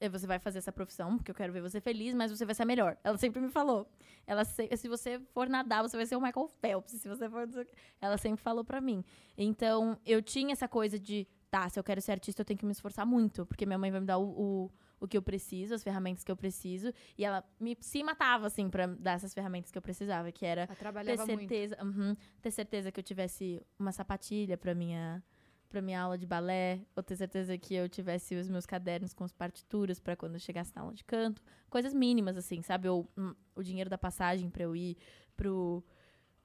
eh, 0.00 0.08
Você 0.08 0.26
vai 0.26 0.38
fazer 0.38 0.58
essa 0.58 0.72
profissão, 0.72 1.16
porque 1.16 1.30
eu 1.30 1.34
quero 1.34 1.52
ver 1.52 1.60
você 1.60 1.80
feliz, 1.80 2.14
mas 2.14 2.30
você 2.30 2.44
vai 2.46 2.54
ser 2.54 2.62
a 2.62 2.66
melhor. 2.66 2.96
Ela 3.04 3.18
sempre 3.18 3.40
me 3.40 3.48
falou. 3.50 3.88
Ela 4.26 4.44
se, 4.44 4.68
se 4.76 4.88
você 4.88 5.18
for 5.34 5.48
nadar, 5.48 5.82
você 5.82 5.96
vai 5.96 6.06
ser 6.06 6.16
o 6.16 6.20
Michael 6.20 6.48
Phelps. 6.60 6.92
Se 7.02 7.08
você 7.08 7.28
for. 7.28 7.48
Ela 8.00 8.16
sempre 8.16 8.40
falou 8.42 8.64
pra 8.64 8.80
mim. 8.80 9.04
Então, 9.36 9.98
eu 10.06 10.20
tinha 10.22 10.52
essa 10.52 10.68
coisa 10.68 10.98
de, 10.98 11.26
tá, 11.50 11.68
se 11.68 11.78
eu 11.78 11.84
quero 11.84 12.00
ser 12.00 12.12
artista, 12.12 12.42
eu 12.42 12.44
tenho 12.44 12.58
que 12.58 12.66
me 12.66 12.72
esforçar 12.72 13.06
muito, 13.06 13.46
porque 13.46 13.66
minha 13.66 13.78
mãe 13.78 13.90
vai 13.90 14.00
me 14.00 14.06
dar 14.06 14.18
o, 14.18 14.28
o, 14.28 14.70
o 15.00 15.08
que 15.08 15.16
eu 15.16 15.22
preciso, 15.22 15.74
as 15.74 15.82
ferramentas 15.82 16.24
que 16.24 16.30
eu 16.30 16.36
preciso. 16.36 16.92
E 17.16 17.24
ela 17.24 17.44
me 17.58 17.76
se 17.80 18.02
matava, 18.02 18.46
assim, 18.46 18.68
pra 18.68 18.86
dar 18.86 19.12
essas 19.12 19.32
ferramentas 19.34 19.70
que 19.70 19.78
eu 19.78 19.82
precisava, 19.82 20.30
que 20.30 20.44
era 20.44 20.66
ter 21.04 21.16
certeza, 21.48 21.78
uhum, 21.82 22.16
ter 22.42 22.50
certeza 22.50 22.92
que 22.92 23.00
eu 23.00 23.04
tivesse 23.04 23.62
uma 23.78 23.92
sapatilha 23.92 24.56
pra 24.56 24.74
minha 24.74 25.22
para 25.68 25.82
minha 25.82 26.00
aula 26.00 26.16
de 26.16 26.24
balé, 26.26 26.80
ou 26.96 27.02
ter 27.02 27.14
certeza 27.14 27.58
que 27.58 27.74
eu 27.74 27.90
tivesse 27.90 28.34
os 28.34 28.48
meus 28.48 28.64
cadernos 28.64 29.12
com 29.12 29.22
as 29.24 29.32
partituras 29.32 30.00
pra 30.00 30.16
quando 30.16 30.32
eu 30.32 30.40
chegasse 30.40 30.74
na 30.74 30.80
aula 30.80 30.94
de 30.94 31.04
canto, 31.04 31.42
coisas 31.68 31.92
mínimas 31.92 32.38
assim, 32.38 32.62
sabe? 32.62 32.88
Ou 32.88 33.06
hum, 33.14 33.34
o 33.54 33.62
dinheiro 33.62 33.90
da 33.90 33.98
passagem 33.98 34.48
pra 34.48 34.62
eu 34.62 34.74
ir 34.74 34.96
pro 35.36 35.84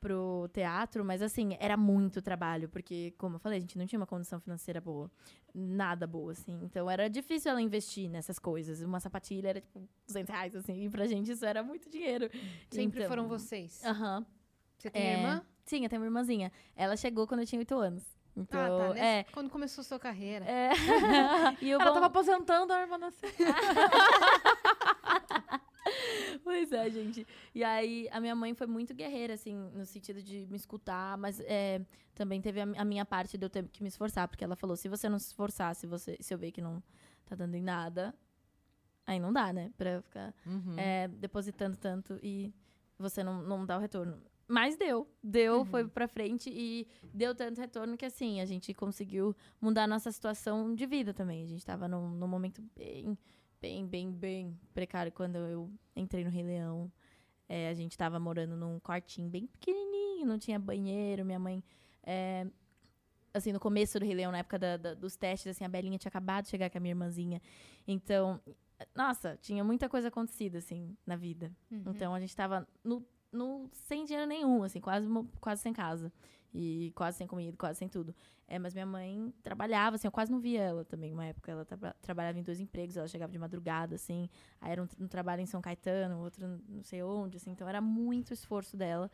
pro 0.04 0.50
teatro, 0.52 1.04
mas 1.06 1.22
assim, 1.22 1.56
era 1.60 1.78
muito 1.78 2.22
trabalho, 2.22 2.68
porque 2.68 3.13
como 3.18 3.38
eu 3.38 3.39
falei, 3.39 3.58
a 3.58 3.62
gente 3.62 3.78
não 3.78 3.86
tinha 3.88 3.98
uma 4.00 4.06
condição 4.06 4.39
financeira 4.39 4.82
boa, 4.82 5.10
nada 5.56 6.06
boa 6.06 6.34
assim. 6.34 6.60
Então 6.63 6.89
era 6.92 7.10
difícil 7.10 7.50
ela 7.52 7.62
investir 7.62 8.10
nessas 8.10 8.38
coisas. 8.38 8.82
Uma 8.82 9.00
sapatilha 9.00 9.48
era 9.50 9.62
tipo 9.62 9.82
200 10.06 10.30
reais 10.34 10.56
assim, 10.56 10.84
e 10.86 10.89
pra 10.89 11.08
gente 11.08 11.32
isso 11.32 11.46
era 11.46 11.63
muito 11.63 11.89
dinheiro. 11.89 12.30
Sempre 12.70 13.00
Então, 13.00 13.10
foram 13.10 13.28
vocês. 13.28 13.82
Aham. 13.86 14.26
Você 14.78 14.89
tem 14.89 15.02
É, 15.02 15.13
irmã? 15.20 15.42
Sim, 15.63 15.84
eu 15.84 15.89
tenho 15.89 16.02
uma 16.02 16.08
irmãzinha. 16.08 16.52
Ela 16.76 16.98
chegou 16.98 17.26
quando 17.26 17.39
eu 17.39 17.46
tinha 17.48 17.60
8 17.60 17.74
anos. 17.80 18.04
Então, 18.36 18.60
ah, 18.60 18.68
tá. 18.80 18.89
Nessa- 18.96 19.06
é. 19.06 19.24
Quando 19.32 19.50
começou 19.50 19.84
sua 19.84 20.00
carreira. 20.00 20.44
é. 20.44 20.72
e 21.62 21.74
o 21.74 21.80
ela 21.80 21.86
bom- 21.86 21.94
tava 21.94 22.08
aposentando, 22.08 22.74
a 22.74 22.82
irmã 22.82 22.98
nasceu. 22.98 23.30
Pois 26.69 26.71
é, 26.71 26.89
gente. 26.89 27.28
E 27.54 27.63
aí, 27.63 28.08
a 28.12 28.19
minha 28.19 28.36
mãe 28.36 28.54
foi 28.54 28.67
muito 28.67 28.93
guerreira, 28.93 29.34
assim, 29.34 29.56
no 29.73 29.86
sentido 29.86 30.21
de 30.21 30.47
me 30.49 30.56
escutar, 30.56 31.17
mas 31.17 31.39
é, 31.41 31.82
também 32.15 32.41
teve 32.41 32.62
a, 32.62 32.65
mi- 32.65 32.78
a 32.78 32.86
minha 32.86 33.06
parte 33.06 33.38
de 33.38 33.45
eu 33.45 33.49
ter 33.49 33.67
que 33.67 33.82
me 33.84 33.89
esforçar, 33.89 34.28
porque 34.28 34.43
ela 34.43 34.56
falou: 34.56 34.76
se 34.76 34.88
você 34.88 35.08
não 35.10 35.19
se 35.19 35.28
esforçar, 35.28 35.76
se, 35.76 35.86
você, 35.88 36.17
se 36.19 36.34
eu 36.34 36.38
ver 36.38 36.52
que 36.52 36.62
não 36.62 36.82
tá 37.26 37.36
dando 37.36 37.56
em 37.56 37.62
nada, 37.62 38.13
aí 39.06 39.19
não 39.19 39.32
dá, 39.34 39.52
né? 39.52 39.71
Pra 39.78 40.02
ficar 40.02 40.34
Uhum. 40.45 40.76
é, 40.78 41.08
depositando 41.08 41.76
tanto 41.78 42.19
e 42.23 42.54
você 42.97 43.23
não, 43.23 43.41
não 43.41 43.65
dá 43.65 43.78
o 43.78 43.80
retorno. 43.82 44.21
Mas 44.47 44.76
deu, 44.78 45.08
deu, 45.23 45.63
foi 45.65 45.88
pra 45.88 46.08
frente 46.08 46.49
e 46.54 46.86
deu 47.13 47.34
tanto 47.34 47.60
retorno 47.62 47.95
que 47.97 48.06
assim, 48.06 48.41
a 48.41 48.45
gente 48.45 48.73
conseguiu 48.73 49.36
mudar 49.60 49.84
a 49.84 49.88
nossa 49.88 50.12
situação 50.12 50.76
de 50.76 50.86
vida 50.86 51.13
também. 51.13 51.43
A 51.43 51.47
gente 51.47 51.65
tava 51.65 51.88
num, 51.88 52.10
num 52.10 52.28
momento 52.28 52.62
bem, 52.76 53.17
bem, 53.63 53.88
bem, 53.88 54.12
bem 54.12 54.60
precário 54.73 55.10
quando 55.10 55.38
eu 55.38 55.71
entrei 55.95 56.26
no 56.26 56.30
Rei 56.30 56.43
Leão. 56.43 56.91
É, 57.47 57.69
a 57.69 57.73
gente 57.73 57.97
tava 57.97 58.19
morando 58.19 58.58
num 58.58 58.78
quartinho 58.78 59.30
bem 59.30 59.47
pequenininho, 59.47 60.26
não 60.26 60.38
tinha 60.38 60.60
banheiro, 60.60 61.23
minha 61.23 61.39
mãe. 61.39 61.63
é, 62.06 62.45
assim, 63.34 63.54
no 63.54 63.60
começo 63.62 63.97
do 63.97 64.06
Rei 64.06 64.13
Leão, 64.13 64.30
na 64.34 64.39
época 64.39 64.60
da- 64.60 64.76
da- 64.76 64.93
dos 64.93 65.15
testes, 65.15 65.47
assim, 65.56 65.63
a 65.63 65.69
Belinha 65.69 65.97
tinha 65.97 66.10
acabado 66.10 66.43
de 66.43 66.49
chegar 66.49 66.69
com 66.69 66.78
a 66.78 66.82
minha 66.82 66.91
irmãzinha. 66.91 67.41
Então, 67.88 68.41
nossa, 68.93 69.38
tinha 69.41 69.63
muita 69.63 69.88
coisa 69.88 70.10
acontecida, 70.10 70.58
assim, 70.58 70.97
na 71.06 71.15
vida. 71.15 71.49
Uhum. 71.71 71.84
Então 71.88 72.13
a 72.13 72.19
gente 72.19 72.36
tava 72.36 72.67
no, 72.84 73.02
no- 73.32 73.69
sem 73.71 74.04
dinheiro 74.04 74.28
nenhum, 74.28 74.62
assim, 74.63 74.82
quase, 74.82 75.08
quase 75.39 75.62
sem 75.62 75.71
casa. 75.71 76.12
E 76.54 76.92
quase 76.96 77.18
sem 77.18 77.26
comida, 77.26 77.58
quase 77.58 77.80
sem 77.80 77.89
tudo. 77.89 78.13
É, 78.48 78.60
mas 78.60 78.74
minha 78.74 78.86
mãe 78.86 79.34
trabalhava, 79.42 79.96
assim, 79.96 80.08
eu 80.08 80.12
quase 80.12 80.32
não 80.32 80.39
via 80.39 80.62
ela 80.62 80.86
também. 80.86 81.12
Uma 81.12 81.25
época 81.25 81.52
ela 81.52 81.65
traba- 81.65 81.96
trabalhava 82.02 82.38
em 82.38 82.44
dois 82.44 82.60
empregos, 82.60 82.96
ela 82.96 83.08
chegava 83.08 83.32
de 83.32 83.40
madrugada, 83.40 83.96
assim. 83.96 84.30
Aí 84.62 84.71
era 84.71 84.84
um, 84.84 84.88
um 85.00 85.08
trabalho 85.08 85.42
em 85.42 85.46
São 85.48 85.62
Caetano, 85.62 86.19
outro 86.19 86.62
não 86.69 86.84
sei 86.84 87.02
onde, 87.02 87.38
assim. 87.38 87.52
Então 87.52 87.67
era 87.67 87.82
muito 87.82 88.34
esforço 88.34 88.77
dela. 88.77 89.10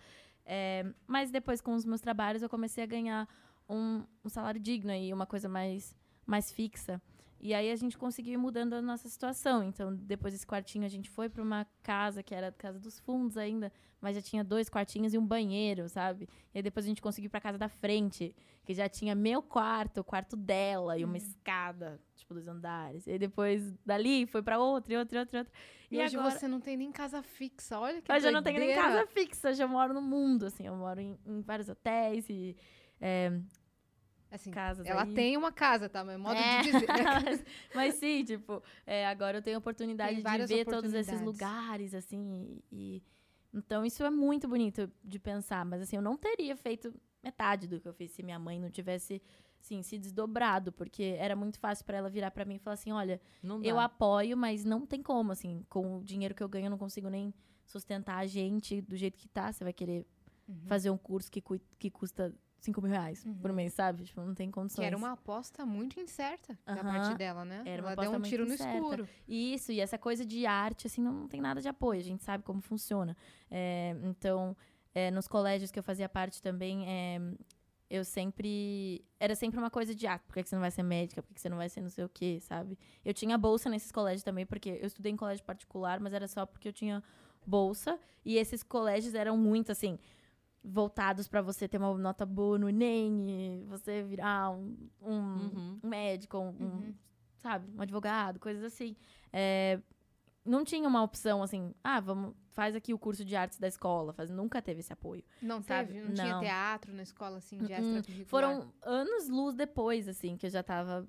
É, 0.45 0.85
mas 1.07 1.31
depois, 1.31 1.61
com 1.61 1.73
os 1.75 1.85
meus 1.85 2.01
trabalhos, 2.01 2.41
eu 2.41 2.49
comecei 2.49 2.83
a 2.83 2.87
ganhar 2.87 3.27
um, 3.69 4.03
um 4.25 4.29
salário 4.29 4.59
digno 4.59 4.91
e 4.91 5.13
uma 5.13 5.25
coisa 5.25 5.47
mais, 5.47 5.95
mais 6.25 6.51
fixa. 6.51 7.01
E 7.41 7.53
aí 7.53 7.71
a 7.71 7.75
gente 7.75 7.97
conseguiu 7.97 8.33
ir 8.33 8.37
mudando 8.37 8.73
a 8.73 8.81
nossa 8.81 9.07
situação. 9.07 9.63
Então, 9.63 9.95
depois 9.95 10.33
desse 10.33 10.45
quartinho, 10.45 10.85
a 10.85 10.89
gente 10.89 11.09
foi 11.09 11.29
para 11.29 11.41
uma 11.41 11.65
casa 11.81 12.21
que 12.21 12.35
era 12.35 12.49
a 12.49 12.51
casa 12.51 12.79
dos 12.79 12.99
fundos 12.99 13.37
ainda, 13.37 13.71
mas 14.01 14.15
já 14.15 14.21
tinha 14.21 14.43
dois 14.43 14.67
quartinhos 14.69 15.13
e 15.13 15.17
um 15.17 15.25
banheiro, 15.25 15.87
sabe? 15.87 16.27
E 16.53 16.57
aí 16.57 16.61
depois 16.61 16.85
a 16.85 16.89
gente 16.89 17.01
conseguiu 17.01 17.27
ir 17.27 17.29
pra 17.31 17.39
casa 17.39 17.57
da 17.57 17.69
frente, 17.69 18.35
que 18.65 18.73
já 18.73 18.89
tinha 18.89 19.15
meu 19.15 19.41
quarto, 19.41 20.01
o 20.01 20.03
quarto 20.03 20.35
dela 20.35 20.97
e 20.97 21.05
uma 21.05 21.17
escada, 21.17 21.99
tipo, 22.15 22.33
dos 22.33 22.47
andares. 22.47 23.07
E 23.07 23.11
aí 23.11 23.19
depois 23.19 23.73
dali 23.85 24.25
foi 24.27 24.41
pra 24.43 24.59
outra, 24.59 24.93
e 24.93 24.97
outra, 24.97 25.17
e 25.17 25.19
outra, 25.21 25.37
e 25.37 25.39
outra. 25.39 25.53
E, 25.89 25.95
E 25.97 26.03
hoje 26.03 26.17
agora- 26.17 26.31
você 26.37 26.47
não 26.47 26.59
tem 26.59 26.75
nem 26.77 26.91
casa 26.91 27.23
fixa. 27.23 27.79
Olha 27.79 28.01
que 28.01 28.11
Hoje 28.11 28.27
eu 28.27 28.31
não 28.33 28.43
tenho 28.43 28.59
nem 28.59 28.67
doideira. 28.75 28.89
casa 28.99 29.07
fixa, 29.07 29.49
hoje 29.49 29.63
eu 29.63 29.67
moro 29.69 29.93
no 29.93 30.01
mundo, 30.01 30.45
assim. 30.45 30.67
Eu 30.67 30.75
moro 30.75 30.99
em, 30.99 31.17
em 31.25 31.41
vários 31.41 31.67
hotéis 31.69 32.29
e 32.29 32.55
é, 33.01 33.31
Assim, 34.31 34.51
casas 34.51 34.85
ela 34.85 35.03
aí. 35.03 35.13
tem 35.13 35.35
uma 35.35 35.51
casa, 35.51 35.89
tá? 35.89 36.03
Mas 36.03 36.15
é 36.15 36.17
modo 36.17 36.35
É. 36.39 36.61
de 36.61 36.71
dizer. 36.71 36.87
mas, 36.87 37.43
mas 37.73 37.93
sim, 37.95 38.23
tipo, 38.23 38.61
é, 38.85 39.07
agora 39.07 39.39
eu 39.39 39.41
tenho 39.41 39.57
a 39.57 39.59
oportunidade 39.59 40.21
de 40.21 40.45
ver 40.45 40.65
todos 40.65 40.93
esses 40.93 41.21
lugares, 41.21 41.93
assim, 41.95 42.61
e, 42.71 43.01
então 43.53 43.83
isso 43.83 44.03
é 44.03 44.09
muito 44.11 44.47
bonito 44.47 44.89
de 45.03 45.17
pensar, 45.19 45.65
mas 45.65 45.81
assim, 45.81 45.95
eu 45.95 46.01
não 46.01 46.15
teria 46.15 46.55
feito 46.55 46.93
metade 47.23 47.67
do 47.67 47.79
que 47.81 47.87
eu 47.87 47.93
fiz 47.93 48.11
se 48.11 48.21
minha 48.23 48.37
mãe 48.39 48.59
não 48.59 48.69
tivesse, 48.69 49.21
assim, 49.59 49.81
se 49.81 49.97
desdobrado, 49.97 50.71
porque 50.71 51.15
era 51.17 51.35
muito 51.35 51.59
fácil 51.59 51.83
pra 51.83 51.97
ela 51.97 52.09
virar 52.09 52.29
pra 52.31 52.45
mim 52.45 52.55
e 52.55 52.59
falar 52.59 52.75
assim, 52.75 52.91
olha, 52.91 53.19
eu 53.63 53.79
apoio, 53.79 54.37
mas 54.37 54.63
não 54.63 54.85
tem 54.85 55.01
como, 55.01 55.31
assim, 55.31 55.65
com 55.67 55.97
o 55.97 56.03
dinheiro 56.03 56.35
que 56.35 56.43
eu 56.43 56.47
ganho 56.47 56.67
eu 56.67 56.71
não 56.71 56.77
consigo 56.77 57.09
nem 57.09 57.33
sustentar 57.65 58.17
a 58.19 58.25
gente 58.27 58.79
do 58.81 58.95
jeito 58.95 59.17
que 59.17 59.27
tá, 59.27 59.51
você 59.51 59.63
vai 59.63 59.73
querer 59.73 60.05
Uhum. 60.47 60.65
fazer 60.65 60.89
um 60.89 60.97
curso 60.97 61.29
que, 61.31 61.43
que 61.77 61.91
custa 61.91 62.33
5 62.59 62.81
mil 62.81 62.91
reais 62.91 63.25
por 63.41 63.49
Uhum. 63.51 63.55
mês, 63.55 63.73
sabe? 63.73 64.03
Tipo, 64.03 64.21
não 64.21 64.33
tem 64.35 64.51
condições. 64.51 64.79
Que 64.83 64.85
era 64.87 64.97
uma 64.97 65.11
aposta 65.13 65.65
muito 65.65 65.99
incerta 65.99 66.57
da 66.65 66.73
Aham. 66.73 66.83
parte 66.83 67.13
dela, 67.15 67.45
né? 67.45 67.63
Era 67.65 67.81
uma 67.81 67.91
ela 67.91 67.95
deu 67.95 68.03
aposta 68.03 68.17
um 68.17 68.19
muito 68.19 68.29
tiro 68.29 68.45
no 68.45 68.53
incerta. 68.53 68.77
escuro. 68.77 69.09
Isso, 69.27 69.71
e 69.71 69.79
essa 69.79 69.97
coisa 69.97 70.25
de 70.25 70.45
arte, 70.45 70.87
assim, 70.87 71.01
não 71.01 71.27
tem 71.27 71.39
nada 71.41 71.61
de 71.61 71.67
apoio, 71.67 71.99
a 71.99 72.03
gente 72.03 72.23
sabe 72.23 72.43
como 72.43 72.61
funciona. 72.61 73.15
É, 73.49 73.95
então, 74.03 74.55
é, 74.93 75.09
nos 75.11 75.27
colégios 75.27 75.71
que 75.71 75.79
eu 75.79 75.83
fazia 75.83 76.09
parte 76.09 76.41
também, 76.41 76.85
é, 76.87 77.19
eu 77.89 78.03
sempre. 78.05 79.03
Era 79.19 79.35
sempre 79.35 79.57
uma 79.59 79.69
coisa 79.69 79.95
de, 79.95 80.05
ah, 80.05 80.19
por 80.19 80.33
que 80.35 80.43
você 80.47 80.55
não 80.55 80.61
vai 80.61 80.71
ser 80.71 80.83
médica? 80.83 81.23
Por 81.23 81.33
que 81.33 81.41
você 81.41 81.49
não 81.49 81.57
vai 81.57 81.69
ser 81.69 81.81
não 81.81 81.89
sei 81.89 82.03
o 82.05 82.09
quê, 82.09 82.39
sabe? 82.41 82.77
Eu 83.03 83.13
tinha 83.13 83.37
bolsa 83.37 83.69
nesses 83.69 83.91
colégios 83.91 84.23
também, 84.23 84.45
porque 84.45 84.69
eu 84.81 84.85
estudei 84.87 85.11
em 85.11 85.15
colégio 85.17 85.43
particular, 85.43 85.99
mas 85.99 86.13
era 86.13 86.27
só 86.27 86.45
porque 86.45 86.67
eu 86.67 86.73
tinha 86.73 87.01
bolsa. 87.45 87.99
E 88.23 88.37
esses 88.37 88.61
colégios 88.63 89.15
eram 89.15 89.35
muito, 89.37 89.71
assim, 89.71 89.97
voltados 90.63 91.27
pra 91.27 91.41
você 91.41 91.67
ter 91.67 91.77
uma 91.77 91.97
nota 91.97 92.25
boa 92.25 92.57
no 92.57 92.69
Enem, 92.69 93.61
e 93.61 93.63
você 93.65 94.03
virar 94.03 94.51
um, 94.51 94.75
um, 95.01 95.11
Uhum. 95.11 95.79
um 95.83 95.87
médico, 95.87 96.37
um, 96.37 96.49
um, 96.49 96.63
Uhum. 96.63 96.95
sabe, 97.37 97.71
um 97.75 97.81
advogado, 97.81 98.39
coisas 98.39 98.63
assim. 98.63 98.95
É, 99.31 99.79
não 100.45 100.63
tinha 100.63 100.87
uma 100.87 101.03
opção 101.03 101.41
assim, 101.43 101.73
ah, 101.83 101.99
vamos, 101.99 102.33
faz 102.51 102.75
aqui 102.75 102.93
o 102.93 102.99
curso 102.99 103.23
de 103.23 103.35
artes 103.35 103.57
da 103.59 103.67
escola. 103.67 104.13
Faz, 104.13 104.29
nunca 104.29 104.61
teve 104.61 104.79
esse 104.81 104.91
apoio. 104.91 105.23
Não 105.41 105.61
Sabe? 105.61 105.93
teve? 105.93 106.07
Não, 106.07 106.13
tinha 106.15 106.33
Não. 106.33 106.39
teatro 106.41 106.93
na 106.93 107.03
escola, 107.03 107.37
assim, 107.37 107.57
de 107.57 107.71
Mm-mm. 107.71 107.79
extracurricular? 107.79 108.27
Foram 108.27 108.73
anos 108.81 109.29
luz 109.29 109.55
depois, 109.55 110.07
assim, 110.07 110.35
que 110.37 110.45
eu 110.45 110.49
já 110.49 110.63
tava 110.63 111.07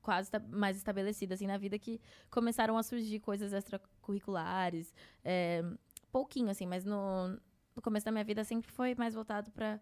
quase 0.00 0.30
mais 0.50 0.76
estabelecida, 0.76 1.34
assim, 1.34 1.46
na 1.46 1.56
vida, 1.56 1.78
que 1.78 2.00
começaram 2.30 2.76
a 2.76 2.82
surgir 2.82 3.20
coisas 3.20 3.52
extracurriculares. 3.52 4.92
é, 5.24 5.62
pouquinho, 6.10 6.50
assim, 6.50 6.66
mas 6.66 6.84
no, 6.84 7.38
no 7.74 7.82
começo 7.82 8.04
da 8.06 8.12
minha 8.12 8.24
vida 8.24 8.44
sempre 8.44 8.70
foi 8.70 8.94
mais 8.94 9.14
voltado 9.14 9.50
pra, 9.52 9.80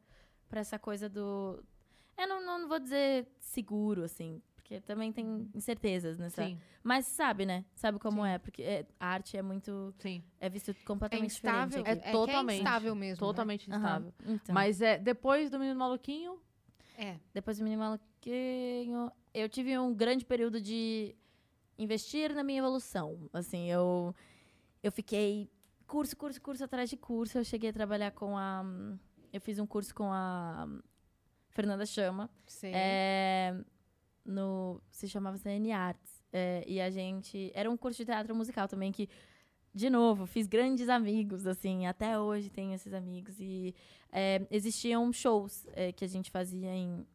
pra 0.49 0.61
essa 0.61 0.79
coisa 0.79 1.09
do... 1.09 1.63
Eu 2.17 2.29
não, 2.29 2.45
não 2.45 2.69
vou 2.69 2.79
dizer 2.79 3.27
seguro, 3.41 4.05
assim, 4.05 4.43
porque 4.55 4.81
também 4.81 5.11
tem 5.13 5.49
incertezas 5.55 6.19
nessa... 6.19 6.45
Sim, 6.45 6.59
Mas 6.83 7.07
sabe, 7.07 7.47
né? 7.47 7.65
Sabe 7.75 7.99
como 7.99 8.23
Sim. 8.25 8.29
é, 8.31 8.39
porque 8.39 8.63
é- 8.63 8.87
a 8.99 9.07
arte 9.07 9.37
é 9.37 9.43
muito... 9.43 9.95
sim. 9.99 10.23
É 10.39 10.49
visto 10.49 10.71
É 10.71 10.75
completamente 10.85 11.31
instável. 11.33 11.79
diferente 11.79 11.89
É, 11.89 11.93
aqui. 11.93 12.01
é 12.01 12.03
que 12.03 12.09
é 12.09 12.13
totalmente. 12.13 12.59
instável 12.61 12.95
mesmo, 12.95 13.15
né? 13.27 13.27
Totalmente 13.29 13.71
Aham, 13.71 13.79
instável. 13.79 14.15
Então. 14.27 14.55
Mas 14.55 14.81
é, 14.83 14.99
depois 14.99 15.51
do 15.51 15.59
Menino 15.59 15.79
Maluquinho, 15.79 16.39
É. 16.99 17.17
Depois 17.33 17.57
do 17.57 17.65
Menino 17.65 17.81
Maluquinho, 17.83 19.11
eu 19.33 19.49
tive 19.49 19.79
um 19.79 19.95
grande 19.95 20.25
período 20.27 20.61
de 20.61 21.15
investir 21.79 22.35
na 22.35 22.43
minha 22.45 22.59
evolução. 22.59 23.31
Assim, 23.33 23.71
eu, 23.71 24.15
eu 24.83 24.93
fiquei 24.93 25.51
curso, 25.91 26.17
curso, 26.17 26.41
curso 26.41 26.65
atrás 26.65 26.89
de 26.89 26.97
curso. 26.97 27.37
Eu 27.37 27.45
cheguei 27.45 27.71
a 27.71 27.73
trabalhar 27.73 28.13
com 28.13 28.39
a... 28.39 28.65
Eu 29.33 29.41
fiz 29.41 29.59
um 29.59 29.67
curso 29.67 29.93
com 29.93 30.13
a 30.13 30.69
Fernanda 31.49 31.85
Chama. 31.85 32.31
Sei. 32.47 32.71
É, 32.73 33.57
no, 34.25 34.81
se 34.89 35.09
chamava 35.09 35.37
CN 35.37 35.73
Arts. 35.73 36.23
É, 36.33 36.65
e 36.65 36.81
a 36.81 36.89
gente... 36.91 37.51
Era 37.53 37.69
um 37.69 37.77
curso 37.77 37.99
de 37.99 38.07
teatro 38.07 38.35
musical 38.37 38.69
também 38.69 38.93
que... 38.93 39.09
De 39.73 39.91
novo, 39.91 40.27
fiz 40.27 40.49
grandes 40.49 40.89
amigos, 40.89 41.47
assim, 41.47 41.87
até 41.87 42.19
hoje 42.19 42.51
tenho 42.51 42.75
esses 42.75 42.93
amigos. 42.93 43.39
E 43.39 43.75
é, 44.13 44.45
existiam 44.51 45.13
shows 45.13 45.67
é, 45.73 45.93
que 45.93 46.05
a 46.05 46.09
gente 46.09 46.29
fazia 46.31 46.75
em, 46.75 47.07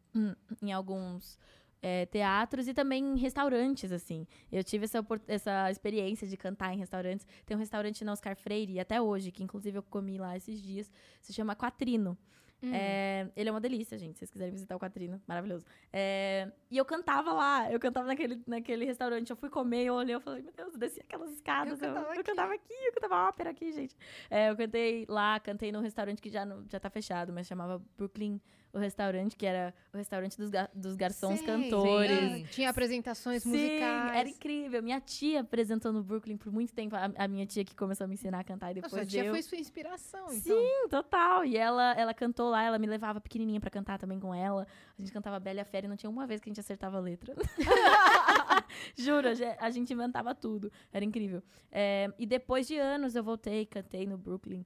em 0.62 0.72
alguns 0.72 1.38
é, 1.86 2.08
teatros 2.08 2.68
e 2.68 2.74
também 2.74 3.06
em 3.14 3.16
restaurantes, 3.16 3.92
assim. 3.92 4.26
Eu 4.52 4.64
tive 4.64 4.86
essa, 4.86 5.06
essa 5.28 5.70
experiência 5.70 6.28
de 6.28 6.36
cantar 6.36 6.74
em 6.74 6.78
restaurantes. 6.80 7.28
Tem 7.46 7.56
um 7.56 7.60
restaurante 7.60 8.04
na 8.04 8.12
Oscar 8.12 8.36
Freire, 8.36 8.80
até 8.80 9.00
hoje, 9.00 9.32
que 9.32 9.44
inclusive 9.44 9.78
eu 9.78 9.84
comi 9.84 10.18
lá 10.18 10.36
esses 10.36 10.60
dias, 10.60 10.92
se 11.22 11.32
chama 11.32 11.56
Quatrino. 11.56 12.18
Hum. 12.64 12.72
É, 12.74 13.30
ele 13.36 13.50
é 13.50 13.52
uma 13.52 13.62
delícia, 13.62 14.00
gente. 14.00 14.14
Se 14.14 14.20
vocês 14.20 14.32
quiserem 14.32 14.52
visitar 14.52 14.76
o 14.76 14.80
Quatrino, 14.80 15.22
maravilhoso. 15.28 15.64
É, 15.94 16.52
e 16.72 16.78
eu 16.78 16.86
cantava 16.86 17.32
lá, 17.32 17.72
eu 17.72 17.80
cantava 17.80 18.08
naquele, 18.08 18.42
naquele 18.48 18.84
restaurante. 18.84 19.30
Eu 19.30 19.36
fui 19.36 19.52
comer, 19.52 19.84
eu 19.84 19.94
olhei, 19.94 20.16
eu 20.16 20.20
falei, 20.20 20.42
meu 20.42 20.54
Deus, 20.54 20.74
eu 20.74 20.80
desci 20.80 21.02
aquelas 21.02 21.30
escadas. 21.34 21.80
Eu, 21.80 21.90
cantava 21.90 22.08
eu 22.08 22.12
aqui. 22.14 22.24
cantava 22.24 22.54
aqui, 22.56 22.74
eu 22.74 22.94
cantava 22.94 23.30
ópera 23.30 23.50
aqui, 23.52 23.72
gente. 23.72 23.96
É, 24.28 24.50
eu 24.50 24.58
cantei 24.58 25.06
lá, 25.08 25.40
cantei 25.40 25.72
num 25.72 25.82
restaurante 25.82 26.20
que 26.20 26.30
já, 26.30 26.48
já 26.68 26.80
tá 26.80 26.90
fechado, 26.90 27.32
mas 27.32 27.46
chamava 27.46 27.80
Brooklyn, 27.96 28.42
o 28.76 28.80
restaurante, 28.80 29.36
que 29.38 29.46
era 29.46 29.74
o 29.94 29.98
restaurante 29.98 30.38
dos, 30.38 30.50
ga- 30.50 30.70
dos 30.74 30.96
garçons 30.96 31.40
Sei. 31.40 31.48
cantores. 31.48 32.44
Ah, 32.46 32.48
tinha 32.52 32.70
apresentações 32.70 33.42
Sim, 33.42 33.50
musicais. 33.50 34.16
era 34.18 34.30
incrível. 34.30 34.84
Minha 34.84 35.00
tia 35.00 35.40
apresentou 35.42 35.94
no 35.94 36.04
Brooklyn 36.04 36.36
por 36.38 36.52
muito 36.52 36.74
tempo. 36.74 36.96
A, 36.96 37.10
a 37.18 37.28
minha 37.28 37.46
tia 37.46 37.64
que 37.64 37.74
começou 37.76 38.04
a 38.04 38.08
me 38.08 38.16
ensinar 38.16 38.40
a 38.40 38.44
cantar 38.44 38.72
e 38.76 38.82
Nossa, 38.82 38.90
depois 38.96 39.08
tia 39.10 39.24
eu. 39.24 39.32
foi 39.32 39.42
sua 39.42 39.58
inspiração, 39.58 40.26
então. 40.26 40.58
Sim, 40.58 40.88
total. 40.90 41.46
E 41.46 41.56
ela, 41.58 41.94
ela 41.94 42.14
cantou 42.14 42.50
lá, 42.50 42.62
ela 42.64 42.78
me 42.78 42.86
levava 42.88 43.22
pequenininha 43.22 43.60
pra 43.62 43.70
cantar 43.70 43.98
também 43.98 44.20
com 44.20 44.36
ela. 44.36 44.68
A 44.98 45.02
gente 45.02 45.12
cantava 45.14 45.40
Bela 45.40 45.60
e 45.60 45.62
a 45.62 45.66
Fera 45.66 45.86
e 45.86 45.90
não 45.90 45.96
tinha 45.96 46.10
uma 46.10 46.28
vez 46.28 46.42
que 46.42 46.50
a 46.50 46.52
gente 46.52 46.60
acertava 46.60 46.98
a 46.98 47.00
letra. 47.00 47.34
Juro, 48.98 49.28
a 49.60 49.70
gente 49.70 49.94
inventava 49.94 50.34
tudo. 50.36 50.72
Era 50.92 51.04
incrível. 51.06 51.42
É, 51.72 52.12
e 52.18 52.26
depois 52.26 52.68
de 52.68 52.78
anos 52.78 53.16
eu 53.16 53.24
voltei, 53.24 53.66
cantei 53.66 54.06
no 54.06 54.18
Brooklyn. 54.18 54.66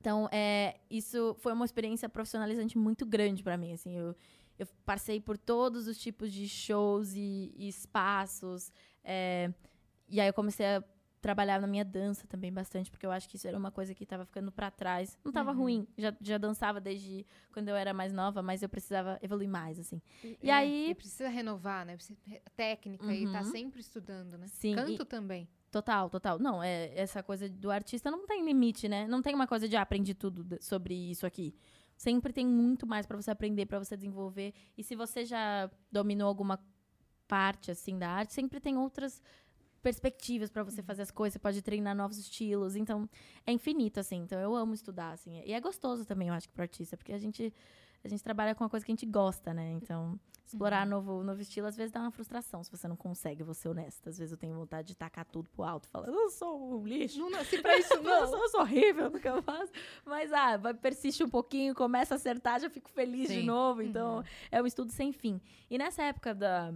Então, 0.00 0.28
é, 0.32 0.78
isso 0.90 1.34
foi 1.40 1.52
uma 1.52 1.64
experiência 1.64 2.08
profissionalizante 2.08 2.78
muito 2.78 3.04
grande 3.04 3.42
pra 3.42 3.56
mim. 3.56 3.72
Assim, 3.72 3.96
eu, 3.96 4.14
eu 4.58 4.66
passei 4.84 5.20
por 5.20 5.36
todos 5.36 5.86
os 5.88 5.98
tipos 5.98 6.32
de 6.32 6.48
shows 6.48 7.14
e, 7.14 7.52
e 7.56 7.68
espaços. 7.68 8.72
é, 9.04 9.52
e 10.08 10.20
aí 10.20 10.28
eu 10.28 10.32
comecei 10.34 10.64
a 10.64 10.82
trabalhar 11.20 11.60
na 11.60 11.66
minha 11.66 11.84
dança 11.84 12.26
também 12.28 12.52
bastante, 12.52 12.90
porque 12.92 13.04
eu 13.04 13.10
acho 13.10 13.28
que 13.28 13.34
isso 13.36 13.46
era 13.48 13.58
uma 13.58 13.72
coisa 13.72 13.92
que 13.92 14.04
estava 14.04 14.24
ficando 14.24 14.52
pra 14.52 14.70
trás. 14.70 15.18
Não 15.24 15.32
tava 15.32 15.50
Uhum. 15.50 15.56
ruim, 15.58 15.88
já, 15.98 16.14
já 16.20 16.38
dançava 16.38 16.80
desde 16.80 17.26
quando 17.52 17.68
eu 17.68 17.74
era 17.76 17.92
mais 17.92 18.12
nova, 18.12 18.40
mas 18.40 18.62
eu 18.62 18.68
precisava 18.68 19.18
evoluir 19.20 19.48
mais, 19.48 19.80
assim. 19.80 20.00
E 20.40 20.48
É, 20.48 20.52
aí- 20.54 20.90
E 20.90 20.94
precisa 20.94 21.28
renovar, 21.28 21.84
né? 21.84 21.96
Precisa, 21.96 22.16
técnica 22.54 23.12
e 23.12 23.26
tá 23.32 23.40
Uhum. 23.40 23.44
sempre 23.50 23.80
estudando, 23.80 24.38
né? 24.38 24.46
Sim, 24.46 24.76
Canto 24.76 25.02
e- 25.02 25.04
também. 25.06 25.48
Total, 25.70 26.08
total. 26.08 26.38
Não, 26.38 26.62
é 26.62 26.92
essa 26.98 27.22
coisa 27.22 27.48
do 27.48 27.70
artista 27.70 28.10
não 28.10 28.26
tem 28.26 28.44
limite, 28.44 28.88
né? 28.88 29.06
Não 29.06 29.20
tem 29.20 29.34
uma 29.34 29.46
coisa 29.46 29.68
de 29.68 29.76
ah, 29.76 29.82
aprendi 29.82 30.14
tudo 30.14 30.58
sobre 30.60 30.94
isso 30.94 31.26
aqui. 31.26 31.54
Sempre 31.96 32.32
tem 32.32 32.46
muito 32.46 32.86
mais 32.86 33.06
pra 33.06 33.16
você 33.16 33.30
aprender, 33.30 33.66
pra 33.66 33.78
você 33.78 33.96
desenvolver. 33.96 34.54
E 34.76 34.82
se 34.82 34.94
você 34.96 35.24
já 35.24 35.70
dominou 35.92 36.26
alguma 36.28 36.58
parte 37.26 37.70
assim 37.70 37.98
da 37.98 38.08
arte, 38.08 38.32
sempre 38.32 38.60
tem 38.60 38.78
outras 38.78 39.22
perspectivas 39.82 40.50
pra 40.50 40.64
você 40.64 40.82
fazer 40.82 41.02
as 41.02 41.10
coisas, 41.10 41.34
você 41.34 41.38
pode 41.38 41.62
treinar 41.62 41.94
novos 41.94 42.18
estilos, 42.18 42.74
então 42.74 43.08
é 43.46 43.52
infinito 43.52 44.00
assim. 44.00 44.16
Então 44.22 44.40
eu 44.40 44.54
amo 44.56 44.74
estudar 44.74 45.12
assim. 45.12 45.42
E 45.44 45.52
é 45.52 45.60
gostoso 45.60 46.04
também, 46.06 46.28
eu 46.28 46.34
acho 46.34 46.48
que 46.48 46.54
pro 46.54 46.62
artista, 46.62 46.96
porque 46.96 47.12
a 47.12 47.18
gente 47.18 47.52
a 48.04 48.08
gente 48.08 48.22
trabalha 48.22 48.54
com 48.54 48.64
uma 48.64 48.70
coisa 48.70 48.84
que 48.86 48.92
a 48.92 48.94
gente 48.94 49.06
gosta, 49.06 49.52
né? 49.52 49.72
Então, 49.72 50.18
explorar 50.46 50.86
novo, 50.86 51.22
novo 51.22 51.42
estilo 51.42 51.66
às 51.66 51.76
vezes 51.76 51.92
dá 51.92 52.00
uma 52.00 52.10
frustração 52.10 52.62
se 52.64 52.70
você 52.70 52.88
não 52.88 52.96
consegue, 52.96 53.42
vou 53.42 53.52
ser 53.54 53.68
honesta. 53.68 54.08
Às 54.08 54.16
vezes 54.18 54.32
eu 54.32 54.38
tenho 54.38 54.54
vontade 54.56 54.88
de 54.88 54.96
tacar 54.96 55.24
tudo 55.26 55.50
pro 55.50 55.62
alto, 55.64 55.88
falar, 55.88 56.08
eu 56.08 56.30
sou 56.30 56.78
um 56.80 56.86
lixo. 56.86 57.18
Não 57.18 57.28
nasci 57.30 57.60
pra 57.60 57.76
isso, 57.76 57.92
Eu 57.98 58.02
não. 58.02 58.26
sou, 58.28 58.38
eu 58.38 58.48
sou 58.48 58.60
horrível 58.60 59.10
no 59.10 59.20
que 59.20 59.28
eu 59.28 59.42
faço. 59.42 59.72
Mas, 60.06 60.32
ah, 60.32 60.58
persiste 60.80 61.22
um 61.22 61.28
pouquinho, 61.28 61.74
começa 61.74 62.14
a 62.14 62.16
acertar, 62.16 62.60
já 62.60 62.70
fico 62.70 62.88
feliz 62.88 63.28
de 63.28 63.40
Sim. 63.40 63.44
novo. 63.46 63.82
Então, 63.82 64.18
Uhum. 64.18 64.24
é 64.50 64.62
um 64.62 64.66
estudo 64.66 64.90
sem 64.92 65.12
fim. 65.12 65.40
E 65.68 65.76
nessa 65.76 66.02
época 66.04 66.34
da, 66.34 66.72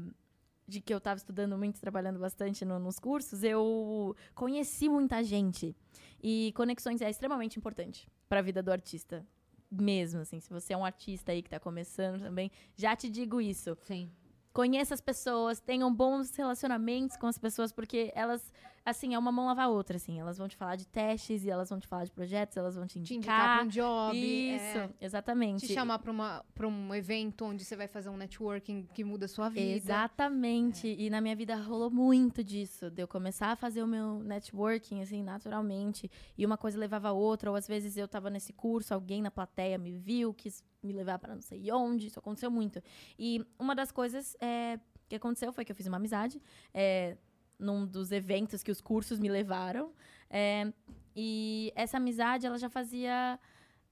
de 0.69 0.81
que 0.81 0.93
eu 0.93 0.99
estava 0.99 1.17
estudando 1.17 1.57
muito, 1.57 1.81
trabalhando 1.81 2.19
bastante 2.19 2.65
no- 2.65 2.79
nos 2.79 2.99
cursos, 2.99 3.43
eu 3.43 4.15
conheci 4.35 4.89
muita 4.89 5.23
gente. 5.25 5.75
E 6.23 6.53
conexões 6.55 7.01
é 7.01 7.09
extremamente 7.09 7.59
importante 7.59 8.07
para 8.29 8.41
a 8.41 8.43
vida 8.43 8.63
do 8.63 8.71
artista. 8.71 9.27
Mesmo, 9.73 10.21
assim. 10.21 10.39
Se 10.39 10.51
você 10.51 10.75
é 10.75 10.77
um 10.77 10.85
artista 10.85 11.33
aí 11.33 11.41
que 11.41 11.49
está 11.49 11.59
começando 11.59 12.21
também, 12.21 12.51
já 12.77 12.95
te 12.95 13.09
digo 13.09 13.41
isso. 13.41 13.77
sim. 13.81 14.11
conheça 14.53 14.93
as 14.93 15.01
pessoas, 15.01 15.61
tenham 15.61 15.93
bons 15.93 16.37
relacionamentos 16.37 17.17
com 17.17 17.27
as 17.27 17.39
pessoas, 17.39 17.73
porque 17.73 18.13
elas, 18.15 18.53
assim, 18.85 19.15
é 19.15 19.19
uma 19.19 19.31
mão 19.33 19.47
lavar 19.47 19.67
a 19.67 19.69
outra, 19.69 19.97
assim. 19.97 20.19
Elas 20.19 20.39
vão 20.39 20.49
te 20.49 20.57
falar 20.57 20.77
de 20.77 20.87
testes 20.87 21.45
e 21.45 21.51
elas 21.51 21.69
vão 21.71 21.79
te 21.79 21.87
falar 21.87 22.05
de 22.05 22.11
projetos, 22.11 22.57
elas 22.57 22.75
vão 22.75 22.87
te 22.87 23.01
Te 23.03 23.15
indicar. 23.15 23.17
indicar 23.17 23.57
pra 23.59 23.65
um 23.65 23.69
job. 23.69 24.17
Isso, 24.19 24.79
é, 24.79 24.91
exatamente. 25.01 25.67
te 25.67 25.73
chamar 25.73 25.99
pra, 25.99 26.11
uma, 26.11 26.45
pra 26.55 26.67
um 26.67 26.95
evento 26.95 27.45
onde 27.45 27.65
você 27.65 27.77
vai 27.77 27.87
fazer 27.87 28.09
um 28.11 28.17
networking 28.17 28.87
que 28.93 29.05
muda 29.05 29.27
a 29.27 29.29
sua 29.29 29.49
vida. 29.49 29.77
Exatamente. 29.77 30.87
E 30.89 31.09
na 31.11 31.21
minha 31.21 31.37
vida 31.37 31.55
rolou 31.57 31.91
muito 31.91 32.43
disso, 32.45 32.91
de 32.91 33.03
eu 33.03 33.09
começar 33.09 33.49
a 33.53 33.57
fazer 33.57 33.83
o 33.83 33.87
meu 33.87 34.21
networking, 34.23 35.01
assim, 35.03 35.23
naturalmente. 35.23 36.11
E 36.37 36.45
uma 36.45 36.57
coisa 36.57 36.79
levava 36.79 37.09
a 37.09 37.13
outra, 37.13 37.51
ou 37.51 37.57
às 37.57 37.67
vezes 37.67 37.97
eu 37.97 38.09
tava 38.09 38.31
nesse 38.31 38.53
curso, 38.53 38.93
alguém 38.95 39.23
na 39.23 39.31
plateia 39.31 39.79
me 39.79 39.93
viu, 39.97 40.33
quis 40.35 40.63
me 40.83 40.93
levar 40.93 41.19
para 41.19 41.35
não 41.35 41.43
sei 41.43 41.71
onde. 41.73 42.09
Isso 42.09 42.19
aconteceu 42.19 42.51
muito. 42.51 42.83
E 43.19 43.45
uma 43.59 43.75
das 43.75 43.93
coisas 43.93 44.37
é, 44.41 44.79
que 45.09 45.15
aconteceu 45.17 45.53
foi 45.53 45.65
que 45.65 45.71
eu 45.73 45.77
fiz 45.77 45.87
uma 45.87 45.97
amizade 45.99 46.41
é, 46.75 47.17
num 47.63 47.87
dos 47.87 48.11
eventos 48.13 48.63
que 48.63 48.71
os 48.71 48.81
cursos 48.81 49.19
me 49.19 49.29
levaram. 49.29 49.93
É, 50.29 50.73
e 51.15 51.73
essa 51.77 51.97
amizade, 51.99 52.47
ela 52.47 52.59
já 52.59 52.69
fazia 52.69 53.39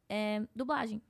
é, 0.09 0.43
dublagem 0.55 1.01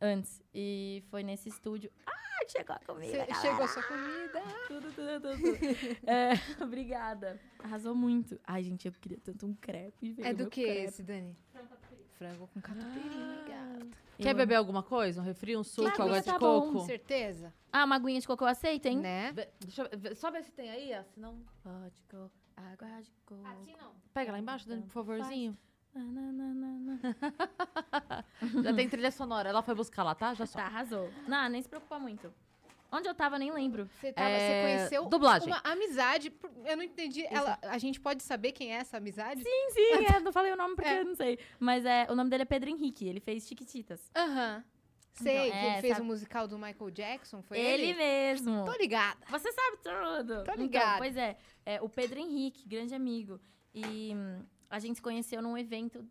antes. 0.00 0.42
E 0.54 1.02
foi 1.10 1.22
nesse 1.22 1.48
estúdio. 1.48 1.90
Ah, 2.06 2.12
chegou 2.48 2.74
a 2.74 2.78
comida. 2.80 3.24
Cê- 3.26 3.34
chegou 3.40 3.64
a 3.64 3.68
sua 3.68 3.82
comida. 3.82 4.42
Tudo, 4.66 4.92
tudo, 4.92 5.20
tudo. 5.20 6.10
É, 6.10 6.32
obrigada. 6.62 7.40
Arrasou 7.58 7.94
muito. 7.94 8.40
Ai, 8.44 8.62
gente, 8.62 8.86
eu 8.86 8.92
queria 8.92 9.18
tanto 9.22 9.46
um 9.46 9.54
crepe. 9.54 10.16
É 10.22 10.32
do 10.32 10.48
que 10.48 10.62
crepe. 10.64 10.80
esse, 10.84 11.02
Dani? 11.02 11.36
Frango 12.18 12.48
com 12.48 12.60
catupiry, 12.60 13.48
gata. 13.48 14.09
Quer 14.20 14.34
beber 14.34 14.54
alguma 14.56 14.82
coisa? 14.82 15.20
Um 15.20 15.24
refri, 15.24 15.56
um 15.56 15.64
suco, 15.64 15.88
água 16.02 16.20
de 16.20 16.26
tá 16.26 16.38
coco? 16.38 16.72
Com 16.72 16.84
certeza. 16.86 17.52
Ah, 17.72 17.84
uma 17.84 17.96
aguinha 17.96 18.20
de 18.20 18.26
coco 18.26 18.44
eu 18.44 18.48
aceito, 18.48 18.86
hein? 18.86 18.98
Né? 18.98 19.32
Vê- 19.32 19.48
Deixa 19.60 19.82
eu 19.90 19.98
ver- 19.98 20.14
só 20.16 20.30
ver 20.30 20.42
se 20.44 20.52
tem 20.52 20.70
aí, 20.70 20.92
ó, 20.98 21.02
senão... 21.04 21.38
Pode 21.62 22.02
coco, 22.10 22.30
água 22.56 23.02
de 23.02 23.10
coco. 23.24 23.42
não. 23.80 23.92
Pega 24.12 24.32
lá 24.32 24.38
embaixo, 24.38 24.68
Dani, 24.68 24.82
por 24.82 24.90
favorzinho. 24.90 25.56
Na, 25.92 26.04
na, 26.04 26.32
na, 26.32 26.54
na, 26.54 26.78
na. 26.78 26.98
Já 28.62 28.72
tem 28.74 28.88
trilha 28.88 29.10
sonora. 29.10 29.48
Ela 29.48 29.60
foi 29.62 29.74
buscar 29.74 30.04
lá, 30.04 30.14
tá? 30.14 30.34
Já 30.34 30.46
só. 30.46 30.58
Tá, 30.58 30.66
arrasou. 30.66 31.10
Não, 31.26 31.48
nem 31.48 31.60
se 31.60 31.68
preocupa 31.68 31.98
muito. 31.98 32.32
Onde 32.92 33.08
eu 33.08 33.14
tava, 33.14 33.38
nem 33.38 33.52
lembro. 33.52 33.88
Você, 34.00 34.12
tava, 34.12 34.28
É, 34.28 34.38
você 34.38 34.62
conheceu 34.76 35.06
dublagem. 35.08 35.46
uma 35.48 35.60
amizade. 35.64 36.32
Eu 36.64 36.76
não 36.76 36.82
entendi. 36.82 37.24
Ela, 37.26 37.58
a 37.62 37.78
gente 37.78 38.00
pode 38.00 38.22
saber 38.22 38.52
quem 38.52 38.72
é 38.74 38.78
essa 38.78 38.96
amizade? 38.96 39.42
Sim, 39.42 39.70
sim, 39.70 39.80
é, 40.16 40.20
não 40.20 40.32
falei 40.32 40.52
o 40.52 40.56
nome 40.56 40.74
porque 40.74 40.88
É. 40.90 41.00
eu 41.00 41.04
não 41.04 41.14
sei. 41.14 41.38
Mas 41.58 41.84
é, 41.84 42.06
o 42.10 42.14
nome 42.14 42.28
dele 42.30 42.42
é 42.42 42.46
Pedro 42.46 42.68
Henrique, 42.70 43.06
ele 43.06 43.20
fez 43.20 43.46
Chiquititas. 43.46 44.10
Aham. 44.16 44.64
Sei 45.12 45.34
Então, 45.48 45.50
que 45.50 45.56
é, 45.66 45.72
ele 45.72 45.80
fez 45.82 45.92
sabe- 45.94 46.02
o 46.02 46.04
musical 46.06 46.48
do 46.48 46.56
Michael 46.58 46.90
Jackson, 46.90 47.42
foi 47.42 47.58
ele, 47.58 47.82
ele? 47.88 47.94
mesmo. 47.98 48.64
Tô 48.64 48.72
ligada. 48.76 49.18
Você 49.28 49.52
sabe 49.52 49.76
tudo. 49.82 50.34
Tô 50.44 50.52
Então, 50.52 50.54
ligada. 50.56 50.98
pois 50.98 51.16
é, 51.16 51.36
é, 51.66 51.80
o 51.82 51.88
Pedro 51.88 52.18
Henrique, 52.18 52.66
grande 52.66 52.94
amigo. 52.94 53.40
E 53.74 54.12
hum, 54.14 54.44
a 54.70 54.78
gente 54.78 54.96
se 54.96 55.02
conheceu 55.02 55.42
num 55.42 55.58
evento 55.58 56.04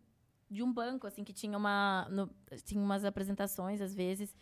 de 0.50 0.62
um 0.62 0.72
banco, 0.72 1.06
assim, 1.06 1.24
que 1.24 1.32
tinha 1.32 1.56
uma. 1.56 2.06
no- 2.10 2.30
tinha 2.64 2.82
umas 2.82 3.04
apresentações, 3.04 3.80
às 3.80 3.94
vezes. 3.94 4.34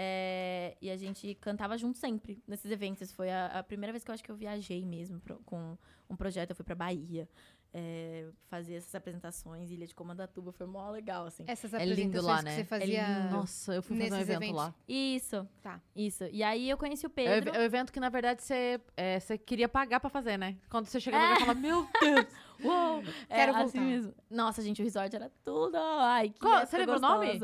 É, 0.00 0.76
e 0.80 0.88
a 0.90 0.96
gente 0.96 1.34
cantava 1.40 1.76
junto 1.76 1.98
sempre 1.98 2.40
nesses 2.46 2.70
eventos. 2.70 3.10
Foi 3.12 3.28
a, 3.30 3.46
a 3.46 3.62
primeira 3.64 3.92
vez 3.92 4.04
que 4.04 4.10
eu 4.10 4.14
acho 4.14 4.22
que 4.22 4.30
eu 4.30 4.36
viajei 4.36 4.84
mesmo 4.86 5.18
pro- 5.18 5.40
com 5.44 5.76
um 6.08 6.14
projeto. 6.14 6.50
Eu 6.50 6.56
fui 6.56 6.64
pra 6.64 6.76
Bahia. 6.76 7.28
é, 7.74 8.26
fazer 8.48 8.76
essas 8.76 8.94
apresentações, 8.94 9.70
Ilha 9.70 9.86
de 9.86 9.94
Comandatuba, 9.94 10.50
foi 10.52 10.66
mó 10.66 10.88
legal, 10.90 11.26
assim. 11.26 11.44
Essas 11.46 11.74
É 11.74 11.84
lindo 11.84 12.22
lá, 12.22 12.38
apresentações 12.38 12.44
né? 12.44 12.62
que 12.62 12.86
você 12.86 12.96
É. 12.96 13.30
Nossa, 13.30 13.74
eu 13.74 13.82
fui 13.82 13.98
fazer 13.98 14.14
um 14.14 14.16
evento 14.20 14.36
eventos. 14.42 14.56
lá. 14.56 14.74
Isso, 14.88 15.46
Tá. 15.62 15.78
isso. 15.94 16.24
E 16.32 16.42
aí 16.42 16.70
eu 16.70 16.78
conheci 16.78 17.04
o 17.04 17.08
É 17.08 17.10
Pedro. 17.10 17.54
é 17.54 17.58
o 17.58 17.62
evento 17.62 17.92
que, 17.92 18.00
na 18.00 18.08
verdade, 18.08 18.42
você, 18.42 18.80
é, 18.96 19.20
você 19.20 19.36
queria 19.36 19.68
pagar 19.68 20.00
pra 20.00 20.08
fazer, 20.08 20.38
né? 20.38 20.56
Quando 20.70 20.86
você 20.86 20.98
chega 20.98 21.18
no 21.18 21.22
É. 21.24 21.28
lugar 21.28 21.42
e 21.42 21.44
fala, 21.44 21.54
meu 21.58 21.86
Deus! 22.00 22.26
Uou! 22.64 23.02
Quero 23.28 23.52
é, 23.52 23.54
assim 23.56 23.78
voltar. 23.78 23.80
mesmo. 23.82 24.14
Nossa, 24.30 24.62
gente, 24.62 24.80
o 24.80 24.84
resort 24.84 25.14
era 25.14 25.30
tudo. 25.44 25.76
Ai, 25.76 26.30
que 26.30 26.40
Qual- 26.40 26.66
você 26.66 26.78
lembra 26.78 26.96
o 26.96 27.00
nome? 27.00 27.38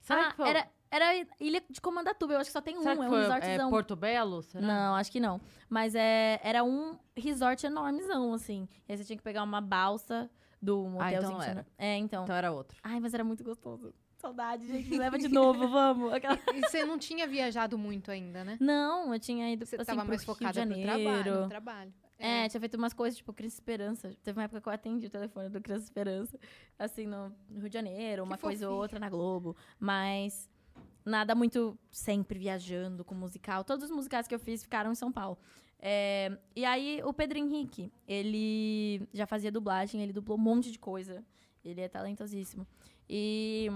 Será 0.00 0.28
ah, 0.28 0.30
que 0.30 0.36
foi, 0.38 0.48
era, 0.48 0.66
era 0.90 1.26
Ilha 1.38 1.62
de 1.70 1.80
Comandatuba. 1.80 2.34
Eu 2.34 2.40
acho 2.40 2.48
que 2.48 2.52
só 2.52 2.60
tem 2.60 2.76
um. 2.76 2.82
que 2.82 2.88
é 2.88 2.92
um 2.92 3.08
foi 3.08 3.18
é, 3.18 3.22
resortzão. 3.22 3.70
Porto 3.70 3.96
Belo? 3.96 4.42
Será? 4.42 4.66
Não, 4.66 4.94
acho 4.96 5.10
que 5.12 5.20
não. 5.20 5.40
Mas 5.68 5.94
é, 5.94 6.40
era 6.42 6.64
um 6.64 6.98
resort 7.16 7.64
enormezão, 7.64 8.34
assim. 8.34 8.68
E 8.88 8.92
aí 8.92 8.98
você 8.98 9.04
tinha 9.04 9.16
que 9.16 9.22
pegar 9.22 9.42
uma 9.42 9.60
balsa 9.60 10.30
do 10.60 10.88
motelzinho. 10.88 11.02
Ah, 11.02 11.12
então 11.12 11.38
que 11.38 11.50
era. 11.50 11.66
É, 11.78 11.96
então. 11.96 12.24
Então 12.24 12.36
era 12.36 12.52
outro. 12.52 12.78
Ai, 12.82 12.98
mas 13.00 13.14
era 13.14 13.24
muito 13.24 13.44
gostoso. 13.44 13.94
Saudade, 14.18 14.66
gente. 14.66 14.96
Leva 14.98 15.18
de 15.18 15.28
novo, 15.32 15.66
vamos. 15.68 16.12
Aquela- 16.12 16.38
E 16.54 16.60
você 16.60 16.84
não 16.84 16.98
tinha 16.98 17.26
viajado 17.26 17.78
muito 17.78 18.10
ainda, 18.10 18.44
né? 18.44 18.58
Não, 18.60 19.14
eu 19.14 19.18
tinha 19.18 19.50
ido 19.50 19.64
Você 19.64 19.76
assim, 19.76 19.84
tava 19.86 20.04
mais 20.04 20.24
focada 20.24 20.66
no 20.66 20.74
trabalho, 20.82 21.40
no 21.42 21.48
trabalho. 21.48 21.94
É, 22.18 22.46
tinha 22.50 22.60
feito 22.60 22.76
umas 22.76 22.92
coisas, 22.92 23.16
tipo, 23.16 23.32
Criança 23.32 23.54
Esperança. 23.56 24.14
Teve 24.22 24.38
uma 24.38 24.44
época 24.44 24.60
que 24.60 24.68
eu 24.68 24.72
atendi 24.72 25.06
o 25.06 25.10
telefone 25.10 25.48
do 25.48 25.58
Criança 25.58 25.84
Esperança, 25.84 26.38
assim, 26.78 27.06
no 27.06 27.34
Rio 27.50 27.68
de 27.68 27.72
Janeiro, 27.72 28.22
uma 28.24 28.36
coisa 28.36 28.68
ou 28.68 28.76
outra 28.76 28.98
na 28.98 29.08
Globo. 29.08 29.56
Mas 29.78 30.46
nada 31.10 31.34
muito 31.34 31.78
sempre 31.90 32.38
viajando 32.38 33.04
com 33.04 33.14
musical. 33.14 33.64
Todos 33.64 33.86
os 33.86 33.90
musicais 33.90 34.26
que 34.26 34.34
eu 34.34 34.38
fiz 34.38 34.62
ficaram 34.62 34.92
em 34.92 34.94
São 34.94 35.12
Paulo. 35.12 35.38
É, 35.78 36.38
e 36.54 36.64
aí, 36.64 37.00
o 37.04 37.12
Pedro 37.12 37.38
Henrique, 37.38 37.92
ele 38.06 39.08
já 39.12 39.26
fazia 39.26 39.50
dublagem, 39.50 40.02
ele 40.02 40.12
dublou 40.12 40.38
um 40.38 40.40
monte 40.40 40.70
de 40.70 40.78
coisa. 40.78 41.24
Ele 41.64 41.80
é 41.80 41.88
talentosíssimo. 41.88 42.66
E 43.08 43.70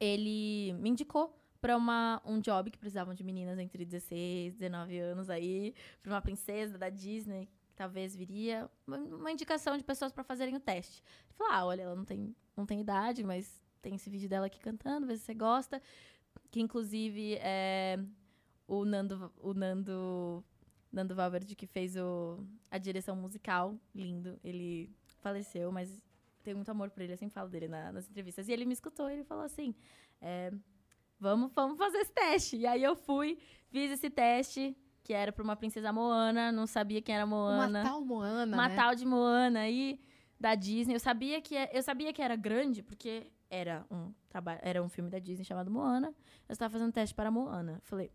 ele 0.00 0.72
me 0.74 0.90
indicou 0.90 1.38
pra 1.60 1.76
uma, 1.76 2.22
um 2.24 2.40
job 2.40 2.70
que 2.70 2.78
precisavam 2.78 3.14
de 3.14 3.24
meninas 3.24 3.58
entre 3.58 3.84
16 3.84 4.54
e 4.54 4.58
19 4.58 4.98
anos 4.98 5.30
aí, 5.30 5.74
pra 6.02 6.12
uma 6.12 6.22
princesa 6.22 6.78
da 6.78 6.88
Disney, 6.88 7.48
que 7.68 7.74
talvez 7.74 8.14
viria, 8.14 8.70
uma, 8.86 8.98
uma 8.98 9.32
indicação 9.32 9.76
de 9.76 9.84
pessoas 9.84 10.12
pra 10.12 10.24
fazerem 10.24 10.54
o 10.56 10.60
teste. 10.60 11.02
Ele 11.26 11.34
falou: 11.36 11.52
"Ah, 11.52 11.66
olha, 11.66 11.82
ela 11.82 11.94
não 11.94 12.04
tem, 12.04 12.34
não 12.56 12.66
tem 12.66 12.80
idade, 12.80 13.24
mas 13.24 13.62
tem 13.82 13.94
esse 13.94 14.08
vídeo 14.08 14.28
dela 14.28 14.46
aqui 14.46 14.60
cantando, 14.60 15.06
vê 15.06 15.16
se 15.16 15.24
você 15.24 15.34
gosta". 15.34 15.82
Que 16.56 16.60
inclusive 16.62 17.34
é 17.42 17.98
o 18.66 18.86
Nando 18.86 19.30
o 19.42 19.52
Nando 19.52 20.42
Nando 20.90 21.14
Valverde 21.14 21.54
que 21.54 21.66
fez 21.66 21.96
o, 21.98 22.42
a 22.70 22.78
direção 22.78 23.14
musical, 23.14 23.78
lindo. 23.94 24.40
Ele 24.42 24.90
faleceu, 25.20 25.70
mas 25.70 26.02
tenho 26.42 26.56
muito 26.56 26.70
amor 26.70 26.88
por 26.88 27.02
ele, 27.02 27.12
eu 27.12 27.16
sempre 27.18 27.34
falo 27.34 27.50
dele 27.50 27.68
na- 27.68 27.92
nas 27.92 28.08
entrevistas. 28.08 28.48
E 28.48 28.52
ele 28.52 28.64
me 28.64 28.72
escutou 28.72 29.10
e 29.10 29.12
ele 29.12 29.24
falou 29.24 29.44
assim: 29.44 29.74
é, 30.18 30.50
vamos, 31.20 31.52
vamos 31.54 31.76
fazer 31.76 31.98
esse 31.98 32.12
teste. 32.12 32.56
E 32.56 32.66
aí 32.66 32.82
eu 32.82 32.96
fui, 32.96 33.36
fiz 33.68 33.90
esse 33.90 34.08
teste, 34.08 34.74
que 35.04 35.12
era 35.12 35.30
pra 35.32 35.44
uma 35.44 35.56
princesa 35.56 35.92
Moana, 35.92 36.50
não 36.50 36.66
sabia 36.66 37.02
quem 37.02 37.14
era 37.16 37.26
Moana. 37.26 37.80
Uma 37.80 37.84
tal 37.90 38.00
Moana, 38.02 38.56
Uma 38.56 38.68
né? 38.70 38.74
tal 38.76 38.94
de 38.94 39.04
Moana 39.04 39.60
aí, 39.60 40.00
da 40.40 40.54
Disney. 40.54 40.94
Eu 40.94 41.00
sabia 41.00 41.38
que, 41.42 41.54
é- 41.54 41.70
eu 41.74 41.82
sabia 41.82 42.14
que 42.14 42.22
era 42.22 42.34
grande, 42.34 42.82
porque 42.82 43.30
era 43.50 43.84
um, 43.90 44.12
traba- 44.28 44.58
era 44.62 44.82
um 44.82 44.88
filme 44.88 45.10
da 45.10 45.18
Disney 45.18 45.44
chamado 45.44 45.70
Moana. 45.70 46.14
Eu 46.48 46.52
estava 46.52 46.70
fazendo 46.72 46.92
teste 46.92 47.14
para 47.14 47.30
Moana. 47.30 47.80
Falei, 47.84 48.10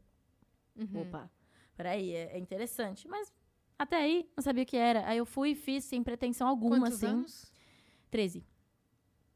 Uhum. 0.75 1.01
opa, 1.01 1.29
peraí, 1.75 2.11
é, 2.13 2.33
é 2.35 2.37
interessante. 2.39 3.07
Mas 3.07 3.31
até 3.77 3.97
aí, 3.97 4.29
não 4.35 4.41
sabia 4.43 4.63
o 4.63 4.65
que 4.65 4.77
era. 4.77 5.07
Aí 5.07 5.17
eu 5.17 5.25
fui 5.25 5.49
e 5.51 5.55
fiz 5.55 5.83
sem 5.85 6.03
pretensão 6.03 6.47
alguma, 6.47 6.77
Quantos 6.79 6.97
assim. 7.03 7.07
anos? 7.07 7.51
13. 8.09 8.45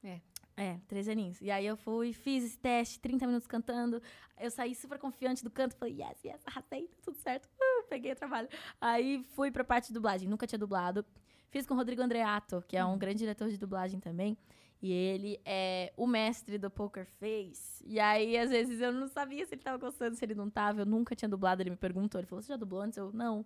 É. 0.04 0.22
É, 0.58 0.80
13 0.88 1.12
aninhos. 1.12 1.42
E 1.42 1.52
aí 1.52 1.66
eu 1.66 1.76
fui, 1.76 2.14
fiz 2.14 2.44
esse 2.46 2.58
teste, 2.58 2.98
30 3.00 3.26
minutos 3.28 3.46
cantando. 3.48 4.02
Eu 4.40 4.50
saí 4.50 4.74
super 4.74 4.98
confiante 4.98 5.44
do 5.44 5.50
canto, 5.52 5.76
falei, 5.76 6.02
yes, 6.02 6.24
yes, 6.24 6.42
arrasei, 6.46 6.88
tá 6.88 6.98
tudo 7.04 7.18
certo. 7.18 7.46
Uh, 7.60 7.88
peguei 7.90 8.14
o 8.14 8.16
trabalho. 8.16 8.48
Aí 8.80 9.22
fui 9.36 9.52
pra 9.52 9.66
parte 9.66 9.88
de 9.88 9.94
dublagem, 9.94 10.30
nunca 10.30 10.48
tinha 10.48 10.60
dublado. 10.60 11.06
Fiz 11.50 11.66
com 11.66 11.74
o 11.74 11.78
Rodrigo 11.78 12.02
Andreato, 12.02 12.64
que 12.70 12.78
é 12.78 12.86
um 12.86 12.98
grande 12.98 13.20
diretor 13.20 13.50
de 13.50 13.58
dublagem 13.58 14.00
também. 14.00 14.38
E 14.86 14.92
ele 14.92 15.42
é 15.44 15.92
o 15.98 16.06
mestre 16.06 16.60
do 16.60 16.70
Poker 16.70 17.08
Face. 17.20 17.84
E 17.88 18.00
aí, 18.00 18.38
às 18.38 18.52
vezes, 18.52 18.80
eu 18.80 18.94
não 18.94 19.08
sabia 19.08 19.44
se 19.44 19.56
ele 19.56 19.64
tava 19.64 19.80
gostando, 19.80 20.16
se 20.16 20.24
ele 20.24 20.36
não 20.36 20.48
tava. 20.48 20.82
Eu 20.82 20.86
nunca 20.86 21.16
tinha 21.16 21.28
dublado, 21.28 21.60
ele 21.60 21.72
me 21.72 21.76
perguntou. 21.76 22.22
Ele 22.22 22.28
falou, 22.28 22.44
você 22.44 22.50
já 22.50 22.56
dublou 22.56 22.82
antes? 22.82 22.96
Eu, 22.96 23.12
não. 23.12 23.44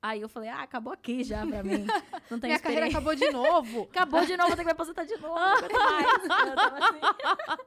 Aí 0.00 0.20
eu 0.20 0.28
falei, 0.28 0.48
ah, 0.50 0.62
acabou 0.62 0.92
aqui 0.92 1.24
já 1.24 1.44
pra 1.44 1.64
mim. 1.64 1.84
Não 2.30 2.38
tem 2.38 2.50
Minha 2.50 2.60
carreira 2.60 2.86
acabou 2.86 3.16
de 3.16 3.28
novo. 3.32 3.82
Acabou 3.90 4.24
de 4.24 4.36
novo, 4.36 4.50
vou 4.50 4.56
ter 4.56 4.62
que 4.62 4.66
me 4.66 4.70
aposentar 4.70 5.02
de 5.02 5.16
novo. 5.16 5.34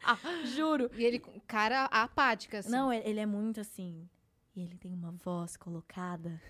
Assim. 0.07 0.47
Juro. 0.55 0.89
E 0.95 1.03
ele, 1.03 1.19
cara 1.45 1.85
apática, 1.87 2.59
assim. 2.59 2.69
Não, 2.69 2.93
ele 2.93 3.09
ele 3.09 3.19
é 3.19 3.25
muito 3.25 3.59
assim. 3.59 4.07
E 4.55 4.61
ele 4.61 4.77
tem 4.77 4.93
uma 4.93 5.11
voz 5.11 5.57
colocada. 5.57 6.41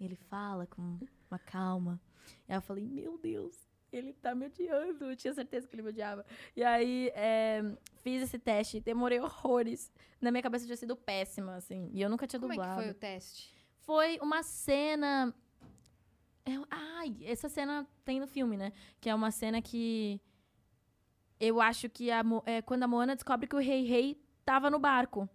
Ele 0.00 0.16
fala 0.16 0.66
com 0.66 0.98
uma 1.30 1.38
calma. 1.38 2.00
E 2.48 2.52
aí 2.52 2.58
eu 2.58 2.62
falei, 2.62 2.84
meu 2.84 3.16
Deus, 3.18 3.65
ele 3.98 4.12
tá 4.12 4.34
me 4.34 4.46
odiando. 4.46 5.04
Eu 5.10 5.16
tinha 5.16 5.32
certeza 5.34 5.66
que 5.68 5.74
ele 5.74 5.82
me 5.82 5.88
odiava. 5.90 6.24
E 6.54 6.62
aí, 6.64 7.10
é, 7.14 7.62
fiz 8.02 8.22
esse 8.22 8.38
teste, 8.38 8.80
demorei 8.80 9.18
horrores. 9.20 9.92
Na 10.20 10.30
minha 10.30 10.42
cabeça 10.42 10.64
tinha 10.64 10.76
sido 10.76 10.96
péssima, 10.96 11.56
assim. 11.56 11.90
E 11.92 12.00
eu 12.02 12.08
nunca 12.08 12.26
tinha 12.26 12.40
Como 12.40 12.52
é 12.52 12.56
dublado. 12.56 12.76
que 12.76 12.82
foi 12.82 12.90
o 12.90 12.94
teste? 12.94 13.54
Foi 13.80 14.18
uma 14.20 14.42
cena. 14.42 15.34
é- 16.44 16.66
ai, 16.70 17.16
essa 17.22 17.48
cena 17.48 17.86
tem 18.04 18.18
no 18.20 18.26
filme, 18.26 18.56
né? 18.56 18.72
Que 19.00 19.08
é 19.10 19.14
uma 19.14 19.30
cena 19.30 19.60
que. 19.62 20.20
Eu 21.38 21.60
acho 21.60 21.88
que 21.90 22.10
a 22.10 22.22
Mo- 22.24 22.42
é 22.46 22.62
quando 22.62 22.82
a 22.84 22.88
Moana 22.88 23.14
descobre 23.14 23.46
que 23.46 23.54
o 23.56 23.58
Rei 23.60 23.84
Rei 23.84 24.18
tava 24.44 24.70
no 24.70 24.78
barco. 24.78 25.28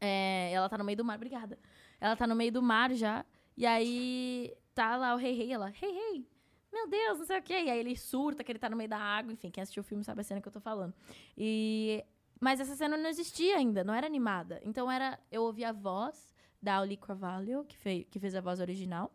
É, 0.00 0.50
ela 0.52 0.68
tá 0.68 0.76
no 0.78 0.84
meio 0.84 0.96
do 0.98 1.04
mar, 1.04 1.16
obrigada. 1.16 1.58
Ela 2.00 2.14
tá 2.16 2.26
no 2.26 2.36
meio 2.36 2.52
do 2.52 2.62
mar 2.62 2.92
já. 2.94 3.24
E 3.56 3.64
aí 3.66 4.54
tá 4.74 4.96
lá 4.96 5.14
o 5.14 5.16
rei 5.16 5.32
rei, 5.34 5.50
ela, 5.52 5.68
rei 5.70 5.90
rei, 5.90 6.28
meu 6.76 6.88
Deus, 6.88 7.18
não 7.18 7.26
sei 7.26 7.38
o 7.38 7.42
quê. 7.42 7.54
E 7.64 7.70
aí 7.70 7.78
ele 7.78 7.96
surta 7.96 8.44
que 8.44 8.52
ele 8.52 8.58
tá 8.58 8.68
no 8.68 8.76
meio 8.76 8.88
da 8.90 8.98
água, 8.98 9.32
enfim, 9.32 9.50
quem 9.50 9.62
assistiu 9.62 9.80
o 9.82 9.84
filme 9.84 10.04
sabe 10.04 10.20
a 10.20 10.24
cena 10.24 10.40
que 10.40 10.48
eu 10.48 10.52
tô 10.52 10.60
falando. 10.60 10.94
E. 11.36 12.04
Mas 12.38 12.60
essa 12.60 12.76
cena 12.76 12.96
não 12.98 13.08
existia 13.08 13.56
ainda, 13.56 13.82
não 13.82 13.94
era 13.94 14.06
animada. 14.06 14.60
Então 14.62 14.90
era. 14.90 15.18
Eu 15.30 15.42
ouvi 15.42 15.64
a 15.64 15.72
voz 15.72 16.30
da 16.60 16.80
Oli 16.80 16.96
Carvalho, 16.96 17.64
que 17.64 17.76
fez, 17.76 18.06
que 18.10 18.18
fez 18.18 18.34
a 18.34 18.40
voz 18.40 18.60
original. 18.60 19.10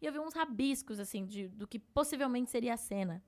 E 0.00 0.06
eu 0.06 0.12
vi 0.12 0.18
uns 0.18 0.34
rabiscos, 0.34 0.98
assim, 0.98 1.24
de, 1.26 1.48
do 1.48 1.66
que 1.66 1.78
possivelmente 1.78 2.50
seria 2.50 2.74
a 2.74 2.76
cena. 2.76 3.22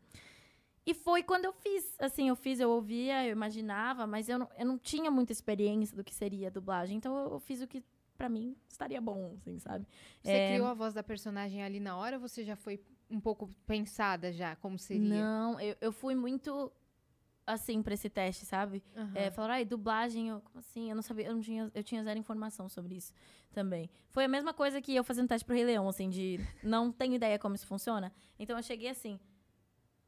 E 0.87 0.95
foi 0.95 1.23
quando 1.23 1.45
eu 1.45 1.53
fiz. 1.53 1.95
Assim, 1.99 2.29
eu 2.29 2.37
fiz, 2.37 2.61
eu 2.61 2.71
ouvia, 2.71 3.25
eu 3.27 3.33
imaginava, 3.33 4.07
mas 4.07 4.29
eu 4.29 4.39
não, 4.39 4.49
eu 4.57 4.65
não 4.65 4.79
tinha 4.79 5.11
muita 5.11 5.33
experiência 5.33 5.97
do 5.97 6.05
que 6.05 6.15
seria 6.15 6.47
a 6.49 6.51
dublagem. 6.51 6.97
Então 6.97 7.17
eu, 7.33 7.41
fiz 7.41 7.61
o 7.61 7.67
que, 7.67 7.83
pra 8.17 8.29
mim, 8.29 8.57
estaria 8.69 9.01
bom, 9.01 9.35
assim, 9.37 9.59
sabe? 9.59 9.87
Você 10.23 10.31
É. 10.31 10.53
criou 10.53 10.67
a 10.69 10.75
voz 10.75 10.95
da 10.95 11.03
personagem 11.03 11.63
ali 11.63 11.81
na 11.81 11.97
hora 11.97 12.17
ou 12.17 12.21
você 12.21 12.45
já 12.45 12.55
foi 12.57 12.81
um 13.11 13.21
pouco 13.21 13.49
pensada 13.67 14.33
já, 14.33 14.57
como 14.57 14.79
seria? 14.79 15.09
Não, 15.09 15.61
eu, 15.61 15.77
eu 15.81 15.93
fui 15.93 16.15
muito 16.15 16.73
assim 17.47 17.81
pra 17.83 17.95
esse 17.95 18.11
teste, 18.11 18.45
sabe? 18.45 18.83
Aham. 18.97 19.13
É, 19.15 19.31
falaram, 19.31 19.55
ai, 19.55 19.65
dublagem, 19.65 20.29
eu, 20.29 20.41
como 20.41 20.59
assim? 20.59 20.91
Eu 20.91 20.97
não 20.97 21.03
sabia, 21.03 21.27
eu 21.27 21.35
não 21.35 21.41
tinha, 21.41 21.71
eu 21.75 21.85
tinha 21.85 22.03
zero 22.03 22.19
informação 22.19 22.69
sobre 22.69 22.97
isso 22.97 23.13
também. 23.53 23.89
Foi 24.11 24.25
a 24.25 24.29
mesma 24.29 24.53
coisa 24.53 24.81
que 24.83 24.95
eu 24.95 25.05
fazendo 25.05 25.29
teste 25.29 25.45
pro 25.45 25.55
Rei 25.55 25.65
Leão, 25.65 25.89
assim, 25.89 26.11
de 26.11 26.39
não 26.63 26.91
tenho 26.91 27.15
ideia 27.15 27.39
como 27.39 27.55
isso 27.55 27.67
funciona. 27.67 28.13
Então 28.39 28.57
eu 28.57 28.63
cheguei 28.63 28.89
assim, 28.89 29.21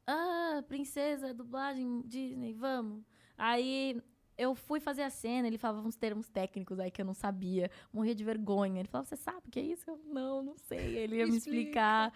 ah, 0.05 0.63
princesa, 0.67 1.33
dublagem, 1.33 2.01
Disney, 2.05 2.53
vamos. 2.53 3.03
Aí 3.37 4.01
eu 4.37 4.55
fui 4.55 4.79
fazer 4.79 5.03
a 5.03 5.09
cena, 5.09 5.47
ele 5.47 5.57
falava 5.57 5.87
uns 5.87 5.95
termos 5.95 6.29
técnicos 6.29 6.79
aí 6.79 6.89
que 6.89 7.01
eu 7.01 7.05
não 7.05 7.13
sabia, 7.13 7.69
morria 7.91 8.15
de 8.15 8.23
vergonha. 8.23 8.79
Ele 8.79 8.87
falava, 8.87 9.07
você 9.07 9.15
sabe 9.15 9.47
o 9.47 9.51
que 9.51 9.59
é 9.59 9.63
isso? 9.63 9.89
Eu, 9.89 9.97
não, 10.05 10.41
não 10.41 10.57
sei. 10.57 10.97
Ele 10.97 11.17
ia 11.17 11.25
Me 11.25 11.31
me 11.31 11.37
explica. 11.37 11.61
explicar. 11.61 12.13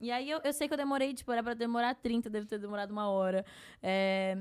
E 0.00 0.10
aí 0.10 0.30
eu, 0.30 0.40
eu 0.44 0.52
sei 0.52 0.68
que 0.68 0.74
eu 0.74 0.78
demorei, 0.78 1.12
tipo, 1.14 1.30
era 1.32 1.42
pra 1.42 1.54
demorar 1.54 1.94
30, 1.94 2.30
deve 2.30 2.46
ter 2.46 2.58
demorado 2.58 2.90
uma 2.90 3.08
hora. 3.08 3.44
É, 3.82 4.38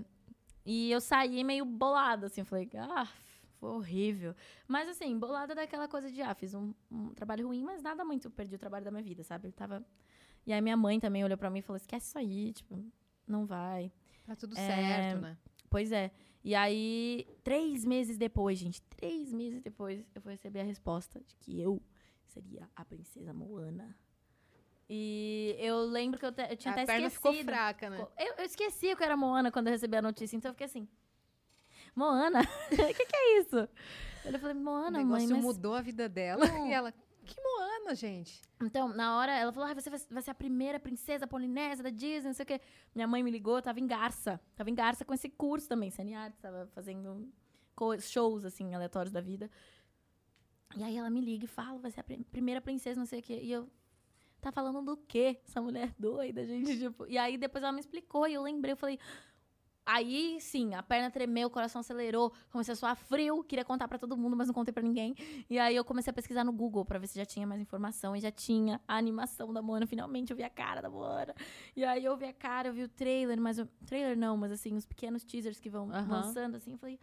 e 0.66 0.92
eu 0.92 1.00
saí 1.02 1.44
meio 1.44 1.66
bolada, 1.66 2.28
assim, 2.28 2.44
falei, 2.44 2.70
ah, 2.76 3.08
foi 3.60 3.70
horrível. 3.70 4.36
Mas 4.68 4.88
assim, 4.90 5.18
bolada 5.18 5.56
daquela 5.56 5.88
coisa 5.88 6.12
de, 6.12 6.22
ah, 6.22 6.34
fiz 6.36 6.54
um, 6.54 6.74
um 6.92 7.14
trabalho 7.14 7.48
ruim, 7.48 7.64
mas 7.64 7.82
nada 7.82 8.04
muito, 8.06 8.30
perdi 8.30 8.56
o 8.56 8.60
trabalho 8.60 8.86
da 8.86 8.92
minha 8.92 9.04
vida, 9.04 9.24
sabe? 9.24 9.48
Eu 9.48 9.54
tava... 9.54 9.86
E 10.46 10.54
aí 10.54 10.62
minha 10.62 10.78
mãe 10.78 11.00
também 11.00 11.24
olhou 11.24 11.38
pra 11.38 11.50
mim 11.50 11.60
e 11.60 11.62
falou, 11.62 11.78
esquece 11.78 12.08
isso 12.08 12.18
aí, 12.18 12.54
tipo, 12.54 12.82
não 13.28 13.46
vai. 13.46 13.92
Tá 14.26 14.36
tudo 14.36 14.58
É, 14.58 14.66
certo, 14.68 15.22
né? 15.22 15.38
Pois 15.70 15.92
é. 15.92 16.12
E 16.44 16.56
aí, 16.56 17.28
três 17.44 17.84
meses 17.84 18.18
depois, 18.18 18.58
gente, 18.58 18.82
três 18.84 19.34
meses 19.34 19.62
depois, 19.62 20.06
eu 20.16 20.22
fui 20.22 20.32
receber 20.32 20.62
a 20.62 20.64
resposta 20.64 21.20
de 21.20 21.36
que 21.36 21.60
eu 21.60 21.82
seria 22.26 22.70
a 22.76 22.86
princesa 22.86 23.34
Moana. 23.34 23.98
E 24.90 25.56
eu 25.60 25.80
lembro 25.82 26.18
que 26.20 26.26
eu, 26.26 26.32
te- 26.32 26.48
eu 26.50 26.56
tinha 26.58 26.74
A 26.74 26.78
até 26.78 26.86
perna 26.86 27.08
esquecido. 27.08 27.38
ficou 27.40 27.44
fraca, 27.54 27.90
né? 27.90 28.08
Eu, 28.18 28.34
eu 28.38 28.46
esqueci 28.46 28.96
que 28.96 29.04
era 29.04 29.18
Moana 29.18 29.52
quando 29.52 29.68
eu 29.68 29.72
recebi 29.74 29.98
a 29.98 30.02
notícia, 30.02 30.36
então 30.38 30.50
eu 30.50 30.54
fiquei 30.54 30.66
assim. 30.66 30.88
Moana? 31.96 32.42
O 32.42 32.76
que, 32.96 33.06
que 33.06 33.16
é 33.16 33.40
isso? 33.40 33.68
Eu 34.26 34.40
falei, 34.40 34.56
O 34.56 34.60
Moana, 34.60 35.04
mãe, 35.04 35.22
negócio 35.26 35.36
mas... 35.36 35.44
mudou 35.46 35.74
a 35.74 35.82
vida 35.82 36.08
dela. 36.08 36.46
Não. 36.46 36.68
E 36.68 36.74
ela, 36.74 36.94
que 37.26 37.36
Moana, 37.42 37.96
gente. 37.96 38.42
Então, 38.62 38.88
na 38.90 39.18
hora, 39.18 39.34
ela 39.34 39.52
falou, 39.52 39.70
ah, 39.70 39.74
você 39.74 39.90
vai, 39.90 40.00
vai 40.10 40.22
ser 40.22 40.32
a 40.32 40.36
primeira 40.36 40.80
princesa 40.80 41.28
polinésia 41.28 41.84
da 41.84 41.90
Disney, 41.90 42.28
não 42.28 42.34
sei 42.34 42.44
o 42.44 42.48
quê. 42.48 42.62
Minha 42.96 43.08
mãe 43.08 43.22
me 43.24 43.32
ligou, 43.32 43.58
eu 43.58 43.62
tava 43.62 43.80
em 43.80 43.88
Garça. 43.88 44.40
Tava 44.56 44.70
em 44.70 44.76
Garça 44.76 45.04
com 45.04 45.14
esse 45.14 45.30
curso 45.30 45.68
também, 45.68 45.90
CN 45.92 46.14
Arts, 46.16 46.40
tava 46.40 46.68
fazendo 46.74 47.30
shows, 48.02 48.46
assim, 48.46 48.74
aleatórios 48.74 49.12
da 49.12 49.22
vida. 49.22 49.50
E 50.76 50.84
aí 50.84 50.98
ela 50.98 51.10
me 51.10 51.22
liga 51.22 51.46
e 51.46 51.48
fala, 51.48 51.78
vai 51.80 51.92
ser 51.92 52.02
a 52.02 52.04
pri- 52.04 52.24
primeira 52.32 52.62
princesa, 52.62 53.00
não 53.00 53.06
sei 53.06 53.20
o 53.20 53.24
quê. 53.24 53.40
E 53.42 53.52
eu, 53.52 53.70
tá 54.52 54.62
falando 54.62 54.84
do 54.84 54.98
quê? 54.98 55.40
Essa 55.48 55.62
mulher 55.62 55.94
doida, 55.98 56.46
gente, 56.46 56.78
tipo... 56.78 57.06
E 57.08 57.18
aí 57.18 57.38
depois 57.38 57.64
ela 57.64 57.72
me 57.74 57.80
explicou 57.80 58.28
e 58.28 58.34
eu 58.34 58.42
lembrei, 58.44 58.74
eu 58.74 58.78
falei... 58.78 59.00
Aí, 59.90 60.38
sim, 60.42 60.74
a 60.76 60.84
perna 60.84 61.10
tremeu, 61.10 61.48
o 61.48 61.50
coração 61.50 61.80
acelerou, 61.80 62.34
comecei 62.52 62.74
a 62.74 62.76
suar 62.76 62.94
frio, 62.98 63.42
queria 63.42 63.64
contar 63.64 63.88
pra 63.88 63.98
todo 63.98 64.18
mundo, 64.18 64.36
mas 64.36 64.48
não 64.50 64.54
contei 64.54 64.74
pra 64.74 64.84
ninguém. 64.84 65.16
E 65.50 65.58
aí 65.58 65.74
eu 65.74 65.86
comecei 65.86 66.12
a 66.12 66.14
pesquisar 66.14 66.44
no 66.44 66.52
Google 66.52 66.84
pra 66.84 67.00
ver 67.00 67.08
se 67.08 67.18
já 67.18 67.26
tinha 67.26 67.48
mais 67.48 67.62
informação 67.62 68.14
e 68.14 68.20
já 68.20 68.30
tinha 68.30 68.82
a 68.86 68.98
animação 68.98 69.54
da 69.54 69.62
Moana. 69.62 69.88
Finalmente 69.88 70.30
eu 70.32 70.36
vi 70.36 70.44
a 70.44 70.50
cara 70.50 70.82
da 70.82 70.90
Moana. 70.90 71.34
E 71.74 71.86
aí 71.86 72.04
eu 72.04 72.18
vi 72.18 72.26
a 72.26 72.34
cara, 72.34 72.68
eu 72.68 72.74
vi 72.74 72.84
o 72.84 72.90
trailer, 72.90 73.40
mas 73.40 73.60
o 73.60 73.66
trailer 73.86 74.18
não, 74.18 74.36
mas 74.36 74.52
assim, 74.52 74.76
os 74.76 74.86
pequenos 74.86 75.24
teasers 75.24 75.58
que 75.58 75.70
vão 75.70 75.90
lançando 76.10 76.56
assim, 76.56 76.74
eu 76.74 76.78
falei, 76.78 77.00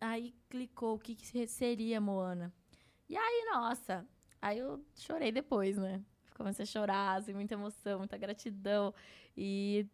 aí 0.00 0.34
clicou 0.50 0.96
o 0.96 0.98
que, 0.98 1.14
que 1.14 1.24
se- 1.24 1.46
seria 1.46 2.00
Moana. 2.00 2.52
E 3.08 3.16
aí, 3.16 3.48
nossa, 3.52 4.04
aí 4.40 4.58
eu 4.58 4.84
chorei 4.96 5.30
depois, 5.30 5.76
né? 5.78 6.02
Comecei 6.34 6.62
a 6.64 6.66
chorar, 6.66 7.18
assim, 7.18 7.32
muita 7.32 7.54
emoção, 7.54 7.98
muita 7.98 8.16
gratidão. 8.16 8.94
E 9.36 9.86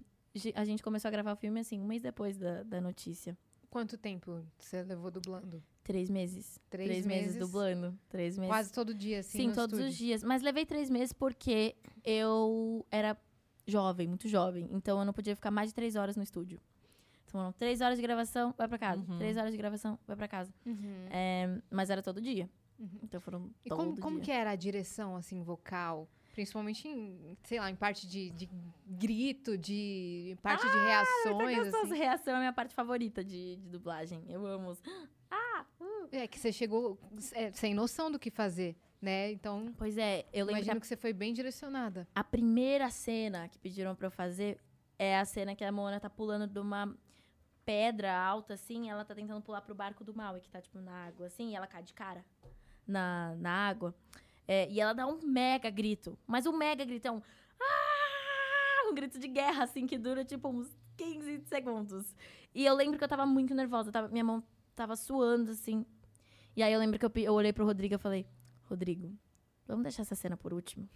a 0.54 0.64
gente 0.64 0.82
começou 0.82 1.08
a 1.08 1.10
gravar 1.10 1.32
o 1.32 1.36
filme 1.36 1.60
assim, 1.60 1.80
um 1.80 1.86
mês 1.86 2.02
depois 2.02 2.36
da, 2.36 2.62
da 2.62 2.80
notícia. 2.80 3.36
Quanto 3.70 3.98
tempo 3.98 4.42
você 4.58 4.82
levou 4.82 5.10
dublando? 5.10 5.62
Três 5.84 6.08
meses. 6.08 6.58
Três 6.70 6.88
meses, 6.88 7.06
meses? 7.06 7.36
dublando. 7.36 7.98
Três 8.08 8.38
meses. 8.38 8.50
Quase 8.50 8.72
todo 8.72 8.94
dia, 8.94 9.20
assim, 9.20 9.38
Sim, 9.38 9.52
todos 9.52 9.78
estúdio. 9.78 9.86
os 9.88 9.96
dias. 9.96 10.22
Mas 10.22 10.42
levei 10.42 10.64
três 10.64 10.88
meses 10.88 11.12
porque 11.12 11.76
eu 12.04 12.86
era 12.90 13.16
jovem, 13.66 14.08
muito 14.08 14.26
jovem. 14.28 14.68
Então 14.70 14.98
eu 14.98 15.04
não 15.04 15.12
podia 15.12 15.34
ficar 15.34 15.50
mais 15.50 15.68
de 15.68 15.74
três 15.74 15.96
horas 15.96 16.16
no 16.16 16.22
estúdio. 16.22 16.60
Então, 17.26 17.40
foram 17.40 17.52
três 17.52 17.82
horas 17.82 17.98
de 17.98 18.02
gravação, 18.02 18.54
vai 18.56 18.66
pra 18.66 18.78
casa. 18.78 19.04
Uhum. 19.06 19.18
Três 19.18 19.36
horas 19.36 19.52
de 19.52 19.58
gravação, 19.58 19.98
vai 20.06 20.16
pra 20.16 20.26
casa. 20.26 20.52
Uhum. 20.64 21.06
É, 21.10 21.60
mas 21.70 21.90
era 21.90 22.02
todo 22.02 22.22
dia. 22.22 22.48
Uhum. 22.78 23.00
Então 23.02 23.20
foram 23.20 23.50
E 23.64 23.68
todo 23.68 23.78
como, 23.78 24.00
como 24.00 24.20
que 24.20 24.30
era 24.30 24.50
a 24.50 24.56
direção, 24.56 25.14
assim, 25.14 25.42
vocal? 25.42 26.08
Principalmente 26.38 26.86
em, 26.86 27.36
sei 27.42 27.58
lá, 27.58 27.68
em 27.68 27.74
parte 27.74 28.06
de, 28.06 28.30
de 28.30 28.48
grito, 28.86 29.58
de 29.58 30.38
parte 30.40 30.62
de 30.70 30.78
reações, 30.78 31.58
Gostoso. 31.64 31.86
assim. 31.86 31.98
Reação 31.98 32.32
é 32.34 32.36
a 32.36 32.38
minha 32.38 32.52
parte 32.52 32.72
favorita 32.76 33.24
de, 33.24 33.56
de 33.56 33.68
dublagem. 33.68 34.22
Eu 34.28 34.46
amo. 34.46 34.68
os- 34.70 34.80
Ah! 35.28 35.64
uh. 35.80 36.08
É 36.12 36.28
que 36.28 36.38
você 36.38 36.52
chegou 36.52 36.96
é, 37.32 37.50
sem 37.50 37.74
noção 37.74 38.08
do 38.08 38.20
que 38.20 38.30
fazer, 38.30 38.76
né? 39.02 39.32
Então, 39.32 39.74
Pois 39.76 39.98
é, 39.98 40.26
eu 40.32 40.46
lembro 40.46 40.46
que 40.46 40.50
imagino 40.60 40.76
a, 40.76 40.80
que 40.80 40.86
você 40.86 40.96
foi 40.96 41.12
bem 41.12 41.32
direcionada. 41.32 42.06
a 42.14 42.22
primeira 42.22 42.88
cena 42.88 43.48
que 43.48 43.58
pediram 43.58 43.96
pra 43.96 44.06
eu 44.06 44.10
fazer 44.12 44.60
é 44.96 45.18
a 45.18 45.24
cena 45.24 45.56
que 45.56 45.64
a 45.64 45.72
Moana 45.72 45.98
tá 45.98 46.08
pulando 46.08 46.46
de 46.46 46.60
uma 46.60 46.96
pedra 47.66 48.16
alta, 48.16 48.54
assim, 48.54 48.88
ela 48.88 49.04
tá 49.04 49.12
tentando 49.12 49.42
pular 49.42 49.60
pro 49.60 49.74
barco 49.74 50.04
do 50.04 50.14
mal, 50.14 50.36
e 50.38 50.40
que 50.40 50.48
tá, 50.48 50.60
tipo, 50.62 50.78
na 50.78 51.06
água, 51.08 51.26
assim, 51.26 51.50
e 51.50 51.56
ela 51.56 51.66
cai 51.66 51.82
de 51.82 51.92
cara 51.92 52.24
na, 52.86 53.34
na 53.40 53.50
água. 53.68 53.92
É, 54.48 54.68
e 54.70 54.80
ela 54.80 54.94
dá 54.94 55.06
um 55.06 55.20
mega 55.22 55.68
grito. 55.68 56.18
Mas 56.26 56.46
um 56.46 56.56
mega 56.56 56.84
grito 56.84 57.10
um... 57.10 57.22
Ah! 57.60 58.88
Um 58.90 58.94
grito 58.94 59.18
de 59.18 59.28
guerra, 59.28 59.64
assim, 59.64 59.86
que 59.86 59.98
dura, 59.98 60.24
tipo, 60.24 60.48
uns 60.48 60.74
15 60.96 61.42
segundos. 61.44 62.16
E 62.54 62.64
eu 62.64 62.74
lembro 62.74 62.96
que 62.96 63.04
eu 63.04 63.08
tava 63.08 63.26
muito 63.26 63.54
nervosa. 63.54 63.92
Tava, 63.92 64.08
minha 64.08 64.24
mão 64.24 64.42
tava 64.74 64.96
suando, 64.96 65.50
assim. 65.50 65.84
E 66.56 66.62
aí 66.62 66.72
eu 66.72 66.80
lembro 66.80 66.98
que 66.98 67.04
eu, 67.04 67.12
eu 67.24 67.34
olhei 67.34 67.52
pro 67.52 67.66
Rodrigo 67.66 67.94
e 67.94 67.98
falei... 67.98 68.26
Rodrigo, 68.64 69.16
vamos 69.66 69.82
deixar 69.82 70.02
essa 70.02 70.14
cena 70.14 70.36
por 70.36 70.52
último? 70.52 70.88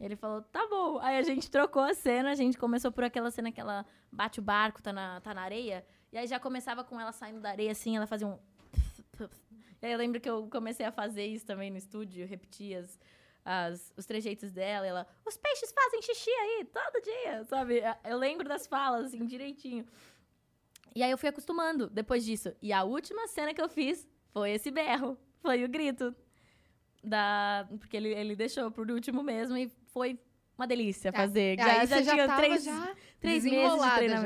Ele 0.00 0.16
falou, 0.16 0.42
tá 0.42 0.66
bom. 0.68 0.98
Aí 0.98 1.18
a 1.18 1.22
gente 1.22 1.50
trocou 1.50 1.82
a 1.82 1.94
cena, 1.94 2.30
a 2.30 2.34
gente 2.34 2.56
começou 2.56 2.90
por 2.90 3.04
aquela 3.04 3.30
cena 3.30 3.52
que 3.52 3.60
ela 3.60 3.84
bate 4.10 4.40
o 4.40 4.42
barco, 4.42 4.82
tá 4.82 4.92
na, 4.92 5.20
tá 5.20 5.34
na 5.34 5.42
areia. 5.42 5.84
E 6.12 6.18
aí 6.18 6.26
já 6.26 6.40
começava 6.40 6.82
com 6.82 6.98
ela 6.98 7.12
saindo 7.12 7.40
da 7.40 7.50
areia, 7.50 7.70
assim, 7.70 7.96
ela 7.96 8.06
fazia 8.06 8.26
um... 8.26 8.38
Eu 9.82 9.96
lembro 9.98 10.20
que 10.20 10.28
eu 10.28 10.46
comecei 10.50 10.84
a 10.86 10.92
fazer 10.92 11.24
isso 11.26 11.46
também 11.46 11.70
no 11.70 11.76
estúdio, 11.78 12.26
repetia 12.26 12.80
as, 12.80 12.98
as- 13.44 13.92
os 13.96 14.04
trejeitos 14.06 14.52
dela. 14.52 14.86
Ela, 14.86 15.06
os 15.26 15.36
peixes 15.36 15.72
fazem 15.72 16.02
xixi 16.02 16.30
aí, 16.30 16.66
todo 16.72 17.02
dia, 17.02 17.44
sabe? 17.44 17.82
Eu 18.04 18.18
lembro 18.18 18.48
das 18.48 18.66
falas, 18.66 19.06
assim, 19.06 19.24
direitinho. 19.24 19.86
E 20.94 21.02
aí 21.02 21.10
eu 21.10 21.16
fui 21.18 21.28
acostumando 21.28 21.88
depois 21.88 22.24
disso. 22.24 22.52
E 22.60 22.72
a 22.72 22.82
última 22.84 23.26
cena 23.28 23.54
que 23.54 23.62
eu 23.62 23.68
fiz 23.68 24.06
foi 24.32 24.50
esse 24.52 24.70
berro, 24.70 25.16
foi 25.40 25.64
o 25.64 25.68
grito. 25.68 26.14
Da... 27.02 27.66
Porque 27.78 27.96
ele, 27.96 28.08
ele 28.12 28.36
deixou 28.36 28.70
por 28.70 28.90
último 28.90 29.22
mesmo 29.22 29.56
e 29.56 29.70
foi 29.86 30.18
uma 30.58 30.66
delícia 30.66 31.10
fazer. 31.12 31.58
É, 31.58 31.62
Aí 31.62 31.86
você 31.86 32.02
já 32.04 32.12
tinha 32.12 32.26
tava 32.26 32.42
três, 32.42 32.64
já 32.64 32.96
três 33.18 33.44
meses 33.44 33.50
de 33.50 33.50
desenrolada 33.68 34.00
já. 34.08 34.22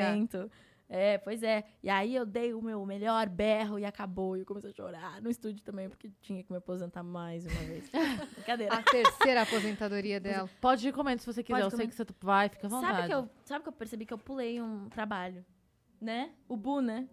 É, 0.89 1.19
pois 1.19 1.43
é. 1.43 1.65
E 1.83 1.89
aí 1.89 2.15
eu 2.15 2.27
dei 2.27 2.53
o 2.53 2.61
meu 2.61 2.85
melhor 2.85 3.29
berro 3.29 3.79
e 3.79 3.85
acabou. 3.85 4.37
E 4.37 4.41
eu 4.41 4.47
comecei 4.47 4.71
a 4.71 4.75
chorar 4.75 5.23
no 5.23 5.31
estúdio 5.31 5.63
também, 5.65 5.89
porque 5.89 6.11
tinha 6.21 6.43
que 6.43 6.53
me 6.53 6.59
aposentar 6.59 7.03
mais 7.03 7.47
uma 7.47 7.61
vez. 7.61 7.91
Brincadeira. 8.35 8.75
a 8.75 8.83
terceira 8.83 9.43
aposentadoria 9.43 10.21
dela. 10.21 10.49
Pode 10.61 10.87
ir 10.87 10.93
comendo 10.93 11.21
se 11.21 11.27
você 11.27 11.43
quiser. 11.43 11.63
Pode 11.63 11.73
eu 11.73 11.77
sei 11.77 11.87
que 11.87 11.95
você 11.95 12.05
vai, 12.21 12.49
fica 12.49 12.67
à 12.67 12.71
vontade. 12.71 12.97
sabe 12.97 13.09
que, 13.09 13.15
eu, 13.15 13.31
sabe 13.45 13.63
que 13.63 13.69
eu 13.69 13.73
percebi 13.73 14.07
que 14.07 14.15
eu 14.15 14.19
pulei 14.19 14.61
um 14.61 14.89
trabalho? 14.89 15.45
Né? 16.01 16.33
O 16.49 16.57
Bu, 16.57 16.81
né? 16.81 17.09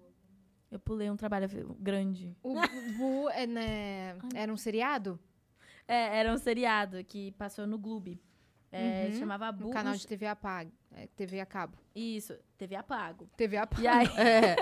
Eu 0.70 0.80
pulei 0.80 1.10
um 1.10 1.18
trabalho 1.18 1.48
grande. 1.80 2.36
O 2.44 2.54
Bu 2.98 3.30
é, 3.30 3.46
né, 3.46 4.18
era 4.34 4.52
um 4.52 4.58
seriado? 4.58 5.20
É, 5.88 6.20
era 6.20 6.34
um 6.34 6.38
seriado 6.38 7.04
que 7.04 7.32
passou 7.34 7.68
no 7.68 7.78
Globo. 7.78 8.18
É, 8.72 9.08
Uhum. 9.12 9.20
Chamava 9.20 9.52
Bu. 9.52 9.66
No 9.66 9.70
canal 9.72 9.94
de 9.96 10.08
TV 10.08 10.26
a, 10.28 10.36
pag, 10.36 10.72
é, 10.96 11.08
TV 11.08 11.40
a 11.42 11.46
cabo. 11.46 11.78
Isso, 11.94 12.38
TV 12.58 12.76
apago. 12.76 13.30
TV 13.36 13.58
a 13.58 13.68
pago. 13.68 13.82
E 13.82 13.88
aí. 13.88 14.08
É. 14.18 14.56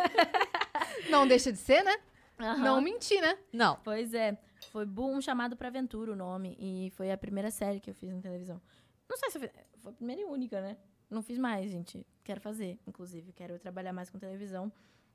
Não 1.10 1.28
deixa 1.28 1.52
de 1.52 1.58
ser, 1.58 1.84
né? 1.84 1.96
Aham. 2.40 2.58
Não 2.58 2.82
mentir, 2.82 3.22
né? 3.22 3.38
Não. 3.54 3.78
Pois 3.84 4.14
é. 4.14 4.38
Foi 4.72 4.86
Boom 4.86 5.22
Chamado 5.22 5.56
pra 5.56 5.68
Aventura 5.68 6.12
o 6.12 6.16
nome. 6.16 6.56
E 6.60 6.90
foi 6.92 7.12
a 7.12 7.18
primeira 7.18 7.52
série 7.52 7.80
que 7.80 7.90
eu 7.90 7.94
fiz 7.94 8.12
na 8.14 8.22
televisão. 8.22 8.62
Não 9.10 9.18
sei 9.18 9.30
se 9.32 9.38
eu 9.38 9.42
fiz, 9.42 9.52
foi 9.82 9.92
a 9.92 9.96
primeira 9.96 10.22
e 10.22 10.26
única, 10.26 10.62
né? 10.62 10.78
Não 11.10 11.22
fiz 11.22 11.38
mais, 11.38 11.70
gente. 11.72 12.06
Quero 12.24 12.40
fazer, 12.40 12.80
inclusive. 12.88 13.32
Quero 13.34 13.58
trabalhar 13.60 13.94
mais 13.94 14.10
com 14.10 14.20
televisão. 14.20 14.72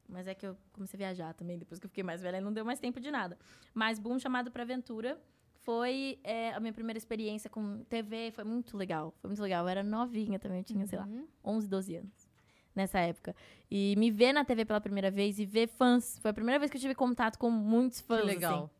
Mas 0.08 0.26
é 0.26 0.34
que 0.34 0.46
eu 0.46 0.56
comecei 0.72 0.96
a 0.98 1.02
viajar 1.06 1.34
também, 1.34 1.56
depois 1.58 1.78
que 1.80 1.86
eu 1.86 1.88
fiquei 1.88 2.04
mais 2.04 2.20
velha, 2.20 2.40
não 2.40 2.52
deu 2.52 2.64
mais 2.64 2.78
tempo 2.78 3.00
de 3.00 3.10
nada. 3.10 3.38
Mas 3.72 3.98
Boom 3.98 4.18
Chamado 4.18 4.50
pra 4.50 4.62
Aventura 4.62 5.18
foi 5.64 6.18
é, 6.22 6.52
a 6.52 6.60
minha 6.60 6.72
primeira 6.72 6.98
experiência 6.98 7.48
com 7.50 7.82
TV. 7.84 8.30
Foi 8.32 8.44
muito 8.44 8.76
legal. 8.76 9.12
Foi 9.20 9.28
muito 9.28 9.42
legal. 9.42 9.64
Eu 9.64 9.68
era 9.68 9.82
novinha 9.82 10.38
também, 10.38 10.58
eu 10.58 10.64
tinha, 10.64 10.86
sei 10.86 10.98
lá, 10.98 11.06
Uhum. 11.06 11.26
11, 11.44 11.68
12 11.68 11.96
anos. 11.96 12.28
Nessa 12.74 12.98
época. 12.98 13.34
E 13.70 13.94
me 13.96 14.10
ver 14.10 14.32
na 14.32 14.44
TV 14.44 14.64
pela 14.64 14.80
primeira 14.80 15.10
vez 15.10 15.38
e 15.38 15.44
ver 15.46 15.68
fãs. 15.68 16.18
Foi 16.18 16.30
a 16.30 16.34
primeira 16.34 16.58
vez 16.58 16.70
que 16.70 16.76
eu 16.76 16.80
tive 16.80 16.94
contato 16.94 17.38
com 17.38 17.50
muitos 17.50 18.00
Que 18.00 18.06
fãs. 18.06 18.24
legal. 18.24 18.64
assim. 18.64 18.70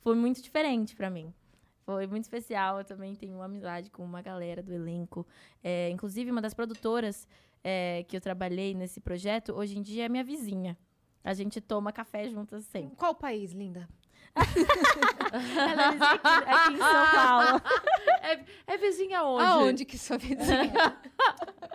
Foi 0.00 0.14
muito 0.14 0.42
diferente 0.42 0.94
pra 0.96 1.08
mim. 1.10 1.32
Foi 1.84 2.06
muito 2.08 2.24
especial. 2.24 2.78
Eu 2.78 2.84
também 2.84 3.14
tenho 3.14 3.36
uma 3.36 3.44
amizade 3.44 3.88
com 3.90 4.04
uma 4.04 4.20
galera 4.20 4.62
do 4.62 4.72
elenco. 4.72 5.24
É, 5.62 5.88
inclusive, 5.90 6.30
uma 6.30 6.42
das 6.42 6.54
produtoras 6.54 7.26
é, 7.62 8.04
que 8.08 8.16
eu 8.16 8.20
trabalhei 8.20 8.74
nesse 8.74 9.00
projeto, 9.00 9.52
hoje 9.52 9.78
em 9.78 9.82
dia 9.82 10.04
é 10.06 10.08
minha 10.08 10.24
vizinha. 10.24 10.76
A 11.22 11.32
gente 11.32 11.60
toma 11.60 11.92
café 11.92 12.28
juntas 12.28 12.64
sempre. 12.64 12.96
Qual 12.96 13.14
país, 13.14 13.52
linda? 13.52 13.88
Ela 14.36 15.82
é 15.86 15.90
vizinha 15.92 16.12
aqui, 16.12 16.50
aqui 16.50 16.72
em 16.72 16.78
São 16.78 17.06
Paulo. 17.14 17.62
É, 18.22 18.40
é 18.74 18.76
vizinha 18.76 19.22
onde? 19.24 19.44
Aonde 19.44 19.84
que 19.84 19.98
sua 19.98 20.18
vizinha? 20.18 20.96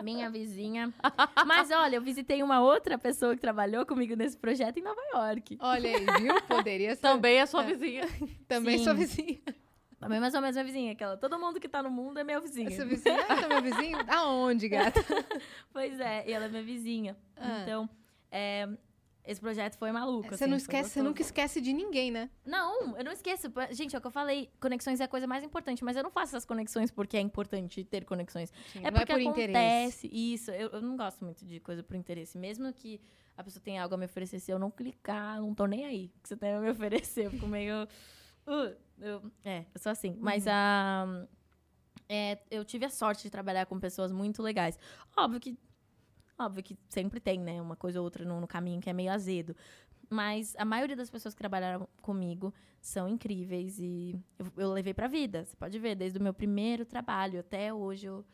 Minha 0.02 0.30
vizinha. 0.30 0.92
Mas 1.46 1.70
olha, 1.70 1.96
eu 1.96 2.02
visitei 2.02 2.42
uma 2.42 2.60
outra 2.60 2.98
pessoa 2.98 3.34
que 3.34 3.40
trabalhou 3.40 3.86
comigo 3.86 4.14
nesse 4.16 4.36
projeto 4.36 4.78
em 4.78 4.82
Nova 4.82 5.00
York. 5.14 5.56
Olha 5.60 5.90
aí, 5.96 6.06
viu? 6.20 6.40
Poderia 6.42 6.94
ser. 6.94 7.00
Também 7.02 7.38
é 7.38 7.46
sua 7.46 7.62
É. 7.62 7.66
vizinha. 7.66 8.08
Também 8.48 8.78
Sim. 8.78 8.84
sua 8.84 8.94
vizinha. 8.94 9.40
Também 10.00 10.18
mais 10.18 10.34
ou 10.34 10.40
menos 10.40 10.56
minha 10.56 10.64
vizinha, 10.64 10.92
aquela. 10.92 11.16
Todo 11.16 11.38
mundo 11.38 11.60
que 11.60 11.68
tá 11.68 11.80
no 11.80 11.90
mundo 11.90 12.18
é 12.18 12.24
meu 12.24 12.40
vizinho. 12.42 12.70
Sua 12.72 12.84
vizinha? 12.84 13.24
Ah, 13.28 13.46
meu 13.48 13.62
vizinho? 13.62 13.98
Aonde, 14.08 14.68
gata? 14.68 15.00
Pois 15.72 15.98
é, 16.00 16.24
e 16.28 16.32
ela 16.32 16.46
é 16.46 16.48
minha 16.48 16.62
vizinha. 16.64 17.16
Ah. 17.36 17.60
Então, 17.62 17.88
é, 18.30 18.68
esse 19.24 19.40
projeto 19.40 19.76
foi 19.76 19.92
maluco. 19.92 20.28
Você 20.28 20.44
assim, 20.44 20.46
não 20.50 20.56
esquece, 20.56 20.90
você 20.90 21.02
nunca 21.02 21.22
esquece 21.22 21.60
de 21.60 21.72
ninguém, 21.72 22.10
né? 22.10 22.28
Não, 22.44 22.96
eu 22.96 23.04
não 23.04 23.12
esqueço. 23.12 23.46
Gente, 23.70 23.94
é 23.94 23.98
o 23.98 24.00
que 24.00 24.06
eu 24.06 24.10
falei. 24.10 24.50
Conexões 24.60 25.00
é 25.00 25.04
a 25.04 25.08
coisa 25.08 25.26
mais 25.26 25.44
importante, 25.44 25.84
mas 25.84 25.96
eu 25.96 26.02
não 26.02 26.10
faço 26.10 26.34
essas 26.36 26.44
conexões 26.44 26.90
porque 26.90 27.16
é 27.16 27.20
importante 27.20 27.84
ter 27.84 28.04
conexões. 28.04 28.52
Sim, 28.72 28.80
É 28.80 28.90
não 28.90 28.98
porque 28.98 29.12
é 29.12 29.14
por 29.16 29.20
interesse. 29.22 30.06
acontece. 30.06 30.10
Isso, 30.12 30.50
eu, 30.50 30.68
eu 30.70 30.80
não 30.82 30.96
gosto 30.96 31.24
muito 31.24 31.44
de 31.44 31.60
coisa 31.60 31.82
por 31.82 31.94
interesse. 31.96 32.36
Mesmo 32.36 32.72
que 32.72 33.00
a 33.36 33.44
pessoa 33.44 33.62
tenha 33.62 33.82
algo 33.82 33.94
a 33.94 33.98
me 33.98 34.06
oferecer, 34.06 34.40
se 34.40 34.50
eu 34.50 34.58
não 34.58 34.70
clicar, 34.70 35.40
não 35.40 35.54
tô 35.54 35.66
nem 35.66 35.84
aí. 35.86 36.08
Que 36.22 36.28
você 36.28 36.36
tem 36.36 36.52
a 36.54 36.60
me 36.60 36.70
oferecer, 36.70 37.26
eu 37.26 37.30
fico 37.30 37.46
meio. 37.46 37.74
Uh, 38.44 38.74
eu, 39.00 39.22
é, 39.44 39.64
eu 39.72 39.80
sou 39.80 39.92
assim. 39.92 40.16
Mas 40.18 40.46
Uhum. 40.46 40.52
a. 40.52 41.26
é, 42.08 42.38
eu 42.50 42.64
tive 42.64 42.84
a 42.84 42.90
sorte 42.90 43.22
de 43.22 43.30
trabalhar 43.30 43.66
com 43.66 43.78
pessoas 43.78 44.10
muito 44.10 44.42
legais. 44.42 44.76
Óbvio 45.16 45.38
que. 45.38 45.56
Óbvio 46.46 46.62
que 46.62 46.76
sempre 46.88 47.20
tem, 47.20 47.38
né? 47.40 47.60
Uma 47.60 47.76
coisa 47.76 47.98
ou 48.00 48.04
outra 48.04 48.24
no, 48.24 48.40
no 48.40 48.46
caminho 48.46 48.80
que 48.80 48.90
é 48.90 48.92
meio 48.92 49.10
azedo. 49.12 49.54
Mas 50.10 50.54
a 50.58 50.64
maioria 50.64 50.94
das 50.96 51.08
pessoas 51.08 51.34
que 51.34 51.38
trabalharam 51.38 51.88
comigo 52.02 52.52
são 52.80 53.08
incríveis 53.08 53.78
e 53.78 54.14
eu, 54.38 54.46
eu 54.58 54.72
levei 54.72 54.92
pra 54.92 55.06
vida. 55.08 55.44
Você 55.44 55.56
pode 55.56 55.78
ver, 55.78 55.94
desde 55.94 56.18
o 56.18 56.22
meu 56.22 56.34
primeiro 56.34 56.84
trabalho 56.84 57.40
até 57.40 57.72
hoje 57.72 58.06
eu, 58.06 58.24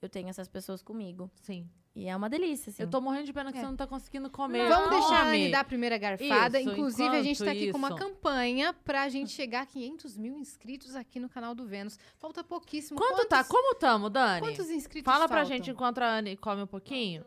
eu 0.00 0.08
tenho 0.08 0.28
essas 0.28 0.46
pessoas 0.48 0.80
comigo. 0.82 1.28
Sim. 1.42 1.68
E 1.96 2.06
é 2.08 2.16
uma 2.16 2.28
delícia, 2.28 2.70
assim. 2.70 2.82
Eu 2.82 2.90
tô 2.90 3.00
morrendo 3.00 3.26
de 3.26 3.32
pena 3.32 3.52
que 3.52 3.58
É. 3.58 3.60
você 3.60 3.66
não 3.68 3.76
tá 3.76 3.86
conseguindo 3.86 4.28
comer. 4.28 4.68
Vamos 4.68 4.90
deixar 4.90 5.20
a 5.22 5.24
Come. 5.26 5.50
Dar 5.52 5.60
a 5.60 5.64
primeira 5.64 5.96
garfada. 5.96 6.60
Isso, 6.60 6.70
Inclusive, 6.70 7.16
a 7.16 7.22
gente 7.22 7.44
tá 7.44 7.52
aqui 7.52 7.70
com 7.70 7.78
uma 7.78 7.88
isso. 7.90 7.96
campanha 7.98 8.72
pra 8.72 9.08
gente 9.08 9.30
chegar 9.30 9.62
a 9.62 9.66
500 9.66 10.16
mil 10.18 10.36
inscritos 10.36 10.96
aqui 10.96 11.20
no 11.20 11.28
canal 11.28 11.54
do 11.54 11.64
Vênus. 11.64 11.96
Falta 12.18 12.42
pouquíssimo. 12.42 12.98
Quanto 12.98 13.12
quantos, 13.14 13.28
tá? 13.28 13.44
Como 13.44 13.76
tamo, 13.76 14.10
Dani? 14.10 14.40
Quantos 14.40 14.68
inscritos 14.70 15.04
Fala 15.12 15.28
pra 15.28 15.38
faltam? 15.42 15.56
gente 15.56 15.70
enquanto 15.70 15.98
a 15.98 16.16
Anne 16.18 16.36
come 16.36 16.62
um 16.62 16.66
pouquinho. 16.66 17.24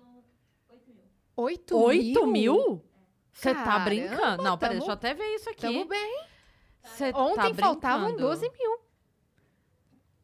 8 1.37 1.77
Oito 1.77 2.25
mil? 2.27 2.83
Você 3.31 3.53
tá 3.53 3.63
Caramba, 3.63 3.85
brincando? 3.85 4.43
Não, 4.43 4.57
peraí, 4.57 4.77
tamo- 4.77 4.79
deixa 4.79 4.87
eu 4.89 4.93
até 4.93 5.13
ver 5.13 5.35
isso 5.35 5.49
aqui. 5.49 5.61
Tamo 5.61 5.85
bem. 5.85 6.23
Cê 6.83 7.11
tá 7.13 7.19
Ontem 7.19 7.53
faltavam 7.53 8.07
brincando? 8.07 8.27
12 8.27 8.49
mil. 8.49 8.79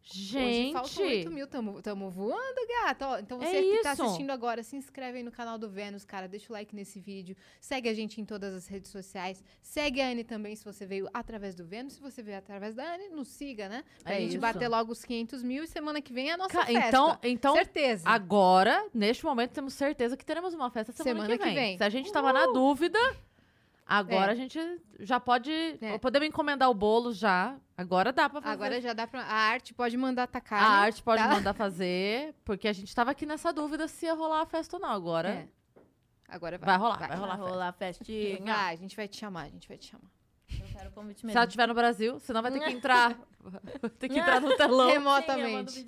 Hoje 0.05 0.23
Gente, 0.25 0.73
faltam 0.73 1.05
8 1.05 1.31
mil. 1.31 1.47
Tamo, 1.47 1.81
tamo 1.81 2.09
voando, 2.09 2.67
gata. 2.83 3.07
Ó, 3.07 3.19
então 3.19 3.41
É 3.41 3.45
você 3.45 3.61
que 3.61 3.81
tá 3.83 3.91
assistindo 3.91 4.29
agora, 4.31 4.61
se 4.61 4.75
inscreve 4.75 5.19
aí 5.19 5.23
no 5.23 5.31
canal 5.31 5.57
do 5.57 5.69
Vênus, 5.69 6.03
cara. 6.03 6.27
Deixa 6.27 6.51
o 6.51 6.53
like 6.53 6.75
nesse 6.75 6.99
vídeo. 6.99 7.35
Segue 7.61 7.87
a 7.87 7.93
gente 7.93 8.19
em 8.19 8.25
todas 8.25 8.53
as 8.53 8.67
redes 8.67 8.91
sociais. 8.91 9.41
Segue 9.61 10.01
a 10.01 10.07
Anne 10.09 10.23
também 10.23 10.55
se 10.55 10.65
você 10.65 10.85
veio 10.85 11.07
através 11.13 11.55
do 11.55 11.65
Vênus. 11.65 11.93
Se 11.93 12.01
você 12.01 12.21
veio 12.21 12.37
através 12.37 12.75
da 12.75 12.83
Anne, 12.95 13.09
nos 13.09 13.29
siga, 13.29 13.69
né? 13.69 13.83
Pra 14.03 14.15
É 14.15 14.19
gente 14.19 14.31
isso. 14.31 14.39
bater 14.39 14.67
logo 14.67 14.91
os 14.91 15.05
500 15.05 15.41
mil 15.41 15.63
e 15.63 15.67
semana 15.67 16.01
que 16.01 16.11
vem 16.11 16.29
é 16.29 16.33
a 16.33 16.37
nossa 16.37 16.49
Ca- 16.49 16.65
festa. 16.65 16.87
então, 16.89 17.17
então 17.23 17.55
Certeza. 17.55 18.03
agora, 18.07 18.85
neste 18.93 19.23
momento, 19.23 19.51
temos 19.51 19.73
certeza 19.73 20.17
que 20.17 20.25
teremos 20.25 20.53
uma 20.53 20.69
festa 20.69 20.91
semana, 20.91 21.21
Semana 21.27 21.37
que, 21.37 21.37
que 21.37 21.45
vem. 21.45 21.55
vem. 21.55 21.77
Se 21.77 21.83
a 21.83 21.89
gente 21.89 22.11
tava 22.11 22.33
na 22.33 22.45
dúvida, 22.47 22.99
agora 23.85 24.31
É. 24.31 24.33
a 24.33 24.35
gente 24.35 24.59
já 24.99 25.19
pode. 25.19 25.51
É. 25.81 25.97
Podemos 25.97 26.27
encomendar 26.27 26.69
o 26.69 26.73
bolo 26.73 27.11
já. 27.13 27.55
Agora 27.77 28.11
dá 28.13 28.29
pra 28.29 28.41
fazer. 28.41 28.53
Agora 28.53 28.81
já 28.81 28.93
dá 28.93 29.07
pra. 29.07 29.21
A 29.21 29.33
arte 29.33 29.73
pode 29.73 29.97
mandar 29.97 30.23
atacar. 30.23 30.61
a 30.63 30.67
arte 30.81 31.01
pode 31.03 31.21
tá? 31.21 31.29
mandar 31.29 31.53
fazer, 31.55 32.33
porque 32.45 32.67
a 32.67 32.73
gente 32.73 32.93
tava 32.95 33.11
aqui 33.11 33.25
nessa 33.25 33.51
dúvida 33.51 33.87
se 33.87 34.05
ia 34.05 34.13
rolar 34.13 34.41
a 34.41 34.45
festa 34.45 34.75
ou 34.77 34.81
não. 34.81 34.89
Agora 34.89 35.29
É. 35.29 35.47
Agora 36.27 36.57
vai. 36.57 36.65
vai 36.67 36.77
rolar, 36.77 36.97
vai, 36.97 37.07
vai 37.09 37.17
rolar. 37.17 37.33
a 37.33 37.35
Vai 37.35 37.37
festa. 37.37 37.51
rolar 37.53 37.67
a 37.67 37.73
festinha. 37.73 38.45
Vai, 38.55 38.73
a 38.73 38.77
gente 38.77 38.95
vai 38.95 39.07
te 39.07 39.17
chamar, 39.17 39.41
a 39.43 39.49
gente 39.49 39.67
vai 39.67 39.77
te 39.77 39.87
chamar. 39.87 40.09
Eu 40.49 40.65
quero 40.77 40.89
o 40.89 40.91
convite 40.93 41.19
Se 41.21 41.25
mesmo. 41.25 41.37
ela 41.37 41.45
estiver 41.47 41.67
no 41.67 41.73
Brasil, 41.73 42.19
senão 42.19 42.41
vai 42.41 42.51
ter 42.51 42.59
que 42.59 42.69
entrar. 42.71 43.17
vai 43.81 43.89
ter 43.91 44.09
que 44.09 44.19
entrar 44.19 44.39
no 44.41 44.55
telão. 44.55 44.87
Sim, 44.87 44.93
remotamente. 44.93 45.85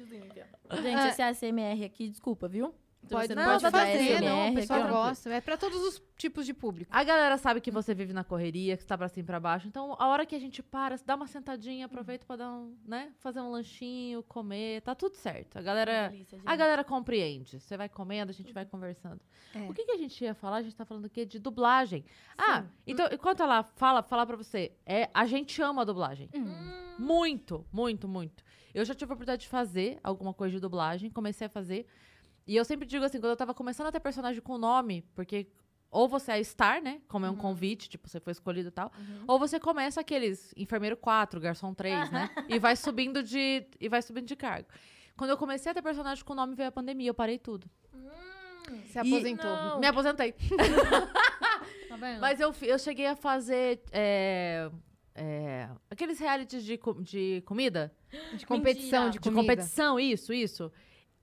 ó. 0.69 0.75
Gente, 0.77 1.07
esse 1.07 1.21
ASMR 1.21 1.83
aqui, 1.85 2.09
desculpa, 2.09 2.47
viu? 2.47 2.73
Se 3.05 3.13
Pode, 3.13 3.27
você 3.27 3.35
não, 3.35 3.45
pode 3.45 3.71
fazer, 3.71 4.21
não. 4.21 4.49
O 4.49 4.55
pessoal 4.55 4.81
ó. 4.81 4.87
gosta. 4.87 5.29
É 5.29 5.39
pra 5.39 5.55
todos 5.57 5.79
os 5.81 6.01
tipos 6.17 6.45
de 6.45 6.53
público. 6.53 6.89
A 6.93 7.03
galera 7.03 7.37
sabe 7.37 7.61
que 7.61 7.69
você 7.69 7.93
vive 7.93 8.13
na 8.13 8.23
correria, 8.23 8.75
que 8.75 8.81
você 8.81 8.87
tá 8.87 8.97
pra 8.97 9.07
cima 9.07 9.23
e 9.23 9.27
pra 9.27 9.39
baixo. 9.39 9.67
Então, 9.67 9.95
a 9.99 10.07
hora 10.07 10.25
que 10.25 10.35
a 10.35 10.39
gente 10.39 10.63
para, 10.63 10.95
dá 11.05 11.15
uma 11.15 11.27
sentadinha, 11.27 11.85
aproveita 11.85 12.25
pra 12.25 12.35
dar 12.35 12.51
um, 12.51 12.75
né? 12.85 13.11
Fazer 13.19 13.41
um 13.41 13.51
lanchinho, 13.51 14.23
comer, 14.23 14.81
tá 14.81 14.95
tudo 14.95 15.15
certo. 15.15 15.57
A 15.57 15.61
galera, 15.61 16.09
Delícia, 16.09 16.39
a 16.43 16.55
galera 16.55 16.83
compreende. 16.83 17.59
Você 17.59 17.77
vai 17.77 17.87
comendo, 17.87 18.31
a 18.31 18.33
gente 18.33 18.51
vai 18.51 18.65
conversando. 18.65 19.21
É. 19.53 19.69
O 19.69 19.73
que, 19.73 19.85
que 19.85 19.91
a 19.91 19.97
gente 19.97 20.23
ia 20.23 20.33
falar? 20.33 20.57
A 20.57 20.61
gente 20.63 20.75
tá 20.75 20.85
falando 20.85 21.05
o 21.05 21.09
quê? 21.09 21.25
De 21.25 21.37
dublagem. 21.37 22.03
Ah, 22.37 22.61
Sim. 22.61 22.67
então, 22.87 23.07
enquanto 23.11 23.43
ela 23.43 23.63
fala, 23.63 24.01
falar 24.01 24.25
pra 24.25 24.35
você, 24.35 24.71
é, 24.85 25.09
a 25.13 25.25
gente 25.25 25.61
ama 25.61 25.83
a 25.83 25.85
dublagem. 25.85 26.29
Hum. 26.33 26.95
Muito, 26.97 27.65
muito, 27.71 28.07
muito. 28.07 28.43
Eu 28.73 28.83
já 28.83 28.93
tive 28.93 29.11
a 29.11 29.13
oportunidade 29.13 29.43
de 29.43 29.47
fazer 29.47 29.99
alguma 30.03 30.33
coisa 30.33 30.55
de 30.55 30.59
dublagem, 30.59 31.09
comecei 31.09 31.47
a 31.47 31.49
fazer. 31.49 31.85
E 32.47 32.55
eu 32.55 32.63
sempre 32.65 32.85
digo 32.87 33.03
assim, 33.03 33.19
quando 33.19 33.31
eu 33.31 33.35
tava 33.37 33.53
começando 33.53 33.87
a 33.87 33.91
ter 33.91 33.99
personagem 33.99 34.41
com 34.41 34.57
nome, 34.57 35.03
porque 35.15 35.47
ou 35.89 36.07
você 36.09 36.33
é 36.33 36.43
star, 36.43 36.81
né? 36.81 36.99
Como 37.07 37.25
é 37.25 37.29
um 37.29 37.33
Uhum. 37.33 37.37
convite, 37.39 37.87
tipo, 37.89 38.09
você 38.09 38.19
foi 38.19 38.31
escolhido 38.31 38.67
e 38.67 38.71
tal. 38.71 38.91
Uhum. 38.97 39.23
Ou 39.27 39.39
você 39.39 39.59
começa 39.59 40.01
aqueles 40.01 40.53
enfermeiro 40.57 40.97
4, 40.97 41.39
garçom 41.39 41.73
3, 41.73 42.11
né? 42.11 42.29
E 42.49 42.59
vai 42.59 42.75
subindo 42.75 43.23
de 43.23 43.65
e 43.79 43.87
vai 43.87 44.01
subindo 44.01 44.25
de 44.25 44.35
cargo. 44.35 44.67
Quando 45.15 45.29
eu 45.29 45.37
comecei 45.37 45.71
a 45.71 45.75
ter 45.75 45.81
personagem 45.81 46.23
com 46.25 46.35
nome, 46.35 46.53
veio 46.55 46.67
a 46.67 46.71
pandemia, 46.71 47.09
eu 47.09 47.13
parei 47.13 47.37
tudo. 47.39 47.69
Hum, 47.93 48.09
Se 48.87 48.99
aposentou. 48.99 49.49
não. 49.49 49.79
Me 49.81 49.87
aposentei. 49.87 50.33
tá 51.87 51.95
vendo? 51.97 52.19
Mas 52.19 52.39
eu, 52.39 52.53
eu 52.61 52.77
cheguei 52.77 53.05
a 53.07 53.15
fazer 53.15 53.81
é, 53.91 54.69
é, 55.13 55.69
aqueles 55.89 56.19
realities 56.19 56.63
de, 56.63 56.77
de 57.01 57.41
comida. 57.45 57.93
De 58.33 58.45
competição, 58.45 59.05
Mentira. 59.05 59.09
de 59.11 59.19
De 59.19 59.19
comida. 59.31 59.41
competição, 59.41 59.99
isso, 59.99 60.33
isso. 60.33 60.71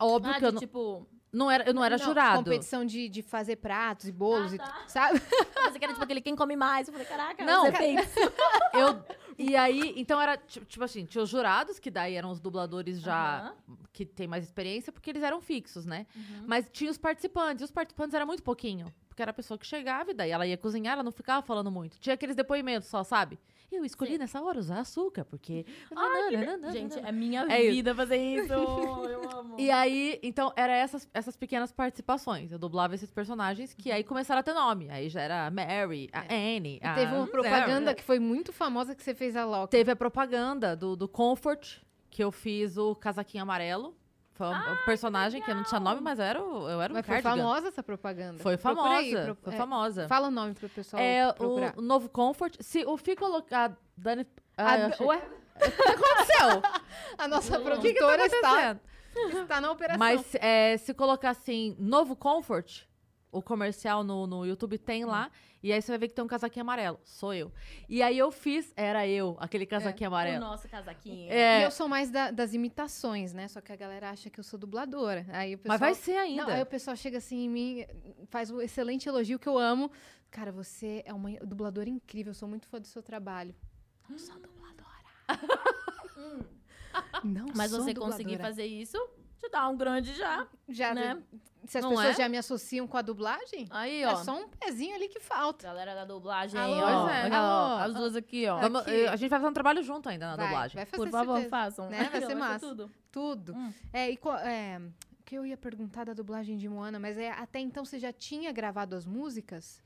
Óbvio 0.04 0.32
ah, 0.32 0.38
que 0.38 0.44
eu 0.44 0.48
de, 0.48 0.54
não, 0.54 0.60
tipo... 0.60 1.06
não 1.32 1.50
era, 1.50 1.64
eu 1.64 1.74
não 1.74 1.84
era 1.84 1.96
jurado. 1.98 2.44
Competição 2.44 2.84
de, 2.84 3.08
de 3.08 3.22
fazer 3.22 3.56
pratos 3.56 4.06
e 4.08 4.12
bolos, 4.12 4.52
Ah, 4.52 4.54
e 4.54 4.58
tá. 4.58 4.64
tu- 4.66 4.90
sabe? 4.90 5.20
Você 5.72 5.78
quer, 5.78 5.88
tipo, 5.88 6.02
aquele 6.02 6.20
quem 6.20 6.36
come 6.36 6.56
mais. 6.56 6.88
Eu 6.88 6.92
falei, 6.92 7.06
caraca, 7.06 7.44
Não, 7.44 7.66
você 7.66 7.72
fez. 7.72 8.14
Eu, 8.74 9.04
e 9.38 9.54
aí, 9.56 9.94
então 9.96 10.20
era 10.20 10.36
ti- 10.36 10.60
tipo 10.64 10.82
assim, 10.84 11.04
tinha 11.04 11.22
os 11.22 11.30
jurados, 11.30 11.78
que 11.78 11.90
daí 11.90 12.14
eram 12.14 12.30
os 12.30 12.40
dubladores 12.40 13.00
já 13.00 13.38
Aham. 13.68 13.76
que 13.92 14.04
tem 14.04 14.26
mais 14.26 14.44
experiência, 14.44 14.92
porque 14.92 15.10
eles 15.10 15.22
eram 15.22 15.40
fixos, 15.40 15.86
né? 15.86 16.06
Uhum. 16.14 16.44
Mas 16.46 16.68
tinha 16.72 16.90
os 16.90 16.98
participantes, 16.98 17.60
e 17.62 17.64
os 17.64 17.70
participantes 17.70 18.14
era 18.14 18.26
muito 18.26 18.42
pouquinho. 18.42 18.92
Porque 19.08 19.20
era 19.20 19.30
a 19.30 19.34
pessoa 19.34 19.58
que 19.58 19.66
chegava 19.66 20.10
e 20.10 20.14
daí 20.14 20.30
ela 20.30 20.46
ia 20.46 20.56
cozinhar, 20.56 20.94
ela 20.94 21.02
não 21.02 21.12
ficava 21.12 21.42
falando 21.44 21.70
muito. 21.70 21.98
Tinha 21.98 22.14
aqueles 22.14 22.34
depoimentos 22.34 22.88
só, 22.88 23.04
sabe? 23.04 23.38
Eu 23.76 23.84
escolhi 23.84 24.12
Sim. 24.12 24.18
nessa 24.18 24.40
hora 24.42 24.58
usar 24.58 24.80
açúcar, 24.80 25.24
porque. 25.24 25.64
Gente, 26.72 26.98
é 26.98 27.12
minha 27.12 27.42
É 27.48 27.62
isso. 27.62 27.72
vida 27.72 27.94
fazer 27.94 28.16
isso. 28.16 28.52
Eu 28.52 29.30
amo. 29.38 29.56
E 29.58 29.70
aí, 29.70 30.18
então, 30.22 30.52
era 30.56 30.74
essas, 30.74 31.08
essas 31.12 31.36
pequenas 31.36 31.72
participações. 31.72 32.52
Eu 32.52 32.58
dublava 32.58 32.94
esses 32.94 33.10
personagens 33.10 33.74
que 33.74 33.90
aí 33.90 34.04
começaram 34.04 34.40
a 34.40 34.42
ter 34.42 34.54
nome. 34.54 34.88
Aí 34.90 35.08
já 35.08 35.20
era 35.20 35.46
a 35.46 35.50
Mary, 35.50 36.08
a 36.12 36.22
Annie. 36.32 36.78
E 36.82 36.86
a 36.86 36.94
teve 36.94 37.12
uma 37.12 37.26
Sarah. 37.26 37.30
propaganda 37.30 37.94
que 37.94 38.02
foi 38.02 38.18
muito 38.18 38.52
famosa 38.52 38.94
que 38.94 39.02
você 39.02 39.14
fez 39.14 39.36
a 39.36 39.44
Loki. 39.44 39.70
Teve 39.70 39.90
a 39.90 39.96
propaganda 39.96 40.76
do, 40.76 40.96
do 40.96 41.08
Comfort, 41.08 41.78
que 42.10 42.22
eu 42.22 42.30
fiz 42.30 42.76
o 42.76 42.94
casaquinho 42.94 43.42
amarelo. 43.42 43.94
Foi 44.48 44.70
um 44.70 44.72
um 44.72 44.84
personagem 44.84 45.40
que, 45.42 45.50
eu 45.50 45.54
não 45.54 45.62
tinha 45.64 45.78
nome, 45.80 46.00
mas 46.00 46.18
eu 46.18 46.24
era, 46.24 46.42
o- 46.42 46.68
eu 46.68 46.80
era 46.80 46.92
um 46.92 46.96
Mas 46.96 47.06
foi 47.06 47.22
cardigan. 47.22 47.36
famosa 47.44 47.68
essa 47.68 47.82
propaganda. 47.82 48.38
Foi 48.42 48.56
famosa. 48.56 48.88
aí, 48.96 49.12
pro- 49.12 49.34
Foi 49.36 49.54
é, 49.54 49.56
famosa. 49.56 50.08
Fala 50.08 50.28
o 50.28 50.30
nome 50.30 50.54
pro 50.54 50.68
pessoal 50.68 51.02
É 51.02 51.32
procurar. 51.32 51.74
o 51.76 51.82
novo 51.82 52.08
Comfort. 52.08 52.56
Se 52.60 52.84
o 52.84 52.96
Fih 52.96 53.14
colocar. 53.16 53.76
Dani, 53.96 54.26
Ah, 54.56 54.72
A- 54.72 54.86
achei- 54.86 55.06
Ué, 55.06 55.16
O 55.56 55.70
que 55.70 55.82
aconteceu? 55.88 56.62
a 57.18 57.28
nossa 57.28 57.58
O 57.58 57.80
que 57.80 57.92
que 57.92 58.00
tá 58.00 58.06
produtora 58.06 58.26
está, 58.26 58.48
acontecendo? 58.70 59.42
está 59.42 59.60
na 59.60 59.70
operação. 59.70 59.98
Mas 59.98 60.34
é, 60.36 60.76
se 60.78 60.92
colocar 60.94 61.30
assim, 61.30 61.76
novo 61.78 62.16
Comfort, 62.16 62.82
o 63.32 63.42
comercial 63.42 64.04
no, 64.04 64.26
no 64.26 64.44
YouTube 64.46 64.78
tem 64.78 65.04
lá. 65.04 65.30
E 65.62 65.72
aí 65.72 65.80
você 65.80 65.90
vai 65.92 65.98
ver 65.98 66.08
que 66.08 66.14
tem 66.14 66.24
um 66.24 66.28
casaquinho 66.28 66.62
amarelo. 66.62 67.00
Sou 67.04 67.32
eu. 67.32 67.50
E 67.88 68.02
aí 68.02 68.18
eu 68.18 68.30
fiz, 68.30 68.72
era 68.76 69.06
eu, 69.08 69.36
aquele 69.40 69.64
casaquinho 69.64 70.10
O 70.10 70.12
amarelo. 70.12 70.40
nosso 70.40 70.68
casaquinho. 70.68 71.32
É. 71.32 71.60
E 71.60 71.64
eu 71.64 71.70
sou 71.70 71.88
mais 71.88 72.10
da- 72.10 72.30
das 72.30 72.52
imitações, 72.52 73.32
né? 73.32 73.48
Só 73.48 73.60
que 73.60 73.72
a 73.72 73.76
galera 73.76 74.10
acha 74.10 74.28
que 74.28 74.38
eu 74.38 74.44
sou 74.44 74.58
dubladora. 74.58 75.24
Aí 75.30 75.54
o 75.54 75.58
pessoal... 75.58 75.72
Mas 75.72 75.80
vai 75.80 75.94
ser 75.94 76.16
ainda. 76.18 76.42
Não, 76.44 76.50
aí 76.52 76.62
o 76.62 76.66
pessoal 76.66 76.96
chega 76.96 77.18
assim 77.18 77.44
em 77.44 77.48
mim, 77.48 77.86
faz 78.28 78.50
um 78.50 78.60
excelente 78.60 79.08
elogio 79.08 79.38
que 79.38 79.48
eu 79.48 79.56
amo. 79.56 79.90
Cara, 80.30 80.50
você 80.52 81.02
é 81.06 81.12
uma 81.14 81.30
dubladora 81.44 81.88
incrível, 81.88 82.30
eu 82.30 82.34
sou 82.34 82.48
muito 82.48 82.66
fã 82.66 82.80
do 82.80 82.86
seu 82.86 83.02
trabalho. 83.02 83.54
Não 84.08 84.18
sou 84.18 84.34
dubladora. 84.34 84.82
Não 87.24 87.46
Mas 87.54 87.70
sou 87.70 87.80
você 87.82 87.92
dubladora. 87.94 88.22
conseguir 88.22 88.38
fazer 88.42 88.66
isso, 88.66 88.98
te 89.42 89.50
dá 89.50 89.68
um 89.68 89.76
grande 89.76 90.14
já. 90.14 90.46
Já, 90.68 90.94
né? 90.94 91.22
Se 91.66 91.78
as 91.78 91.84
Não 91.84 91.90
pessoas 91.90 92.08
é? 92.08 92.14
já 92.22 92.28
me 92.28 92.36
associam 92.38 92.86
com 92.88 92.96
a 92.96 93.02
dublagem, 93.02 93.68
Aí, 93.70 94.02
é 94.02 94.08
ó. 94.08 94.16
só 94.16 94.36
um 94.36 94.48
pezinho 94.48 94.94
ali 94.96 95.08
que 95.08 95.20
falta. 95.20 95.68
Galera 95.68 95.94
da 95.94 96.04
dublagem 96.04 96.60
Alô? 96.60 96.74
aí, 96.74 96.80
ó. 96.80 97.02
Pois 97.06 97.14
é. 97.14 97.30
Ó? 97.40 97.78
As 97.78 97.94
duas 97.94 98.16
aqui, 98.16 98.48
ó. 98.48 98.58
Vamos- 98.58 98.80
aqui. 98.82 98.90
eh, 98.90 99.08
a 99.08 99.14
gente 99.16 99.30
vai 99.30 99.38
fazer 99.38 99.50
um 99.50 99.54
trabalho 99.54 99.82
junto 99.82 100.08
ainda 100.08 100.26
na 100.26 100.36
Vai, 100.36 100.46
dublagem. 100.46 100.74
vai 100.76 100.86
fazer 100.86 101.02
Por 101.04 101.10
favor, 101.10 101.34
certeza. 101.34 101.50
façam. 101.50 101.88
Né? 101.88 102.08
Vai 102.10 102.20
ser 102.26 102.34
massa. 102.34 102.66
tudo. 102.66 102.90
Tudo. 103.12 103.54
Hum. 103.54 103.72
É, 103.92 104.10
e 104.10 104.16
qual- 104.16 104.38
é, 104.38 104.78
o 105.20 105.22
que 105.24 105.36
eu 105.36 105.46
ia 105.46 105.56
perguntar 105.56 106.04
da 106.04 106.12
dublagem 106.14 106.56
de 106.58 106.68
Moana, 106.68 106.98
mas 106.98 107.16
é, 107.16 107.30
até 107.30 107.60
então 107.60 107.84
você 107.84 107.98
já 107.98 108.12
tinha 108.12 108.50
gravado 108.50 108.96
as 108.96 109.06
músicas? 109.06 109.80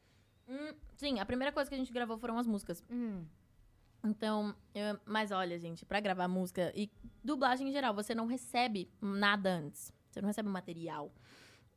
Hum, 0.49 0.73
sim, 0.97 1.21
a 1.21 1.27
primeira 1.27 1.53
coisa 1.53 1.69
que 1.69 1.75
a 1.75 1.79
gente 1.79 1.93
gravou 1.93 2.17
foram 2.17 2.39
as 2.39 2.47
músicas. 2.47 2.83
Hum. 2.91 3.25
Então, 4.07 4.55
eu- 4.75 4.99
mas 5.05 5.31
olha, 5.33 5.59
gente, 5.59 5.85
pra 5.85 6.01
gravar 6.01 6.29
música 6.29 6.73
e 6.75 6.91
dublagem 7.23 7.69
em 7.69 7.73
geral, 7.73 7.95
você 7.95 8.15
não 8.15 8.27
recebe 8.27 8.91
nada 9.01 9.51
antes. 9.51 9.93
Você 10.11 10.21
não 10.21 10.29
recebe 10.29 10.49
material. 10.49 11.13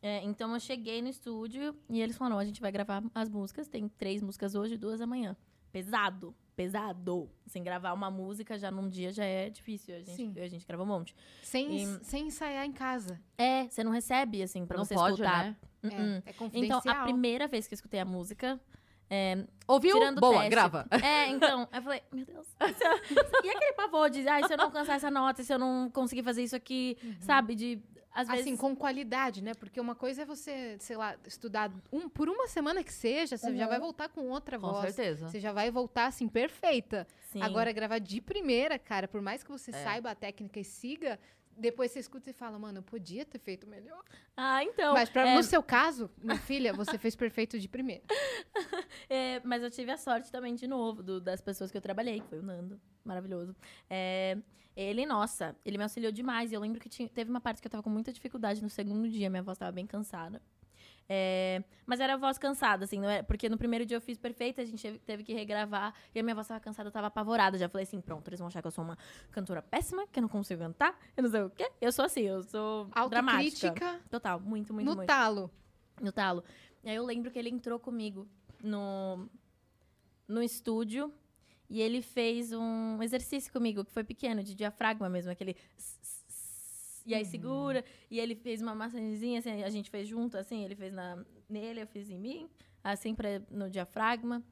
É, 0.02 0.24
então 0.24 0.54
eu 0.54 0.60
cheguei 0.60 1.02
no 1.02 1.10
estúdio 1.10 1.76
e 1.90 2.00
eles 2.02 2.16
falaram: 2.18 2.40
a 2.40 2.46
gente 2.46 2.62
vai 2.62 2.72
gravar 2.72 3.04
as 3.14 3.28
músicas. 3.30 3.68
Tem 3.68 3.88
três 3.90 4.22
músicas 4.22 4.56
hoje 4.56 4.76
e 4.76 4.78
duas 4.78 5.02
amanhã. 5.02 5.36
Pesado, 5.74 6.34
pesado. 6.56 7.30
Sem 7.46 7.62
gravar 7.64 7.94
uma 7.94 8.10
música 8.10 8.58
já 8.58 8.72
num 8.72 8.88
dia 8.90 9.12
já 9.12 9.26
é 9.26 9.50
difícil. 9.50 9.96
A 9.96 10.04
Sim. 10.06 10.28
gente, 10.28 10.40
a 10.40 10.48
gente 10.48 10.66
grava 10.66 10.84
um 10.84 10.86
monte. 10.86 11.14
Sem, 11.44 11.84
E- 11.84 12.04
sem 12.06 12.28
ensaiar 12.28 12.66
em 12.66 12.72
casa. 12.72 13.20
É, 13.38 13.68
você 13.68 13.84
não 13.84 13.92
recebe, 13.92 14.42
assim, 14.42 14.66
pra 14.66 14.78
Não 14.78 14.86
você 14.86 14.96
pode, 14.96 15.14
escutar. 15.22 15.44
né? 15.44 15.58
Uh-uh. 15.84 15.92
É, 15.92 16.16
é 16.16 16.18
Então, 16.18 16.34
confidencial. 16.38 16.96
a 16.96 17.04
primeira 17.04 17.48
vez 17.48 17.68
que 17.68 17.74
eu 17.74 17.76
escutei 17.76 18.00
a 18.00 18.06
música, 18.06 18.60
é, 19.10 19.44
Ouviu? 19.68 19.98
tirando 19.98 20.20
Boa, 20.20 20.36
teste. 20.36 20.50
grava. 20.50 20.86
É, 21.04 21.28
então, 21.30 21.68
eu 21.72 21.82
falei, 21.82 22.02
meu 22.12 22.26
Deus. 22.26 22.48
e 23.44 23.50
aquele 23.50 23.74
pavor 23.74 24.10
de, 24.10 24.28
ai, 24.28 24.44
se 24.46 24.54
eu 24.54 24.58
não 24.58 24.66
alcançar 24.66 24.96
essa 24.96 25.10
nota, 25.12 25.44
se 25.44 25.54
eu 25.54 25.60
não 25.60 25.90
conseguir 25.92 26.24
fazer 26.24 26.44
isso 26.44 26.56
aqui, 26.56 26.98
sabe? 27.22 27.56
De, 27.56 27.82
às 28.14 28.28
vezes... 28.28 28.44
Assim, 28.46 28.58
com 28.58 28.76
qualidade, 28.76 29.44
né? 29.44 29.54
Porque 29.54 29.80
uma 29.80 29.96
coisa 29.96 30.24
é 30.24 30.26
você, 30.26 30.76
sei 30.80 30.98
lá, 30.98 31.16
estudar 31.26 31.72
um, 31.92 32.10
por 32.10 32.28
uma 32.30 32.48
semana 32.48 32.84
que 32.84 32.92
seja, 32.94 33.38
você 33.38 33.56
já 33.56 33.64
Uhum. 33.64 33.70
vai 33.70 33.80
voltar 33.80 34.10
com 34.10 34.30
outra 34.30 34.60
Com 34.60 34.72
voz. 34.72 34.94
certeza. 34.94 35.28
Você 35.30 35.40
já 35.40 35.52
vai 35.52 35.70
voltar, 35.72 36.08
assim, 36.08 36.28
perfeita. 36.28 37.08
Sim. 37.32 37.42
Agora, 37.42 37.72
gravar 37.72 38.00
de 38.00 38.20
primeira, 38.22 38.78
cara, 38.80 39.08
por 39.08 39.22
mais 39.22 39.44
que 39.44 39.50
você 39.52 39.70
É. 39.72 39.84
saiba 39.84 40.10
a 40.12 40.16
técnica 40.16 40.60
e 40.60 40.64
siga, 40.64 41.20
depois 41.60 41.92
você 41.92 42.00
escuta 42.00 42.30
e 42.30 42.34
fala, 42.34 42.58
mano, 42.58 42.80
eu 42.80 42.84
podia 42.84 43.26
ter 43.26 43.38
feito 43.40 43.68
melhor. 43.68 44.04
Ah, 44.36 44.64
então. 44.64 44.94
Mas 44.94 45.10
pra- 45.10 45.28
é, 45.28 45.36
no 45.36 45.44
seu 45.44 45.62
caso, 45.62 46.10
minha 46.22 46.38
filha, 46.38 46.74
você 46.74 46.98
fez 46.98 47.16
perfeito 47.16 47.60
de 47.60 47.68
primeira. 47.68 48.04
é, 49.10 49.40
mas 49.44 49.62
eu 49.64 49.70
tive 49.70 49.92
a 49.92 49.98
sorte 49.98 50.32
também, 50.32 50.56
de 50.56 50.68
novo, 50.68 51.04
do- 51.04 51.22
das 51.22 51.42
pessoas 51.42 51.70
que 51.72 51.78
eu 51.78 51.82
trabalhei, 51.82 52.20
que 52.22 52.28
foi 52.28 52.40
o 52.40 52.44
Nando, 52.44 52.80
maravilhoso. 53.04 53.56
É, 53.90 54.38
ele, 54.76 55.06
nossa, 55.06 55.56
ele 55.66 55.78
me 55.78 55.84
auxiliou 55.84 56.12
demais. 56.12 56.52
E 56.52 56.56
eu 56.56 56.62
lembro 56.62 56.80
que 56.80 56.88
tinha- 56.90 57.10
teve 57.10 57.30
uma 57.30 57.42
parte 57.42 57.62
que 57.62 57.68
eu 57.68 57.72
tava 57.72 57.84
com 57.84 57.90
muita 57.90 58.14
dificuldade 58.14 58.62
no 58.62 58.70
segundo 58.70 59.10
dia, 59.10 59.30
minha 59.30 59.44
voz 59.44 59.58
tava 59.58 59.72
bem 59.72 59.86
cansada. 59.86 60.42
É, 61.12 61.64
mas 61.88 62.00
era 62.00 62.14
a 62.14 62.18
voz 62.18 62.38
cansada, 62.38 62.86
assim, 62.86 63.00
não 63.00 63.10
é? 63.10 63.24
Porque 63.24 63.50
no 63.50 63.58
primeiro 63.58 63.84
dia 63.84 63.98
eu 63.98 64.02
fiz 64.02 64.16
perfeito, 64.16 64.62
a 64.62 64.66
gente 64.66 65.00
teve, 65.00 65.24
que 65.24 65.34
regravar, 65.34 65.92
e 66.14 66.20
a 66.20 66.24
minha 66.24 66.36
voz 66.36 66.48
tava 66.48 66.60
cansada, 66.60 66.88
eu 66.88 66.92
tava 66.94 67.08
apavorada. 67.08 67.58
Já 67.58 67.68
falei 67.68 67.84
assim, 67.84 68.00
pronto, 68.00 68.28
eles 68.30 68.38
vão 68.40 68.48
achar 68.48 68.62
que 68.62 68.68
eu 68.68 68.72
sou 68.72 68.84
uma 68.84 68.96
cantora 69.32 69.60
péssima, 69.62 70.06
que 70.08 70.20
eu 70.20 70.22
não 70.22 70.30
consigo 70.30 70.62
cantar, 70.62 70.96
eu 71.18 71.24
não 71.24 71.30
sei 71.32 71.42
o 71.42 71.50
quê. 71.50 71.68
Eu 71.82 71.92
sou 71.92 72.06
assim, 72.06 72.22
eu 72.22 72.44
sou 72.44 72.86
dramática. 73.10 73.68
Autocrítica 73.70 74.02
Total, 74.10 74.40
muito, 74.40 74.72
muito, 74.72 74.86
no 74.88 74.96
muito. 74.98 75.08
talo. 75.08 75.50
No 76.00 76.12
talo. 76.12 76.44
E 76.84 76.90
aí 76.90 76.96
eu 76.96 77.04
lembro 77.06 77.32
que 77.32 77.40
ele 77.40 77.50
entrou 77.50 77.80
comigo 77.80 78.28
no, 78.64 79.28
no 80.28 80.44
estúdio 80.44 81.12
e 81.68 81.82
ele 81.82 82.02
fez 82.04 82.52
um 82.54 83.02
exercício 83.02 83.52
comigo, 83.52 83.84
que 83.84 83.92
foi 83.92 84.04
pequeno, 84.04 84.44
de 84.44 84.54
diafragma 84.56 85.10
mesmo, 85.10 85.32
aquele. 85.32 85.56
s- 85.78 85.98
s- 86.02 86.19
E 87.10 87.16
aí 87.16 87.26
segura. 87.26 87.84
E 88.10 88.20
ele 88.20 88.36
fez 88.36 88.62
uma 88.62 88.76
massagenzinha, 88.76 89.40
assim, 89.40 89.64
a 89.64 89.70
gente 89.70 89.90
fez 89.90 90.08
junto, 90.08 90.38
assim, 90.38 90.64
ele 90.64 90.76
fez 90.76 90.94
na, 90.94 91.18
nele, 91.50 91.82
eu 91.82 91.88
fiz 91.88 92.10
em 92.10 92.20
mim, 92.20 92.48
assim, 92.84 93.16
pra, 93.16 93.42
no 93.50 93.68
diafragma. 93.70 94.44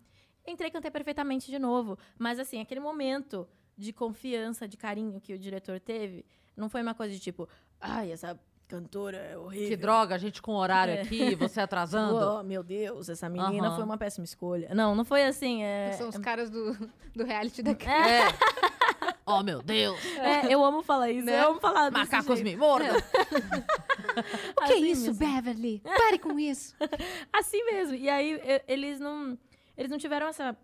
Entrei 0.45 0.70
e 0.70 0.72
cantei 0.72 0.89
perfeitamente 0.89 1.51
de 1.51 1.60
novo. 1.60 1.99
Mas, 2.18 2.39
assim, 2.39 2.60
aquele 2.60 2.80
momento 2.80 3.47
de 3.78 3.93
confiança, 3.93 4.68
de 4.68 4.76
carinho 4.76 5.22
que 5.22 5.34
o 5.34 5.38
diretor 5.38 5.80
teve, 5.80 6.26
não 6.55 6.68
foi 6.68 6.82
uma 6.82 6.95
coisa 6.95 7.14
de 7.14 7.20
tipo, 7.20 7.47
ai, 7.80 8.12
essa 8.12 8.39
cantora 8.68 9.18
é 9.18 9.38
horrível. 9.38 9.70
Que 9.70 9.78
droga, 9.78 10.16
a 10.16 10.18
gente 10.18 10.41
com 10.41 10.53
horário 10.53 10.93
É. 10.95 11.01
aqui, 11.01 11.36
você 11.36 11.62
atrasando. 11.62 12.18
Oh, 12.39 12.43
meu 12.43 12.64
Deus, 12.64 13.08
essa 13.08 13.30
menina 13.30 13.68
Aham. 13.68 13.76
foi 13.76 13.84
uma 13.86 13.97
péssima 13.97 14.26
escolha. 14.26 14.74
Não, 14.74 14.95
não 14.95 15.05
foi 15.05 15.24
assim. 15.24 15.64
É, 15.64 15.91
São 15.91 16.10
os 16.10 16.18
caras 16.18 16.49
do, 16.49 16.74
do 17.16 17.24
reality 17.24 17.62
da 17.62 17.72
É. 17.72 18.26
oh, 19.28 19.44
meu 19.44 19.62
Deus. 19.62 20.00
é, 20.18 20.54
eu 20.54 20.64
amo 20.64 20.82
falar 20.82 21.12
isso. 21.12 21.26
Né? 21.26 21.40
Eu 21.42 21.50
amo 21.50 21.60
falar 21.60 21.92
Macacos 21.92 22.40
jeito. 22.40 22.44
me 22.44 22.56
mordam. 22.56 22.96
O 22.98 24.62
que 24.66 24.74
é 24.74 24.76
Assim 24.76 24.92
isso, 24.92 25.14
mesmo. 25.14 25.20
Beverly? 25.20 25.82
Pare 25.84 26.18
com 26.18 26.40
isso. 26.40 26.76
Assim 27.32 27.64
mesmo. 27.66 27.96
E 27.96 28.10
aí, 28.10 28.40
eles 28.68 29.00
não... 29.00 29.38
Eles 29.78 29.92
não 29.92 29.98
tiveram 29.98 30.28
essa 30.28 30.58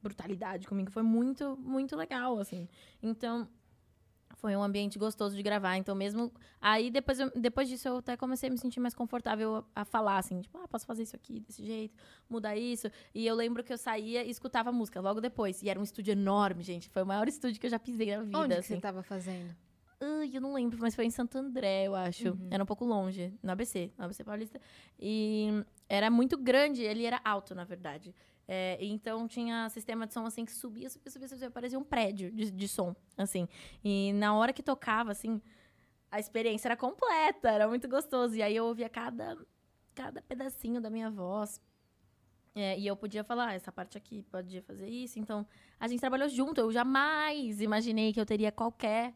brutalidade 0.00 0.68
comigo. 0.68 0.90
Foi 0.90 1.02
muito, 1.02 1.56
muito 1.60 1.96
legal, 1.96 2.38
assim. 2.38 2.68
Então... 3.02 3.48
Foi 4.44 4.54
um 4.54 4.62
ambiente 4.62 4.98
gostoso 4.98 5.34
de 5.34 5.42
gravar. 5.42 5.78
Então, 5.78 5.94
mesmo. 5.94 6.30
Aí, 6.60 6.90
depois, 6.90 7.18
eu- 7.18 7.32
depois 7.34 7.66
disso, 7.66 7.88
eu 7.88 7.96
até 7.96 8.14
comecei 8.14 8.50
a 8.50 8.52
me 8.52 8.58
sentir 8.58 8.78
mais 8.78 8.94
confortável 8.94 9.64
a, 9.74 9.80
a 9.80 9.84
falar, 9.86 10.18
assim, 10.18 10.42
tipo, 10.42 10.58
ah, 10.58 10.68
posso 10.68 10.84
fazer 10.84 11.02
isso 11.04 11.16
aqui 11.16 11.40
desse 11.40 11.64
jeito, 11.64 11.96
mudar 12.28 12.54
isso. 12.54 12.90
E 13.14 13.26
eu 13.26 13.34
lembro 13.34 13.64
que 13.64 13.72
eu 13.72 13.78
saía 13.78 14.22
e 14.22 14.28
escutava 14.28 14.70
música 14.70 15.00
logo 15.00 15.18
depois. 15.18 15.62
E 15.62 15.70
era 15.70 15.80
um 15.80 15.82
estúdio 15.82 16.12
enorme, 16.12 16.62
gente. 16.62 16.90
Foi 16.90 17.02
o 17.02 17.06
maior 17.06 17.26
estúdio 17.26 17.58
que 17.58 17.64
eu 17.64 17.70
já 17.70 17.78
pisei 17.78 18.14
na 18.14 18.22
vida. 18.22 18.38
Onde 18.38 18.52
que 18.52 18.60
assim. 18.60 18.74
você 18.74 18.80
tava 18.82 19.02
fazendo? 19.02 19.56
Ai, 19.98 20.30
eu 20.34 20.42
não 20.42 20.52
lembro, 20.52 20.76
mas 20.78 20.94
foi 20.94 21.06
em 21.06 21.10
Santo 21.10 21.38
André, 21.38 21.84
eu 21.86 21.94
acho. 21.94 22.28
Uhum. 22.28 22.48
Era 22.50 22.62
um 22.62 22.66
pouco 22.66 22.84
longe, 22.84 23.32
no 23.42 23.50
ABC, 23.50 23.92
no 23.96 24.04
ABC 24.04 24.22
Paulista. 24.24 24.60
E 25.00 25.64
era 25.88 26.10
muito 26.10 26.36
grande, 26.36 26.82
ele 26.82 27.06
era 27.06 27.18
alto, 27.24 27.54
na 27.54 27.64
verdade. 27.64 28.14
É, 28.46 28.76
então 28.80 29.26
tinha 29.26 29.68
sistema 29.70 30.06
de 30.06 30.12
som 30.12 30.26
assim 30.26 30.44
que 30.44 30.52
subia, 30.52 30.90
subia, 30.90 31.10
subia, 31.10 31.28
subia, 31.28 31.50
parecia 31.50 31.78
um 31.78 31.84
prédio 31.84 32.30
de, 32.30 32.50
de 32.50 32.68
som, 32.68 32.94
assim. 33.16 33.48
E 33.82 34.12
na 34.12 34.34
hora 34.36 34.52
que 34.52 34.62
tocava, 34.62 35.10
assim, 35.12 35.40
a 36.10 36.20
experiência 36.20 36.68
era 36.68 36.76
completa, 36.76 37.50
era 37.50 37.66
muito 37.66 37.88
gostoso. 37.88 38.36
E 38.36 38.42
aí 38.42 38.54
eu 38.54 38.66
ouvia 38.66 38.88
cada, 38.88 39.36
cada 39.94 40.22
pedacinho 40.22 40.80
da 40.80 40.90
minha 40.90 41.10
voz. 41.10 41.60
É, 42.54 42.78
e 42.78 42.86
eu 42.86 42.96
podia 42.96 43.24
falar, 43.24 43.48
"Ah, 43.48 43.54
essa 43.54 43.72
parte 43.72 43.98
aqui 43.98 44.22
podia 44.22 44.62
fazer 44.62 44.88
isso. 44.88 45.18
Então, 45.18 45.44
a 45.80 45.88
gente 45.88 45.98
trabalhou 46.00 46.28
junto. 46.28 46.60
Eu 46.60 46.70
jamais 46.70 47.60
imaginei 47.60 48.12
que 48.12 48.20
eu 48.20 48.26
teria 48.26 48.52
qualquer 48.52 49.12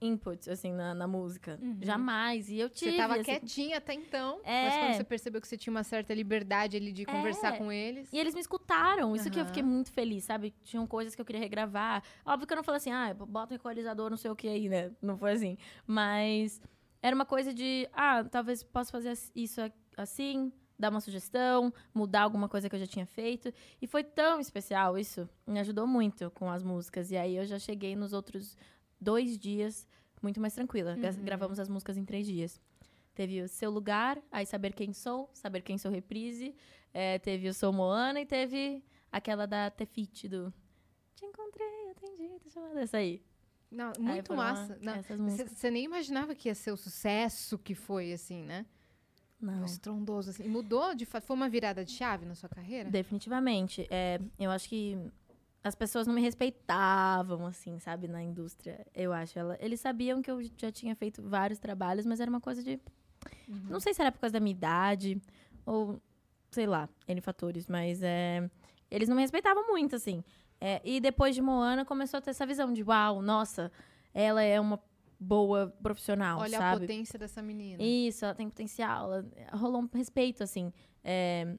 input, 0.00 0.50
assim, 0.50 0.72
na, 0.72 0.94
na 0.94 1.06
música. 1.06 1.58
Uhum. 1.60 1.78
Jamais. 1.82 2.48
E 2.48 2.58
eu 2.58 2.70
tive. 2.70 2.92
Você 2.92 2.96
tava 2.96 3.14
assim, 3.14 3.24
quietinha 3.24 3.78
até 3.78 3.92
então, 3.94 4.40
É. 4.44 4.64
mas 4.68 4.76
quando 4.78 4.94
você 4.96 5.04
percebeu 5.04 5.40
que 5.40 5.46
você 5.48 5.56
tinha 5.58 5.70
uma 5.70 5.82
certa 5.84 6.14
liberdade 6.14 6.76
ali 6.76 6.92
de 6.92 7.04
conversar 7.04 7.54
É. 7.54 7.58
com 7.58 7.70
eles. 7.70 8.10
E 8.12 8.18
eles 8.18 8.34
me 8.34 8.40
escutaram. 8.40 9.14
Isso 9.14 9.30
que 9.30 9.38
eu 9.38 9.44
fiquei 9.46 9.62
muito 9.62 9.92
feliz, 9.92 10.24
sabe? 10.24 10.54
Tinham 10.62 10.86
coisas 10.86 11.14
que 11.14 11.20
eu 11.20 11.24
queria 11.24 11.40
regravar. 11.40 12.02
Óbvio 12.24 12.46
que 12.46 12.52
eu 12.52 12.56
não 12.56 12.64
falei 12.64 12.78
assim, 12.78 12.90
ah, 12.92 13.14
bota 13.14 13.52
um 13.52 13.56
equalizador, 13.56 14.08
não 14.10 14.16
sei 14.16 14.30
o 14.30 14.36
que 14.36 14.48
aí, 14.48 14.68
né? 14.68 14.90
Não 15.02 15.18
foi 15.18 15.32
assim. 15.32 15.58
Mas 15.86 16.60
era 17.02 17.14
uma 17.14 17.26
coisa 17.26 17.52
de, 17.52 17.88
ah, 17.92 18.24
talvez 18.24 18.62
possa 18.62 18.90
fazer 18.90 19.12
isso 19.34 19.60
assim, 19.96 20.52
dar 20.78 20.90
uma 20.90 21.00
sugestão, 21.00 21.72
mudar 21.92 22.22
alguma 22.22 22.48
coisa 22.48 22.68
que 22.70 22.74
eu 22.74 22.80
já 22.80 22.86
tinha 22.86 23.04
feito. 23.04 23.52
E 23.82 23.86
foi 23.86 24.02
tão 24.02 24.40
especial 24.40 24.96
isso. 24.96 25.28
Me 25.46 25.60
ajudou 25.60 25.86
muito 25.86 26.30
com 26.30 26.50
as 26.50 26.62
músicas. 26.62 27.10
E 27.10 27.16
aí 27.18 27.36
eu 27.36 27.44
já 27.44 27.58
cheguei 27.58 27.94
nos 27.94 28.12
outros 28.14 28.56
dois 29.00 29.38
dias 29.38 29.86
muito 30.22 30.40
mais 30.40 30.54
tranquila. 30.54 30.94
Uhum. 30.94 31.24
Gravamos 31.24 31.58
as 31.58 31.68
músicas 31.68 31.96
em 31.96 32.04
três 32.04 32.26
dias. 32.26 32.60
Teve 33.14 33.42
o 33.42 33.48
Seu 33.48 33.70
Lugar, 33.70 34.20
aí 34.30 34.46
Saber 34.46 34.72
Quem 34.72 34.92
Sou, 34.92 35.28
Saber 35.32 35.62
Quem 35.62 35.78
Sou 35.78 35.90
Reprise. 35.90 36.54
É, 36.92 37.18
teve 37.18 37.48
o 37.48 37.54
Sou 37.54 37.72
Moana 37.72 38.20
e 38.20 38.26
teve 38.26 38.84
aquela 39.10 39.46
da 39.46 39.70
Tefit 39.70 40.28
do 40.28 40.52
Te 41.14 41.24
encontrei, 41.24 41.90
atendi. 41.90 42.30
Essa 42.76 42.98
aí. 42.98 43.22
Não, 43.70 43.92
Aí 43.98 44.02
muito 44.02 44.26
foram 44.26 44.42
massa. 44.42 44.78
Você 45.02 45.16
músicas. 45.16 45.52
você 45.52 45.70
nem 45.70 45.84
imaginava 45.84 46.34
que 46.34 46.48
ia 46.48 46.54
ser 46.54 46.72
o 46.72 46.76
sucesso 46.76 47.56
que 47.56 47.74
foi, 47.74 48.12
assim, 48.12 48.42
né? 48.42 48.66
Não. 49.40 49.58
Foi 49.58 49.66
estrondoso, 49.66 50.30
assim. 50.30 50.46
Mudou, 50.48 50.94
de 50.94 51.06
fato? 51.06 51.24
Foi 51.24 51.36
uma 51.36 51.48
virada 51.48 51.84
de 51.84 51.92
chave 51.92 52.26
na 52.26 52.34
sua 52.34 52.48
carreira? 52.48 52.90
Definitivamente. 52.90 53.86
É, 53.88 54.20
eu 54.38 54.50
acho 54.50 54.68
que 54.68 54.98
as 55.62 55.74
pessoas 55.74 56.06
não 56.06 56.14
me 56.14 56.20
respeitavam, 56.22 57.46
assim, 57.46 57.78
sabe, 57.78 58.08
na 58.08 58.22
indústria, 58.22 58.86
eu 58.94 59.12
acho. 59.12 59.38
Ela, 59.38 59.56
eles 59.60 59.80
sabiam 59.80 60.22
que 60.22 60.30
eu 60.30 60.40
já 60.56 60.70
tinha 60.72 60.94
feito 60.96 61.22
vários 61.22 61.58
trabalhos, 61.58 62.06
mas 62.06 62.20
era 62.20 62.30
uma 62.30 62.40
coisa 62.40 62.62
de. 62.62 62.80
Não 63.68 63.80
sei 63.80 63.92
se 63.92 64.00
era 64.00 64.10
por 64.10 64.18
causa 64.20 64.32
da 64.32 64.40
minha 64.40 64.52
idade, 64.52 65.20
ou 65.66 66.00
sei 66.50 66.66
lá, 66.66 66.88
N 67.06 67.20
fatores, 67.20 67.66
mas 67.68 68.02
é, 68.02 68.48
eles 68.90 69.08
não 69.08 69.16
me 69.16 69.22
respeitavam 69.22 69.66
muito, 69.68 69.94
assim. 69.96 70.24
É, 70.60 70.80
e 70.84 71.00
depois 71.00 71.34
de 71.34 71.42
Moana 71.42 71.84
começou 71.84 72.18
a 72.18 72.20
ter 72.20 72.30
essa 72.30 72.46
visão 72.46 72.72
de, 72.72 72.82
uau, 72.82 73.20
nossa, 73.22 73.70
ela 74.14 74.42
é 74.42 74.58
uma 74.58 74.80
boa 75.18 75.68
profissional, 75.82 76.40
Olha 76.40 76.56
a 76.56 76.60
sabe? 76.60 76.80
potência 76.82 77.18
dessa 77.18 77.42
menina. 77.42 77.82
Isso, 77.82 78.24
ela 78.24 78.34
tem 78.34 78.48
potencial. 78.48 79.12
ela- 79.12 79.26
rolou 79.52 79.82
um 79.82 79.88
respeito, 79.94 80.42
assim. 80.42 80.72
É, 81.04 81.56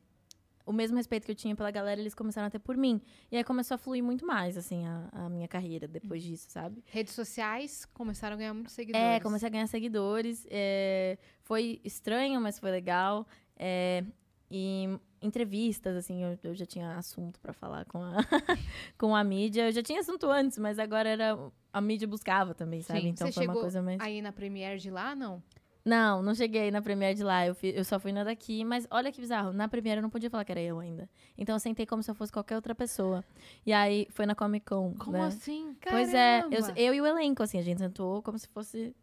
o 0.66 0.74
mesmo 0.74 0.97
respeito 0.97 1.26
que 1.26 1.32
eu 1.32 1.36
tinha 1.36 1.55
pela 1.55 1.72
galera, 1.72 1.99
eles 1.99 2.14
começaram 2.14 2.47
a 2.47 2.49
ter 2.49 2.59
por 2.59 2.78
mim. 2.78 3.01
E 3.32 3.38
aí 3.38 3.43
começou 3.43 3.76
a 3.76 3.78
fluir 3.78 4.03
muito 4.03 4.26
mais, 4.26 4.57
assim, 4.57 4.86
a, 4.86 5.09
a 5.12 5.30
minha 5.30 5.47
carreira 5.47 5.88
depois 5.88 6.24
disso, 6.24 6.47
sabe? 6.49 6.84
Redes 6.88 7.14
sociais 7.14 7.86
começaram 7.93 8.36
a 8.36 8.38
ganhar 8.38 8.53
muitos 8.53 8.74
seguidores. 8.74 9.05
É, 9.05 9.20
comecei 9.20 9.47
a 9.47 9.51
ganhar 9.51 9.68
seguidores. 9.68 10.45
é, 10.49 11.18
foi 11.41 11.82
estranho, 11.84 12.39
mas 12.39 12.59
foi 12.59 12.72
legal. 12.72 13.28
É, 13.55 14.03
e 14.49 14.99
entrevistas, 15.22 15.95
assim, 15.95 16.24
eu, 16.24 16.38
eu 16.43 16.55
já 16.55 16.66
tinha 16.66 16.97
assunto 16.97 17.39
pra 17.39 17.53
falar 17.53 17.86
com 17.86 18.03
a, 18.03 18.18
com 18.97 19.16
a 19.16 19.24
mídia. 19.24 19.68
Eu 19.68 19.72
já 19.72 19.84
tinha 19.84 19.99
assunto 19.99 20.30
antes, 20.30 20.57
mas 20.57 20.80
agora 20.80 21.07
era 21.07 21.38
a 21.72 21.80
mídia 21.80 22.07
buscava 22.07 22.53
também, 22.53 22.82
sabe? 22.82 23.01
Sim. 23.01 23.07
Então 23.09 23.28
Você 23.28 23.34
foi 23.34 23.47
uma 23.47 23.53
coisa 23.53 23.82
mais. 23.82 23.99
Aí 24.01 24.22
na 24.22 24.32
Premiere 24.32 24.80
de 24.80 24.89
lá, 24.89 25.16
não? 25.16 25.41
Não, 25.84 26.21
não 26.21 26.36
cheguei 26.36 26.69
na 26.69 26.82
Premiere 26.82 27.15
de 27.15 27.23
lá. 27.23 27.45
Eu, 27.45 27.55
fi- 27.55 27.73
eu 27.75 27.84
só 27.84 27.99
fui 27.99 28.11
na 28.11 28.23
daqui. 28.23 28.63
Mas 28.63 28.88
olha 28.91 29.11
que 29.11 29.19
bizarro. 29.19 29.51
Na 29.51 29.67
Premiere 29.67 29.97
eu 29.99 30.01
não 30.03 30.09
podia 30.09 30.29
falar 30.29 30.45
que 30.45 30.51
era 30.51 30.61
eu 30.61 30.79
ainda. 30.79 31.09
Então 31.38 31.55
eu 31.55 31.59
sentei 31.59 31.86
como 31.86 32.03
se 32.03 32.11
eu 32.11 32.15
fosse 32.15 32.32
qualquer 32.32 32.55
outra 32.55 32.75
pessoa. 32.75 33.23
E 33.65 33.73
aí 33.73 34.07
foi 34.11 34.25
na 34.25 34.36
Comic 34.36 34.65
Con. 34.65 34.93
Como 34.95 35.13
né? 35.13 35.25
assim? 35.25 35.75
Pois 35.89 36.13
é, 36.13 36.41
eu, 36.51 36.75
eu 36.75 36.93
e 36.93 37.01
o 37.01 37.05
elenco, 37.05 37.41
assim, 37.41 37.57
a 37.57 37.63
gente 37.63 37.79
sentou 37.79 38.21
como 38.21 38.38
se 38.38 38.47
fosse 38.47 38.95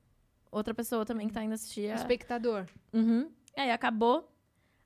outra 0.53 0.73
pessoa 0.73 1.05
também 1.05 1.27
que 1.27 1.35
tá 1.35 1.43
indo 1.43 1.55
assistir. 1.55 1.91
A... 1.91 1.95
espectador. 1.95 2.67
Uhum. 2.93 3.29
Aí 3.57 3.71
acabou. 3.71 4.33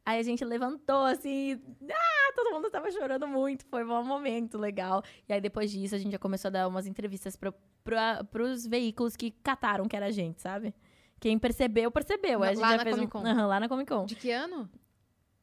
Aí 0.04 0.18
a 0.18 0.22
gente 0.22 0.44
levantou, 0.44 1.04
assim. 1.04 1.60
Ah, 1.88 2.32
todo 2.34 2.52
mundo 2.52 2.70
tava 2.70 2.90
chorando 2.90 3.28
muito. 3.28 3.64
Foi 3.66 3.84
um 3.84 4.04
momento 4.04 4.58
legal. 4.58 5.02
E 5.28 5.32
aí 5.32 5.40
depois 5.40 5.70
disso 5.70 5.94
a 5.94 5.98
gente 5.98 6.12
já 6.12 6.18
começou 6.18 6.48
a 6.48 6.52
dar 6.52 6.68
umas 6.68 6.86
entrevistas 6.86 7.36
pra, 7.36 7.52
pra, 7.84 8.24
pros 8.24 8.66
veículos 8.66 9.14
que 9.14 9.30
cataram 9.30 9.86
que 9.86 9.94
era 9.94 10.06
a 10.06 10.10
gente, 10.10 10.40
sabe? 10.42 10.74
Quem 11.22 11.38
percebeu, 11.38 11.88
percebeu. 11.88 12.40
Na- 12.40 12.46
a 12.46 12.48
gente 12.50 12.60
lá 12.60 12.70
já 12.72 12.76
na 12.78 12.82
fez 12.82 12.96
Comic 12.96 13.16
um... 13.16 13.20
Con? 13.20 13.26
Aham, 13.28 13.46
lá 13.46 13.60
na 13.60 13.68
Comic 13.68 13.88
Con. 13.88 14.06
De 14.06 14.16
que 14.16 14.28
ano? 14.32 14.68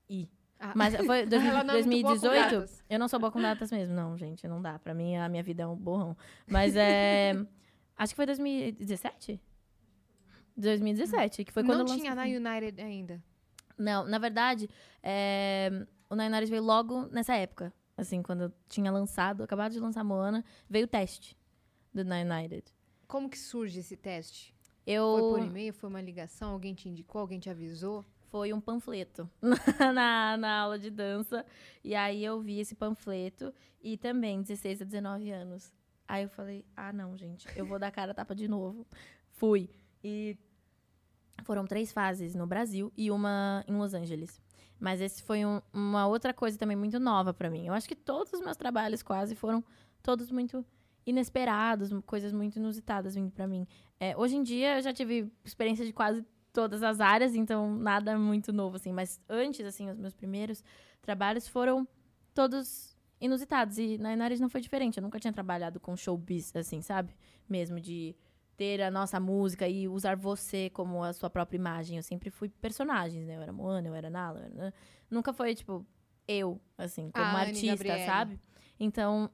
Ih. 0.09 0.27
Ah. 0.59 0.73
Mas 0.75 0.93
foi 0.93 1.25
dois- 1.25 1.41
Ela 1.45 1.63
não 1.63 1.73
é 1.73 1.81
muito 1.83 2.01
boa 2.01 2.15
com 2.15 2.19
2018. 2.19 2.51
datas. 2.51 2.83
Eu 2.89 2.99
não 2.99 3.07
sou 3.07 3.17
boa 3.17 3.31
com 3.31 3.41
datas 3.41 3.71
mesmo, 3.71 3.95
não, 3.95 4.17
gente. 4.17 4.45
Não 4.45 4.61
dá. 4.61 4.77
Pra 4.77 4.93
mim, 4.93 5.15
a 5.15 5.29
minha 5.29 5.41
vida 5.41 5.63
é 5.63 5.67
um 5.67 5.77
borrão. 5.77 6.17
Mas 6.45 6.75
é. 6.75 7.31
acho 7.97 8.11
que 8.11 8.17
foi 8.17 8.25
2017? 8.25 9.39
2017, 10.57 11.45
que 11.45 11.51
foi 11.53 11.63
quando 11.63 11.87
não 11.87 11.95
tinha 11.97 12.13
na. 12.13 12.23
United 12.23 12.81
ainda. 12.81 13.23
Não, 13.77 14.03
na 14.05 14.17
verdade, 14.17 14.69
é, 15.01 15.85
o 16.09 16.15
Nine 16.15 16.35
Hours 16.35 16.49
veio 16.49 16.61
logo 16.61 17.07
nessa 17.07 17.33
época. 17.35 17.73
Assim, 17.95 18.21
quando 18.21 18.41
eu 18.43 18.53
tinha 18.67 18.91
lançado, 18.91 19.43
acabado 19.43 19.71
de 19.71 19.79
lançar 19.79 20.03
Moana, 20.03 20.43
veio 20.69 20.83
o 20.83 20.87
teste 20.89 21.37
do 21.93 22.03
Nine 22.03 22.29
United. 22.29 22.63
Como 23.07 23.29
que 23.29 23.37
surge 23.37 23.79
esse 23.79 23.95
teste? 23.95 24.53
Eu... 24.91 25.29
Foi 25.31 25.39
por 25.41 25.47
e-mail? 25.47 25.73
Foi 25.73 25.89
uma 25.89 26.01
ligação? 26.01 26.51
Alguém 26.51 26.73
te 26.73 26.89
indicou? 26.89 27.21
Alguém 27.21 27.39
te 27.39 27.49
avisou? 27.49 28.03
foi 28.31 28.53
um 28.53 28.61
panfleto 28.61 29.27
na, 29.95 30.37
na 30.37 30.59
aula 30.59 30.77
de 30.77 30.91
dança. 30.91 31.43
E 31.83 31.95
aí 31.95 32.23
eu 32.23 32.39
vi 32.39 32.59
esse 32.59 32.75
panfleto 32.75 33.51
e 33.81 33.97
também 33.97 34.39
16 34.43 34.83
a 34.83 34.85
19 34.85 35.31
anos. 35.31 35.73
Aí 36.07 36.23
eu 36.25 36.29
falei, 36.29 36.63
ah, 36.75 36.93
não, 36.93 37.17
gente, 37.17 37.47
eu 37.55 37.65
vou 37.65 37.79
dar 37.79 37.89
cara 37.91 38.11
a 38.11 38.13
tapa 38.13 38.35
de 38.35 38.47
novo. 38.47 38.85
Fui. 39.31 39.67
E 40.03 40.37
foram 41.43 41.65
três 41.65 41.91
fases 41.91 42.35
no 42.35 42.45
Brasil 42.45 42.93
e 42.95 43.09
uma 43.09 43.63
em 43.67 43.75
Los 43.75 43.95
Angeles. 43.95 44.39
Mas 44.79 45.01
esse 45.01 45.23
foi 45.23 45.43
um- 45.43 45.59
uma 45.73 46.05
outra 46.05 46.31
coisa 46.31 46.55
também 46.55 46.77
muito 46.77 46.99
nova 46.99 47.33
pra 47.33 47.49
mim. 47.49 47.65
Eu 47.65 47.73
acho 47.73 47.87
que 47.87 47.95
todos 47.95 48.31
os 48.33 48.41
meus 48.41 48.55
trabalhos 48.57 49.01
quase 49.01 49.35
foram 49.35 49.63
todos 50.03 50.29
muito 50.29 50.63
inesperados, 51.03 51.89
coisas 52.05 52.31
muito 52.31 52.57
inusitadas 52.57 53.15
vindo 53.15 53.31
pra 53.31 53.47
mim. 53.47 53.67
É, 53.99 54.15
hoje 54.17 54.35
em 54.37 54.43
dia 54.43 54.77
eu 54.77 54.81
já 54.81 54.93
tive 54.93 55.31
experiência 55.43 55.85
de 55.85 55.91
quase 55.91 56.23
todas 56.53 56.81
as 56.83 56.99
áreas, 56.99 57.35
então 57.35 57.75
nada 57.75 58.17
muito 58.17 58.51
novo, 58.53 58.75
assim. 58.77 58.91
Mas 58.93 59.19
antes, 59.27 59.65
assim, 59.65 59.89
os 59.89 59.97
meus 59.97 60.13
primeiros 60.13 60.63
trabalhos 61.01 61.47
foram 61.47 61.87
todos 62.33 62.95
inusitados. 63.19 63.77
E 63.77 63.97
na 63.97 64.13
Inares 64.13 64.39
não 64.39 64.49
foi 64.49 64.61
diferente. 64.61 64.97
Eu 64.97 65.03
nunca 65.03 65.19
tinha 65.19 65.33
trabalhado 65.33 65.79
com 65.79 65.95
showbiz, 65.95 66.55
assim, 66.55 66.81
sabe? 66.81 67.13
Mesmo 67.47 67.79
de 67.79 68.15
ter 68.55 68.81
a 68.81 68.89
nossa 68.91 69.19
música 69.19 69.67
e 69.67 69.87
usar 69.87 70.15
você 70.17 70.69
como 70.71 71.03
a 71.03 71.13
sua 71.13 71.29
própria 71.29 71.57
imagem. 71.57 71.97
Eu 71.97 72.03
sempre 72.03 72.29
fui 72.29 72.49
personagens, 72.49 73.25
né? 73.27 73.37
Eu 73.37 73.41
era 73.41 73.53
Moana, 73.53 73.87
eu 73.87 73.93
era 73.95 74.09
Nala. 74.09 74.49
eu 74.53 74.61
era- 74.63 74.73
Nunca 75.09 75.31
foi, 75.33 75.55
tipo, 75.55 75.85
eu, 76.27 76.59
assim, 76.77 77.09
como 77.11 77.25
A 77.25 77.41
Anne 77.41 77.69
artista, 77.69 77.73
sabe? 78.05 78.39
Então, 78.79 79.29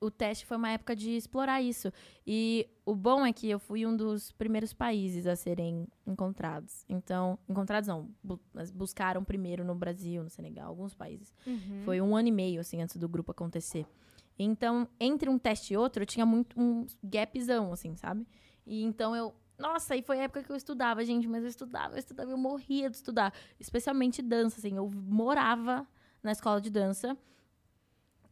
o 0.00 0.10
teste 0.10 0.46
foi 0.46 0.56
uma 0.56 0.70
época 0.70 0.96
de 0.96 1.10
explorar 1.10 1.60
isso. 1.60 1.92
E 2.26 2.66
o 2.86 2.94
bom 2.94 3.24
é 3.26 3.32
que 3.32 3.48
eu 3.50 3.58
fui 3.58 3.84
um 3.86 3.94
dos 3.94 4.32
primeiros 4.32 4.72
países 4.72 5.26
a 5.26 5.36
serem 5.36 5.86
encontrados. 6.06 6.84
Então, 6.88 7.38
encontrados 7.48 7.86
não, 7.88 8.08
bu- 8.22 8.40
mas 8.52 8.70
buscaram 8.70 9.22
primeiro 9.22 9.62
no 9.64 9.74
Brasil, 9.74 10.22
no 10.22 10.30
Senegal, 10.30 10.68
alguns 10.68 10.94
países. 10.94 11.34
Uhum. 11.46 11.82
Foi 11.84 12.00
um 12.00 12.16
ano 12.16 12.28
e 12.28 12.32
meio, 12.32 12.60
assim, 12.60 12.80
antes 12.80 12.96
do 12.96 13.08
grupo 13.08 13.30
acontecer. 13.30 13.86
Então, 14.38 14.88
entre 14.98 15.28
um 15.28 15.38
teste 15.38 15.74
e 15.74 15.76
outro, 15.76 16.02
eu 16.02 16.06
tinha 16.06 16.24
muito 16.24 16.58
um 16.58 16.86
gapzão, 17.04 17.72
assim, 17.72 17.94
sabe? 17.94 18.26
E 18.66 18.82
então 18.82 19.14
eu. 19.14 19.34
Nossa, 19.58 19.94
e 19.94 20.00
foi 20.02 20.18
a 20.20 20.22
época 20.22 20.42
que 20.42 20.50
eu 20.50 20.56
estudava, 20.56 21.04
gente, 21.04 21.28
mas 21.28 21.42
eu 21.42 21.48
estudava, 21.50 21.92
eu 21.94 21.98
estudava, 21.98 22.30
eu 22.30 22.38
morria 22.38 22.88
de 22.88 22.96
estudar. 22.96 23.34
Especialmente 23.58 24.22
dança, 24.22 24.58
assim. 24.58 24.74
Eu 24.78 24.88
morava 24.90 25.86
na 26.22 26.32
escola 26.32 26.58
de 26.62 26.70
dança 26.70 27.14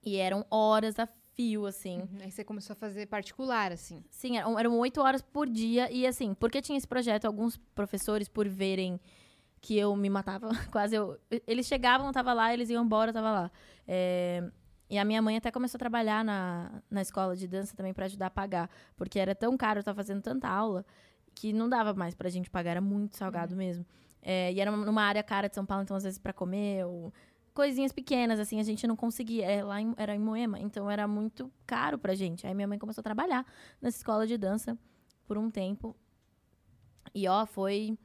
e 0.02 0.16
eram 0.16 0.46
horas 0.50 0.98
a 0.98 1.06
fio, 1.38 1.66
assim. 1.66 2.00
Uhum. 2.00 2.18
Aí 2.20 2.30
você 2.32 2.42
começou 2.42 2.72
a 2.72 2.76
fazer 2.76 3.06
particular, 3.06 3.70
assim. 3.70 4.02
Sim, 4.10 4.36
eram 4.36 4.58
eram 4.58 4.76
oito 4.78 5.00
horas 5.00 5.22
por 5.22 5.48
dia. 5.48 5.90
E 5.92 6.04
assim, 6.04 6.34
porque 6.34 6.60
tinha 6.60 6.76
esse 6.76 6.88
projeto, 6.88 7.26
alguns 7.26 7.56
professores, 7.76 8.28
por 8.28 8.48
verem 8.48 9.00
que 9.60 9.78
eu 9.78 9.94
me 9.94 10.10
matava, 10.10 10.50
quase 10.72 10.96
eu. 10.96 11.16
Eles 11.46 11.66
chegavam, 11.66 12.08
eu 12.08 12.12
tava 12.12 12.32
lá, 12.32 12.52
eles 12.52 12.68
iam 12.70 12.84
embora, 12.84 13.10
eu 13.10 13.14
tava 13.14 13.30
lá. 13.30 13.50
É, 13.86 14.42
e 14.90 14.98
a 14.98 15.04
minha 15.04 15.22
mãe 15.22 15.36
até 15.36 15.52
começou 15.52 15.76
a 15.76 15.78
trabalhar 15.78 16.24
na, 16.24 16.82
na 16.90 17.02
escola 17.02 17.36
de 17.36 17.46
dança 17.46 17.76
também 17.76 17.94
pra 17.94 18.06
ajudar 18.06 18.26
a 18.26 18.30
pagar. 18.30 18.68
Porque 18.96 19.18
era 19.18 19.34
tão 19.34 19.56
caro, 19.56 19.78
eu 19.78 19.84
tava 19.84 19.96
fazendo 19.96 20.20
tanta 20.20 20.48
aula, 20.48 20.84
que 21.34 21.52
não 21.52 21.68
dava 21.68 21.94
mais 21.94 22.14
pra 22.14 22.28
gente 22.28 22.50
pagar, 22.50 22.72
era 22.72 22.80
muito 22.80 23.16
salgado 23.16 23.54
mesmo. 23.54 23.86
É, 24.20 24.52
e 24.52 24.60
era 24.60 24.70
numa 24.72 25.02
área 25.02 25.22
cara 25.22 25.48
de 25.48 25.54
São 25.54 25.64
Paulo, 25.64 25.84
então 25.84 25.96
às 25.96 26.02
vezes 26.02 26.18
pra 26.18 26.32
comer, 26.32 26.84
ou 26.84 27.12
coisinhas 27.58 27.90
pequenas, 27.90 28.38
assim, 28.38 28.60
a 28.60 28.62
gente 28.62 28.86
não 28.86 28.94
conseguia. 28.94 29.44
É, 29.44 29.64
lá 29.64 29.80
em- 29.80 29.92
era 29.96 30.14
em 30.14 30.18
Moema, 30.20 30.60
então 30.60 30.88
era 30.88 31.08
muito 31.08 31.50
caro 31.66 31.98
pra 31.98 32.14
gente. 32.14 32.46
Aí 32.46 32.54
minha 32.54 32.68
mãe 32.68 32.78
começou 32.78 33.00
a 33.00 33.02
trabalhar 33.02 33.44
nessa 33.82 33.96
escola 33.96 34.28
de 34.28 34.38
dança 34.38 34.78
por 35.26 35.36
um 35.36 35.50
tempo. 35.50 35.96
E 37.12 37.26
ó, 37.26 37.44
foi 37.46 37.98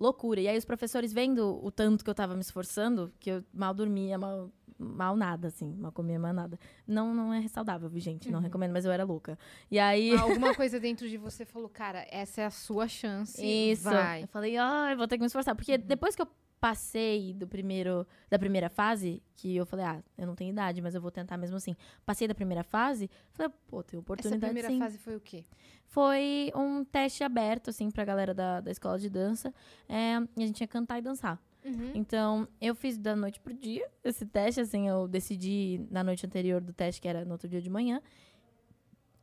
loucura. 0.00 0.40
E 0.40 0.48
aí 0.48 0.56
os 0.56 0.64
professores 0.64 1.12
vendo 1.12 1.60
o 1.62 1.70
tanto 1.70 2.02
que 2.02 2.08
eu 2.08 2.14
tava 2.14 2.34
me 2.34 2.40
esforçando, 2.40 3.12
que 3.20 3.30
eu 3.30 3.44
mal 3.52 3.74
dormia, 3.74 4.16
mal, 4.16 4.50
mal 4.78 5.14
nada, 5.16 5.48
assim, 5.48 5.70
mal 5.74 5.92
comia, 5.92 6.18
mal 6.18 6.32
nada. 6.32 6.58
Não, 6.86 7.14
não 7.14 7.34
é 7.34 7.46
saudável, 7.48 7.90
gente? 8.00 8.30
Não 8.30 8.40
recomendo, 8.40 8.72
mas 8.72 8.86
eu 8.86 8.90
era 8.92 9.04
louca. 9.04 9.38
E 9.70 9.78
aí. 9.78 10.12
Alguma 10.16 10.54
coisa 10.54 10.80
dentro 10.80 11.06
de 11.08 11.18
você 11.18 11.44
falou, 11.44 11.68
cara, 11.68 12.06
essa 12.10 12.40
é 12.40 12.46
a 12.46 12.50
sua 12.50 12.88
chance. 12.88 13.44
Isso. 13.44 13.84
Vai. 13.84 14.22
Eu 14.22 14.28
falei, 14.28 14.56
ai, 14.56 14.96
vou 14.96 15.06
ter 15.06 15.16
que 15.16 15.20
me 15.20 15.26
esforçar. 15.26 15.54
Porque 15.54 15.76
depois 15.76 16.16
que 16.16 16.22
eu 16.22 16.28
passei 16.64 17.34
do 17.34 17.46
primeiro, 17.46 18.06
da 18.30 18.38
primeira 18.38 18.70
fase, 18.70 19.22
que 19.36 19.54
eu 19.54 19.66
falei, 19.66 19.84
ah, 19.84 20.02
eu 20.16 20.26
não 20.26 20.34
tenho 20.34 20.50
idade, 20.50 20.80
mas 20.80 20.94
eu 20.94 21.00
vou 21.02 21.10
tentar 21.10 21.36
mesmo 21.36 21.58
assim. 21.58 21.76
Passei 22.06 22.26
da 22.26 22.34
primeira 22.34 22.64
fase, 22.64 23.10
falei, 23.32 23.52
pô, 23.68 23.82
tem 23.82 23.98
Essa 23.98 23.98
oportunidade 23.98 24.40
primeira 24.40 24.68
sim. 24.70 24.78
fase 24.78 24.96
foi 24.96 25.14
o 25.14 25.20
quê? 25.20 25.44
Foi 25.88 26.50
um 26.56 26.82
teste 26.82 27.22
aberto, 27.22 27.68
assim, 27.68 27.90
pra 27.90 28.02
galera 28.02 28.32
da, 28.32 28.62
da 28.62 28.70
escola 28.70 28.98
de 28.98 29.10
dança. 29.10 29.52
É, 29.86 30.14
e 30.38 30.42
a 30.42 30.46
gente 30.46 30.62
ia 30.62 30.66
cantar 30.66 30.98
e 30.98 31.02
dançar. 31.02 31.38
Uhum. 31.62 31.90
Então, 31.94 32.48
eu 32.58 32.74
fiz 32.74 32.96
da 32.96 33.14
noite 33.14 33.40
pro 33.40 33.52
dia 33.52 33.86
esse 34.02 34.24
teste, 34.24 34.62
assim, 34.62 34.88
eu 34.88 35.06
decidi 35.06 35.86
na 35.90 36.02
noite 36.02 36.24
anterior 36.24 36.62
do 36.62 36.72
teste, 36.72 36.98
que 36.98 37.06
era 37.06 37.26
no 37.26 37.32
outro 37.32 37.46
dia 37.46 37.60
de 37.60 37.68
manhã. 37.68 38.00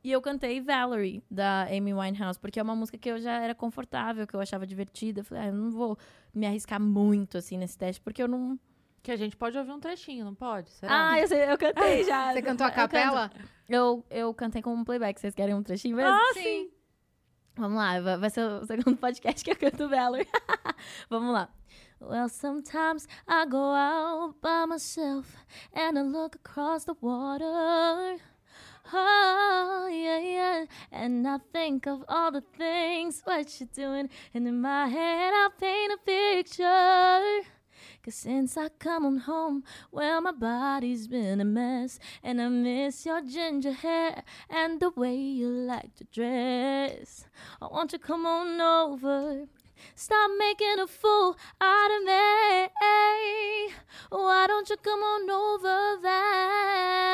E 0.04 0.12
eu 0.12 0.22
cantei 0.22 0.60
Valerie, 0.60 1.24
da 1.30 1.64
Amy 1.64 1.94
Winehouse, 1.94 2.40
porque 2.40 2.60
é 2.60 2.64
uma 2.64 2.76
música 2.76 2.98
que 2.98 3.10
eu 3.10 3.20
já 3.20 3.40
era 3.40 3.54
confortável, 3.54 4.26
que 4.26 4.34
eu 4.34 4.40
achava 4.40 4.66
divertida. 4.66 5.22
Eu 5.22 5.26
falei, 5.26 5.44
ah, 5.44 5.48
eu 5.48 5.54
não 5.54 5.70
vou 5.70 5.98
me 6.34 6.48
arriscar 6.48 6.82
muito, 6.82 7.38
assim, 7.38 7.58
nesse 7.58 7.78
teste, 7.78 8.02
porque 8.02 8.22
eu 8.22 8.28
não... 8.28 8.60
Que 9.04 9.12
a 9.12 9.16
gente 9.16 9.36
pode 9.36 9.58
ouvir 9.58 9.72
um 9.72 9.80
trechinho, 9.80 10.26
não 10.26 10.34
pode? 10.36 10.70
Será? 10.72 11.12
Ah, 11.12 11.20
eu 11.20 11.28
sei, 11.28 11.52
eu 11.52 11.58
cantei 11.58 12.04
já. 12.06 12.34
Você 12.34 12.42
cantou 12.42 12.66
a 12.66 12.70
Eu 12.70 12.76
capela? 12.76 13.32
Eu, 13.70 14.06
eu 14.10 14.34
cantei 14.34 14.62
com 14.62 14.74
um 14.74 14.84
playback, 14.84 15.20
vocês 15.20 15.34
querem 15.34 15.54
um 15.56 15.64
trechinho 15.64 15.96
mesmo? 15.96 16.12
Ah, 16.12 16.34
sim. 16.34 16.70
Vamos 17.56 17.78
lá, 17.78 18.00
vai 18.00 18.18
vai 18.18 18.30
ser 18.30 18.46
o 18.46 18.66
segundo 18.66 18.96
podcast 18.98 19.44
que 19.44 19.52
eu 19.52 19.56
canto 19.56 19.90
Valerie. 19.90 20.28
Vamos 21.10 21.34
lá. 21.34 21.50
Well, 22.00 22.30
sometimes 22.30 23.08
I 23.28 23.46
go 23.46 23.58
out 23.58 24.36
by 24.42 24.66
myself 24.68 25.36
and 25.76 26.00
I 26.00 26.02
look 26.02 26.36
across 26.38 26.86
the 26.86 26.96
water. 27.02 28.20
Oh, 28.94 29.90
yeah, 29.92 30.20
yeah. 30.20 30.66
And 30.92 31.28
I 31.28 31.38
think 31.54 31.88
of 31.88 32.04
all 32.08 32.32
the 32.32 32.44
things 32.58 33.22
what 33.24 33.60
you're 33.60 33.70
doing. 33.74 34.10
And 34.34 34.48
in 34.48 34.62
my 34.62 34.88
head, 34.88 35.34
I 35.34 35.50
paint 35.60 35.94
a 35.94 35.98
picture. 36.06 37.48
Cause 38.04 38.16
since 38.16 38.58
I 38.58 38.70
come 38.80 39.06
on 39.06 39.18
home, 39.18 39.64
well, 39.92 40.22
my 40.22 40.32
body's 40.32 41.08
been 41.08 41.40
a 41.40 41.46
mess. 41.46 42.00
And 42.24 42.42
I 42.42 42.48
miss 42.48 43.06
your 43.06 43.22
ginger 43.22 43.74
hair 43.74 44.24
and 44.50 44.80
the 44.80 44.90
way 44.90 45.16
you 45.16 45.48
like 45.48 45.94
to 45.96 46.04
dress. 46.06 47.26
Oh, 47.62 47.68
I 47.68 47.72
want 47.72 47.92
you 47.92 48.00
to 48.00 48.04
come 48.04 48.26
on 48.26 48.60
over. 48.60 49.46
Stop 49.96 50.32
making 50.38 50.80
a 50.80 50.88
fool 50.88 51.38
out 51.60 51.92
of 51.92 52.04
me. 52.04 52.70
Why 54.10 54.48
don't 54.48 54.70
you 54.70 54.78
come 54.78 55.02
on 55.02 55.30
over, 55.30 55.98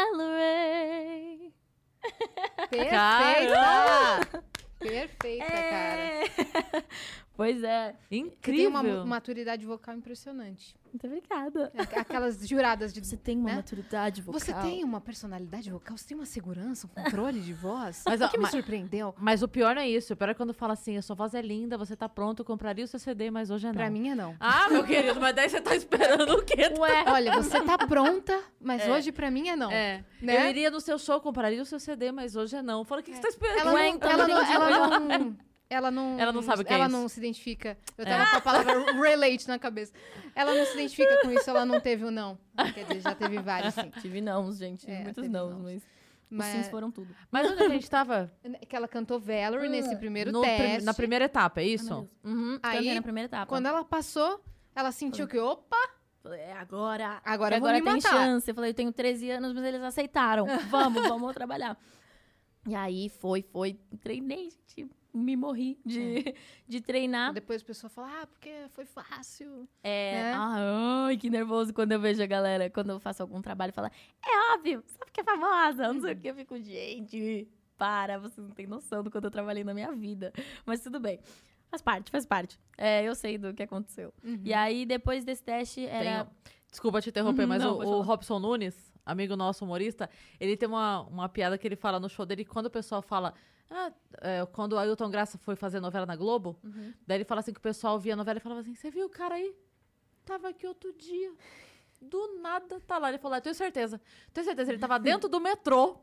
Valerie? 0.07 1.56
Perfeita! 2.69 4.19
Perfeita, 4.79 5.45
cara. 5.45 6.83
É. 7.37 7.37
Pois 7.37 7.63
é. 7.63 7.95
Você 8.09 8.15
Incrível. 8.17 8.57
tem 8.57 8.67
uma 8.67 9.05
maturidade 9.05 9.65
vocal 9.65 9.95
impressionante. 9.95 10.75
Muito 10.91 11.05
obrigada. 11.05 11.71
É 11.75 11.99
Aquelas 11.99 12.47
juradas 12.47 12.91
de. 12.93 13.01
Você 13.05 13.17
tem 13.17 13.37
uma 13.37 13.49
né? 13.49 13.55
maturidade 13.57 14.21
vocal. 14.21 14.39
Você 14.39 14.53
tem 14.53 14.83
uma 14.83 14.99
personalidade 14.99 15.69
vocal, 15.69 15.95
você 15.97 16.07
tem 16.07 16.17
uma 16.17 16.25
segurança, 16.25 16.87
um 16.87 17.03
controle 17.03 17.39
de 17.39 17.53
voz. 17.53 18.03
Mas, 18.07 18.21
o 18.21 18.23
ó, 18.23 18.27
que 18.29 18.37
me 18.37 18.43
mas- 18.43 18.51
surpreendeu, 18.51 19.13
Mas 19.19 19.43
o 19.43 19.47
pior 19.47 19.75
não 19.75 19.81
é 19.83 19.89
isso. 19.89 20.13
O 20.13 20.17
pior 20.17 20.29
é 20.29 20.33
quando 20.33 20.53
fala 20.53 20.73
assim, 20.73 20.97
a 20.97 21.01
sua 21.01 21.15
voz 21.15 21.35
é 21.35 21.41
linda, 21.41 21.77
você 21.77 21.95
tá 21.95 22.09
pronto, 22.09 22.39
eu 22.41 22.45
compraria 22.45 22.83
o 22.83 22.87
seu 22.87 22.99
CD, 22.99 23.29
mas 23.29 23.51
hoje 23.51 23.67
é 23.67 23.69
não. 23.69 23.75
pra 23.75 23.89
mim 23.89 24.09
é 24.09 24.15
não. 24.15 24.35
Ah, 24.39 24.69
meu 24.69 24.83
querido, 24.83 25.19
mas 25.19 25.35
daí 25.35 25.49
você 25.49 25.61
tá 25.61 25.75
esperando 25.75 26.31
o 26.31 26.43
quê? 26.43 26.71
Ué, 26.79 27.03
Olha, 27.07 27.33
você 27.35 27.61
tá 27.61 27.77
pronta, 27.77 28.41
mas 28.59 28.81
É. 28.81 28.91
hoje 28.91 29.11
pra 29.11 29.29
mim 29.29 29.49
é 29.49 29.55
não. 29.55 29.69
É. 29.71 30.03
Né? 30.21 30.45
Eu 30.45 30.49
iria 30.49 30.71
no 30.71 30.79
seu 30.79 30.97
show, 30.97 31.19
compraria 31.21 31.61
o 31.61 31.65
seu 31.65 31.79
CD, 31.79 32.11
mas 32.11 32.35
hoje 32.35 32.55
é 32.55 32.61
não. 32.63 32.83
Fala, 32.83 33.01
o 33.01 33.03
que, 33.03 33.11
que 33.11 33.17
você 33.17 33.21
tá 33.23 33.29
esperando? 33.29 33.59
Ela, 33.59 33.73
Ué, 33.73 33.89
não, 33.89 33.95
então 33.95 34.09
ela, 34.09 34.27
não 34.27 34.41
ela 34.41 34.99
não. 34.99 35.37
Ela 35.69 35.91
não. 35.91 36.17
Ela 36.19 36.31
não 36.31 36.41
sabe 36.41 36.61
o 36.61 36.65
que 36.65 36.71
é 36.71 36.75
Ela 36.75 36.87
isso. 36.87 36.95
não 36.95 37.07
se 37.09 37.19
identifica. 37.19 37.77
Eu 37.97 38.05
tava 38.05 38.29
com 38.31 38.37
a 38.37 38.41
palavra 38.41 38.91
relate 39.01 39.47
na 39.47 39.59
cabeça. 39.59 39.91
Ela 40.33 40.53
não 40.55 40.65
se 40.65 40.73
identifica 40.73 41.21
com 41.21 41.31
isso, 41.31 41.49
ela 41.49 41.65
não 41.65 41.79
teve 41.79 42.05
o 42.05 42.11
não. 42.11 42.37
Quer 42.73 42.85
dizer, 42.85 43.01
já 43.01 43.13
teve 43.15 43.37
vários, 43.39 43.73
sim. 43.73 43.91
tive 44.01 44.21
não, 44.21 44.51
gente. 44.53 44.89
É, 44.89 45.03
muitos 45.03 45.27
não, 45.29 45.49
nãos. 45.49 45.61
mas, 45.63 45.75
os 45.83 46.37
Mas 46.37 46.47
sims 46.47 46.67
foram 46.69 46.89
tudo. 46.91 47.13
Mas 47.31 47.51
onde 47.51 47.63
a 47.63 47.69
gente 47.69 47.89
tava? 47.89 48.31
que 48.67 48.75
ela 48.75 48.87
cantou 48.87 49.19
Valerie 49.19 49.67
nesse 49.69 49.95
primeiro 49.97 50.31
No 50.31 50.41
prim- 50.41 50.57
teste. 50.57 50.85
na 50.85 50.93
primeira 50.93 51.25
etapa, 51.25 51.59
é 51.61 51.65
isso? 51.65 52.07
Uhum, 52.23 52.59
Aí, 52.63 52.93
na 52.93 53.01
primeira 53.01 53.25
etapa. 53.27 53.45
Quando 53.47 53.65
ela 53.65 53.83
passou, 53.83 54.41
ela 54.75 54.91
sentiu 54.91 55.27
que, 55.27 55.37
opa, 55.37 55.77
Falei, 56.23 56.41
é 56.41 56.53
agora. 56.53 57.21
Agora 57.23 57.51
Que 57.51 57.57
eu 57.57 57.61
vou 57.61 57.69
agora 57.69 57.73
me 57.79 57.83
tem 57.83 57.93
matar. 57.93 58.09
chance. 58.25 58.49
Eu 58.51 58.55
falei, 58.55 58.71
eu 58.71 58.73
tenho 58.73 58.91
13 58.91 59.31
anos, 59.31 59.53
mas 59.53 59.63
eles 59.63 59.81
aceitaram. 59.81 60.45
Vamos, 60.69 61.07
vamos 61.07 61.33
trabalhar. 61.33 61.77
E 62.67 62.75
aí 62.75 63.07
foi, 63.07 63.41
foi. 63.43 63.79
Treinei, 64.01 64.49
gente. 64.75 64.91
Me 65.17 65.35
morri 65.35 65.79
de, 65.85 66.33
de 66.67 66.81
treinar. 66.81 67.33
depois 67.33 67.61
a 67.61 67.65
pessoa 67.65 67.89
fala, 67.89 68.21
ah, 68.21 68.27
porque 68.27 68.51
foi 68.69 68.85
fácil. 68.85 69.67
É, 69.83 70.23
né? 70.23 70.33
ai, 70.35 71.17
que 71.17 71.29
nervoso 71.29 71.73
quando 71.73 71.91
eu 71.91 71.99
vejo 71.99 72.21
a 72.21 72.25
galera, 72.25 72.69
quando 72.69 72.91
eu 72.91 72.99
faço 72.99 73.21
algum 73.23 73.41
trabalho, 73.41 73.73
fala, 73.73 73.91
é 74.23 74.53
óbvio, 74.53 74.83
só 74.87 74.99
porque 75.05 75.21
é 75.21 75.23
famosa, 75.23 75.91
não 75.93 76.01
sei 76.01 76.13
o 76.13 76.17
que. 76.17 76.27
Eu 76.29 76.35
fico, 76.35 76.57
gente, 76.59 77.47
para, 77.77 78.17
vocês 78.17 78.45
não 78.45 78.53
têm 78.53 78.67
noção 78.67 79.03
do 79.03 79.11
quanto 79.11 79.25
eu 79.25 79.31
trabalhei 79.31 79.63
na 79.63 79.73
minha 79.73 79.91
vida. 79.91 80.31
Mas 80.65 80.79
tudo 80.81 80.99
bem. 80.99 81.19
Faz 81.69 81.81
parte, 81.81 82.09
faz 82.11 82.25
parte. 82.25 82.57
É, 82.77 83.03
eu 83.03 83.13
sei 83.13 83.37
do 83.37 83.53
que 83.53 83.61
aconteceu. 83.63 84.13
Uhum. 84.23 84.39
E 84.43 84.53
aí, 84.53 84.85
depois 84.85 85.23
desse 85.25 85.43
teste, 85.43 85.85
era. 85.85 86.25
Tem- 86.25 86.33
Desculpa 86.71 87.01
te 87.01 87.09
interromper, 87.09 87.43
Uhum, 87.43 87.47
mas 87.47 87.63
não, 87.63 87.73
o, 87.73 87.79
o 87.79 87.83
falar. 87.83 88.03
Robson 88.05 88.39
Nunes, 88.39 88.93
amigo 89.05 89.35
nosso 89.35 89.63
humorista, 89.63 90.09
ele 90.39 90.55
tem 90.57 90.67
uma, 90.67 91.01
uma 91.03 91.29
piada 91.29 91.57
que 91.57 91.65
ele 91.67 91.75
fala 91.77 91.99
no 91.99 92.09
show 92.09 92.25
dele, 92.25 92.43
quando 92.45 92.65
o 92.67 92.69
pessoal 92.69 93.01
fala. 93.01 93.33
Ah, 93.69 93.91
é, 94.21 94.45
quando 94.45 94.73
o 94.73 94.77
Ailton 94.77 95.09
Graça 95.09 95.37
foi 95.37 95.55
fazer 95.55 95.79
novela 95.79 96.05
na 96.05 96.15
Globo, 96.15 96.57
Uhum. 96.63 96.93
daí 97.05 97.17
ele 97.17 97.25
fala 97.25 97.39
assim 97.41 97.51
que 97.53 97.59
o 97.59 97.61
pessoal 97.61 97.99
via 97.99 98.13
a 98.13 98.15
novela 98.15 98.37
e 98.37 98.41
falava 98.41 98.61
assim: 98.61 98.73
Você 98.75 98.89
viu 98.89 99.05
o 99.05 99.09
cara 99.09 99.35
aí? 99.35 99.53
Tava 100.25 100.49
aqui 100.49 100.65
outro 100.67 100.93
dia. 100.93 101.31
Do 102.01 102.39
nada 102.41 102.79
tá 102.81 102.97
lá. 102.97 103.09
Ele 103.09 103.17
falou: 103.17 103.37
"Ah, 103.37 103.41
Tenho 103.41 103.55
certeza. 103.55 103.99
Tenho 104.33 104.45
certeza. 104.45 104.71
Ele 104.71 104.79
tava 104.79 104.97
dentro 104.99 105.27
do 105.29 105.39
metrô. 105.39 105.97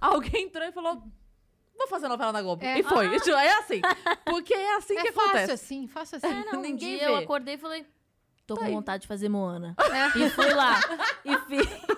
Alguém 0.00 0.44
entrou 0.44 0.66
e 0.66 0.72
falou: 0.72 1.02
Vou 1.78 1.86
fazer 1.88 2.08
novela 2.08 2.32
na 2.32 2.42
Globo. 2.42 2.64
É. 2.64 2.78
E 2.78 2.82
foi. 2.82 3.14
Isso 3.16 3.30
É 3.30 3.58
assim. 3.58 3.80
Porque 4.24 4.52
é 4.54 4.76
assim 4.76 4.94
que 4.96 5.08
é 5.08 5.12
fácil 5.12 5.28
acontece. 5.30 5.52
assim, 5.52 5.86
fácil 5.86 6.16
assim. 6.18 6.26
É, 6.26 6.44
não, 6.52 6.58
um 6.58 6.62
Ninguém 6.62 6.96
dia 6.98 7.06
eu 7.08 7.16
vê. 7.18 7.24
acordei 7.24 7.54
e 7.54 7.58
falei, 7.58 7.86
tô 8.46 8.56
com 8.56 8.64
aí. 8.64 8.72
vontade 8.72 9.02
de 9.02 9.08
fazer 9.08 9.28
Moana. 9.28 9.74
É. 9.78 10.18
E 10.18 10.30
fui 10.30 10.52
lá. 10.54 10.80
e 11.24 11.38
fiz. 11.40 11.95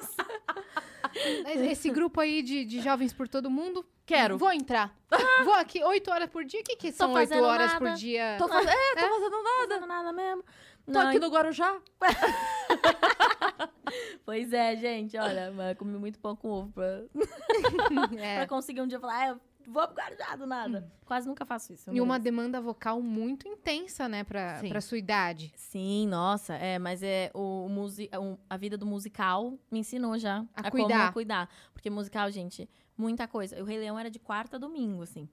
Esse 1.70 1.90
grupo 1.90 2.20
aí 2.20 2.42
de, 2.42 2.64
de 2.64 2.80
jovens 2.80 3.12
por 3.12 3.28
todo 3.28 3.50
mundo, 3.50 3.84
Quero. 4.06 4.38
vou 4.38 4.52
entrar. 4.52 4.94
Vou 5.44 5.54
aqui 5.54 5.82
oito 5.84 6.10
horas 6.10 6.28
por 6.28 6.44
dia. 6.44 6.60
O 6.60 6.64
que, 6.64 6.76
que 6.76 6.92
são 6.92 7.12
oito 7.12 7.28
fazendo 7.28 7.46
horas 7.46 7.72
nada. 7.72 7.78
por 7.78 7.94
dia? 7.96 8.36
Tô 8.38 8.46
fazendo, 8.48 8.68
é, 8.70 8.94
tô 8.94 9.08
fazendo 9.08 9.30
Não 9.30 9.42
nada. 9.44 9.68
fazendo 9.68 9.86
nada 9.86 10.12
mesmo. 10.12 10.42
Tô 10.86 10.92
Não, 10.92 11.08
aqui 11.08 11.18
no 11.18 11.28
Guarujá. 11.28 11.76
Pois 14.24 14.52
é, 14.52 14.76
gente, 14.76 15.16
olha, 15.16 15.50
mas 15.50 15.76
comi 15.78 15.98
muito 15.98 16.18
pão 16.18 16.36
com 16.36 16.48
ovo 16.50 16.72
pra, 16.72 17.02
É. 18.20 18.36
pra 18.36 18.46
conseguir 18.46 18.82
um 18.82 18.86
dia 18.86 19.00
falar, 19.00 19.18
ah, 19.22 19.28
eu 19.28 19.40
vou 19.68 19.86
pro 19.86 19.96
Guarujá 19.96 20.36
do 20.36 20.46
nada. 20.46 20.90
Quase 21.04 21.26
nunca 21.28 21.44
faço 21.46 21.72
isso. 21.72 21.92
E 21.92 22.00
uma 22.00 22.18
demanda 22.18 22.60
vocal 22.60 23.00
muito 23.02 23.46
intensa, 23.46 24.08
né, 24.08 24.24
pra, 24.24 24.58
Sim. 24.60 24.68
pra 24.68 24.80
sua 24.80 24.98
idade. 24.98 25.52
Sim, 25.56 26.06
nossa, 26.08 26.54
é, 26.54 26.78
mas 26.78 27.02
é 27.02 27.30
o, 27.34 27.66
o 27.66 27.68
musi 27.68 28.08
o- 28.18 28.38
a 28.48 28.56
vida 28.56 28.76
do 28.76 28.86
musical 28.86 29.58
me 29.70 29.80
ensinou 29.80 30.18
já 30.18 30.44
A 30.54 30.70
como 30.70 30.84
cuidar. 30.84 31.12
cuidar. 31.12 31.48
Porque 31.72 31.90
musical, 31.90 32.30
gente, 32.30 32.68
muita 32.96 33.28
coisa. 33.28 33.60
O 33.62 33.64
Rei 33.64 33.78
Leão 33.78 33.98
era 33.98 34.10
de 34.10 34.18
quarta 34.18 34.56
a 34.56 34.58
domingo, 34.58 35.02
assim. 35.02 35.28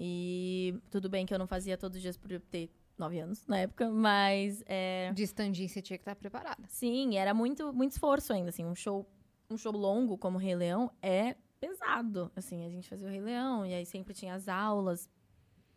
E 0.00 0.78
tudo 0.90 1.08
bem 1.08 1.26
que 1.26 1.34
eu 1.34 1.38
não 1.38 1.46
fazia 1.46 1.76
todos 1.76 1.96
os 1.96 2.02
dias 2.02 2.16
por 2.16 2.30
eu 2.30 2.40
ter 2.40 2.70
nove 2.96 3.18
anos 3.20 3.44
na 3.46 3.58
época, 3.58 3.88
mas 3.90 4.62
é, 4.66 5.12
De 5.12 5.22
stand-in, 5.24 5.68
você 5.68 5.80
tinha 5.82 5.96
que 5.96 6.02
estar 6.02 6.14
preparada. 6.16 6.62
sim, 6.68 7.16
era 7.16 7.32
muito, 7.34 7.72
muito 7.72 7.92
esforço 7.92 8.32
ainda, 8.32 8.48
assim. 8.50 8.64
Um 8.64 8.74
show, 8.74 9.08
um 9.50 9.56
show 9.56 9.72
longo 9.72 10.16
como 10.18 10.36
o 10.36 10.40
Rei 10.40 10.54
Leão 10.56 10.90
é 11.02 11.36
pesado. 11.60 12.30
Assim, 12.34 12.64
a 12.64 12.68
gente 12.68 12.88
fazia 12.88 13.06
o 13.06 13.10
Rei 13.10 13.20
Leão 13.20 13.66
e 13.66 13.74
aí 13.74 13.84
sempre 13.86 14.14
tinha 14.14 14.34
as 14.34 14.48
aulas, 14.48 15.08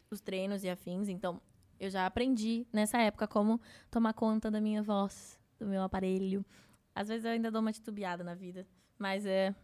os 0.10 0.22
treinos 0.22 0.64
e 0.64 0.70
afins. 0.70 1.10
Então, 1.10 1.42
eu 1.80 1.90
já 1.90 2.06
aprendi 2.06 2.68
nessa 2.72 3.00
época 3.00 3.28
como 3.28 3.60
tomar 3.90 4.14
conta 4.14 4.52
da 4.52 4.62
minha 4.62 4.84
voz, 4.84 5.40
do 5.60 5.66
meu 5.66 5.82
aparelho. 5.82 6.46
Às 6.94 7.08
vezes 7.08 7.26
eu 7.26 7.32
ainda 7.32 7.50
dou 7.50 7.62
uma 7.62 7.72
titubeada 7.72 8.24
na 8.24 8.36
vida, 8.36 8.68
mas 9.00 9.26
é 9.26 9.56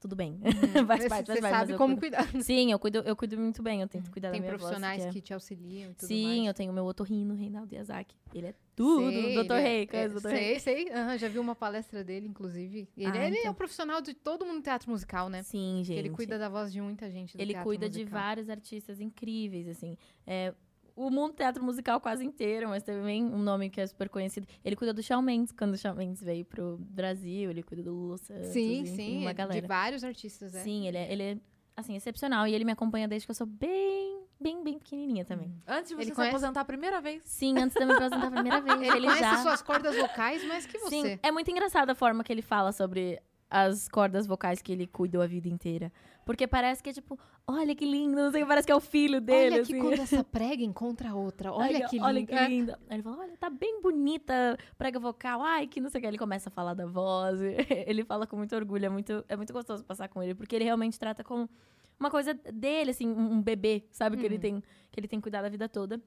tudo 0.00 0.16
bem. 0.16 0.40
faz 0.86 1.02
Você- 1.02 1.08
parte, 1.08 1.08
faz 1.08 1.26
você 1.26 1.26
parte. 1.26 1.40
mas 1.42 1.50
sabe 1.50 1.74
como 1.76 1.96
cuidar. 1.98 2.26
Sim, 2.42 2.72
eu 2.72 2.78
cuido, 2.78 2.98
eu 2.98 3.14
cuido 3.14 3.36
muito 3.38 3.62
bem, 3.62 3.82
eu 3.82 3.88
tento 3.88 4.10
cuidar 4.10 4.30
Tem 4.30 4.40
da 4.40 4.46
minha 4.46 4.58
profissionais 4.58 5.02
voz. 5.02 5.14
que 5.14 5.20
te 5.20 5.32
auxiliam 5.34 5.90
e 5.90 5.94
tudo 5.94 6.08
Sim, 6.08 6.24
mais. 6.36 6.46
eu 6.48 6.54
tenho 6.54 6.72
meu 6.72 6.84
otorrino, 6.86 7.34
Reinaldo 7.34 7.74
Yazaki. 7.74 8.16
Ele 8.34 8.46
é 8.48 8.54
tudo, 8.74 9.10
Sei, 9.10 9.44
Dr. 9.44 9.52
é- 9.52 9.60
Rei, 9.60 9.88
é, 9.92 10.08
Dr. 10.08 10.20
Sei, 10.20 10.58
sei. 10.60 10.90
Aham, 10.90 11.18
já 11.18 11.28
vi 11.28 11.38
uma 11.38 11.54
palestra 11.54 12.02
dele, 12.02 12.26
inclusive. 12.26 12.88
Ele, 12.96 13.06
Ah, 13.18 13.26
ele 13.26 13.36
é 13.36 13.40
então. 13.40 13.52
um 13.52 13.54
profissional 13.54 14.00
de 14.00 14.14
todo 14.14 14.46
mundo 14.46 14.56
no 14.56 14.62
teatro 14.62 14.90
musical, 14.90 15.28
né? 15.28 15.42
Sim, 15.42 15.82
gente. 15.84 15.98
Ele 15.98 16.08
cuida 16.10 16.38
da 16.38 16.48
voz 16.48 16.72
de 16.72 16.80
muita 16.80 17.10
gente 17.10 17.36
Ele 17.38 17.54
cuida 17.62 17.88
de 17.88 17.98
musical. 18.00 18.20
vários 18.20 18.48
artistas 18.48 19.00
incríveis, 19.00 19.68
assim. 19.68 19.98
É, 20.26 20.54
o 20.96 21.10
mundo 21.10 21.34
teatro 21.34 21.62
musical 21.64 22.00
quase 22.00 22.24
inteiro, 22.24 22.68
mas 22.68 22.82
também 22.82 23.24
um 23.24 23.38
nome 23.38 23.70
que 23.70 23.80
é 23.80 23.86
super 23.86 24.08
conhecido. 24.08 24.46
Ele 24.64 24.76
cuida 24.76 24.92
do 24.92 25.02
Shawn 25.02 25.22
Mendes, 25.22 25.52
quando 25.52 25.74
o 25.74 25.78
Shawn 25.78 25.94
Mendes 25.94 26.22
veio 26.22 26.44
pro 26.44 26.76
Brasil, 26.78 27.50
ele 27.50 27.62
cuida 27.62 27.82
do 27.82 27.92
Lulu 27.92 28.18
Santos, 28.18 28.48
Sim, 28.48 28.80
enfim, 28.80 28.96
sim. 28.96 29.18
uma 29.20 29.30
é 29.30 29.34
galera. 29.34 29.60
De 29.60 29.66
vários 29.66 30.04
artistas, 30.04 30.54
é. 30.54 30.60
Sim, 30.62 30.86
ele 30.86 30.96
é, 30.98 31.12
ele 31.12 31.22
é, 31.22 31.36
assim, 31.76 31.96
excepcional. 31.96 32.46
E 32.46 32.54
ele 32.54 32.64
me 32.64 32.72
acompanha 32.72 33.06
desde 33.08 33.26
que 33.26 33.30
eu 33.30 33.34
sou 33.34 33.46
bem, 33.46 34.22
bem, 34.40 34.62
bem 34.62 34.78
pequenininha 34.78 35.24
também. 35.24 35.54
Antes 35.66 35.90
de 35.90 35.94
você 35.94 36.02
Ele 36.02 36.10
se 36.10 36.16
conhece- 36.16 36.36
aposentar 36.36 36.60
a 36.60 36.64
primeira 36.64 37.00
vez. 37.00 37.22
Sim, 37.24 37.58
antes 37.58 37.74
de 37.74 37.82
eu 37.82 37.86
me 37.86 37.94
apresentar 37.94 38.26
a 38.26 38.30
primeira 38.30 38.60
vez, 38.60 38.76
Ele, 38.80 38.96
ele, 38.96 39.06
conhece 39.06 39.20
já... 39.20 39.36
suas 39.42 39.62
cordas 39.62 39.96
vocais 39.96 40.44
mais 40.46 40.66
que 40.66 40.78
você. 40.78 40.90
Sim, 40.90 41.18
é 41.22 41.30
muito 41.30 41.50
engraçada 41.50 41.92
a 41.92 41.94
forma 41.94 42.22
que 42.24 42.32
ele 42.32 42.42
fala 42.42 42.72
sobre 42.72 43.20
as 43.48 43.88
cordas 43.88 44.26
vocais 44.26 44.62
que 44.62 44.70
ele 44.72 44.86
cuidou 44.86 45.20
a 45.20 45.26
vida 45.26 45.48
inteira. 45.48 45.92
Porque 46.30 46.46
parece 46.46 46.80
que 46.80 46.90
é 46.90 46.92
tipo, 46.92 47.18
olha 47.44 47.74
que 47.74 47.84
lindo, 47.84 48.14
não 48.14 48.30
sei, 48.30 48.44
parece 48.46 48.64
que 48.66 48.70
é 48.72 48.76
o 48.76 48.80
filho 48.80 49.20
dele. 49.20 49.56
Olha 49.56 49.64
que 49.64 49.72
assim. 49.72 49.80
quando 49.82 50.00
essa 50.00 50.22
prega 50.24 50.62
encontra 50.62 51.12
outra. 51.12 51.52
Olha 51.52 51.88
que 51.88 51.96
lindo. 51.96 52.06
Olha 52.06 52.24
que 52.24 52.34
linda. 52.48 52.78
Aí 52.88 52.96
ele 52.96 53.02
fala, 53.02 53.18
olha, 53.18 53.36
tá 53.36 53.50
bem 53.50 53.80
bonita, 53.82 54.56
prega 54.78 55.00
vocal, 55.00 55.42
ai, 55.42 55.66
que 55.66 55.80
não 55.80 55.90
sei 55.90 55.98
o 55.98 56.02
que. 56.02 56.06
Ele 56.06 56.18
começa 56.18 56.48
a 56.48 56.52
falar 56.52 56.74
da 56.74 56.86
voz. 56.86 57.40
Ele 57.86 58.04
fala 58.04 58.28
com 58.28 58.36
muito 58.36 58.54
orgulho, 58.54 58.86
é 58.86 58.88
muito, 58.88 59.24
é 59.28 59.34
muito 59.36 59.52
gostoso 59.52 59.84
passar 59.84 60.08
com 60.08 60.22
ele, 60.22 60.34
porque 60.34 60.54
ele 60.54 60.64
realmente 60.64 60.98
trata 60.98 61.24
como 61.24 61.50
uma 61.98 62.10
coisa 62.10 62.32
dele, 62.32 62.90
assim, 62.92 63.08
um 63.08 63.42
bebê, 63.42 63.84
sabe? 63.90 64.16
Que, 64.16 64.24
ele 64.24 64.36
Uhum. 64.36 64.40
tem, 64.40 64.62
que 64.92 65.00
ele 65.00 65.08
tem 65.08 65.20
cuidado 65.20 65.46
a 65.46 65.48
vida 65.48 65.68
toda. 65.68 66.00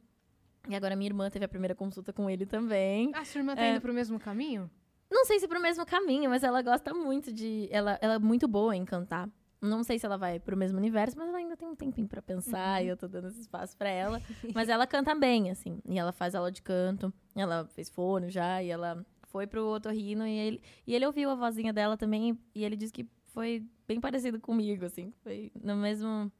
E 0.69 0.73
agora 0.75 0.95
minha 0.95 1.09
irmã 1.09 1.29
teve 1.29 1.43
a 1.43 1.49
primeira 1.49 1.75
consulta 1.75 2.13
com 2.13 2.29
ele 2.29 2.45
também. 2.45 3.11
Ah, 3.13 3.25
sua 3.25 3.39
irmã 3.39 3.55
tá 3.55 3.61
É. 3.63 3.71
indo 3.71 3.81
pro 3.81 3.93
mesmo 3.93 4.17
caminho? 4.17 4.71
Não 5.11 5.25
sei 5.25 5.39
se 5.39 5.47
pro 5.47 5.59
mesmo 5.61 5.85
caminho, 5.85 6.29
mas 6.29 6.41
ela 6.43 6.61
gosta 6.61 6.93
muito 6.93 7.31
de. 7.31 7.67
Ela, 7.69 7.99
ela 8.01 8.13
é 8.15 8.19
muito 8.19 8.47
boa 8.47 8.75
em 8.75 8.83
cantar. 8.85 9.29
Não 9.63 9.83
sei 9.83 9.97
se 9.97 10.05
ela 10.05 10.17
vai 10.17 10.39
pro 10.39 10.57
mesmo 10.57 10.77
universo, 10.77 11.17
mas 11.17 11.27
ela 11.29 11.37
ainda 11.37 11.55
tem 11.55 11.67
um 11.67 11.75
tempinho 11.75 12.07
pra 12.07 12.21
pensar 12.21 12.79
Uhum. 12.81 12.85
e 12.85 12.89
eu 12.89 12.97
tô 12.97 13.07
dando 13.07 13.29
esse 13.29 13.39
espaço 13.41 13.75
pra 13.77 13.89
ela. 13.89 14.21
Mas 14.53 14.67
ela 14.69 14.85
canta 14.85 15.15
bem, 15.15 15.49
assim. 15.49 15.79
E 15.87 15.97
ela 15.97 16.11
faz 16.11 16.35
aula 16.35 16.51
de 16.51 16.61
canto. 16.61 17.13
Ela 17.35 17.65
fez 17.73 17.89
fono 17.89 18.29
já 18.29 18.61
e 18.61 18.69
ela 18.69 19.05
foi 19.23 19.47
pro 19.47 19.65
otorrino 19.67 20.27
e 20.27 20.31
ele, 20.37 20.61
e 20.85 20.93
ele 20.93 21.05
ouviu 21.05 21.29
a 21.29 21.35
vozinha 21.35 21.71
dela 21.73 21.95
também 21.97 22.37
e 22.53 22.63
ele 22.63 22.75
disse 22.75 22.93
que 22.93 23.07
foi 23.27 23.65
bem 23.87 23.99
parecido 23.99 24.39
comigo, 24.39 24.85
assim. 24.85 25.11
Foi 25.23 25.51
no 25.61 25.75
mesmo. 25.77 26.31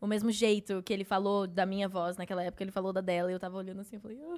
O 0.00 0.06
mesmo 0.06 0.30
jeito 0.30 0.82
que 0.82 0.92
ele 0.92 1.04
falou 1.04 1.46
da 1.46 1.64
minha 1.64 1.88
voz 1.88 2.16
naquela 2.16 2.42
época, 2.42 2.62
ele 2.62 2.70
falou 2.72 2.92
da 2.92 3.00
dela, 3.00 3.30
e 3.30 3.34
eu 3.34 3.38
tava 3.40 3.56
olhando 3.56 3.80
assim, 3.80 3.96
eu 3.96 4.00
falei, 4.02 4.18
ah, 4.22 4.36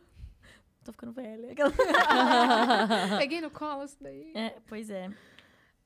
tô 0.84 0.92
ficando 0.92 1.12
velha. 1.12 1.48
Peguei 3.18 3.40
no 3.40 3.50
colo 3.50 3.82
isso 3.84 3.96
daí. 4.00 4.30
É, 4.34 4.56
pois 4.68 4.90
é. 4.90 5.10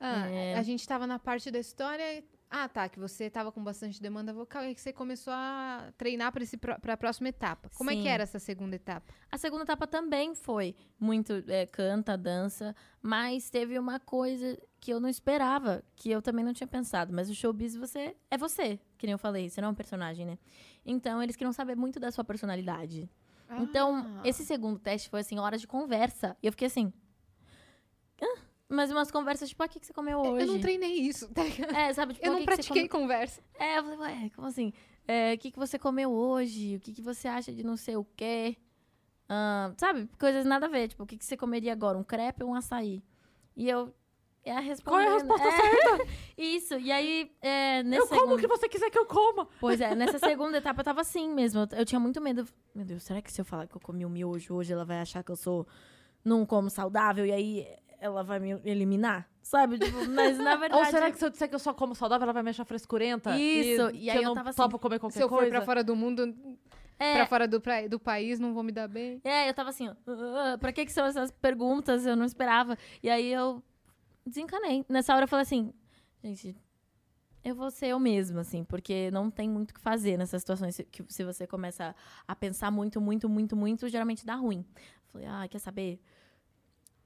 Ah, 0.01 0.27
É. 0.29 0.55
A 0.57 0.63
gente 0.63 0.87
tava 0.89 1.07
na 1.07 1.19
parte 1.19 1.51
da 1.51 1.59
história. 1.59 2.25
Ah, 2.53 2.69
tá. 2.69 2.89
Que 2.89 2.99
você 2.99 3.31
tava 3.31 3.53
com 3.53 3.63
bastante 3.63 4.03
demanda 4.03 4.33
vocal 4.33 4.65
e 4.65 4.75
que 4.75 4.81
você 4.81 4.93
começou 4.93 5.33
a 5.33 5.93
treinar 5.97 6.33
pro- 6.33 6.81
pra 6.81 6.97
próxima 6.97 7.29
etapa. 7.29 7.71
Como 7.77 7.91
é 7.91 7.95
Sim. 7.95 8.03
que 8.03 8.09
era 8.09 8.25
essa 8.25 8.41
segunda 8.41 8.75
etapa? 8.75 9.07
A 9.31 9.39
segunda 9.39 9.63
etapa 9.63 9.87
também 9.87 10.35
foi 10.35 10.75
muito 10.99 11.45
é, 11.47 11.67
canta, 11.67 12.17
dança, 12.19 12.75
mas 13.01 13.51
teve 13.51 13.79
uma 13.79 14.01
coisa 14.01 14.59
que 14.81 14.91
eu 14.93 14.99
não 14.99 15.09
esperava, 15.09 15.85
que 15.95 16.11
eu 16.11 16.21
também 16.21 16.45
não 16.45 16.53
tinha 16.53 16.67
pensado. 16.67 17.13
Mas 17.13 17.31
o 17.31 17.35
showbiz 17.35 17.77
você 17.77 18.17
é 18.31 18.37
você, 18.37 18.81
que 18.99 19.07
nem 19.07 19.13
eu 19.13 19.19
falei, 19.19 19.49
você 19.49 19.61
não 19.61 19.69
é 19.69 19.71
um 19.71 19.75
personagem, 19.75 20.27
né? 20.27 20.37
Então 20.85 21.23
eles 21.23 21.37
queriam 21.37 21.53
saber 21.53 21.77
muito 21.77 22.01
da 22.01 22.11
sua 22.11 22.25
personalidade. 22.25 23.09
Então, 23.61 23.97
Ah. 23.97 24.23
esse 24.25 24.45
segundo 24.45 24.79
teste 24.79 25.09
foi 25.11 25.21
assim, 25.21 25.39
horas 25.39 25.61
de 25.61 25.67
conversa. 25.69 26.37
E 26.43 26.47
eu 26.47 26.53
fiquei 26.53 26.67
assim. 26.67 26.93
"Hã? 28.71 28.75
Mas 28.77 28.91
umas 28.91 29.11
conversas, 29.11 29.49
tipo, 29.49 29.63
ah, 29.63 29.67
o 29.67 29.69
que, 29.69 29.81
que 29.81 29.87
você 29.87 29.93
comeu 29.93 30.19
hoje? 30.21 30.43
Eu 30.45 30.47
não 30.47 30.61
treinei 30.61 30.95
isso, 31.01 31.29
tá? 31.35 31.43
É, 31.77 31.93
sabe, 31.93 32.15
tipo, 32.15 32.25
Eu 32.27 32.31
o 32.31 32.33
não 32.35 32.41
que 32.41 32.47
que 32.47 32.55
pratiquei 32.55 32.89
come- 32.89 33.03
conversa. 33.03 33.43
É, 33.59 33.79
eu 33.79 33.83
falei, 33.83 33.99
ué, 33.99 34.31
como 34.35 34.47
assim? 34.47 34.73
É, 35.09 35.35
o 35.35 35.39
que, 35.39 35.51
que 35.51 35.59
você 35.59 35.79
comeu 35.79 36.11
hoje? 36.13 36.77
O 36.77 36.81
que, 36.81 36.93
que 36.93 37.03
você 37.03 37.27
acha 37.27 37.53
de 37.53 37.65
não 37.65 37.77
sei 37.77 37.97
o 37.97 38.05
quê? 38.17 38.57
Ah, 39.29 39.73
sabe, 39.77 40.09
coisas 40.19 40.45
nada 40.45 40.67
a 40.67 40.69
ver. 40.69 40.89
Tipo, 40.89 41.03
o 41.03 41.07
que, 41.07 41.17
que 41.17 41.25
você 41.25 41.37
comeria 41.37 41.73
agora? 41.73 41.97
Um 41.99 42.05
crepe 42.05 42.43
ou 42.45 42.51
um 42.51 42.55
açaí? 42.55 43.03
E 43.57 43.69
eu... 43.69 43.93
É 44.43 44.53
a 44.53 44.61
resposta. 44.61 44.91
Qual 44.91 45.01
é 45.01 45.07
a 45.07 45.13
resposta 45.13 46.07
Isso, 46.39 46.79
e 46.79 46.91
aí, 46.91 47.31
é, 47.43 47.83
nesse 47.83 48.03
Eu 48.03 48.09
como 48.21 48.37
o 48.37 48.39
que 48.39 48.47
você 48.47 48.71
quiser 48.71 48.89
que 48.89 48.99
eu 48.99 49.05
coma. 49.05 49.47
Pois 49.61 49.83
é, 49.83 49.95
nessa 49.95 50.19
segunda 50.19 50.57
etapa 50.57 50.81
eu 50.81 50.85
tava 50.85 51.03
assim 51.03 51.29
mesmo. 51.29 51.61
Eu, 51.61 51.79
eu 51.81 51.85
tinha 51.85 52.01
muito 52.01 52.23
medo. 52.23 52.49
Meu 52.75 52.87
Deus, 52.87 53.03
será 53.03 53.21
que 53.21 53.31
se 53.31 53.39
eu 53.39 53.45
falar 53.45 53.67
que 53.67 53.77
eu 53.77 53.81
comi 53.81 54.07
um 54.07 54.09
miojo 54.09 54.55
hoje, 54.55 54.73
ela 54.73 54.85
vai 54.85 54.99
achar 55.01 55.23
que 55.23 55.31
eu 55.31 55.37
sou. 55.37 55.67
Não 56.25 56.47
como 56.47 56.71
saudável 56.71 57.27
e 57.27 57.33
aí 57.33 57.67
ela 58.01 58.25
vai 58.25 58.41
me 58.41 58.51
eliminar? 58.65 59.29
Sabe? 59.43 59.79
Tipo, 59.79 60.05
mas 60.09 60.37
na 60.39 60.57
verdade. 60.57 60.75
Ou 60.85 60.91
será 60.91 61.11
que 61.13 61.19
se 61.19 61.25
eu 61.25 61.31
disser 61.31 61.49
que 61.49 61.55
eu 61.55 61.59
só 61.59 61.73
como 61.75 61.95
saudável, 61.95 62.25
ela 62.25 62.33
vai 62.33 62.43
me 62.43 62.51
achar 62.51 62.65
frescurenta? 62.65 63.37
Isso, 63.39 63.91
E, 63.91 64.05
e 64.07 64.11
aí 64.11 64.17
eu 64.17 64.23
eu 64.23 64.29
não 64.29 64.35
tava 64.35 64.51
assim, 64.51 64.57
topo 64.57 64.79
comer 64.79 64.99
qualquer 64.99 65.19
Se 65.19 65.23
eu 65.23 65.29
for 65.29 65.37
coisa? 65.39 65.51
pra 65.51 65.63
fora 65.63 65.85
do 65.85 65.95
mundo, 65.95 66.35
É, 66.99 67.15
pra 67.15 67.27
fora 67.27 67.47
do, 67.49 67.61
pra- 67.61 67.87
do 67.87 67.99
país, 68.01 68.39
não 68.41 68.53
vou 68.55 68.63
me 68.63 68.73
dar 68.73 68.89
bem. 68.89 69.21
é, 69.25 69.49
eu 69.49 69.55
tava 69.55 69.71
assim, 69.71 69.89
ó. 69.89 69.95
"Ah, 70.09 70.59
pra 70.59 70.73
que, 70.73 70.85
que 70.85 70.93
são 70.93 71.05
essas 71.07 71.31
perguntas? 71.31 72.05
Eu 72.07 72.17
não 72.17 72.25
esperava. 72.25 72.77
E 73.03 73.09
aí 73.09 73.33
eu 73.33 73.63
desencanei. 74.27 74.85
Nessa 74.89 75.15
hora 75.15 75.25
eu 75.25 75.29
falei 75.29 75.43
assim, 75.43 75.73
gente. 76.23 76.57
Eu 77.43 77.55
vou 77.55 77.71
ser 77.71 77.87
eu 77.87 77.99
mesma, 77.99 78.43
assim, 78.43 78.63
porque 78.65 79.11
não 79.11 79.31
tem 79.31 79.49
muito 79.49 79.71
o 79.71 79.75
que 79.75 79.81
fazer 79.81 80.19
nessas 80.19 80.43
situações. 80.43 80.75
Se, 80.75 80.85
que, 80.85 81.03
se 81.09 81.25
você 81.25 81.47
começa 81.47 81.95
a 82.29 82.37
pensar 82.37 82.71
muito, 82.71 83.01
muito, 83.01 83.31
muito, 83.31 83.57
muito, 83.57 83.89
geralmente 83.89 84.27
dá 84.27 84.35
ruim. 84.35 84.63
Falei, 85.09 85.27
ah, 85.27 85.49
quer 85.49 85.59
saber? 85.59 85.99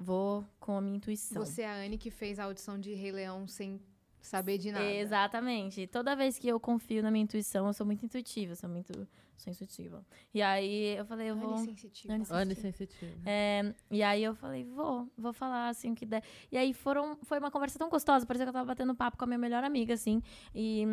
Vou 0.04 0.44
com 0.60 0.76
a 0.76 0.80
minha 0.80 0.96
intuição. 0.96 1.44
Você 1.44 1.62
é 1.62 1.66
a 1.66 1.76
Anne 1.76 1.96
que 1.96 2.10
fez 2.10 2.38
a 2.38 2.44
audição 2.44 2.78
de 2.78 2.92
Rei 2.92 3.10
Leão 3.10 3.48
sem 3.48 3.80
saber 4.20 4.58
de 4.58 4.70
nada. 4.70 4.84
Exatamente. 4.84 5.86
Toda 5.86 6.14
vez 6.14 6.38
que 6.38 6.48
eu 6.48 6.60
confio 6.60 7.02
na 7.02 7.10
minha 7.10 7.24
intuição, 7.24 7.66
eu 7.66 7.72
sou 7.72 7.86
muito 7.86 8.04
intuitiva, 8.04 8.54
sou 8.54 8.68
muito. 8.68 8.92
Sou 9.36 9.52
intuitiva. 9.52 10.04
E 10.32 10.40
aí 10.40 10.96
eu 10.96 11.04
falei, 11.04 11.30
eu 11.30 11.36
vou. 11.36 11.54
Anne 11.54 11.66
sensitiva. 11.66 12.14
Anne 12.14 12.24
Anne 12.30 12.54
sensitiva. 12.54 13.00
sensitiva. 13.00 13.22
É, 13.26 13.74
e 13.90 14.02
aí 14.02 14.22
eu 14.22 14.34
falei, 14.34 14.64
vou, 14.64 15.10
vou 15.18 15.32
falar 15.32 15.68
assim 15.68 15.92
o 15.92 15.94
que 15.94 16.06
der. 16.06 16.22
E 16.52 16.56
aí 16.56 16.72
foram, 16.72 17.16
foi 17.22 17.38
uma 17.38 17.50
conversa 17.50 17.78
tão 17.78 17.88
gostosa, 17.88 18.24
parecia 18.24 18.46
que 18.46 18.50
eu 18.50 18.52
tava 18.52 18.66
batendo 18.66 18.94
papo 18.94 19.16
com 19.16 19.24
a 19.24 19.26
minha 19.26 19.38
melhor 19.38 19.64
amiga, 19.64 19.94
assim. 19.94 20.22
E 20.54 20.84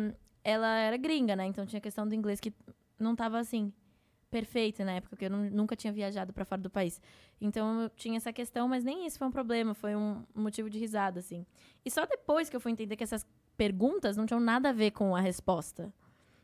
ela 0.42 0.76
era 0.76 0.96
gringa, 0.96 1.36
né? 1.36 1.46
Então 1.46 1.64
tinha 1.64 1.80
questão 1.80 2.06
do 2.06 2.14
inglês 2.14 2.40
que 2.40 2.52
não 2.98 3.14
tava 3.14 3.38
assim 3.38 3.72
perfeito 4.32 4.82
na 4.84 4.92
época, 4.92 5.10
porque 5.10 5.26
eu 5.26 5.30
nu- 5.30 5.50
nunca 5.50 5.76
tinha 5.76 5.92
viajado 5.92 6.32
pra 6.32 6.44
fora 6.44 6.60
do 6.62 6.70
país. 6.70 7.00
Então 7.40 7.82
eu 7.82 7.90
tinha 7.90 8.16
essa 8.16 8.32
questão, 8.32 8.66
mas 8.66 8.82
nem 8.82 9.06
isso 9.06 9.18
foi 9.18 9.28
um 9.28 9.30
problema, 9.30 9.74
foi 9.74 9.94
um 9.94 10.24
motivo 10.34 10.68
de 10.70 10.78
risada, 10.78 11.20
assim. 11.20 11.44
E 11.84 11.90
só 11.90 12.06
depois 12.06 12.48
que 12.48 12.56
eu 12.56 12.60
fui 12.60 12.72
entender 12.72 12.96
que 12.96 13.04
essas 13.04 13.26
perguntas 13.56 14.16
não 14.16 14.24
tinham 14.26 14.40
nada 14.40 14.70
a 14.70 14.72
ver 14.72 14.90
com 14.92 15.14
a 15.14 15.20
resposta. 15.20 15.92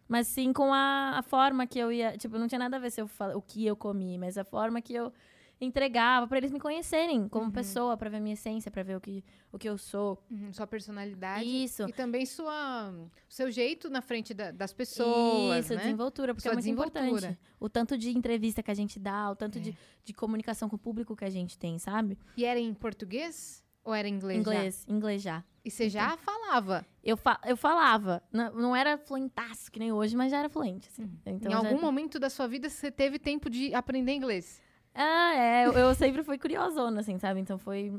Mas 0.07 0.27
sim 0.27 0.53
com 0.53 0.73
a, 0.73 1.19
a 1.19 1.23
forma 1.23 1.67
que 1.67 1.79
eu 1.79 1.91
ia. 1.91 2.17
Tipo, 2.17 2.39
não 2.39 2.47
tinha 2.49 2.59
nada 2.59 2.77
a 2.77 2.81
ver 2.81 2.91
se 2.91 3.01
eu 3.01 3.09
fal- 3.09 3.37
o 3.37 3.43
que 3.43 3.67
eu 3.67 3.75
comi, 3.77 4.17
mas 4.19 4.39
a 4.39 4.45
forma 4.45 4.81
que 4.81 4.95
eu 4.95 5.13
entregava 5.61 6.27
pra 6.27 6.39
eles 6.39 6.51
me 6.53 6.61
conhecerem 6.61 7.29
como 7.29 7.51
pessoa, 7.51 7.97
pra 7.97 8.09
ver 8.09 8.19
a 8.19 8.21
minha 8.21 8.35
essência, 8.35 8.71
pra 8.71 8.83
ver 8.83 8.97
o 8.97 9.01
que, 9.01 9.25
o 9.51 9.59
que 9.59 9.69
eu 9.69 9.77
sou. 9.77 10.23
Uhum, 10.31 10.53
sua 10.53 10.67
personalidade. 10.67 11.45
Isso. 11.45 11.83
E 11.89 11.93
também 11.93 12.25
sua, 12.27 12.95
seu 13.29 13.51
jeito 13.51 13.91
na 13.91 14.01
frente 14.01 14.33
da- 14.33 14.51
das 14.53 14.73
pessoas, 14.73 15.65
Isso, 15.65 15.75
né? 15.75 15.81
desenvoltura, 15.83 16.35
porque 16.35 16.49
Sua 16.49 16.53
é 16.53 16.55
muito 16.55 16.69
importante. 16.69 17.39
O 17.59 17.69
tanto 17.69 17.99
de 17.99 18.17
entrevista 18.17 18.63
que 18.63 18.71
a 18.71 18.75
gente 18.75 18.99
dá, 18.99 19.31
o 19.31 19.37
tanto 19.37 19.59
É. 19.59 19.61
de, 19.61 19.77
de 20.05 20.13
comunicação 20.13 20.69
com 20.69 20.77
o 20.77 20.79
público 20.79 21.17
que 21.17 21.25
a 21.25 21.31
gente 21.31 21.59
tem, 21.59 21.79
sabe? 21.79 22.17
E 22.37 22.45
era 22.45 22.59
em 22.61 22.73
português 22.75 23.65
ou 23.85 23.95
era 23.95 24.07
em 24.09 24.15
inglês 24.15 24.37
já? 24.45 24.53
Inglês, 24.53 24.87
inglês 24.89 25.23
já. 25.23 25.45
E 25.65 25.71
você 25.71 25.89
já 25.91 26.17
falava. 26.17 26.87
Eu, 27.03 27.17
fa 27.17 27.39
eu 27.45 27.57
falava, 27.57 28.23
não, 28.33 28.53
não 28.55 28.77
era 28.77 28.97
fluentaço 28.97 29.71
que 29.71 29.79
nem 29.79 29.93
hoje, 29.93 30.17
mas 30.17 30.31
já 30.31 30.39
era 30.39 30.49
fluente, 30.49 30.89
assim. 30.89 31.11
Então 31.27 31.51
em 31.51 31.53
já- 31.53 31.57
algum 31.59 31.81
momento 31.81 32.19
da 32.19 32.31
sua 32.31 32.47
vida 32.47 32.71
você 32.71 32.91
teve 32.91 33.19
tempo 33.19 33.51
de 33.51 33.75
aprender 33.75 34.13
inglês. 34.13 34.63
Ah, 35.01 35.33
é. 35.37 35.67
Eu, 35.67 35.73
eu 35.75 35.95
sempre 35.95 36.23
fui 36.25 36.37
curiosona, 36.39 37.01
assim, 37.01 37.19
sabe? 37.19 37.39
Então 37.41 37.57
foi. 37.59 37.93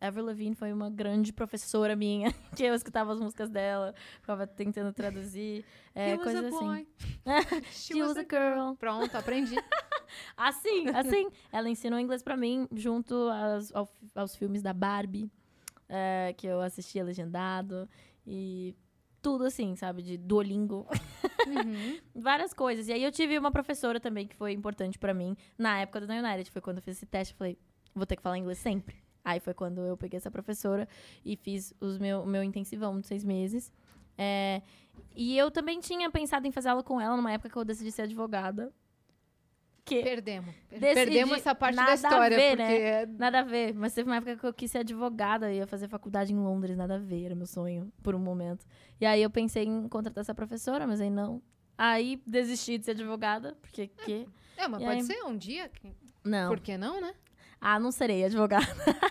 Avril 0.00 0.24
Lavigne 0.26 0.54
foi 0.56 0.72
uma 0.72 0.90
grande 0.90 1.32
professora 1.32 1.94
minha, 1.94 2.34
que 2.56 2.64
eu 2.64 2.74
escutava 2.74 3.12
as 3.12 3.20
músicas 3.20 3.48
dela, 3.48 3.94
ficava 4.20 4.46
tentando 4.48 4.92
traduzir, 4.92 5.64
é, 5.94 6.10
He 6.10 6.14
was 6.16 6.24
coisas 6.24 6.44
a 6.44 6.48
assim. 6.48 6.66
boy. 6.66 6.86
She 7.70 7.94
She 7.94 8.02
was 8.02 8.16
a 8.16 8.22
girl. 8.24 8.74
Pronto, 8.78 9.14
aprendi. 9.16 9.54
Assim, 10.36 10.88
assim. 10.88 11.30
Ela 11.50 11.70
ensinou 11.70 11.98
inglês 11.98 12.22
pra 12.22 12.36
mim, 12.36 12.68
junto 12.74 13.14
aos, 13.14 13.72
ao- 13.74 13.88
aos 14.14 14.36
filmes 14.36 14.60
da 14.60 14.74
Barbie, 14.74 15.30
é, 15.88 16.34
que 16.36 16.46
eu 16.46 16.60
assistia 16.60 17.02
legendado, 17.02 17.88
e 18.26 18.74
tudo 19.22 19.44
assim, 19.44 19.76
sabe? 19.76 20.02
De 20.02 20.18
Duolingo. 20.18 20.86
Uhum. 21.46 21.98
várias 22.14 22.52
coisas. 22.52 22.88
E 22.88 22.92
aí 22.92 23.02
eu 23.02 23.12
tive 23.12 23.38
uma 23.38 23.52
professora 23.52 24.00
também 24.00 24.26
que 24.26 24.36
foi 24.36 24.52
importante 24.52 24.98
pra 24.98 25.14
mim 25.14 25.36
na 25.56 25.78
época 25.78 26.00
do 26.00 26.12
United. 26.12 26.50
Foi 26.50 26.60
quando 26.60 26.78
eu 26.78 26.82
fiz 26.82 26.96
esse 26.96 27.06
teste, 27.06 27.32
eu 27.32 27.38
falei, 27.38 27.56
vou 27.94 28.04
ter 28.04 28.16
que 28.16 28.22
falar 28.22 28.36
inglês 28.36 28.58
sempre. 28.58 28.96
Aí 29.24 29.38
foi 29.38 29.54
quando 29.54 29.80
eu 29.82 29.96
peguei 29.96 30.16
essa 30.16 30.30
professora 30.30 30.88
e 31.24 31.36
fiz 31.36 31.72
os 31.80 31.96
meu, 31.98 32.22
o 32.22 32.26
meu 32.26 32.42
intensivão 32.42 33.00
de 33.00 33.06
seis 33.06 33.22
meses. 33.24 33.72
É, 34.18 34.60
e 35.14 35.38
eu 35.38 35.50
também 35.50 35.80
tinha 35.80 36.10
pensado 36.10 36.46
em 36.46 36.50
fazer 36.50 36.70
aula 36.70 36.82
com 36.82 37.00
ela 37.00 37.16
numa 37.16 37.32
época 37.32 37.48
que 37.48 37.56
eu 37.56 37.64
decidi 37.64 37.92
ser 37.92 38.02
advogada. 38.02 38.72
Que 39.84 40.00
Perdemos. 40.02 40.54
Perdemos 40.70 41.32
essa 41.38 41.54
parte 41.56 41.74
Nada 41.74 41.86
da 41.88 41.92
a 41.92 41.94
história, 41.96 42.36
ver, 42.36 42.56
porque 42.56 42.78
né? 42.80 43.06
nada 43.18 43.40
a 43.40 43.42
ver. 43.42 43.74
Mas 43.74 43.92
teve 43.92 44.08
uma 44.08 44.16
época 44.16 44.36
que 44.36 44.46
eu 44.46 44.54
quis 44.54 44.70
ser 44.70 44.78
advogada, 44.78 45.52
ia 45.52 45.66
fazer 45.66 45.88
faculdade 45.88 46.32
em 46.32 46.36
Londres, 46.38 46.76
nada 46.76 46.94
a 46.94 46.98
ver, 46.98 47.24
era 47.24 47.34
meu 47.34 47.46
sonho, 47.46 47.92
por 48.02 48.14
um 48.14 48.18
momento. 48.20 48.64
E 49.00 49.04
aí 49.06 49.20
eu 49.22 49.28
pensei 49.30 49.64
em 49.64 49.88
contratar 49.88 50.22
essa 50.22 50.34
professora, 50.34 50.86
mas 50.86 51.00
aí 51.00 51.10
não. 51.10 51.42
Aí 51.76 52.22
desisti 52.24 52.78
de 52.78 52.84
ser 52.84 52.92
advogada, 52.92 53.56
porque 53.60 53.88
que? 53.88 54.26
É, 54.56 54.68
mas 54.68 54.80
E 54.82 54.84
pode 54.84 54.96
aí? 55.00 55.02
ser 55.02 55.24
um 55.24 55.36
dia. 55.36 55.68
que- 55.68 55.92
Não. 56.24 56.48
Por 56.50 56.60
que 56.60 56.76
não, 56.76 57.00
né? 57.00 57.12
Ah, 57.64 57.78
não 57.78 57.92
serei 57.92 58.24
advogada. 58.24 58.66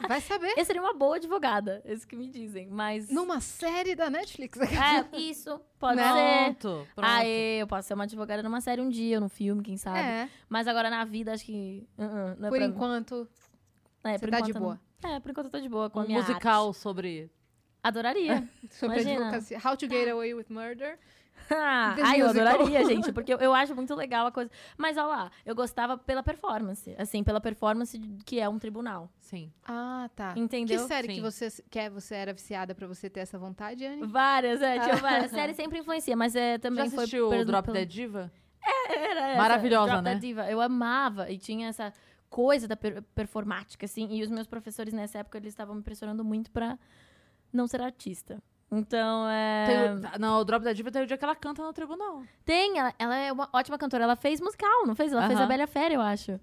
Vai 0.09 0.19
saber. 0.19 0.53
Eu 0.57 0.65
seria 0.65 0.81
uma 0.81 0.93
boa 0.93 1.15
advogada, 1.15 1.81
é 1.85 1.93
isso 1.93 2.05
que 2.05 2.17
me 2.17 2.27
dizem. 2.27 2.67
Mas. 2.69 3.09
Numa 3.09 3.39
série 3.39 3.95
da 3.95 4.09
Netflix. 4.09 4.59
É, 4.59 5.07
isso, 5.17 5.57
pode 5.79 5.95
Né? 5.95 6.03
ser. 6.03 6.55
Pronto, 6.59 6.87
pronto. 6.93 7.07
Aê, 7.09 7.61
eu 7.61 7.67
posso 7.67 7.87
ser 7.87 7.93
uma 7.93 8.03
advogada 8.03 8.43
numa 8.43 8.59
série 8.59 8.81
um 8.81 8.89
dia, 8.89 9.21
num 9.21 9.29
filme, 9.29 9.63
quem 9.63 9.77
sabe. 9.77 9.99
É, 9.99 10.29
Mas 10.49 10.67
agora 10.67 10.89
na 10.89 11.05
vida, 11.05 11.31
acho 11.33 11.45
que. 11.45 11.87
uh-uh, 11.97 12.35
não 12.37 12.47
é 12.47 12.49
por 12.51 12.61
enquanto. 12.61 13.27
É, 14.03 14.17
você 14.17 14.25
por 14.25 14.31
tá 14.31 14.41
de 14.41 14.49
enquanto 14.49 14.61
boa. 14.63 14.79
não. 15.03 15.09
É, 15.11 15.19
por 15.21 15.31
enquanto 15.31 15.45
eu 15.45 15.51
tô 15.51 15.59
de 15.61 15.69
boa 15.69 15.89
com 15.89 15.99
a 15.99 16.03
um 16.03 16.07
minha 16.07 16.19
musical 16.19 16.67
arte. 16.67 16.77
sobre... 16.79 17.31
Adoraria. 17.83 18.47
Sobre 18.69 19.01
Imagina. 19.01 19.25
advocacia. 19.27 19.57
How 19.63 19.75
to 19.77 19.87
Get 19.89 20.07
Away 20.09 20.33
with 20.35 20.45
Murder. 20.49 20.99
Ah, 21.63 21.95
Ai, 22.03 22.21
eu 22.21 22.29
adoraria, 22.29 22.85
gente, 22.85 23.11
porque 23.13 23.33
eu, 23.33 23.37
eu 23.39 23.53
acho 23.53 23.75
muito 23.75 23.93
legal 23.95 24.25
a 24.27 24.31
coisa. 24.31 24.49
Mas, 24.77 24.97
olha 24.97 25.05
lá, 25.07 25.31
eu 25.45 25.53
gostava 25.53 25.97
pela 25.97 26.23
performance. 26.23 26.95
Assim, 26.97 27.23
pela 27.23 27.41
performance 27.41 27.97
que 28.25 28.39
é 28.39 28.47
um 28.47 28.57
tribunal. 28.57 29.09
Sim. 29.19 29.51
Ah, 29.67 30.09
tá. 30.15 30.33
Entendeu? 30.37 30.79
Que 30.79 30.87
série 30.87 31.07
que 31.09 31.15
Sim. 31.15 31.21
você 31.21 31.49
quer, 31.69 31.89
você 31.89 32.15
era 32.15 32.33
viciada 32.33 32.73
pra 32.73 32.87
você 32.87 33.09
ter 33.09 33.19
essa 33.21 33.37
vontade, 33.37 33.85
Anne? 33.85 34.05
Várias, 34.07 34.61
é, 34.61 34.79
tinha 34.79 34.95
várias. 34.95 35.25
A 35.33 35.35
série 35.35 35.53
sempre 35.53 35.79
influencia, 35.79 36.15
mas 36.15 36.35
é, 36.35 36.57
também 36.57 36.85
Já 36.85 36.91
foi. 36.91 36.99
assistiu 37.03 37.27
o 37.27 37.29
pelo- 37.29 37.45
Drop 37.45 37.65
pelo- 37.65 37.75
Dead 37.77 37.87
Diva? 37.89 38.31
Era 38.89 39.27
essa, 39.29 39.37
Maravilhosa, 39.41 39.91
Drop 39.91 40.03
né? 40.03 40.11
Dead 40.11 40.21
Diva. 40.21 40.49
Eu 40.51 40.61
amava. 40.61 41.29
E 41.31 41.37
tinha 41.37 41.67
essa 41.69 41.91
coisa 42.29 42.67
da 42.67 42.75
per- 42.77 43.01
performática, 43.15 43.85
assim. 43.85 44.07
E 44.11 44.23
os 44.23 44.29
meus 44.29 44.47
professores 44.47 44.93
nessa 44.93 45.19
época, 45.19 45.37
eles 45.37 45.49
estavam 45.51 45.75
me 45.75 45.81
pressionando 45.81 46.23
muito 46.23 46.49
pra 46.51 46.77
não 47.51 47.67
ser 47.67 47.81
artista. 47.81 48.41
Então, 48.71 49.27
é... 49.29 49.65
Tem 49.65 50.15
o- 50.15 50.19
não, 50.19 50.39
o 50.39 50.45
Drop 50.45 50.63
Dead 50.63 50.75
Diva 50.77 50.89
tem 50.91 51.03
o 51.03 51.07
dia 51.07 51.17
que 51.17 51.23
ela 51.25 51.35
canta 51.35 51.61
no 51.61 51.73
tribunal. 51.73 52.23
Tem, 52.45 52.77
ela, 52.79 52.93
ela 52.97 53.15
é 53.17 53.31
uma 53.31 53.49
ótima 53.51 53.77
cantora. 53.77 54.03
Ela 54.05 54.15
fez 54.15 54.39
musical, 54.39 54.87
não 54.87 54.95
fez? 54.95 55.11
Ela 55.11 55.27
fez 55.27 55.39
a. 55.39 55.45
Bela 55.45 55.67
Fera, 55.67 55.93
eu 55.93 56.01
acho. 56.01 56.39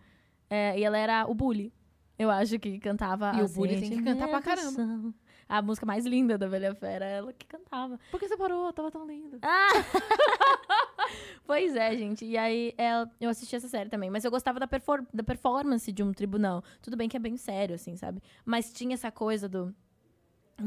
É, 0.50 0.78
e 0.78 0.84
ela 0.84 0.98
era 0.98 1.26
o 1.26 1.34
Bully. 1.34 1.72
Eu 2.18 2.30
acho 2.30 2.58
que 2.58 2.78
cantava 2.80 3.32
E 3.36 3.42
o 3.42 3.48
Bully 3.48 3.80
tem 3.80 3.90
que 3.90 4.02
cantar 4.02 4.28
pra 4.28 4.42
caramba. 4.42 5.14
A 5.48 5.62
música 5.62 5.86
mais 5.86 6.04
linda 6.04 6.36
da 6.36 6.46
Bela 6.48 6.64
e 6.64 6.68
a 6.68 6.74
Fera, 6.74 7.04
ela 7.06 7.32
que 7.32 7.46
cantava. 7.46 7.98
Por 8.10 8.20
que 8.20 8.28
você 8.28 8.36
parou? 8.36 8.70
Tava 8.74 8.90
tão 8.90 9.06
lindo. 9.06 9.38
Ah! 9.40 9.68
pois 11.46 11.74
é, 11.74 11.96
gente. 11.96 12.24
E 12.24 12.36
aí 12.36 12.74
ela- 12.76 13.10
eu 13.20 13.30
assisti 13.30 13.56
essa 13.56 13.68
série 13.68 13.88
também. 13.88 14.10
Mas 14.10 14.24
eu 14.24 14.30
gostava 14.30 14.60
da, 14.60 14.66
perfor- 14.66 15.06
da 15.12 15.22
performance 15.22 15.90
de 15.90 16.02
um 16.02 16.12
tribunal. 16.12 16.62
Tudo 16.82 16.96
bem 16.96 17.08
que 17.08 17.16
é 17.16 17.20
bem 17.20 17.36
sério, 17.36 17.74
assim, 17.74 17.96
sabe? 17.96 18.22
Mas 18.44 18.72
tinha 18.72 18.94
essa 18.94 19.10
coisa 19.10 19.48
do. 19.48 19.74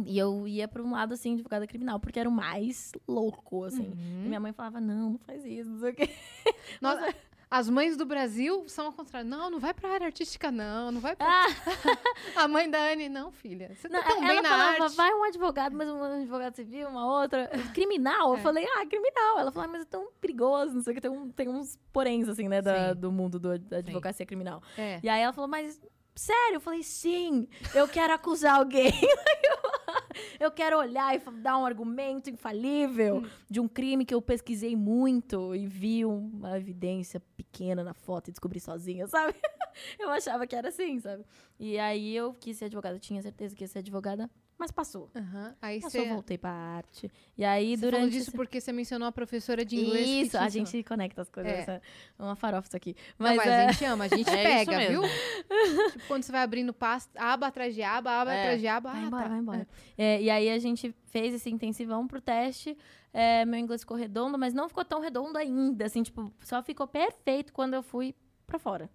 E 0.06 0.18
eu 0.18 0.48
ia 0.48 0.68
pra 0.68 0.82
um 0.82 0.92
lado, 0.92 1.14
assim, 1.14 1.34
advogada 1.34 1.68
criminal, 1.68 2.00
porque 2.00 2.20
era 2.20 2.30
o 2.30 2.32
mais 2.32 2.92
louco, 3.08 3.66
assim. 3.66 3.88
Uhum. 3.90 4.24
E 4.26 4.28
minha 4.28 4.40
mãe 4.40 4.54
falava, 4.54 4.80
não, 4.80 5.12
não 5.12 5.18
faz 5.20 5.44
isso, 5.46 5.70
não 5.70 5.80
sei 5.80 5.92
o 5.92 5.96
quê. 5.96 6.10
Nossa, 6.82 7.14
as 7.50 7.70
mães 7.70 7.98
do 7.98 8.06
Brasil 8.06 8.64
são 8.70 8.86
ao 8.86 8.94
contrário. 8.94 9.28
Não, 9.30 9.50
não 9.52 9.60
vai 9.60 9.74
pra 9.74 9.90
área 9.92 10.06
artística, 10.08 10.50
não. 10.50 10.90
Não 10.94 11.02
vai 11.02 11.14
pra... 11.18 11.28
Ah, 11.28 11.46
A 12.44 12.48
mãe 12.48 12.70
da 12.70 12.80
Anne, 12.94 13.10
não, 13.10 13.30
filha. 13.34 13.76
Você 13.76 13.90
tá 13.90 13.98
não, 13.98 14.08
tão 14.08 14.22
bem 14.26 14.42
na 14.42 14.48
falava, 14.50 14.84
arte. 14.86 14.96
vai 14.96 15.12
um 15.14 15.24
advogado, 15.26 15.76
mas 15.76 15.90
um 15.90 16.02
advogado 16.02 16.56
civil, 16.56 16.88
uma 16.88 17.06
outra. 17.22 17.50
Criminal? 17.74 18.30
Eu 18.32 18.38
É. 18.38 18.42
falei, 18.42 18.66
ah, 18.66 18.86
criminal. 18.86 19.40
Ela 19.40 19.52
falou, 19.52 19.68
ah, 19.68 19.72
mas 19.74 19.82
é 19.82 19.86
tão 19.86 20.08
perigoso, 20.22 20.74
não 20.76 20.82
sei 20.82 20.92
o 20.92 20.96
que. 20.96 21.02
Tem, 21.02 21.12
um, 21.12 21.30
tem 21.30 21.50
uns 21.50 21.78
poréns, 21.92 22.30
assim, 22.30 22.48
né, 22.48 22.62
da- 22.62 22.94
Sim. 22.94 23.00
do 23.02 23.12
mundo 23.12 23.38
do- 23.38 23.60
da 23.60 23.78
advocacia 23.80 24.26
criminal. 24.26 24.64
É. 24.78 25.02
E 25.04 25.10
aí 25.10 25.22
ela 25.22 25.34
falou, 25.34 25.50
mas 25.50 25.82
sério? 26.16 26.56
Eu 26.56 26.62
falei, 26.62 26.84
sim, 26.84 27.48
eu 27.74 27.88
quero 27.88 28.14
acusar 28.14 28.56
alguém. 28.56 28.92
eu 30.40 30.52
quero 30.52 30.78
olhar 30.78 31.16
e 31.16 31.20
dar 31.42 31.58
um 31.58 31.66
argumento 31.66 32.30
infalível 32.30 33.18
Hum. 33.18 33.30
de 33.50 33.60
um 33.60 33.68
crime 33.68 34.06
que 34.06 34.14
eu 34.14 34.22
pesquisei 34.22 34.76
muito 34.76 35.56
e 35.56 35.66
vi 35.68 36.06
uma 36.06 36.58
evidência 36.58 37.20
pequena 37.36 37.84
na 37.84 37.94
foto 37.94 38.28
e 38.30 38.32
descobri 38.32 38.60
sozinha, 38.60 39.08
sabe? 39.08 39.34
eu 40.00 40.10
achava 40.10 40.46
que 40.48 40.56
era 40.56 40.70
assim, 40.70 41.00
sabe? 41.00 41.24
E 41.60 41.78
aí 41.80 42.16
eu 42.16 42.34
quis 42.34 42.58
ser 42.58 42.66
advogada, 42.66 42.96
eu 42.96 43.00
tinha 43.00 43.22
certeza 43.22 43.56
que 43.56 43.64
ia 43.64 43.68
ser 43.68 43.80
advogada, 43.80 44.30
mas 44.62 44.72
passou. 44.72 45.10
Aham. 45.16 45.56
Aí 45.62 45.82
eu 45.94 46.08
voltei 46.10 46.38
pra 46.38 46.52
arte. 46.52 47.12
E 47.38 47.44
aí, 47.44 47.76
Você 47.76 47.82
durante. 47.82 48.12
disso 48.12 48.30
esse- 48.30 48.38
porque 48.38 48.62
você 48.62 48.72
mencionou 48.72 49.08
a 49.08 49.12
professora 49.12 49.66
de 49.66 49.76
inglês. 49.76 50.28
Isso, 50.28 50.38
a 50.38 50.46
ensinou. 50.46 50.66
gente 50.68 50.84
conecta 50.88 51.22
as 51.24 51.30
coisas. 51.30 51.52
É. 51.52 51.58
essa- 51.60 51.82
É 52.20 52.24
uma 52.24 52.36
farofa 52.36 52.68
isso 52.68 52.78
aqui. 52.78 52.96
Não, 53.20 53.28
Mas, 53.28 53.38
mas 53.38 53.48
é... 53.48 53.66
a 53.66 53.72
gente 53.72 53.86
ama, 53.86 54.04
a 54.06 54.08
gente 54.16 54.30
É 54.30 54.44
pega, 54.44 54.88
viu? 54.88 55.02
tipo, 55.02 56.08
quando 56.08 56.24
você 56.24 56.32
vai 56.32 56.42
abrindo 56.44 56.72
pasta, 56.74 57.12
aba 57.20 57.48
atrás 57.48 57.74
de 57.76 57.82
aba, 57.82 58.22
aba 58.22 58.34
É. 58.34 58.42
atrás 58.42 58.62
de 58.62 58.68
aba. 58.68 58.92
Vai 58.92 59.02
ah, 59.02 59.06
embora, 59.08 59.24
tá. 59.24 59.30
vai 59.30 59.40
embora. 59.40 59.68
É, 59.98 60.22
e 60.22 60.30
aí 60.30 60.50
a 60.50 60.60
gente 60.60 60.96
fez 61.08 61.34
esse 61.34 61.50
intensivão 61.50 62.08
pro 62.08 62.22
teste. 62.22 62.78
É, 63.12 63.44
meu 63.44 63.60
inglês 63.60 63.82
ficou 63.82 63.98
redondo, 63.98 64.38
mas 64.38 64.54
não 64.54 64.70
ficou 64.70 64.86
tão 64.86 65.02
redondo 65.02 65.38
ainda. 65.38 65.86
Assim, 65.86 66.02
tipo, 66.04 66.32
só 66.42 66.62
ficou 66.64 66.88
perfeito 66.88 67.52
quando 67.52 67.74
eu 67.74 67.84
fui 67.84 68.16
pra 68.48 68.58
fora. 68.60 68.90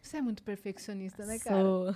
Você 0.00 0.18
é 0.18 0.22
muito 0.22 0.42
perfeccionista, 0.44 1.26
né, 1.26 1.38
cara? 1.40 1.60
Sou. 1.60 1.94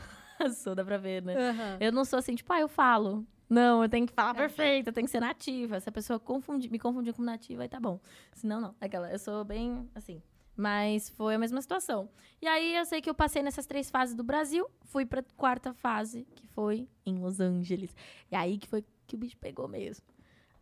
Sou, 0.50 0.74
dá 0.76 0.84
pra 0.84 0.96
ver, 0.98 1.22
né? 1.22 1.34
Aham. 1.36 1.76
Eu 1.80 1.92
não 1.92 2.04
sou 2.04 2.18
assim, 2.18 2.34
tipo, 2.34 2.52
ah, 2.52 2.60
eu 2.60 2.68
falo. 2.68 3.26
Não, 3.48 3.82
eu 3.82 3.88
tenho 3.88 4.06
que 4.06 4.12
falar 4.14 4.30
É. 4.30 4.34
perfeito, 4.34 4.86
eu 4.88 4.92
tenho 4.92 5.04
que 5.06 5.10
ser 5.10 5.20
nativa. 5.20 5.78
Se 5.78 5.88
a 5.88 5.92
pessoa 5.92 6.18
confundir, 6.18 6.70
me 6.70 6.78
confundir 6.78 7.12
com 7.12 7.22
nativa, 7.22 7.62
aí 7.62 7.68
tá 7.68 7.78
bom. 7.78 8.00
Senão, 8.32 8.60
não. 8.60 8.74
Aquela, 8.80 9.10
eu 9.12 9.18
sou 9.18 9.44
bem 9.44 9.88
assim. 9.94 10.22
Mas 10.56 11.08
foi 11.10 11.34
a 11.34 11.38
mesma 11.38 11.60
situação. 11.60 12.08
E 12.40 12.46
aí 12.46 12.74
eu 12.76 12.84
sei 12.84 13.00
que 13.00 13.08
eu 13.10 13.14
passei 13.14 13.42
nessas 13.42 13.66
três 13.66 13.90
fases 13.90 14.14
do 14.14 14.22
Brasil, 14.24 14.66
fui 14.82 15.04
pra 15.06 15.22
quarta 15.36 15.72
fase, 15.74 16.26
que 16.34 16.46
foi 16.46 16.88
em 17.06 17.18
Los 17.18 17.40
Angeles. 17.40 17.94
E 18.30 18.36
aí 18.36 18.58
que 18.58 18.66
foi 18.68 18.84
que 19.06 19.14
o 19.16 19.18
bicho 19.18 19.36
pegou 19.38 19.66
mesmo. 19.68 20.04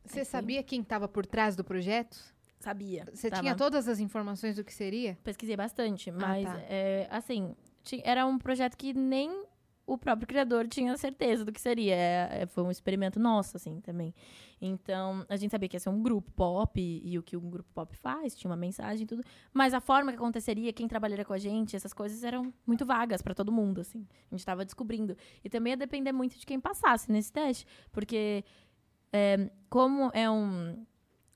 Você 0.05 0.25
sabia 0.25 0.63
quem 0.63 0.81
estava 0.81 1.07
por 1.09 1.27
trás 1.27 1.55
do 1.55 1.63
projeto? 1.63 2.17
Sabia. 2.59 3.05
Você 3.13 3.31
Tava- 3.31 3.43
tinha 3.43 3.55
todas 3.55 3.89
as 3.89 4.01
informações 4.01 4.57
do 4.57 4.65
que 4.65 4.73
seria? 4.75 5.17
Pesquisei 5.23 5.57
bastante, 5.57 6.11
mas, 6.11 6.45
tá. 6.45 6.59
é, 6.69 7.07
assim, 7.11 7.55
era 8.05 8.27
um 8.27 8.39
projeto 8.39 8.77
que 8.77 8.93
nem 8.93 9.45
o 9.93 9.99
próprio 9.99 10.27
criador 10.27 10.69
tinha 10.69 10.97
certeza 10.97 11.45
do 11.45 11.51
que 11.51 11.61
seria. 11.61 11.95
É, 11.95 12.43
é, 12.43 12.47
foi 12.47 12.63
um 12.63 12.71
experimento 12.71 13.19
nosso, 13.19 13.57
assim, 13.57 13.81
também. 13.81 14.15
Então, 14.61 15.27
a 15.29 15.37
gente 15.37 15.51
sabia 15.51 15.69
que 15.69 15.75
ia 15.75 15.81
ser 15.81 15.89
um 15.89 16.01
grupo 16.01 16.31
pop 16.31 16.81
e, 16.81 17.13
e 17.13 17.19
o 17.19 17.23
que 17.23 17.37
um 17.37 17.51
grupo 17.51 17.69
pop 17.75 17.97
faz, 17.97 18.37
tinha 18.37 18.49
uma 18.49 18.57
mensagem 18.57 19.03
e 19.03 19.07
tudo. 19.07 19.25
Mas 19.53 19.75
a 19.75 19.81
forma 19.81 20.13
que 20.13 20.19
aconteceria, 20.19 20.73
quem 20.73 20.87
trabalharia 20.87 21.25
com 21.25 21.33
a 21.33 21.39
gente, 21.39 21.75
essas 21.75 21.93
coisas 21.93 22.23
eram 22.23 22.55
muito 22.65 22.87
vagas 22.87 23.21
pra 23.21 23.35
todo 23.35 23.51
mundo, 23.51 23.81
assim. 23.81 24.07
A 24.31 24.37
gente 24.37 24.47
tava 24.47 24.65
descobrindo. 24.65 25.17
E 25.43 25.51
também 25.51 25.73
ia 25.73 25.77
depender 25.77 26.13
muito 26.13 26.39
de 26.39 26.47
quem 26.47 26.61
passasse 26.61 27.11
nesse 27.11 27.33
teste. 27.33 27.67
Porque, 27.91 28.45
é, 29.13 29.51
como 29.69 30.11
é 30.15 30.31
um 30.31 30.87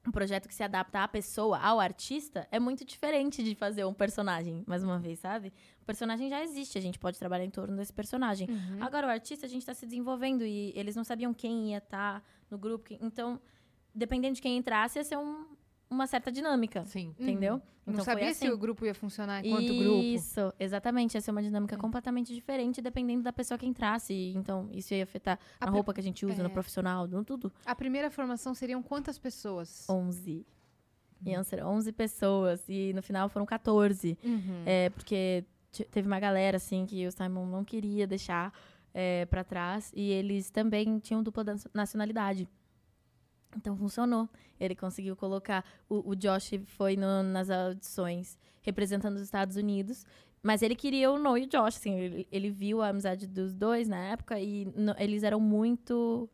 um 0.06 0.10
projeto 0.10 0.46
que 0.48 0.54
se 0.54 0.62
adapta 0.62 1.02
à 1.02 1.08
pessoa, 1.08 1.58
ao 1.58 1.80
artista, 1.80 2.46
é 2.50 2.60
muito 2.60 2.84
diferente 2.84 3.42
de 3.42 3.54
fazer 3.54 3.84
um 3.84 3.94
personagem, 3.94 4.62
mais 4.66 4.84
uma 4.84 4.98
vez, 4.98 5.18
sabe? 5.18 5.52
O 5.80 5.84
personagem 5.84 6.28
já 6.28 6.42
existe, 6.42 6.76
a 6.76 6.80
gente 6.80 6.98
pode 6.98 7.18
trabalhar 7.18 7.44
em 7.44 7.50
torno 7.50 7.76
desse 7.76 7.92
personagem. 7.92 8.48
Uhum. 8.50 8.82
Agora, 8.82 9.06
o 9.06 9.10
artista, 9.10 9.46
a 9.46 9.48
gente 9.48 9.62
está 9.62 9.72
se 9.74 9.86
desenvolvendo 9.86 10.44
e 10.44 10.72
eles 10.76 10.94
não 10.94 11.04
sabiam 11.04 11.32
quem 11.32 11.70
ia 11.70 11.78
estar 11.78 12.22
no 12.50 12.58
grupo. 12.58 12.94
Então, 13.00 13.40
dependendo 13.94 14.34
de 14.34 14.42
quem 14.42 14.56
entrasse, 14.56 14.98
ia 14.98 15.04
ser 15.04 15.16
um- 15.16 15.46
uma 15.90 16.06
certa 16.06 16.30
dinâmica, 16.32 16.84
Sim. 16.86 17.14
entendeu? 17.18 17.60
Não 17.86 17.92
Então, 17.94 18.04
foi 18.04 18.14
sabia 18.14 18.30
assim. 18.30 18.46
se 18.46 18.50
o 18.52 18.56
grupo 18.58 18.86
ia 18.86 18.94
funcionar 18.94 19.44
enquanto 19.44 19.66
grupo. 19.74 20.00
Isso, 20.02 20.52
exatamente. 20.58 21.14
Ia 21.16 21.20
ser 21.20 21.30
uma 21.30 21.42
dinâmica 21.42 21.76
completamente 21.76 22.34
diferente 22.34 22.80
dependendo 22.80 23.22
da 23.22 23.32
pessoa 23.32 23.58
que 23.58 23.66
entrasse. 23.66 24.32
Então, 24.34 24.68
isso 24.72 24.94
ia 24.94 25.04
afetar 25.04 25.38
A 25.60 25.66
na 25.66 25.72
roupa 25.72 25.92
que 25.92 26.00
a 26.00 26.02
gente 26.02 26.24
usa, 26.24 26.40
é. 26.40 26.42
no 26.42 26.48
profissional, 26.50 27.06
no 27.06 27.22
tudo. 27.24 27.52
A 27.66 27.74
primeira 27.74 28.10
formação 28.10 28.54
seriam 28.54 28.82
quantas 28.82 29.18
pessoas? 29.18 29.86
11. 29.88 30.46
Iam 31.26 31.44
ser 31.44 31.62
11 31.64 31.92
pessoas. 31.92 32.64
E 32.68 32.92
no 32.94 33.02
final 33.02 33.28
foram 33.28 33.44
14. 33.44 34.16
Uhum. 34.24 34.62
É, 34.64 34.88
porque 34.90 35.44
te- 35.70 35.84
teve 35.84 36.06
uma 36.08 36.18
galera, 36.18 36.56
assim, 36.56 36.86
que 36.86 37.06
o 37.06 37.12
Simon 37.12 37.44
não 37.46 37.64
queria 37.64 38.06
deixar 38.06 38.52
é, 38.94 39.26
pra 39.26 39.44
trás. 39.44 39.92
E 39.94 40.10
eles 40.10 40.48
também 40.48 40.98
tinham 41.00 41.22
dupla 41.22 41.44
nacionalidade. 41.74 42.48
Então 43.56 43.76
funcionou. 43.76 44.28
Ele 44.58 44.74
conseguiu 44.74 45.14
colocar. 45.16 45.64
O, 45.88 46.10
o 46.10 46.14
Josh 46.16 46.52
foi 46.66 46.96
no- 46.96 47.22
nas 47.22 47.50
audições 47.50 48.38
representando 48.62 49.16
os 49.16 49.22
Estados 49.22 49.56
Unidos. 49.56 50.06
Mas 50.42 50.60
ele 50.62 50.74
queria 50.74 51.10
o 51.10 51.18
No 51.18 51.38
e 51.38 51.44
o 51.44 51.46
Josh, 51.46 51.76
assim. 51.76 51.94
Ele, 51.98 52.28
ele 52.30 52.50
viu 52.50 52.82
a 52.82 52.88
amizade 52.88 53.26
dos 53.26 53.54
dois 53.54 53.88
na 53.88 53.96
época 53.98 54.38
e 54.38 54.66
no- 54.76 54.94
eles 54.98 55.22
eram 55.22 55.40
muito 55.40 56.28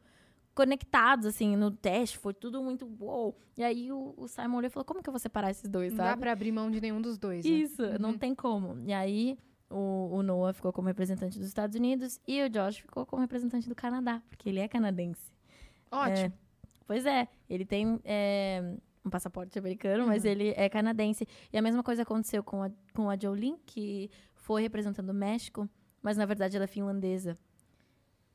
conectados, 0.55 1.27
assim, 1.27 1.57
no 1.57 1.71
teste. 1.71 2.19
Foi 2.19 2.35
tudo 2.35 2.63
muito 2.63 2.91
uou. 3.01 3.39
E 3.57 3.63
aí 3.63 3.91
o, 3.93 4.15
o 4.17 4.27
Simon 4.29 4.59
olhou 4.59 4.67
e 4.67 4.71
falou: 4.71 4.85
como 4.85 5.03
que 5.03 5.09
eu 5.09 5.13
vou 5.13 5.21
separar 5.21 5.51
esses 5.51 5.69
dois, 5.69 5.93
Não 5.93 5.99
sabe? 5.99 6.09
dá 6.11 6.17
pra 6.17 6.33
abrir 6.33 6.53
mão 6.53 6.71
de 6.71 6.81
nenhum 6.81 7.01
dos 7.01 7.19
dois, 7.19 7.45
né? 7.45 7.51
Isso, 7.51 7.83
não 8.01 8.17
tem 8.19 8.35
como. 8.35 8.79
E 8.85 8.93
aí, 8.93 9.39
o, 9.71 10.09
o 10.17 10.23
Noah 10.23 10.53
ficou 10.53 10.73
como 10.73 10.89
representante 10.89 11.39
dos 11.39 11.47
Estados 11.47 11.77
Unidos 11.77 12.21
e 12.27 12.43
o 12.43 12.51
Josh 12.51 12.79
ficou 12.79 13.07
como 13.07 13.23
representante 13.23 13.69
do 13.69 13.75
Canadá, 13.75 14.21
porque 14.29 14.49
ele 14.49 14.59
é 14.61 14.67
canadense. 14.69 15.31
Ótimo. 15.91 16.33
Pois 16.91 17.07
é, 17.07 17.29
ele 17.49 17.65
tem 17.65 18.01
é, 18.05 18.75
um 19.05 19.11
passaporte 19.11 19.57
americano, 19.57 20.09
mas 20.09 20.25
Uhum. 20.25 20.31
ele 20.31 20.49
é 20.57 20.69
canadense. 20.69 21.25
E 21.53 21.57
a 21.57 21.63
mesma 21.63 21.85
coisa 21.85 22.03
aconteceu 22.03 22.43
com 22.43 22.65
a, 22.65 22.71
com 22.93 23.09
a 23.09 23.17
Jolene, 23.17 23.61
que 23.65 24.11
foi 24.35 24.61
representando 24.63 25.11
o 25.11 25.15
México, 25.15 25.71
mas 26.03 26.17
na 26.17 26.27
verdade 26.27 26.57
ela 26.57 26.65
é 26.65 26.67
finlandesa. 26.67 27.39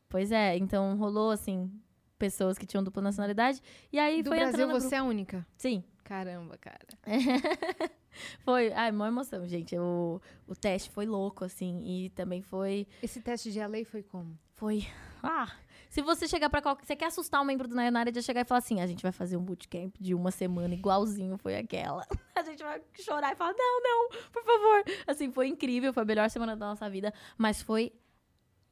Pois 0.08 0.32
é, 0.32 0.56
então 0.56 0.96
rolou, 0.96 1.32
assim, 1.32 1.70
pessoas 2.18 2.58
que 2.58 2.66
tinham 2.66 2.82
dupla 2.82 3.02
nacionalidade. 3.02 3.62
E 3.92 4.00
aí 4.00 4.24
Do 4.24 4.30
foi 4.30 4.38
Brasil, 4.40 4.64
entrando... 4.68 4.82
você 4.82 4.96
é 4.96 5.00
a 5.00 5.04
única. 5.04 5.46
Sim, 5.58 5.84
Caramba, 6.06 6.58
cara. 6.58 6.88
foi, 8.40 8.72
ai, 8.72 8.90
maior 8.94 9.12
emoção, 9.12 9.46
gente. 9.48 9.78
O, 9.78 10.22
o 10.48 10.56
teste 10.56 10.90
foi 10.92 11.06
louco, 11.06 11.44
assim, 11.44 11.82
e 11.84 12.10
também 12.12 12.42
foi, 12.42 12.88
Esse 13.04 13.20
teste 13.20 13.52
de 13.52 13.68
lei 13.68 13.84
foi 13.84 14.02
como? 14.02 14.40
foi, 14.54 14.88
ah, 15.22 15.52
se 15.96 16.02
você 16.02 16.28
chegar 16.28 16.50
pra 16.50 16.62
qualquer, 16.62 16.86
você 16.86 16.94
quer 16.94 17.06
assustar 17.06 17.42
um 17.42 17.46
membro 17.46 17.70
do 17.70 17.74
Nayanara, 17.74 18.12
de 18.12 18.22
chegar 18.22 18.42
e 18.42 18.44
falar 18.44 18.58
assim, 18.60 18.82
a 18.82 18.86
gente 18.86 19.02
vai 19.02 19.14
fazer 19.14 19.38
um 19.38 19.42
bootcamp 19.42 19.96
de 19.98 20.14
uma 20.14 20.30
semana 20.30 20.74
igualzinho 20.74 21.38
foi 21.38 21.56
aquela. 21.56 22.06
A 22.36 22.44
gente 22.44 22.62
vai 22.62 22.82
chorar 23.00 23.32
e 23.32 23.36
falar, 23.38 23.54
não, 23.58 23.82
não, 23.82 24.10
por 24.30 24.44
favor. 24.44 24.84
Assim, 25.08 25.32
foi 25.32 25.48
incrível, 25.48 25.94
foi 25.94 26.04
a 26.04 26.06
melhor 26.06 26.30
semana 26.30 26.54
da 26.54 26.66
nossa 26.68 26.90
vida, 26.90 27.14
mas 27.38 27.62
foi, 27.62 27.94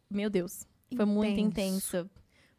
meu 0.09 0.29
Deus, 0.29 0.67
foi 0.93 1.05
muito 1.05 1.39
Intenso. 1.39 1.97
intenso. 1.97 2.09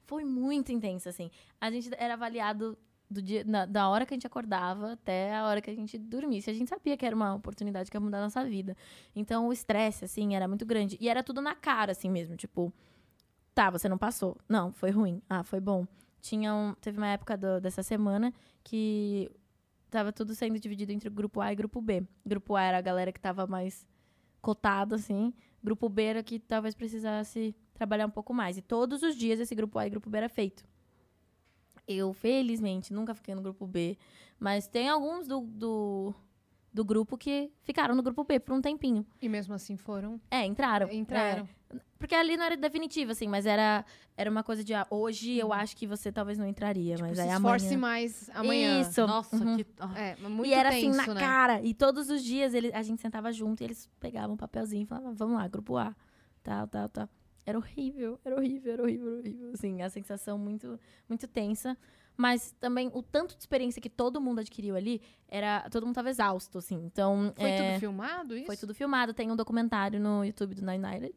Foi 0.07 0.25
muito 0.25 0.73
intenso, 0.73 1.11
assim. 1.11 1.31
A 1.61 1.71
gente 1.71 1.91
era 1.99 2.15
avaliado 2.15 2.79
do 3.11 3.21
dia, 3.21 3.45
na- 3.45 3.67
da 3.67 3.87
hora 3.91 4.07
que 4.07 4.15
a 4.15 4.17
gente 4.17 4.27
acordava 4.27 4.93
até 4.95 5.35
a 5.35 5.47
hora 5.47 5.61
que 5.61 5.71
a 5.71 5.75
gente 5.75 5.99
dormisse. 5.99 6.49
A 6.49 6.55
gente 6.55 6.71
sabia 6.71 6.97
que 6.97 7.05
era 7.05 7.15
uma 7.15 7.35
oportunidade 7.35 7.91
que 7.91 7.97
ia 7.99 8.01
mudar 8.01 8.19
a 8.19 8.23
nossa 8.23 8.43
vida. 8.47 8.75
Então, 9.15 9.47
o 9.49 9.53
estresse, 9.53 10.07
assim, 10.07 10.35
era 10.35 10.49
muito 10.49 10.65
grande. 10.65 10.97
E 10.99 11.07
era 11.07 11.23
tudo 11.23 11.43
na 11.43 11.55
cara, 11.55 11.93
assim 11.93 12.11
mesmo. 12.11 12.35
Tipo, 12.35 12.73
tá, 13.55 13.71
você 13.71 13.89
não 13.89 13.99
passou. 13.99 14.37
Não, 14.49 14.73
foi 14.73 14.91
ruim. 14.91 15.23
Ah, 15.29 15.43
foi 15.45 15.61
bom. 15.61 15.87
Tinha 16.21 16.55
um, 16.55 16.75
teve 16.81 16.99
uma 16.99 17.09
época 17.09 17.37
do- 17.37 17.61
dessa 17.61 17.83
semana 17.83 18.33
que 18.63 19.31
tava 19.91 20.13
tudo 20.13 20.35
sendo 20.35 20.59
dividido 20.59 20.93
entre 20.93 21.09
o 21.09 21.13
grupo 21.13 21.41
A 21.41 21.53
e 21.53 21.57
grupo 21.57 21.81
B. 21.81 22.03
Grupo 22.25 22.57
A 22.57 22.63
era 22.63 22.79
a 22.79 22.81
galera 22.81 23.13
que 23.13 23.21
tava 23.21 23.47
mais 23.47 23.87
cotada, 24.41 24.97
assim. 24.97 25.33
Grupo 25.63 25.89
B 25.89 26.03
era 26.03 26.23
que 26.23 26.39
talvez 26.39 26.75
precisasse 26.75 27.55
trabalhar 27.75 28.07
um 28.07 28.11
pouco 28.11 28.33
mais. 28.35 28.57
E 28.57 28.63
todos 28.63 29.03
os 29.03 29.17
dias 29.17 29.39
esse 29.41 29.55
grupo 29.55 29.79
A 29.79 29.87
e 29.87 29.91
grupo 29.91 30.09
B 30.11 30.19
era 30.19 30.29
feito. 30.29 30.65
Eu, 31.87 32.13
felizmente, 32.15 32.93
nunca 32.93 33.15
fiquei 33.15 33.35
no 33.35 33.43
grupo 33.43 33.67
B. 33.67 33.97
Mas 34.39 34.67
tem 34.67 34.89
alguns 34.89 35.27
do, 35.27 35.41
do, 35.43 36.15
do 36.75 36.85
grupo 36.85 37.17
que 37.17 37.53
ficaram 37.63 37.95
no 37.95 38.03
grupo 38.03 38.25
B 38.25 38.41
por 38.41 38.53
um 38.53 38.61
tempinho. 38.61 39.07
E 39.23 39.29
mesmo 39.29 39.55
assim 39.55 39.77
foram. 39.77 40.21
É, 40.29 40.45
entraram. 40.45 40.91
Entraram. 40.91 41.49
É, 41.71 41.79
porque 41.99 42.15
ali 42.17 42.37
não 42.37 42.45
era 42.45 42.57
definitivo, 42.57 43.13
assim, 43.13 43.29
mas 43.29 43.47
era, 43.47 43.85
era 44.17 44.29
uma 44.29 44.43
coisa 44.43 44.63
de, 44.65 44.75
ah, 44.75 44.85
hoje 44.91 45.39
eu 45.39 45.53
acho 45.53 45.77
que 45.77 45.87
você 45.87 46.11
talvez 46.11 46.37
não 46.37 46.47
entraria, 46.47 46.97
mas 46.99 47.13
Tipo, 47.13 47.15
se 47.15 47.21
aí 47.23 47.29
esforce 47.31 47.67
amanhã... 47.67 47.81
mais 47.81 48.31
amanhã. 48.35 48.81
Isso. 48.81 49.07
Nossa, 49.07 49.37
Uhum. 49.37 49.57
que. 49.57 49.67
ah. 49.79 49.99
É, 49.99 50.17
mas 50.21 50.31
muito 50.33 50.51
e 50.51 50.53
era 50.53 50.71
tenso, 50.71 50.89
assim 51.01 51.09
na 51.09 51.15
né? 51.15 51.21
cara. 51.21 51.63
E 51.63 51.73
todos 51.73 52.11
os 52.11 52.23
dias 52.25 52.53
ele, 52.55 52.73
a 52.75 52.83
gente 52.83 53.01
sentava 53.01 53.33
junto 53.33 53.63
e 53.63 53.65
eles 53.65 53.89
pegavam 54.01 54.35
um 54.35 54.37
papelzinho 54.37 54.83
e 54.83 54.87
falavam, 54.87 55.15
vamos 55.15 55.37
lá, 55.37 55.47
grupo 55.47 55.77
A. 55.77 55.95
Tal, 56.43 56.67
tal, 56.67 56.89
tal. 56.89 57.09
Era 57.47 57.57
horrível, 57.59 58.19
era 58.25 58.37
horrível, 58.37 58.73
era 58.73 58.83
horrível, 58.83 59.09
era 59.13 59.19
horrível. 59.21 59.51
Assim, 59.53 59.81
a 59.81 59.89
sensação 59.89 60.37
muito, 60.37 60.79
muito 61.09 61.29
tensa. 61.29 61.77
Mas 62.17 62.53
também 62.61 62.91
o 62.95 63.03
tanto 63.03 63.35
de 63.35 63.41
experiência 63.41 63.83
que 63.83 63.91
todo 63.91 64.21
mundo 64.21 64.39
adquiriu 64.41 64.77
ali, 64.77 65.03
era. 65.29 65.69
Todo 65.71 65.85
mundo 65.85 65.95
tava 65.95 66.11
exausto, 66.11 66.59
assim. 66.59 66.77
Então. 66.77 67.33
Foi 67.37 67.51
é, 67.51 67.69
tudo 67.71 67.81
filmado 67.81 68.37
isso? 68.37 68.47
Foi 68.47 68.57
tudo 68.57 68.75
filmado. 68.75 69.13
Tem 69.13 69.31
um 69.31 69.37
documentário 69.37 69.99
no 69.99 70.25
YouTube 70.25 70.55
do 70.55 70.65
Nine 70.65 70.85
United, 70.87 71.17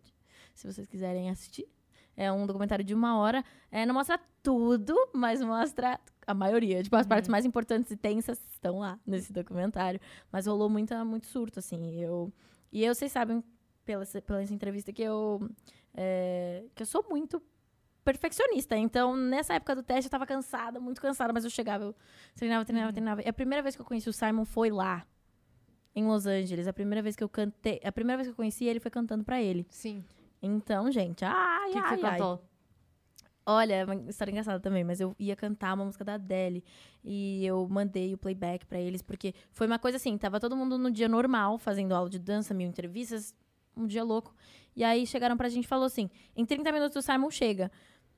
se 0.55 0.71
vocês 0.71 0.87
quiserem 0.87 1.29
assistir. 1.29 1.67
É 2.15 2.31
um 2.31 2.47
documentário 2.47 2.83
de 2.83 2.95
uma 2.95 3.17
hora. 3.19 3.45
É, 3.71 3.85
não 3.85 3.93
mostra 3.93 4.19
tudo, 4.41 4.95
mas 5.13 5.39
mostra 5.39 5.99
a 6.25 6.33
maioria. 6.33 6.81
Tipo, 6.81 6.95
as 6.95 7.03
Uhum. 7.05 7.09
partes 7.09 7.29
mais 7.29 7.45
importantes 7.45 7.91
e 7.91 7.95
tensas 7.95 8.41
estão 8.51 8.79
lá 8.79 8.99
nesse 9.05 9.31
documentário. 9.31 9.99
Mas 10.31 10.47
rolou 10.47 10.67
muita, 10.67 11.05
muito 11.05 11.27
surto, 11.27 11.59
assim. 11.59 12.01
Eu, 12.01 12.33
e 12.71 12.83
eu, 12.83 12.95
vocês 12.95 13.11
sabem, 13.11 13.43
pela, 13.85 14.03
pela 14.25 14.41
essa 14.41 14.51
entrevista, 14.53 14.91
que 14.91 15.03
eu, 15.03 15.47
é, 15.93 16.63
que 16.73 16.81
eu 16.81 16.87
sou 16.87 17.05
muito 17.07 17.39
perfeccionista. 18.07 18.77
Então, 18.77 19.17
nessa 19.17 19.55
época 19.55 19.75
do 19.75 19.83
teste, 19.83 20.07
eu 20.07 20.11
tava 20.11 20.25
cansada, 20.25 20.79
muito 20.79 21.01
cansada, 21.01 21.33
mas 21.33 21.43
eu 21.43 21.49
chegava, 21.49 21.83
eu 21.83 21.95
treinava, 22.35 22.63
treinava, 22.63 22.93
treinava. 22.93 23.21
E 23.21 23.27
a 23.27 23.33
primeira 23.33 23.61
vez 23.61 23.75
que 23.75 23.81
eu 23.81 23.85
conheci 23.85 24.07
o 24.07 24.13
Simon 24.13 24.45
foi 24.45 24.69
lá, 24.69 25.05
em 25.93 26.05
Los 26.05 26.25
Angeles. 26.25 26.67
A 26.67 26.73
primeira 26.73 27.01
vez 27.01 27.17
que 27.17 27.23
eu 27.23 27.27
cantei, 27.27 27.81
a 27.83 27.91
primeira 27.91 28.17
vez 28.17 28.27
que 28.27 28.31
eu 28.31 28.35
conheci 28.35 28.63
ele 28.63 28.79
foi 28.79 28.89
cantando 28.89 29.25
pra 29.25 29.41
ele. 29.41 29.65
Sim. 29.69 30.05
Então, 30.41 30.89
gente, 30.89 31.25
ai, 31.25 31.69
O 31.69 31.73
que, 31.73 31.81
que 31.81 31.87
ai, 31.87 31.97
você 31.97 32.05
ai. 32.05 32.11
cantou? 32.11 32.43
Olha, 33.45 33.73
é 33.75 33.85
uma 33.85 33.95
história 34.09 34.31
engraçada 34.31 34.59
também, 34.59 34.83
mas 34.83 35.01
eu 35.01 35.15
ia 35.17 35.35
cantar 35.35 35.73
uma 35.73 35.85
música 35.85 36.03
da 36.05 36.13
Adele 36.15 36.63
e 37.03 37.45
eu 37.45 37.67
mandei 37.69 38.13
o 38.13 38.17
playback 38.17 38.65
pra 38.65 38.79
eles, 38.79 39.01
porque 39.01 39.33
foi 39.51 39.67
uma 39.67 39.79
coisa 39.79 39.95
assim, 39.97 40.17
tava 40.17 40.39
todo 40.39 40.55
mundo 40.55 40.77
no 40.77 40.91
dia 40.91 41.07
normal, 41.07 41.57
fazendo 41.57 41.93
aula 41.93 42.09
de 42.09 42.19
dança, 42.19 42.53
mil 42.53 42.67
entrevistas, 42.67 43.33
um 43.75 43.87
dia 43.87 44.03
louco. 44.03 44.35
E 44.75 44.83
aí 44.83 45.07
chegaram 45.07 45.35
pra 45.37 45.49
gente 45.49 45.63
e 45.63 45.67
falou 45.67 45.85
assim: 45.85 46.09
em 46.35 46.45
30 46.45 46.71
minutos 46.71 46.97
o 46.97 47.01
Simon 47.01 47.31
chega. 47.31 47.71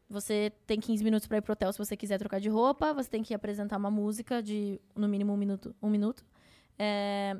Você 0.09 0.51
tem 0.65 0.79
15 0.79 1.03
minutos 1.03 1.27
pra 1.27 1.37
ir 1.37 1.41
pro 1.41 1.53
hotel 1.53 1.71
se 1.71 1.77
você 1.77 1.95
quiser 1.95 2.17
trocar 2.17 2.39
de 2.39 2.49
roupa, 2.49 2.93
você 2.93 3.09
tem 3.09 3.21
que 3.21 3.33
apresentar 3.33 3.77
uma 3.77 3.91
música 3.91 4.41
de 4.41 4.81
no 4.95 5.07
mínimo 5.07 5.33
um 5.33 5.37
minuto. 5.37 5.75
Um 5.81 5.89
minuto 5.89 6.25
é, 6.77 7.39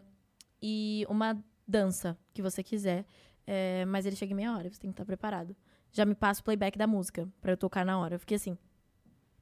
e 0.61 1.05
uma 1.09 1.43
dança 1.67 2.17
que 2.33 2.41
você 2.41 2.61
quiser. 2.63 3.05
É, 3.47 3.83
mas 3.85 4.05
ele 4.05 4.15
chega 4.15 4.31
em 4.31 4.35
meia 4.35 4.55
hora, 4.55 4.69
você 4.69 4.79
tem 4.79 4.91
que 4.91 4.93
estar 4.93 5.05
preparado 5.05 5.55
já 5.91 6.05
me 6.05 6.15
passa 6.15 6.41
o 6.41 6.43
playback 6.43 6.77
da 6.77 6.87
música 6.87 7.27
pra 7.41 7.51
eu 7.53 7.57
tocar 7.57 7.85
na 7.85 7.99
hora. 7.99 8.15
Eu 8.15 8.19
fiquei 8.19 8.35
assim, 8.35 8.57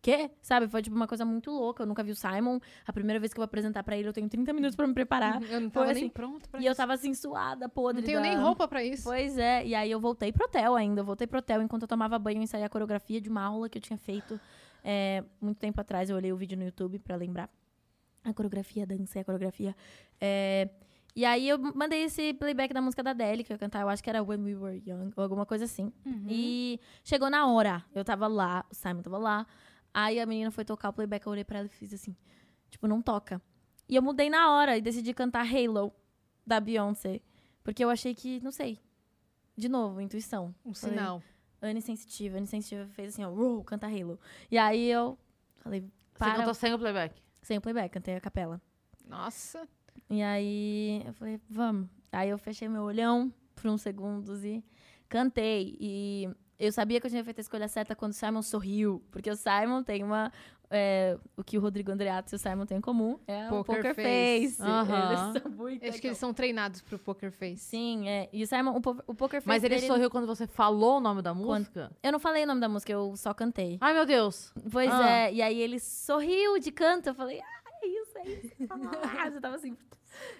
quê? 0.02 0.30
Sabe? 0.42 0.68
Foi 0.68 0.82
tipo 0.82 0.96
uma 0.96 1.08
coisa 1.08 1.24
muito 1.26 1.52
louca. 1.52 1.84
Eu 1.84 1.88
nunca 1.88 2.04
vi 2.04 2.12
o 2.12 2.16
Simon. 2.16 2.60
A 2.86 2.94
primeira 2.94 3.20
vez 3.20 3.34
que 3.34 3.38
eu 3.38 3.42
vou 3.42 3.46
apresentar 3.46 3.84
pra 3.84 3.98
ele, 3.98 4.08
eu 4.08 4.14
tenho 4.14 4.28
30 4.30 4.54
minutos 4.54 4.76
pra 4.76 4.88
me 4.88 4.94
preparar. 4.94 5.42
Eu 5.44 5.62
não 5.62 5.70
Foi 5.70 5.82
tava 5.82 5.92
assim. 5.92 6.02
nem 6.02 6.10
pronto 6.10 6.50
pra 6.50 6.60
e 6.60 6.64
isso. 6.64 6.72
eu 6.72 6.76
tava 6.76 6.94
assim, 6.94 7.14
suada, 7.14 7.68
podre. 7.70 8.02
Não 8.02 8.06
tenho 8.06 8.20
da- 8.22 8.28
nem 8.28 8.38
roupa 8.38 8.68
pra 8.68 8.84
isso. 8.84 9.04
Pois 9.04 9.38
é. 9.38 9.66
E 9.66 9.74
aí 9.76 9.90
eu 9.92 10.00
voltei 10.00 10.32
pro 10.32 10.46
hotel 10.46 10.76
ainda. 10.76 11.02
Eu 11.02 11.06
voltei 11.06 11.28
pro 11.28 11.40
hotel 11.40 11.62
enquanto 11.62 11.82
eu 11.84 11.88
tomava 11.88 12.18
banho 12.20 12.40
e 12.40 12.44
ensaiei 12.44 12.66
a 12.66 12.70
coreografia 12.70 13.20
de 13.22 13.30
uma 13.30 13.44
aula 13.44 13.68
que 13.70 13.78
eu 13.78 13.82
tinha 13.82 13.98
feito 13.98 14.40
é, 14.84 15.24
muito 15.42 15.58
tempo 15.58 15.80
atrás. 15.82 16.10
Eu 16.10 16.16
olhei 16.16 16.32
o 16.32 16.38
vídeo 16.38 16.58
no 16.58 16.64
YouTube 16.64 17.00
pra 17.00 17.16
lembrar. 17.16 17.50
A 18.24 18.34
coreografia, 18.34 18.86
dancei 18.86 19.22
a 19.22 19.26
coreografia. 19.26 19.76
É, 20.20 20.70
e 21.16 21.24
aí 21.26 21.48
eu 21.50 21.58
mandei 21.58 22.04
esse 22.04 22.34
playback 22.34 22.74
da 22.74 22.82
música 22.82 23.02
da 23.02 23.12
Adele, 23.12 23.44
que 23.44 23.52
eu 23.52 23.56
ia 23.56 23.58
cantar, 23.60 23.82
eu 23.82 23.90
acho 23.90 24.04
que 24.04 24.10
era 24.10 24.22
When 24.22 24.44
We 24.44 24.56
Were 24.56 24.84
Young, 24.86 25.12
ou 25.16 25.24
alguma 25.24 25.46
coisa 25.46 25.64
assim. 25.66 25.92
Uhum. 26.06 26.26
E 26.30 26.80
chegou 27.04 27.30
na 27.30 27.48
hora. 27.48 27.84
Eu 27.96 28.04
tava 28.04 28.28
lá, 28.28 28.66
o 28.72 28.76
Simon 28.76 29.02
tava 29.02 29.18
lá. 29.18 29.48
Aí 30.00 30.20
a 30.20 30.28
menina 30.28 30.52
foi 30.52 30.64
tocar 30.64 30.90
o 30.90 30.94
playback, 30.94 31.26
eu 31.26 31.32
olhei 31.32 31.44
pra 31.44 31.58
ela 31.58 31.66
e 31.66 31.70
fiz 31.72 31.92
assim, 31.92 32.16
tipo, 32.70 32.88
não 32.88 33.02
toca. 33.02 33.42
E 33.90 33.96
eu 33.96 34.02
mudei 34.04 34.30
na 34.30 34.52
hora 34.52 34.78
e 34.78 34.82
decidi 34.82 35.12
cantar 35.12 35.44
Halo, 35.44 35.92
da 36.46 36.60
Beyoncé. 36.60 37.20
Porque 37.64 37.84
eu 37.84 37.90
achei 37.90 38.14
que, 38.14 38.40
não 38.44 38.52
sei. 38.52 38.80
De 39.58 39.68
novo, 39.68 40.00
intuição. 40.00 40.54
Um 40.64 40.72
sinal. 40.72 41.24
Anne 41.60 41.82
Sensitiva. 41.82 42.38
Anne 42.38 42.46
Sensitiva 42.46 42.86
fez 42.90 43.14
assim, 43.16 43.24
ó, 43.26 43.32
"Uou, 43.32 43.64
canta 43.64 43.88
Halo. 43.88 44.20
E 44.52 44.58
aí 44.60 44.88
eu 44.88 45.18
falei, 45.56 45.82
Você 45.82 45.90
para. 46.20 46.36
cantou 46.36 46.54
sem 46.54 46.72
o 46.76 46.78
playback. 46.78 47.20
Sem 47.42 47.58
o 47.58 47.62
playback, 47.62 47.92
cantei 47.92 48.16
a 48.16 48.22
capela. 48.22 48.62
Nossa. 49.04 49.68
E 50.12 50.22
aí 50.22 51.02
eu 51.08 51.14
falei, 51.14 51.42
vamos. 51.50 51.90
Aí 52.12 52.30
eu 52.30 52.38
fechei 52.38 52.70
meu 52.70 52.84
olhão 52.84 53.34
por 53.56 53.72
uns 53.72 53.82
segundos 53.82 54.44
e 54.46 54.64
cantei. 55.10 55.76
E 55.80 56.30
eu 56.60 56.72
sabia 56.72 57.00
que 57.00 57.08
eu 57.08 57.12
tinha 57.12 57.24
feito 57.24 57.38
a 57.40 57.42
escolha 57.42 57.68
certa 57.68 57.96
quando 57.96 58.12
o 58.12 58.16
Simon 58.16 58.42
sorriu. 58.42 59.02
Porque 59.12 59.30
o 59.30 59.36
Simon 59.36 59.84
tem 59.84 60.04
uma. 60.04 60.32
é, 60.70 61.18
o 61.38 61.44
que 61.44 61.58
o 61.58 61.62
Rodrigo 61.62 61.92
Andreato 61.92 62.34
e 62.34 62.36
o 62.36 62.40
Simon 62.40 62.66
têm 62.66 62.78
em 62.80 62.82
comum 62.82 63.18
é 63.28 63.46
o 63.48 63.64
Poker 63.64 63.76
poker 63.78 63.96
face. 63.96 64.58
face. 64.58 64.62
Aham. 64.62 65.32
Eles 65.32 65.42
são 65.44 65.52
muito. 65.52 65.86
Acho 65.88 66.02
que 66.02 66.08
eles 66.08 66.18
são 66.18 66.34
treinados 66.34 66.82
pro 66.82 67.00
poker 67.00 67.32
face. 67.32 67.58
Sim, 67.64 68.10
é. 68.10 68.28
E 68.34 68.44
o 68.44 68.48
Simon, 68.48 68.72
o, 68.72 69.12
o 69.12 69.16
poker 69.16 69.42
face. 69.42 69.48
Mas 69.48 69.64
ele 69.64 69.76
dele- 69.76 69.88
sorriu 69.88 70.10
quando 70.10 70.28
você 70.28 70.46
falou 70.48 70.98
o 70.98 71.00
nome 71.00 71.22
da 71.22 71.34
música? 71.34 71.92
Eu 72.04 72.12
não 72.12 72.20
falei 72.20 72.44
o 72.44 72.48
nome 72.48 72.60
da 72.60 72.68
música, 72.68 72.92
eu 72.92 73.16
só 73.16 73.34
cantei. 73.34 73.78
Ai, 73.80 73.94
meu 73.94 74.06
Deus. 74.06 74.52
Pois 74.72 74.92
Ah. 74.92 75.10
é, 75.10 75.34
e 75.34 75.42
aí 75.42 75.60
ele 75.62 75.80
sorriu 75.80 76.60
de 76.60 76.72
canto. 76.72 77.08
Eu 77.10 77.14
falei, 77.16 77.40
ah, 77.40 77.70
é 77.84 77.88
isso, 77.88 78.18
é 78.18 78.30
isso. 78.30 78.52
Ah, 78.70 79.30
você 79.32 79.40
tava 79.40 79.56
assim, 79.56 79.78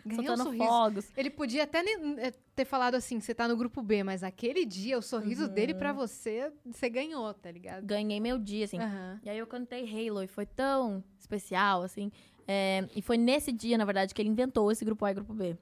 Ganhou 0.06 0.22
um 0.22 0.26
soltando 0.38 0.44
sorriso. 0.44 0.66
fogos. 0.66 1.12
Ele 1.16 1.30
podia 1.30 1.64
até 1.64 1.80
eh, 1.80 2.34
ter 2.56 2.66
falado 2.66 2.96
assim, 2.96 3.20
você 3.20 3.34
tá 3.34 3.48
no 3.48 3.56
grupo 3.58 3.82
B, 3.82 4.04
mas 4.04 4.24
aquele 4.24 4.66
dia, 4.66 4.98
o 4.98 5.02
sorriso 5.02 5.44
Uhum. 5.46 5.50
dele 5.54 5.74
pra 5.74 5.94
você, 5.94 6.52
você 6.66 6.90
ganhou, 6.90 7.34
tá 7.34 7.52
ligado? 7.52 7.86
Ganhei 7.86 8.20
meu 8.20 8.38
dia, 8.38 8.66
assim. 8.66 8.80
Aham. 8.80 9.20
E 9.24 9.30
aí 9.30 9.38
eu 9.38 9.48
cantei 9.48 9.84
Halo 10.10 10.24
e 10.24 10.28
foi 10.28 10.46
tão 10.46 11.04
especial, 11.20 11.84
assim. 11.84 12.12
É, 12.48 12.88
e 12.96 13.02
foi 13.02 13.18
nesse 13.18 13.52
dia, 13.52 13.78
na 13.78 13.86
verdade, 13.86 14.14
que 14.14 14.22
ele 14.22 14.30
inventou 14.30 14.72
esse 14.72 14.86
grupo 14.86 15.04
A 15.06 15.12
e 15.12 15.14
grupo 15.14 15.34
B. 15.34 15.58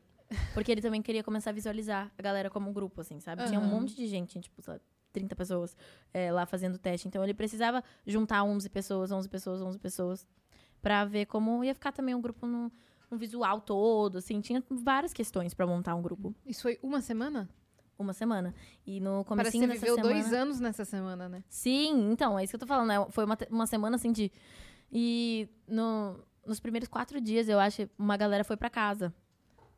Porque 0.54 0.72
ele 0.72 0.82
também 0.82 1.02
queria 1.02 1.24
começar 1.24 1.52
a 1.52 1.54
visualizar 1.54 2.12
a 2.18 2.22
galera 2.22 2.50
como 2.50 2.70
um 2.70 2.74
grupo, 2.74 3.02
assim, 3.02 3.20
sabe? 3.20 3.44
Tinha 3.48 3.60
um 3.60 3.64
monte 3.66 3.96
de 3.96 4.08
gente, 4.08 4.40
tipo, 4.40 4.62
lá, 4.68 4.80
30 5.12 5.36
pessoas 5.36 5.76
é, 6.14 6.32
lá 6.32 6.46
fazendo 6.46 6.78
teste. 6.78 7.08
Então 7.08 7.24
ele 7.24 7.34
precisava 7.34 7.84
juntar 8.06 8.44
11 8.44 8.70
pessoas, 8.70 9.12
11 9.12 9.30
pessoas, 9.30 9.62
11 9.62 9.80
pessoas, 9.80 10.28
pra 10.82 11.06
ver 11.06 11.26
como 11.26 11.64
ia 11.64 11.74
ficar 11.74 11.92
também 11.92 12.14
um 12.16 12.22
grupo 12.22 12.46
no, 12.48 12.72
um 13.16 13.18
visual 13.18 13.62
todo, 13.62 14.18
assim. 14.18 14.40
Tinha 14.42 14.64
várias 14.70 15.14
questões 15.14 15.54
pra 15.54 15.66
montar 15.66 15.96
um 15.96 16.02
grupo. 16.02 16.36
Isso 16.46 16.62
foi 16.62 16.78
uma 16.84 17.02
semana? 17.02 17.50
Uma 17.98 18.12
semana. 18.14 18.54
E 18.86 19.00
no 19.00 19.24
Parece 19.24 19.52
que 19.52 19.58
você 19.60 19.68
viveu 19.74 19.96
semana... 19.96 20.14
dois 20.14 20.34
anos 20.34 20.60
nessa 20.60 20.84
semana, 20.84 21.30
né? 21.30 21.44
Sim, 21.48 22.12
então, 22.12 22.38
é 22.38 22.44
isso 22.44 22.52
que 22.52 22.56
eu 22.56 22.60
tô 22.60 22.68
falando. 22.68 22.88
né? 22.90 23.06
Foi 23.10 23.24
uma, 23.26 23.38
uma 23.50 23.66
semana 23.66 23.96
assim 23.96 24.12
de. 24.12 24.32
E 24.92 25.48
no- 25.68 26.20
nos 26.46 26.60
primeiros 26.60 26.88
quatro 26.90 27.20
dias, 27.20 27.50
eu 27.50 27.60
acho, 27.60 27.90
uma 27.98 28.16
galera 28.18 28.44
foi 28.44 28.58
pra 28.58 28.70
casa. 28.70 29.14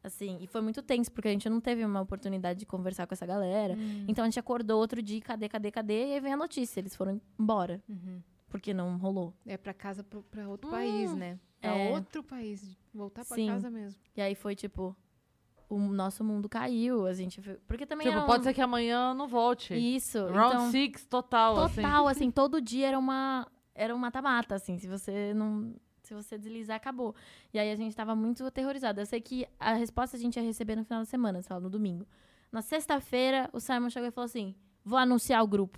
Assim, 0.04 0.38
e 0.42 0.48
foi 0.48 0.62
muito 0.62 0.82
tenso, 0.82 1.12
porque 1.12 1.28
a 1.28 1.32
gente 1.32 1.50
não 1.50 1.60
teve 1.60 1.84
uma 1.84 2.00
oportunidade 2.02 2.60
de 2.60 2.66
conversar 2.66 3.06
com 3.08 3.14
essa 3.14 3.26
galera. 3.26 3.74
Hum. 3.76 4.06
Então 4.08 4.24
a 4.24 4.28
gente 4.28 4.40
acordou 4.40 4.80
outro 4.80 5.02
dia, 5.02 5.20
cadê, 5.22 5.50
cadê, 5.50 5.70
cadê? 5.72 6.08
E 6.10 6.14
aí 6.14 6.20
vem 6.20 6.34
a 6.34 6.38
notícia, 6.38 6.80
eles 6.80 6.96
foram 6.96 7.20
embora, 7.38 7.82
Uhum. 7.90 8.22
porque 8.48 8.74
não 8.74 8.98
rolou. 8.98 9.34
É 9.46 9.58
pra 9.58 9.74
casa, 9.74 10.04
pra 10.04 10.48
outro 10.48 10.70
Hum, 10.70 10.72
país, 10.72 11.14
né? 11.14 11.38
É. 11.62 11.92
outro 11.92 12.24
país. 12.24 12.64
Voltar 12.94 13.26
pra 13.26 13.36
Sim. 13.36 13.48
casa 13.48 13.70
mesmo. 13.70 14.00
E 14.16 14.22
aí 14.22 14.36
foi 14.36 14.56
tipo, 14.56 14.96
o 15.70 15.78
nosso 15.80 16.24
mundo 16.24 16.48
caiu, 16.48 17.06
a 17.06 17.14
gente. 17.14 17.42
foi- 17.42 17.56
Porque 17.68 17.86
também 17.86 18.06
Tipo, 18.08 18.16
era 18.18 18.24
um- 18.24 18.28
pode 18.28 18.44
ser 18.44 18.54
que 18.54 18.62
amanhã 18.62 19.14
não 19.14 19.28
volte. 19.28 19.74
Isso. 19.74 20.20
Round 20.28 20.56
então, 20.56 20.72
six 20.72 21.06
total, 21.06 21.58
assim. 21.64 21.82
Total, 21.82 22.08
assim, 22.08 22.32
todo 22.32 22.62
dia 22.62 22.88
era 22.88 23.00
uma 23.00 23.48
era 23.76 23.94
um 23.96 24.00
mata-mata, 24.00 24.56
assim, 24.56 24.80
se 24.80 24.88
você 24.88 25.34
não 25.36 25.76
se 26.02 26.14
você 26.14 26.38
deslizar, 26.38 26.78
acabou. 26.78 27.14
E 27.54 27.60
aí 27.60 27.70
a 27.70 27.76
gente 27.76 27.94
tava 27.96 28.16
muito 28.16 28.46
aterrorizado. 28.46 29.02
Eu 29.02 29.06
sei 29.06 29.20
que 29.20 29.46
a 29.60 29.74
resposta 29.74 30.16
a 30.16 30.20
gente 30.20 30.38
ia 30.38 30.42
receber 30.42 30.76
no 30.78 30.86
final 30.86 31.02
da 31.02 31.06
semana, 31.06 31.42
sei 31.42 31.54
lá, 31.54 31.60
no 31.60 31.70
domingo. 31.70 32.08
Na 32.50 32.62
sexta-feira, 32.62 33.50
o 33.52 33.60
Simon 33.60 33.90
chegou 33.90 34.08
e 34.08 34.12
falou 34.12 34.26
assim: 34.26 34.56
vou 34.86 34.98
anunciar 34.98 35.44
o 35.44 35.48
grupo. 35.48 35.78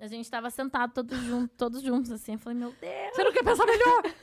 A 0.00 0.06
gente 0.06 0.30
tava 0.30 0.48
sentado 0.50 0.92
todos 0.92 1.18
juntos, 1.18 1.56
todos 1.56 1.82
juntos, 1.82 2.12
assim. 2.12 2.34
Eu 2.34 2.38
falei, 2.38 2.58
meu 2.58 2.72
Deus. 2.80 3.14
Você 3.14 3.24
não 3.24 3.32
quer 3.32 3.42
pensar 3.42 3.66
melhor? 3.66 4.02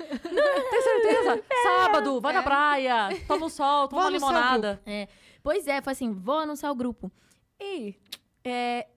Tem 0.70 0.82
certeza? 0.82 1.44
Sábado, 1.64 2.22
vai 2.22 2.34
na 2.34 2.44
praia, 2.44 3.10
toma 3.28 3.46
um 3.46 3.50
sol, 3.50 3.88
toma 3.88 4.04
Vou 4.04 4.10
uma 4.10 4.18
limonada. 4.18 4.82
Pois 5.44 5.68
é, 5.68 5.82
foi 5.82 5.94
assim, 5.94 6.14
vou 6.14 6.40
anunciar 6.40 6.72
o 6.72 6.76
grupo. 6.76 7.12
E 7.60 7.96
é, 8.44 8.88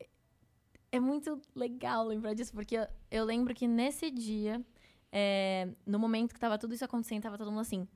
é 0.90 1.00
muito 1.00 1.40
legal 1.55 2.05
lembrar 2.06 2.34
disso, 2.34 2.52
porque 2.52 2.76
eu, 2.76 2.86
eu 3.10 3.24
lembro 3.24 3.55
que 3.55 3.66
nesse 3.66 4.10
dia, 4.10 4.64
é, 5.12 5.68
no 5.86 5.98
momento 5.98 6.32
que 6.32 6.40
tava 6.40 6.59
tudo 6.59 6.74
isso 6.74 6.84
acontecendo, 6.84 7.22
tava 7.22 7.36
todo 7.36 7.50
mundo 7.50 7.60
assim, 7.60 7.86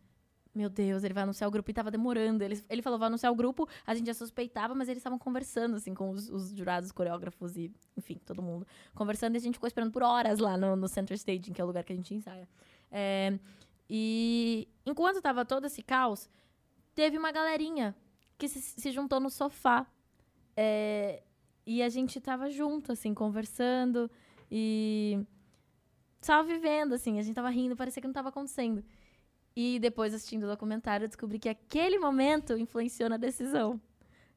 meu 0.55 0.69
Deus, 0.69 1.03
ele 1.03 1.15
vai 1.15 1.23
anunciar 1.23 1.49
o 1.49 1.51
grupo 1.51 1.71
e 1.71 1.75
tava 1.75 1.91
demorando. 1.91 2.45
Ele, 2.45 2.63
ele 2.69 2.83
falou, 2.83 2.99
vai 2.99 3.07
anunciar 3.07 3.33
o 3.33 3.35
grupo, 3.35 3.67
a 3.87 3.95
gente 3.95 4.07
já 4.07 4.15
suspeitava, 4.15 4.75
mas 4.75 4.89
eles 4.89 5.01
estavam 5.01 5.19
conversando, 5.19 5.77
assim, 5.77 5.95
com 5.95 6.11
os, 6.11 6.29
os 6.29 6.51
jurados, 6.55 6.89
os 6.89 6.93
coreógrafos 6.93 7.57
e, 7.57 7.73
enfim, 7.97 8.21
todo 8.27 8.43
mundo. 8.43 8.67
Conversando 8.95 9.35
e 9.35 9.39
a 9.39 9.41
gente 9.41 9.55
ficou 9.55 9.67
esperando 9.67 9.91
por 9.91 10.03
horas 10.03 10.39
lá 10.39 10.57
no, 10.57 10.77
no 10.77 10.89
Center 10.89 11.17
Staging, 11.17 11.53
que 11.53 11.61
é 11.61 11.65
o 11.65 11.67
lugar 11.67 11.85
que 11.85 11.93
a 11.93 11.97
gente 11.97 12.15
ensaia. 12.15 12.47
É, 12.91 13.39
e 13.89 14.69
enquanto 14.85 15.23
tava 15.23 15.45
todo 15.45 15.67
esse 15.67 15.83
caos, 15.83 16.29
teve 16.95 17.17
uma 17.17 17.33
galerinha 17.33 17.97
que 18.37 18.49
se, 18.49 18.61
se 18.61 18.91
juntou 18.91 19.21
no 19.21 19.31
sofá. 19.31 19.87
É, 20.55 21.23
e 21.65 21.83
a 21.83 21.89
gente 21.89 22.21
tava 22.21 22.51
junto, 22.51 22.93
assim, 22.93 23.15
conversando 23.15 24.11
e 24.51 25.25
só 26.21 26.43
vivendo, 26.43 26.93
assim. 26.95 27.19
A 27.19 27.23
gente 27.23 27.35
tava 27.35 27.51
rindo, 27.51 27.77
parecia 27.77 28.01
que 28.01 28.07
não 28.07 28.13
tava 28.13 28.29
acontecendo. 28.29 28.85
E 29.55 29.79
depois, 29.79 30.15
assistindo 30.15 30.45
o 30.45 30.49
documentário, 30.49 31.05
eu 31.05 31.09
descobri 31.09 31.39
que 31.39 31.49
aquele 31.49 31.99
momento 31.99 32.57
influenciou 32.57 33.09
na 33.11 33.17
decisão. 33.17 33.81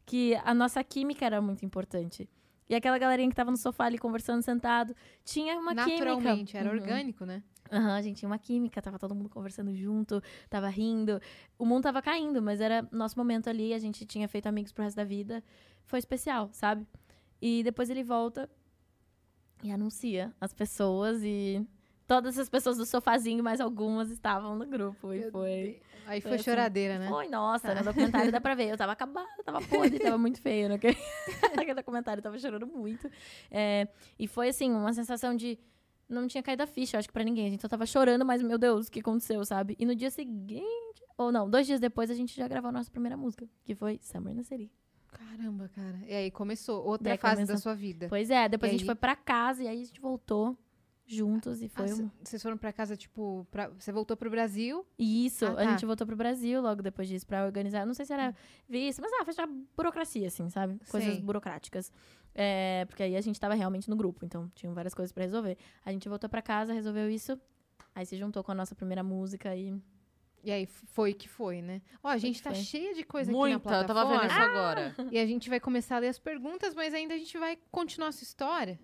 Que 0.05 0.35
a 0.43 0.53
nossa 0.53 0.83
química 0.83 1.25
era 1.25 1.41
muito 1.41 1.65
importante. 1.65 2.29
E 2.69 2.75
aquela 2.75 2.97
galerinha 2.97 3.29
que 3.29 3.35
tava 3.35 3.49
no 3.51 3.57
sofá 3.57 3.85
ali 3.85 3.97
conversando, 3.97 4.41
sentado, 4.41 4.95
tinha 5.23 5.57
uma 5.59 5.73
química. 5.73 6.05
Naturalmente, 6.05 6.57
era 6.57 6.69
Uhum. 6.69 6.75
orgânico, 6.75 7.25
né? 7.25 7.43
Aham, 7.71 7.95
a 7.95 8.01
gente 8.01 8.17
tinha 8.17 8.29
uma 8.29 8.37
química, 8.37 8.81
tava 8.81 8.99
todo 8.99 9.15
mundo 9.15 9.29
conversando 9.29 9.73
junto, 9.75 10.21
tava 10.49 10.67
rindo. 10.67 11.19
O 11.57 11.65
mundo 11.65 11.83
tava 11.83 12.01
caindo, 12.01 12.41
mas 12.41 12.61
era 12.61 12.87
nosso 12.91 13.17
momento 13.17 13.49
ali, 13.49 13.73
a 13.73 13.79
gente 13.79 14.05
tinha 14.05 14.27
feito 14.27 14.45
amigos 14.47 14.71
pro 14.71 14.83
resto 14.83 14.97
da 14.97 15.03
vida. 15.03 15.43
Foi 15.85 15.97
especial, 15.97 16.49
sabe? 16.51 16.85
E 17.41 17.63
depois 17.63 17.89
ele 17.89 18.03
volta 18.03 18.47
e 19.63 19.71
anuncia 19.71 20.31
as 20.39 20.53
pessoas 20.53 21.23
e 21.23 21.65
todas 22.07 22.37
as 22.37 22.49
pessoas 22.49 22.77
do 22.77 22.85
sofazinho, 22.85 23.43
mais 23.43 23.59
algumas 23.61 24.09
estavam 24.11 24.55
no 24.55 24.65
grupo. 24.65 25.13
E 25.13 25.29
foi. 25.31 25.81
Aí 26.07 26.21
Foi 26.21 26.29
foi 26.29 26.35
assim, 26.35 26.43
choradeira, 26.43 26.99
né? 26.99 27.07
Foi, 27.09 27.27
nossa, 27.27 27.73
no 27.73 27.83
documentário 27.83 28.31
dá 28.31 28.39
pra 28.39 28.53
ver. 28.53 28.69
Eu 28.69 28.77
tava 28.77 28.91
acabada, 28.91 29.43
tava 29.43 29.59
podre, 29.61 29.97
tava 29.97 30.19
muito 30.19 30.39
feio 30.39 30.69
naquele, 30.69 30.95
naquele 31.55 31.73
documentário, 31.73 32.19
eu 32.19 32.23
tava 32.23 32.37
chorando 32.37 32.67
muito. 32.67 33.09
É, 33.49 33.87
e 34.19 34.27
foi 34.27 34.49
assim, 34.49 34.71
uma 34.71 34.93
sensação 34.93 35.35
de. 35.35 35.57
Não 36.07 36.27
tinha 36.27 36.43
caído 36.43 36.61
a 36.61 36.67
ficha, 36.67 36.99
acho 36.99 37.07
que 37.07 37.13
pra 37.13 37.23
ninguém. 37.23 37.47
A 37.47 37.49
gente 37.49 37.61
só 37.61 37.67
tava 37.67 37.87
chorando, 37.87 38.23
mas, 38.23 38.39
meu 38.43 38.59
Deus, 38.59 38.87
o 38.87 38.91
que 38.91 38.99
aconteceu, 38.99 39.43
sabe? 39.43 39.75
E 39.79 39.85
no 39.85 39.95
dia 39.95 40.11
seguinte. 40.11 40.63
Ou 41.17 41.31
não, 41.31 41.49
dois 41.49 41.65
dias 41.65 41.79
depois 41.79 42.11
a 42.11 42.13
gente 42.13 42.35
já 42.35 42.47
gravou 42.47 42.69
a 42.69 42.71
nossa 42.71 42.91
primeira 42.91 43.17
música, 43.17 43.47
que 43.63 43.73
foi 43.73 43.97
Summer 44.03 44.35
na 44.35 44.43
City. 44.43 44.69
Caramba, 45.07 45.69
cara. 45.73 45.97
E 46.05 46.13
aí 46.13 46.29
começou 46.29 46.85
outra 46.85 47.17
fase 47.17 47.35
começou. 47.37 47.55
da 47.55 47.61
sua 47.61 47.73
vida. 47.73 48.07
Pois 48.09 48.29
é, 48.29 48.47
depois 48.49 48.69
E 48.71 48.75
a 48.75 48.77
gente 48.77 48.81
aí? 48.81 48.85
foi 48.85 48.95
pra 48.95 49.15
casa 49.15 49.63
e 49.63 49.67
aí 49.67 49.81
a 49.81 49.85
gente 49.85 49.99
voltou 49.99 50.55
juntos 51.05 51.61
e 51.61 51.65
Ah, 51.65 51.69
foi 51.87 51.93
um. 51.93 52.09
Vocês 52.23 52.41
foram 52.41 52.57
pra 52.57 52.73
casa, 52.73 52.95
tipo, 52.97 53.45
pra... 53.51 53.69
você 53.69 53.91
voltou 53.91 54.17
pro 54.17 54.29
Brasil? 54.29 54.85
E 54.97 55.25
Isso, 55.25 55.45
Ah, 55.45 55.51
a 55.51 55.55
tá. 55.55 55.65
gente 55.71 55.85
voltou 55.85 56.05
pro 56.07 56.15
Brasil 56.15 56.61
logo 56.61 56.81
depois 56.81 57.07
disso 57.07 57.25
pra 57.27 57.45
organizar. 57.45 57.85
Não 57.85 57.93
sei 57.93 58.05
se 58.05 58.13
era 58.13 58.35
visto, 58.67 59.01
mas 59.01 59.11
ah, 59.13 59.23
foi 59.25 59.33
já 59.33 59.47
burocracia, 59.77 60.27
assim, 60.27 60.49
sabe? 60.49 60.79
Coisas 60.89 61.13
Sei. 61.13 61.21
burocráticas. 61.21 61.91
É, 62.33 62.85
porque 62.89 63.03
aí 63.03 63.15
a 63.15 63.21
gente 63.21 63.39
tava 63.39 63.53
realmente 63.53 63.89
no 63.89 63.95
grupo, 63.95 64.25
então 64.25 64.51
tinham 64.55 64.73
várias 64.73 64.93
coisas 64.93 65.11
pra 65.13 65.23
resolver. 65.23 65.57
A 65.85 65.91
gente 65.91 66.09
voltou 66.09 66.29
pra 66.29 66.41
casa, 66.41 66.73
resolveu 66.73 67.09
isso. 67.09 67.39
Aí 67.93 68.05
se 68.05 68.17
juntou 68.17 68.43
com 68.43 68.51
a 68.51 68.55
nossa 68.55 68.75
primeira 68.75 69.03
música 69.03 69.55
e. 69.55 69.73
E 70.43 70.51
aí 70.51 70.65
foi 70.67 71.13
que 71.13 71.27
foi, 71.27 71.61
né? 71.61 71.81
Ó, 72.03 72.07
a 72.09 72.17
gente 72.19 72.41
tá 72.43 72.51
foi. 72.51 72.59
cheia 72.61 72.93
de 72.93 73.03
coisa 73.03 73.31
aqui 73.31 73.37
Muita, 73.39 73.67
na 73.69 73.81
eu 73.81 73.87
tava 73.87 74.05
vendo 74.05 74.19
plataforma. 74.19 74.43
isso 74.43 74.57
agora. 74.59 74.95
E 75.11 75.17
a 75.17 75.25
gente 75.25 75.49
vai 75.49 75.59
começar 75.59 75.95
a 75.95 75.99
ler 75.99 76.09
as 76.09 76.19
perguntas, 76.19 76.75
mas 76.75 76.93
ainda 76.93 77.15
a 77.15 77.17
gente 77.17 77.35
vai 77.37 77.57
continuar 77.71 78.09
essa 78.09 78.23
história. 78.23 78.79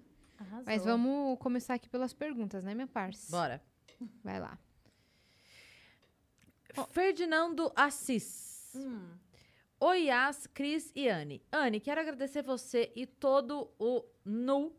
Mas 0.66 0.86
vamos 0.86 1.38
começar 1.40 1.74
aqui 1.74 1.90
pelas 1.90 2.14
perguntas, 2.14 2.64
né, 2.64 2.74
minha 2.74 2.88
parça? 2.88 3.32
Bora. 3.32 3.62
Vai 4.24 4.40
lá. 4.40 4.58
Ferdinando 6.90 7.72
Assis. 7.76 8.72
Hum. 8.76 9.10
Oi, 9.80 10.04
Yas, 10.04 10.48
Cris 10.48 10.92
e 10.96 11.10
Anne. 11.10 11.42
Anne, 11.52 11.80
quero 11.80 12.00
agradecer 12.00 12.44
você 12.44 12.92
e 12.96 13.06
todo 13.06 13.72
o 13.80 14.06
Nu 14.24 14.74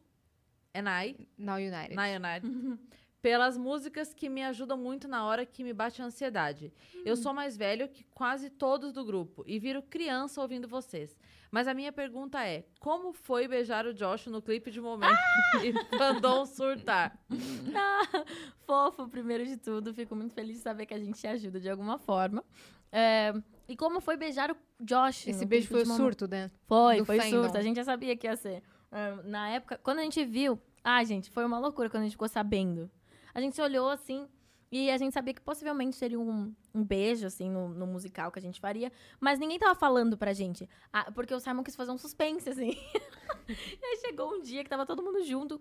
Enai, 0.72 1.16
Now 1.36 1.56
United. 1.56 1.94
Nai 1.94 2.16
United, 2.16 2.78
pelas 3.20 3.56
músicas 3.59 4.14
que 4.14 4.28
me 4.28 4.43
ajudam 4.43 4.76
muito 4.76 5.06
na 5.06 5.24
hora 5.26 5.44
que 5.44 5.62
me 5.62 5.72
bate 5.72 6.01
a 6.01 6.06
ansiedade. 6.06 6.72
Eu 7.05 7.16
sou 7.16 7.34
mais 7.34 7.56
velho 7.56 7.89
que 7.89 8.05
quase 8.05 8.48
todos 8.48 8.93
do 8.93 9.05
grupo 9.05 9.44
e 9.47 9.59
viro 9.59 9.82
criança 9.82 10.40
ouvindo 10.40 10.66
vocês. 10.66 11.16
Mas 11.52 11.68
a 11.68 11.74
minha 11.74 11.92
pergunta 11.92 12.42
é: 12.42 12.64
como 12.80 13.12
foi 13.12 13.46
beijar 13.46 13.84
o 13.86 13.92
Josh 13.92 14.26
no 14.28 14.40
clipe 14.40 14.70
de 14.70 14.80
momento 14.80 15.12
e 15.62 15.96
mandou 15.96 16.46
surtar? 16.46 17.16
Ah, 17.74 18.24
fofo, 18.66 19.08
primeiro 19.08 19.44
de 19.46 19.56
tudo. 19.56 19.94
Fico 19.94 20.14
muito 20.14 20.34
feliz 20.34 20.56
de 20.56 20.62
saber 20.62 20.86
que 20.86 20.94
a 20.94 20.98
gente 20.98 21.18
te 21.18 21.26
ajuda 21.26 21.60
de 21.60 21.68
alguma 21.70 21.98
forma. 21.98 22.44
É, 22.90 23.32
e 23.68 23.76
como 23.76 24.00
foi 24.00 24.16
beijar 24.16 24.50
o 24.50 24.56
Josh? 24.80 25.28
Esse 25.28 25.42
no 25.42 25.46
beijo 25.46 25.68
clipe 25.68 25.86
foi 25.86 25.96
surto, 25.96 26.28
né? 26.28 26.50
Foi, 26.66 26.98
do 26.98 27.04
foi 27.04 27.18
fandom. 27.18 27.42
surto. 27.42 27.58
A 27.58 27.62
gente 27.62 27.76
já 27.76 27.84
sabia 27.84 28.16
que 28.16 28.26
ia 28.26 28.36
ser. 28.36 28.62
Ah, 28.90 29.20
na 29.24 29.48
época, 29.50 29.78
quando 29.82 29.98
a 29.98 30.02
gente 30.02 30.24
viu. 30.24 30.58
Ai, 30.84 31.04
gente, 31.06 31.30
foi 31.30 31.44
uma 31.44 31.58
loucura 31.58 31.88
quando 31.88 32.02
a 32.02 32.04
gente 32.04 32.12
ficou 32.12 32.28
sabendo. 32.28 32.90
A 33.34 33.40
gente 33.40 33.54
se 33.54 33.62
olhou 33.62 33.88
assim. 33.88 34.26
E 34.73 34.90
a 34.90 34.97
gente 34.97 35.12
sabia 35.12 35.35
que 35.35 35.40
possivelmente 35.43 35.94
seria 35.97 36.19
um, 36.19 36.51
um 36.74 36.82
beijo, 36.82 37.27
assim, 37.27 37.51
no, 37.51 37.69
no 37.69 37.86
musical 37.86 38.32
que 38.32 38.39
a 38.39 38.43
gente 38.43 38.59
faria. 38.59 38.90
Mas 39.20 39.39
ninguém 39.39 39.59
tava 39.59 39.74
falando 39.74 40.16
pra 40.16 40.32
gente. 40.32 40.66
Ah, 40.90 41.12
porque 41.12 41.35
o 41.35 41.39
Simon 41.39 41.62
quis 41.62 41.77
fazer 41.77 41.90
um 41.90 41.99
suspense, 41.99 42.49
assim. 42.49 42.70
e 43.47 43.85
aí 43.85 43.99
chegou 43.99 44.32
um 44.32 44.40
dia 44.40 44.65
que 44.65 44.70
tava 44.70 44.86
todo 44.86 45.03
mundo 45.03 45.23
junto. 45.24 45.61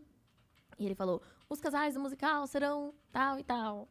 E 0.79 0.85
ele 0.85 0.95
falou: 0.95 1.21
os 1.49 1.59
casais 1.59 1.95
do 1.95 1.99
musical 1.99 2.47
serão 2.47 2.93
tal 3.11 3.37
e 3.37 3.43
tal. 3.43 3.89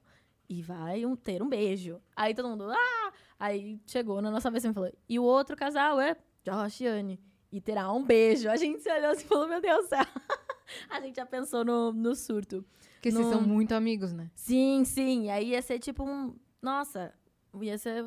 E 0.49 0.63
vai 0.63 1.05
um, 1.05 1.15
ter 1.15 1.43
um 1.43 1.49
beijo. 1.51 2.01
Aí 2.17 2.35
todo 2.35 2.49
mundo, 2.49 2.71
ah! 2.71 3.13
Aí 3.39 3.79
chegou 3.87 4.23
na 4.23 4.31
nossa 4.31 4.51
vez 4.51 4.65
e 4.65 4.73
falou: 4.73 4.91
e 5.07 5.19
o 5.19 5.23
outro 5.23 5.55
casal 5.55 6.01
é 6.01 6.17
Josh 6.43 6.81
e 6.81 6.87
Anne. 6.87 7.21
E 7.53 7.61
terá 7.61 7.93
um 7.93 8.03
beijo. 8.03 8.49
A 8.49 8.57
gente 8.57 8.81
se 8.81 8.91
olhou 8.91 9.11
assim 9.11 9.27
e 9.27 9.29
falou: 9.29 9.47
meu 9.47 9.61
Deus 9.61 9.85
do 9.85 9.89
céu. 9.89 10.07
a 10.89 10.99
gente 10.99 11.17
já 11.17 11.27
pensou 11.27 11.63
no, 11.63 11.93
no 11.93 12.17
surto. 12.17 12.65
Porque 13.01 13.11
vocês 13.11 13.25
No- 13.25 13.33
são 13.33 13.41
muito 13.41 13.73
amigos, 13.73 14.13
né? 14.13 14.31
Sim, 14.35 14.85
sim. 14.85 15.25
E 15.25 15.31
aí 15.31 15.49
ia 15.51 15.63
ser 15.63 15.79
tipo 15.79 16.05
um. 16.05 16.37
Nossa, 16.61 17.15
ia 17.63 17.79
ser 17.79 18.07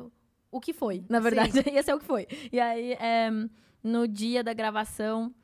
o 0.52 0.60
que 0.60 0.72
foi, 0.72 1.04
na 1.08 1.18
verdade. 1.18 1.50
ia 1.68 1.82
ser 1.82 1.94
o 1.94 1.98
que 1.98 2.04
foi. 2.04 2.28
E 2.52 2.60
aí, 2.60 2.92
é, 2.92 3.28
no 3.82 4.06
dia 4.06 4.44
da 4.44 4.52
gravação, 4.54 5.34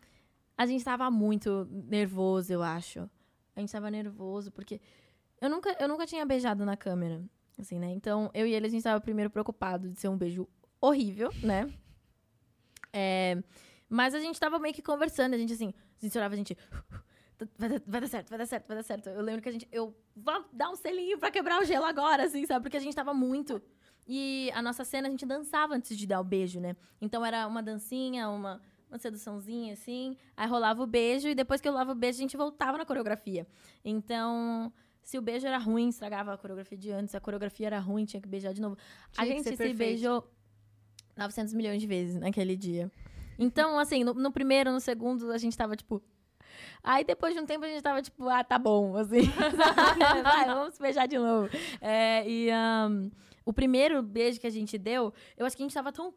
a 0.57 0.65
gente 0.67 0.85
tava 0.85 1.11
muito 1.11 1.67
nervoso, 1.71 2.53
eu 2.53 2.63
acho. 2.63 3.11
A 3.57 3.61
gente 3.61 3.73
tava 3.73 3.91
nervoso, 3.91 4.53
porque 4.53 4.81
eu 5.41 5.51
nunca, 5.51 5.77
eu 5.81 5.89
nunca 5.89 6.07
tinha 6.07 6.25
beijado 6.25 6.65
na 6.65 6.77
câmera. 6.77 7.21
Assim, 7.59 7.79
né? 7.81 7.91
Então, 7.91 8.31
eu 8.33 8.47
e 8.47 8.55
ele, 8.55 8.67
a 8.67 8.71
gente 8.71 8.85
tava 8.85 9.01
primeiro 9.01 9.31
preocupado 9.31 9.91
de 9.91 9.99
ser 10.01 10.09
um 10.09 10.17
beijo 10.17 10.49
horrível, 10.81 11.31
né? 11.43 11.69
É, 12.93 13.37
mas 13.89 14.15
a 14.15 14.21
gente 14.21 14.39
tava 14.39 14.59
meio 14.59 14.73
que 14.75 14.81
conversando, 14.83 15.35
a 15.35 15.39
gente 15.39 15.53
assim, 15.53 15.75
a 16.01 16.05
gente 16.07 16.17
olhava, 16.17 16.35
a 16.35 16.37
gente. 16.37 16.57
Vai 17.59 17.69
dar, 17.69 17.83
vai 17.87 18.01
dar 18.01 18.09
certo, 18.09 18.29
vai 18.29 18.39
dar 18.39 18.47
certo, 18.47 18.67
vai 18.69 18.77
dar 18.77 18.83
certo. 18.83 19.09
Eu 19.09 19.23
lembro 19.23 19.43
que 19.43 19.49
a 19.49 19.53
gente. 19.53 19.69
Eu 19.71 19.95
vou 20.17 20.45
dar 20.53 20.71
um 20.71 20.77
selinho 20.77 21.19
pra 21.19 21.31
quebrar 21.31 21.61
o 21.61 21.65
gelo 21.65 21.85
agora, 21.85 22.25
assim, 22.25 22.47
sabe? 22.47 22.63
Porque 22.63 22.77
a 22.77 22.81
gente 22.81 22.95
tava 22.95 23.15
muito. 23.15 23.61
E 24.07 24.51
a 24.55 24.63
nossa 24.63 24.85
cena, 24.85 25.09
a 25.09 25.11
gente 25.11 25.25
dançava 25.25 25.75
antes 25.75 25.97
de 25.97 26.07
dar 26.07 26.21
o 26.21 26.25
beijo, 26.25 26.61
né? 26.61 26.77
Então 27.01 27.25
era 27.25 27.47
uma 27.47 27.63
dancinha, 27.63 28.29
uma, 28.29 28.61
uma 28.89 28.99
seduçãozinha, 28.99 29.73
assim. 29.73 30.17
Aí 30.37 30.49
rolava 30.49 30.83
o 30.83 30.87
beijo, 30.87 31.29
e 31.29 31.35
depois 31.35 31.61
que 31.61 31.69
rolava 31.69 31.93
o 31.93 31.95
beijo, 31.95 32.19
a 32.19 32.23
gente 32.23 32.37
voltava 32.37 32.77
na 32.77 32.85
coreografia. 32.85 33.47
Então, 33.85 34.73
se 35.03 35.17
o 35.19 35.23
beijo 35.23 35.47
era 35.47 35.59
ruim, 35.59 35.89
estragava 35.89 36.33
a 36.33 36.39
coreografia 36.39 36.77
de 36.77 36.91
antes. 36.91 37.13
Se 37.13 37.17
a 37.17 37.21
coreografia 37.21 37.67
era 37.67 37.79
ruim, 37.79 38.05
tinha 38.05 38.21
que 38.21 38.29
beijar 38.29 38.53
de 38.53 38.61
novo. 38.61 38.77
Tinha 39.13 39.25
a 39.25 39.29
gente 39.29 39.43
se 39.43 39.57
perfeito. 39.57 39.77
beijou 39.77 40.29
900 41.17 41.55
milhões 41.55 41.81
de 41.81 41.87
vezes 41.87 42.17
naquele 42.17 42.57
dia. 42.57 42.91
Então, 43.39 43.79
assim, 43.79 44.05
no, 44.05 44.13
no 44.13 44.31
primeiro, 44.31 44.71
no 44.71 44.81
segundo, 44.81 45.31
a 45.33 45.39
gente 45.39 45.57
tava, 45.57 45.75
tipo... 45.77 46.03
Aí, 46.83 47.05
depois 47.05 47.35
de 47.35 47.41
um 47.41 47.47
tempo, 47.47 47.65
a 47.65 47.69
gente 47.69 47.83
tava, 47.83 48.03
tipo, 48.03 48.29
ah, 48.29 48.43
tá 48.43 48.59
bom, 48.59 48.97
assim. 48.97 49.23
Vai, 50.23 50.45
vamos 50.47 50.75
se 50.75 50.83
beijar 50.83 51.07
de 51.07 51.19
novo. 51.19 51.49
É, 51.81 52.29
e 52.29 52.51
ahn, 52.51 53.11
o 53.45 53.53
primeiro 53.53 54.03
beijo 54.03 54.41
que 54.41 54.47
a 54.47 54.51
gente 54.51 54.79
deu, 54.79 55.13
eu 55.37 55.47
acho 55.47 55.57
que 55.57 55.63
a 55.63 55.67
gente 55.67 55.75
tava 55.75 55.93
tão... 55.93 56.15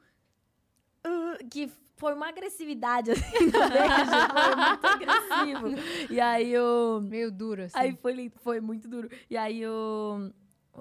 ah, 1.03 1.37
que 1.49 1.69
foi 1.95 2.13
uma 2.13 2.27
agressividade, 2.27 3.11
assim, 3.11 3.45
no 3.45 3.51
beijo. 3.51 4.11
Foi 4.33 4.55
muito 4.55 4.85
agressivo. 4.85 6.13
E 6.13 6.19
aí, 6.19 6.57
o... 6.57 7.01
Meio 7.01 7.31
duro, 7.31 7.63
assim. 7.63 7.77
Aí 7.77 7.97
foi, 8.01 8.13
lindo, 8.13 8.33
foi 8.41 8.59
muito 8.59 8.87
duro. 8.87 9.09
E 9.29 9.37
aí 9.37 9.65
o, 9.65 10.31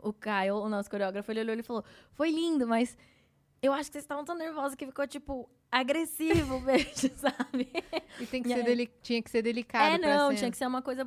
o 0.02 0.12
Caio, 0.12 0.56
o 0.56 0.68
nosso 0.68 0.90
coreógrafo, 0.90 1.30
ele 1.30 1.40
olhou 1.40 1.56
e 1.56 1.62
falou: 1.62 1.84
Foi 2.12 2.30
lindo, 2.30 2.66
mas 2.66 2.96
eu 3.62 3.72
acho 3.72 3.89
que 3.90 3.93
vocês 3.94 4.05
estavam 4.05 4.24
tão 4.24 4.36
nervosos 4.36 4.74
que 4.74 4.84
ficou, 4.86 5.06
tipo, 5.06 5.48
agressivo 5.70 6.56
o 6.56 6.60
beijo, 6.60 7.10
sabe? 7.16 7.68
E 8.20 8.26
tem 8.26 8.43
que 8.43 8.48
E 8.48 8.52
ser 8.52 8.59
aí? 8.59 8.64
deli- 8.64 8.90
tinha 9.02 9.22
que 9.22 9.30
ser 9.30 9.43
delicado 9.43 9.94
é, 9.94 9.98
não, 9.98 10.28
cena. 10.28 10.39
tinha 10.39 10.51
que 10.51 10.56
ser 10.56 10.66
uma 10.66 10.82
coisa 10.82 11.06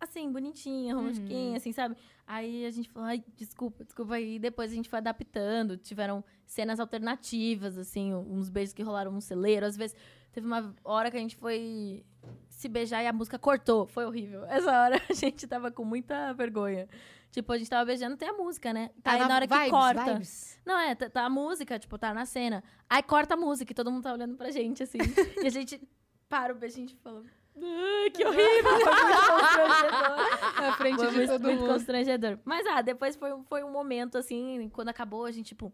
assim, 0.00 0.30
bonitinha, 0.32 0.94
romantiquinha, 0.94 1.56
assim, 1.56 1.72
sabe? 1.72 1.94
Aí 2.26 2.64
a 2.64 2.70
gente 2.70 2.88
falou, 2.88 3.08
ai, 3.08 3.22
desculpa, 3.36 3.84
desculpa. 3.84 4.14
Aí 4.14 4.38
depois 4.38 4.72
a 4.72 4.74
gente 4.74 4.88
foi 4.88 4.98
adaptando. 4.98 5.76
Tiveram 5.76 6.24
cenas 6.46 6.80
alternativas, 6.80 7.76
assim, 7.76 8.14
uns 8.14 8.48
beijos 8.48 8.72
que 8.72 8.82
rolaram 8.82 9.12
no 9.12 9.20
celeiro. 9.20 9.66
Às 9.66 9.76
vezes, 9.76 9.94
teve 10.32 10.46
uma 10.46 10.74
hora 10.84 11.10
que 11.10 11.16
a 11.16 11.20
gente 11.20 11.36
foi 11.36 12.04
se 12.48 12.68
beijar 12.68 13.02
e 13.02 13.06
a 13.08 13.12
música 13.12 13.38
cortou. 13.38 13.86
Foi 13.86 14.06
horrível. 14.06 14.44
Essa 14.46 14.70
hora 14.82 14.96
a 15.10 15.12
gente 15.12 15.46
tava 15.46 15.70
com 15.70 15.84
muita 15.84 16.32
vergonha. 16.32 16.88
Tipo, 17.30 17.52
a 17.52 17.58
gente 17.58 17.70
tava 17.70 17.84
beijando, 17.84 18.16
tem 18.16 18.28
a 18.28 18.32
música, 18.32 18.72
né? 18.72 18.90
Tá 19.02 19.12
Aí 19.12 19.20
na, 19.20 19.34
hora 19.34 19.46
que 19.46 19.54
vibes, 19.54 19.70
corta. 19.70 20.14
vibes. 20.14 20.60
Não, 20.66 20.78
é, 20.78 20.94
tá, 20.96 21.08
tá 21.08 21.24
a 21.24 21.30
música, 21.30 21.78
tipo, 21.78 21.96
tá 21.96 22.12
na 22.12 22.26
cena. 22.26 22.62
Aí 22.88 23.02
corta 23.02 23.34
a 23.34 23.36
música 23.36 23.70
e 23.70 23.74
todo 23.74 23.90
mundo 23.90 24.02
tá 24.02 24.12
olhando 24.12 24.36
pra 24.36 24.50
gente, 24.50 24.82
assim. 24.82 24.98
e 25.42 25.46
a 25.46 25.50
gente 25.50 25.80
para 26.28 26.52
o 26.52 26.56
beijo 26.56 26.76
e 26.76 26.78
a 26.78 26.80
gente 26.80 26.96
fala. 26.96 27.22
Ai, 27.56 28.10
que 28.10 28.24
horrível! 28.24 28.80
Foi 28.80 28.94
muito 28.94 29.26
constrangedor. 29.28 30.60
Na 30.60 30.72
frente 30.76 30.96
Foi 30.96 31.06
de 31.08 31.16
muito, 31.16 31.30
todo 31.30 31.42
muito 31.42 31.60
mundo. 31.60 31.72
constrangedor. 31.72 32.38
Mas, 32.44 32.66
ah, 32.66 32.82
depois 32.82 33.16
foi, 33.16 33.30
foi 33.48 33.62
um 33.62 33.70
momento, 33.70 34.16
assim, 34.18 34.68
quando 34.72 34.88
acabou, 34.88 35.24
a 35.24 35.30
gente, 35.30 35.48
tipo, 35.48 35.72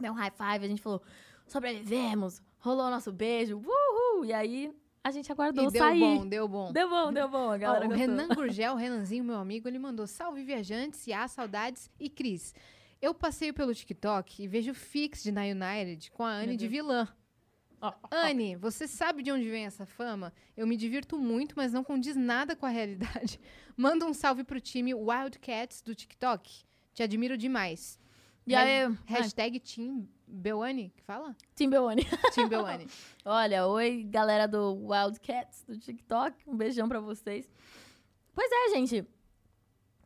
deu 0.00 0.12
um 0.12 0.16
high 0.16 0.30
five, 0.32 0.64
a 0.64 0.68
gente 0.68 0.82
falou, 0.82 1.02
sobrevivemos, 1.46 2.42
rolou 2.58 2.86
o 2.86 2.90
nosso 2.90 3.12
beijo, 3.12 3.62
uhul! 3.64 4.24
E 4.24 4.32
aí 4.32 4.74
a 5.04 5.10
gente 5.10 5.30
aguardou 5.32 5.68
E 5.68 5.70
deu 5.72 5.82
sair. 5.82 6.00
bom, 6.00 6.26
deu 6.26 6.48
bom. 6.48 6.72
Deu 6.72 6.88
bom, 6.88 7.12
deu 7.12 7.28
bom, 7.28 7.50
a 7.50 7.54
Ó, 7.54 7.58
galera 7.58 7.84
o 7.86 7.88
gostou. 7.88 8.06
Renan 8.06 8.28
Gurgel, 8.28 8.72
o 8.74 8.76
Renanzinho, 8.76 9.24
meu 9.24 9.36
amigo, 9.36 9.68
ele 9.68 9.78
mandou 9.78 10.06
salve 10.06 10.42
viajantes, 10.44 11.06
e 11.06 11.28
saudades 11.28 11.90
e 11.98 12.08
Cris. 12.08 12.54
Eu 13.00 13.12
passeio 13.12 13.52
pelo 13.52 13.74
TikTok 13.74 14.42
e 14.42 14.46
vejo 14.46 14.72
Fix 14.72 15.22
de 15.22 15.32
Na 15.32 15.42
United 15.42 16.10
com 16.12 16.22
a 16.22 16.30
Anne 16.30 16.56
de 16.56 16.68
vilã. 16.68 17.08
Ó, 17.80 17.92
Anne, 18.12 18.54
você 18.54 18.86
sabe 18.86 19.24
de 19.24 19.32
onde 19.32 19.50
vem 19.50 19.66
essa 19.66 19.84
fama? 19.84 20.32
Eu 20.56 20.68
me 20.68 20.76
divirto 20.76 21.18
muito, 21.18 21.54
mas 21.56 21.72
não 21.72 21.82
condiz 21.82 22.14
nada 22.14 22.54
com 22.54 22.64
a 22.64 22.68
realidade. 22.68 23.40
Manda 23.76 24.06
um 24.06 24.14
salve 24.14 24.44
pro 24.44 24.60
time 24.60 24.94
Wildcats 24.94 25.82
do 25.82 25.92
TikTok. 25.96 26.62
Te 26.94 27.02
admiro 27.02 27.36
demais. 27.36 27.98
E 28.46 28.54
aí, 28.54 28.88
Hashtag 29.06 29.60
Team 29.60 30.08
que 30.94 31.02
fala? 31.02 31.36
Tim 31.54 31.68
Beuane. 31.68 32.88
Olha, 33.24 33.66
oi, 33.66 34.04
galera 34.08 34.48
do 34.48 34.74
Wildcats, 34.74 35.64
do 35.64 35.76
TikTok. 35.76 36.36
Um 36.46 36.56
beijão 36.56 36.88
pra 36.88 37.00
vocês. 37.00 37.48
Pois 38.34 38.50
é, 38.50 38.74
gente. 38.74 39.06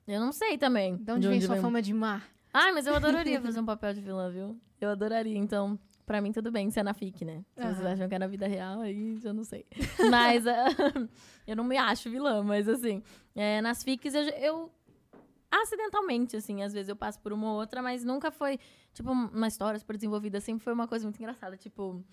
Eu 0.06 0.20
não 0.20 0.32
sei 0.32 0.58
também. 0.58 0.96
De 0.96 1.12
onde 1.12 1.28
vem 1.28 1.40
sua 1.40 1.56
fama 1.56 1.80
de 1.80 1.94
mar? 1.94 2.28
Ai, 2.52 2.72
mas 2.72 2.86
eu 2.86 2.94
adoraria 2.94 3.40
fazer 3.42 3.60
um 3.60 3.64
papel 3.64 3.94
de 3.94 4.00
vilã, 4.00 4.30
viu? 4.30 4.58
Eu 4.80 4.90
adoraria. 4.90 5.36
Então, 5.36 5.78
pra 6.04 6.20
mim, 6.20 6.32
tudo 6.32 6.50
bem 6.50 6.70
ser 6.70 6.82
na 6.82 6.92
FIC, 6.92 7.24
né? 7.24 7.44
Se 7.54 7.62
vocês 7.62 7.80
Aham. 7.80 7.92
acham 7.92 8.08
que 8.08 8.14
é 8.14 8.18
na 8.18 8.26
vida 8.26 8.46
real, 8.46 8.80
aí 8.80 9.18
eu 9.22 9.32
não 9.32 9.44
sei. 9.44 9.64
Mas 10.10 10.46
ah, 10.46 10.66
eu 11.46 11.54
não 11.56 11.64
me 11.64 11.76
acho 11.76 12.10
vilã, 12.10 12.42
mas 12.42 12.68
assim, 12.68 13.02
é, 13.34 13.60
nas 13.60 13.82
FICs 13.82 14.14
eu, 14.14 14.22
eu 14.22 14.70
acidentalmente, 15.62 16.36
assim, 16.36 16.62
às 16.62 16.72
vezes 16.72 16.88
eu 16.88 16.96
passo 16.96 17.20
por 17.20 17.32
uma 17.32 17.50
ou 17.52 17.58
outra, 17.60 17.80
mas 17.82 18.04
nunca 18.04 18.30
foi, 18.30 18.58
tipo, 18.92 19.10
uma 19.10 19.48
história 19.48 19.78
super 19.78 19.96
desenvolvida. 19.96 20.40
Sempre 20.40 20.64
foi 20.64 20.72
uma 20.72 20.86
coisa 20.88 21.04
muito 21.04 21.18
engraçada, 21.18 21.56
tipo. 21.56 22.04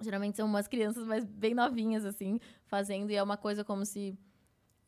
Geralmente 0.00 0.36
são 0.36 0.46
umas 0.46 0.66
crianças 0.66 1.06
mais 1.06 1.24
bem 1.24 1.54
novinhas, 1.54 2.04
assim, 2.04 2.40
fazendo, 2.66 3.10
e 3.10 3.14
é 3.16 3.22
uma 3.22 3.36
coisa 3.36 3.62
como 3.64 3.86
se 3.86 4.18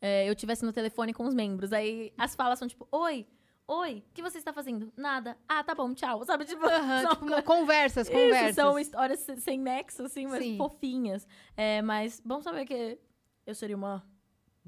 é, 0.00 0.28
eu 0.28 0.34
tivesse 0.34 0.64
no 0.64 0.72
telefone 0.72 1.14
com 1.14 1.24
os 1.26 1.34
membros. 1.34 1.72
Aí 1.72 2.12
as 2.18 2.34
falas 2.34 2.58
são 2.58 2.66
tipo, 2.66 2.88
oi, 2.90 3.24
oi, 3.68 4.02
o 4.10 4.12
que 4.12 4.20
você 4.20 4.38
está 4.38 4.52
fazendo? 4.52 4.92
Nada. 4.96 5.38
Ah, 5.48 5.62
tá 5.62 5.74
bom, 5.76 5.94
tchau. 5.94 6.24
Sabe, 6.24 6.44
tipo, 6.44 6.66
Aham, 6.66 7.02
são 7.02 7.10
tipo, 7.12 7.24
uma- 7.24 7.42
conversas, 7.42 8.08
isso, 8.08 8.16
conversas. 8.18 8.54
são 8.56 8.78
histórias 8.78 9.20
se- 9.20 9.36
sem 9.40 9.58
nexo, 9.60 10.02
assim, 10.02 10.26
mas 10.26 10.42
Sim. 10.42 10.58
fofinhas. 10.58 11.26
É, 11.56 11.80
mas 11.82 12.20
bom 12.24 12.42
saber 12.42 12.66
que 12.66 12.98
eu 13.46 13.54
seria 13.54 13.76
uma 13.76 14.04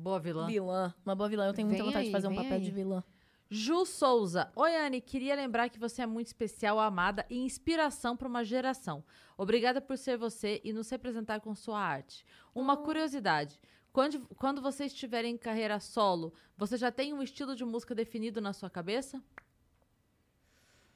Boa 0.01 0.21
vilã. 0.21 0.47
vilã. 0.47 0.95
Uma 1.05 1.15
boa 1.17 1.29
vilã. 1.29 1.47
Eu 1.47 1.53
tenho 1.53 1.67
muita 1.67 1.83
Vem 1.83 1.87
vontade 1.93 2.03
aí, 2.05 2.07
de 2.07 2.13
fazer 2.13 2.29
um 2.29 2.35
papel 2.37 2.53
aí. 2.55 2.61
de 2.61 2.71
vilã. 2.71 3.03
Ju 3.51 3.85
Souza. 3.85 4.53
Oi, 4.55 4.77
Anne. 4.77 5.01
Queria 5.01 5.35
lembrar 5.35 5.69
que 5.69 5.79
você 5.79 6.03
é 6.03 6.07
muito 6.07 6.29
especial, 6.29 6.79
amada 6.79 7.27
e 7.29 7.37
inspiração 7.39 8.17
para 8.17 8.29
uma 8.29 8.45
geração. 8.45 9.03
Obrigada 9.37 9.81
por 9.81 9.99
ser 9.99 10.17
você 10.17 10.61
e 10.63 10.73
nos 10.73 10.89
representar 10.89 11.41
com 11.41 11.53
sua 11.55 11.81
arte. 11.81 12.25
Uma 12.55 12.77
curiosidade. 12.77 13.59
Quando, 13.93 14.21
quando 14.37 14.63
você 14.63 14.85
estiver 14.85 15.25
em 15.25 15.37
carreira 15.37 15.81
solo, 15.81 16.33
você 16.57 16.77
já 16.77 16.93
tem 16.93 17.13
um 17.13 17.23
estilo 17.23 17.57
de 17.57 17.65
música 17.65 17.95
definido 17.95 18.41
na 18.41 18.53
sua 18.53 18.71
cabeça? 18.71 19.21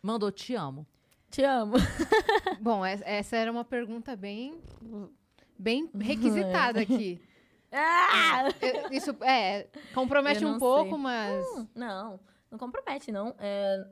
Mandou 0.03 0.31
te 0.31 0.55
amo. 0.55 0.87
Te 1.31 1.43
amo. 1.43 1.75
Bom, 2.61 2.85
es- 2.87 3.03
essa 3.05 3.37
era 3.37 3.51
uma 3.51 3.65
pergunta 3.65 4.15
bem, 4.15 4.61
bem 5.59 5.91
requisitada 5.99 6.81
aqui. 6.81 7.21
Ah! 7.73 8.45
É, 8.61 8.95
Isso 8.95 9.11
é 9.23 9.69
compromete 9.95 10.45
um 10.45 10.59
pouco, 10.59 10.91
sei. 10.91 10.99
mas 10.99 11.47
Hum, 11.57 11.69
Não, 11.75 12.21
não 12.51 12.59
compromete, 12.59 13.11
não. 13.11 13.35
É, 13.39 13.87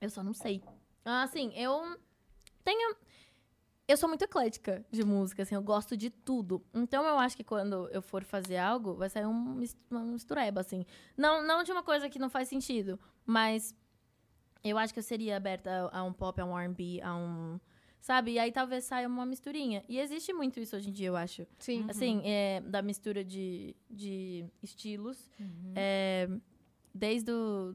Eu 0.00 0.10
só 0.10 0.22
não 0.22 0.32
sei. 0.34 0.62
Ah, 1.04 1.22
Assim, 1.22 1.52
eu 1.56 1.98
tenho. 2.62 2.96
Eu 3.88 3.96
sou 3.96 4.08
muito 4.08 4.22
eclética 4.22 4.84
de 4.90 5.04
música, 5.04 5.42
assim, 5.44 5.54
eu 5.54 5.62
gosto 5.62 5.96
de 5.96 6.10
tudo. 6.10 6.60
Então 6.74 7.04
eu 7.06 7.18
acho 7.20 7.36
que 7.36 7.44
quando 7.44 7.88
eu 7.92 8.02
for 8.02 8.24
fazer 8.24 8.56
algo, 8.56 8.94
vai 8.96 9.08
sair 9.08 9.26
um, 9.26 9.62
uma 9.88 10.00
mistureba, 10.00 10.60
assim. 10.60 10.84
Não, 11.16 11.40
não 11.46 11.62
de 11.62 11.70
uma 11.70 11.84
coisa 11.84 12.08
que 12.10 12.18
não 12.18 12.28
faz 12.28 12.48
sentido, 12.48 12.98
mas 13.24 13.72
eu 14.64 14.76
acho 14.76 14.92
que 14.92 14.98
eu 14.98 15.04
seria 15.04 15.36
aberta 15.36 15.88
a, 15.92 16.00
a 16.00 16.02
um 16.02 16.12
pop, 16.12 16.40
a 16.40 16.44
um 16.44 16.58
RB, 16.58 17.00
a 17.00 17.14
um. 17.14 17.60
Sabe? 18.00 18.32
E 18.32 18.38
aí 18.38 18.52
talvez 18.52 18.84
saia 18.84 19.08
uma 19.08 19.26
misturinha. 19.26 19.82
E 19.88 19.98
existe 19.98 20.32
muito 20.32 20.60
isso 20.60 20.76
hoje 20.76 20.88
em 20.90 20.92
dia, 20.92 21.08
eu 21.08 21.16
acho. 21.16 21.46
sim. 21.58 21.84
Assim, 21.88 22.22
é, 22.24 22.60
da 22.60 22.80
mistura 22.82 23.24
de, 23.24 23.74
de 23.90 24.44
estilos. 24.62 25.28
Uhum. 25.40 25.72
É, 25.74 26.28
desde 26.94 27.30
o... 27.32 27.74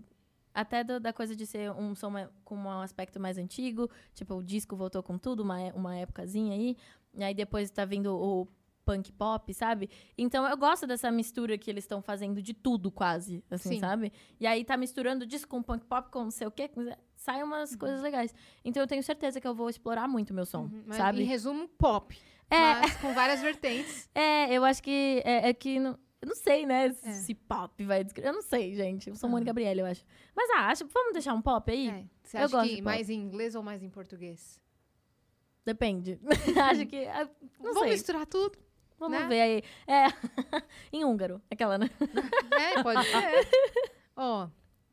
Até 0.54 0.84
do- 0.84 1.00
da 1.00 1.14
coisa 1.14 1.34
de 1.36 1.46
ser 1.46 1.72
um 1.72 1.96
som 1.96 2.12
com 2.44 2.56
um 2.56 2.70
aspecto 2.82 3.20
mais 3.20 3.38
antigo. 3.38 3.90
Tipo, 4.14 4.36
o 4.36 4.44
disco 4.44 4.76
voltou 4.76 5.02
com 5.02 5.18
tudo, 5.18 5.44
uma, 5.44 5.58
uma 5.74 5.96
épocazinha 5.98 6.54
aí. 6.54 6.76
E 7.14 7.24
aí 7.24 7.34
depois 7.34 7.70
tá 7.72 7.86
vindo 7.86 8.14
o 8.16 8.48
punk 8.86 9.12
pop, 9.12 9.54
sabe? 9.54 9.90
Então 10.18 10.48
eu 10.48 10.58
gosto 10.58 10.86
dessa 10.88 11.12
mistura 11.12 11.58
que 11.58 11.70
eles 11.70 11.84
estão 11.84 12.02
fazendo 12.02 12.42
de 12.42 12.54
tudo, 12.54 12.92
quase, 12.92 13.44
assim, 13.50 13.76
Sim. 13.76 13.80
sabe? 13.80 14.12
E 14.40 14.46
aí 14.48 14.64
tá 14.64 14.76
misturando 14.78 15.26
disco 15.26 15.50
com 15.50 15.62
punk 15.64 15.86
pop, 15.86 16.10
com 16.12 16.24
não 16.24 16.32
sei 16.32 16.48
o 16.48 16.52
quê. 16.52 16.70
Sai 17.16 17.44
umas 17.44 17.76
coisas 17.76 18.02
legais. 18.02 18.34
Então 18.66 18.82
eu 18.82 18.88
tenho 18.88 19.04
certeza 19.04 19.40
que 19.40 19.48
eu 19.48 19.54
vou 19.56 19.70
explorar 19.70 20.08
muito 20.08 20.34
meu 20.34 20.46
som, 20.46 20.64
Uhum, 20.64 20.84
mas 20.88 20.98
sabe? 20.98 21.22
Em 21.22 21.26
resumo, 21.26 21.68
pop. 21.68 22.18
É, 22.50 22.58
Mas 22.82 22.98
com 22.98 23.14
várias 23.14 23.42
vertentes. 23.42 24.10
é, 24.16 24.52
eu 24.54 24.66
acho 24.66 24.84
que 24.84 25.22
é, 25.24 25.48
é 25.50 25.54
que 25.54 25.80
não, 25.80 25.98
eu 26.22 26.28
não 26.28 26.36
sei, 26.36 26.66
né? 26.66 26.92
Se 26.92 27.34
pop 27.34 27.82
vai 27.86 28.04
descrever. 28.04 28.28
Eu 28.30 28.34
não 28.34 28.42
sei, 28.42 28.76
gente. 28.76 29.10
Eu 29.10 29.16
sou 29.16 29.28
Aham. 29.28 29.32
Mônica 29.36 29.48
Gabriela, 29.50 29.80
eu 29.80 29.86
acho. 29.86 30.04
Mas 30.36 30.50
ah, 30.52 30.68
acho, 30.68 30.86
vamos 30.88 31.14
deixar 31.14 31.34
um 31.34 31.42
pop 31.42 31.72
aí? 31.72 31.88
É. 31.90 32.04
Você 32.24 32.38
Eu 32.38 32.42
acha 32.46 32.58
gosto 32.58 32.76
que 32.76 32.82
mais 32.82 33.10
em 33.10 33.20
inglês 33.22 33.56
ou 33.56 33.64
mais 33.64 33.82
em 33.82 33.90
português? 33.90 34.60
Depende. 35.66 36.20
acho 36.70 36.86
que. 36.88 37.06
ah, 37.06 37.30
Não 37.60 37.74
Vamos 37.74 37.80
sei. 37.84 37.92
misturar 37.92 38.26
tudo. 38.26 38.58
Vamos 39.02 39.20
né? 39.20 39.28
ver 39.28 39.42
aí. 39.42 39.64
É. 39.88 40.06
em 40.94 41.04
húngaro, 41.04 41.42
aquela, 41.50 41.76
né? 41.76 41.90
É, 42.52 42.82
pode 42.84 43.04
ser. 43.04 43.48
Ó, 44.16 44.48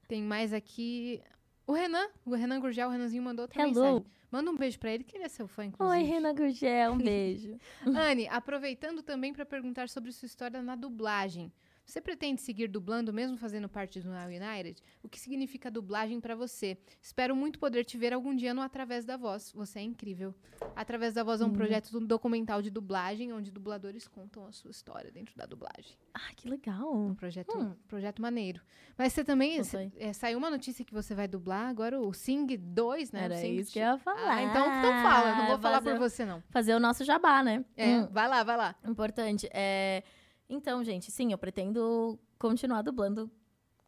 tem 0.09 0.23
mais 0.23 0.55
aqui. 0.55 1.23
O 1.67 1.75
Renan, 1.75 2.09
o 2.25 2.35
Renan 2.35 2.59
Gurgel, 2.59 2.89
o 2.89 2.91
Renanzinho 2.91 3.23
mandou 3.23 3.43
outra 3.43 3.61
Hello. 3.61 3.75
mensagem. 3.75 4.07
Manda 4.31 4.51
um 4.51 4.57
beijo 4.57 4.79
pra 4.79 4.91
ele, 4.91 5.05
que 5.05 5.15
ele 5.15 5.25
é 5.25 5.29
seu 5.29 5.47
fã, 5.47 5.67
inclusive. 5.67 5.99
Oi, 5.99 6.05
Renan 6.05 6.35
Gurgel, 6.35 6.93
um 6.93 6.97
beijo. 7.05 7.59
Anne, 7.85 8.27
aproveitando 8.29 9.03
também 9.03 9.35
para 9.35 9.45
perguntar 9.45 9.91
sobre 9.91 10.11
sua 10.11 10.25
história 10.25 10.63
na 10.63 10.75
dublagem. 10.75 11.53
Você 11.89 12.03
pretende 12.03 12.43
seguir 12.43 12.69
dublando 12.69 13.15
mesmo 13.15 13.39
fazendo 13.39 13.67
parte 13.67 13.99
do 13.99 14.11
Now 14.11 14.27
United? 14.27 14.83
O 15.03 15.09
que 15.09 15.19
significa 15.19 15.71
dublagem 15.71 16.21
para 16.21 16.35
você? 16.37 16.77
Espero 17.01 17.35
muito 17.35 17.59
poder 17.59 17.83
te 17.83 17.97
ver 17.97 18.13
algum 18.13 18.37
dia 18.37 18.53
no 18.53 18.61
Através 18.61 19.07
da 19.07 19.17
Voz. 19.17 19.51
Você 19.53 19.79
é 19.79 19.83
incrível. 19.83 20.35
Através 20.77 21.15
da 21.15 21.25
Voz 21.25 21.41
é 21.41 21.47
um 21.47 21.49
Hum. 21.49 21.53
projeto 21.55 21.91
do- 21.91 22.07
documental 22.07 22.61
de 22.61 22.69
dublagem, 22.71 23.33
onde 23.33 23.51
dubladores 23.51 24.07
contam 24.07 24.47
a 24.47 24.53
sua 24.53 24.71
história 24.71 25.11
dentro 25.11 25.35
da 25.35 25.47
dublagem. 25.47 25.97
ah, 26.13 26.35
que 26.37 26.47
legal. 26.49 26.95
Um 26.95 27.15
projeto, 27.15 27.57
Hum. 27.57 27.75
projeto 27.87 28.21
maneiro. 28.21 28.61
Mas 28.97 29.13
você 29.15 29.25
também. 29.25 29.63
Cê- 29.65 29.91
é, 29.97 30.13
saiu 30.13 30.37
uma 30.37 30.51
notícia 30.51 30.85
que 30.85 30.93
você 30.93 31.15
vai 31.15 31.27
dublar 31.29 31.69
agora 31.71 31.99
o 31.99 32.13
Sing 32.13 32.45
2, 32.57 33.13
né? 33.13 33.25
Era 33.25 33.37
Sing 33.37 33.57
isso 33.57 33.73
que 33.73 33.79
eu 33.79 33.85
ia 33.85 33.97
falar. 33.99 34.29
Ah, 34.31 34.43
então, 34.43 34.67
então 34.79 34.93
fala. 35.03 35.37
Não 35.37 35.47
vou 35.47 35.59
falar 35.59 35.81
fazer, 35.81 35.91
por 35.93 35.99
você, 36.01 36.25
não. 36.27 36.43
Fazer 36.51 36.75
o 36.75 36.81
nosso 36.81 37.03
jabá, 37.05 37.43
né? 37.43 37.65
É, 37.77 37.99
Hum. 38.01 38.09
vai 38.11 38.29
lá, 38.29 38.43
vai 38.45 38.57
lá. 38.59 38.75
Importante. 38.85 39.49
É... 39.53 40.03
Então, 40.49 40.83
gente, 40.83 41.11
sim, 41.11 41.33
eu 41.33 41.39
pretendo 41.39 42.19
continuar 42.39 42.83
dublando 42.83 43.31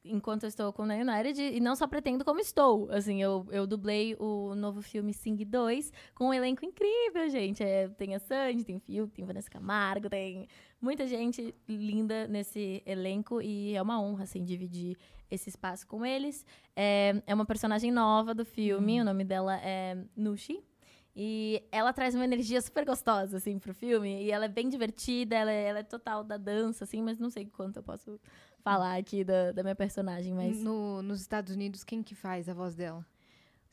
enquanto 0.04 0.44
eu 0.44 0.48
estou 0.48 0.72
com 0.72 0.82
a 0.82 0.94
United. 0.94 1.40
E 1.40 1.60
não 1.60 1.76
só 1.76 1.86
pretendo, 1.86 2.24
como 2.24 2.40
estou. 2.40 2.90
Assim, 2.90 3.22
eu, 3.22 3.46
eu 3.50 3.66
dublei 3.66 4.16
o 4.18 4.54
novo 4.54 4.82
filme 4.82 5.12
Sing 5.12 5.36
2 5.36 5.92
com 6.14 6.28
um 6.28 6.34
elenco 6.34 6.64
incrível, 6.64 7.28
gente. 7.28 7.62
É, 7.62 7.88
tem 7.88 8.14
a 8.14 8.18
Sandy, 8.18 8.64
tem 8.64 8.76
o 8.76 8.80
Phil, 8.80 9.08
tem 9.08 9.24
Vanessa 9.24 9.50
Camargo, 9.50 10.08
tem 10.08 10.48
muita 10.80 11.06
gente 11.06 11.54
linda 11.68 12.26
nesse 12.26 12.82
elenco. 12.86 13.40
E 13.40 13.74
é 13.74 13.82
uma 13.82 14.00
honra, 14.00 14.24
assim, 14.24 14.44
dividir 14.44 14.96
esse 15.30 15.48
espaço 15.48 15.86
com 15.86 16.04
eles. 16.04 16.44
É, 16.74 17.22
é 17.26 17.34
uma 17.34 17.46
personagem 17.46 17.90
nova 17.90 18.34
do 18.34 18.44
filme, 18.44 19.00
o 19.00 19.04
nome 19.04 19.24
dela 19.24 19.56
é 19.58 19.96
Nushi. 20.16 20.62
E 21.14 21.62
ela 21.72 21.92
traz 21.92 22.14
uma 22.14 22.24
energia 22.24 22.60
super 22.62 22.84
gostosa, 22.84 23.36
assim, 23.36 23.58
pro 23.58 23.74
filme. 23.74 24.22
E 24.24 24.30
ela 24.30 24.44
é 24.44 24.48
bem 24.48 24.68
divertida, 24.68 25.34
ela 25.36 25.50
é, 25.50 25.64
ela 25.64 25.78
é 25.80 25.82
total 25.82 26.22
da 26.22 26.36
dança, 26.36 26.84
assim, 26.84 27.02
mas 27.02 27.18
não 27.18 27.30
sei 27.30 27.46
quanto 27.46 27.78
eu 27.78 27.82
posso 27.82 28.18
falar 28.62 28.96
aqui 28.96 29.24
da, 29.24 29.52
da 29.52 29.62
minha 29.62 29.74
personagem, 29.74 30.32
mas... 30.34 30.62
No- 30.62 31.02
nos 31.02 31.20
Estados 31.20 31.54
Unidos, 31.54 31.82
quem 31.82 32.02
que 32.02 32.14
faz 32.14 32.48
a 32.48 32.54
voz 32.54 32.74
dela? 32.74 33.04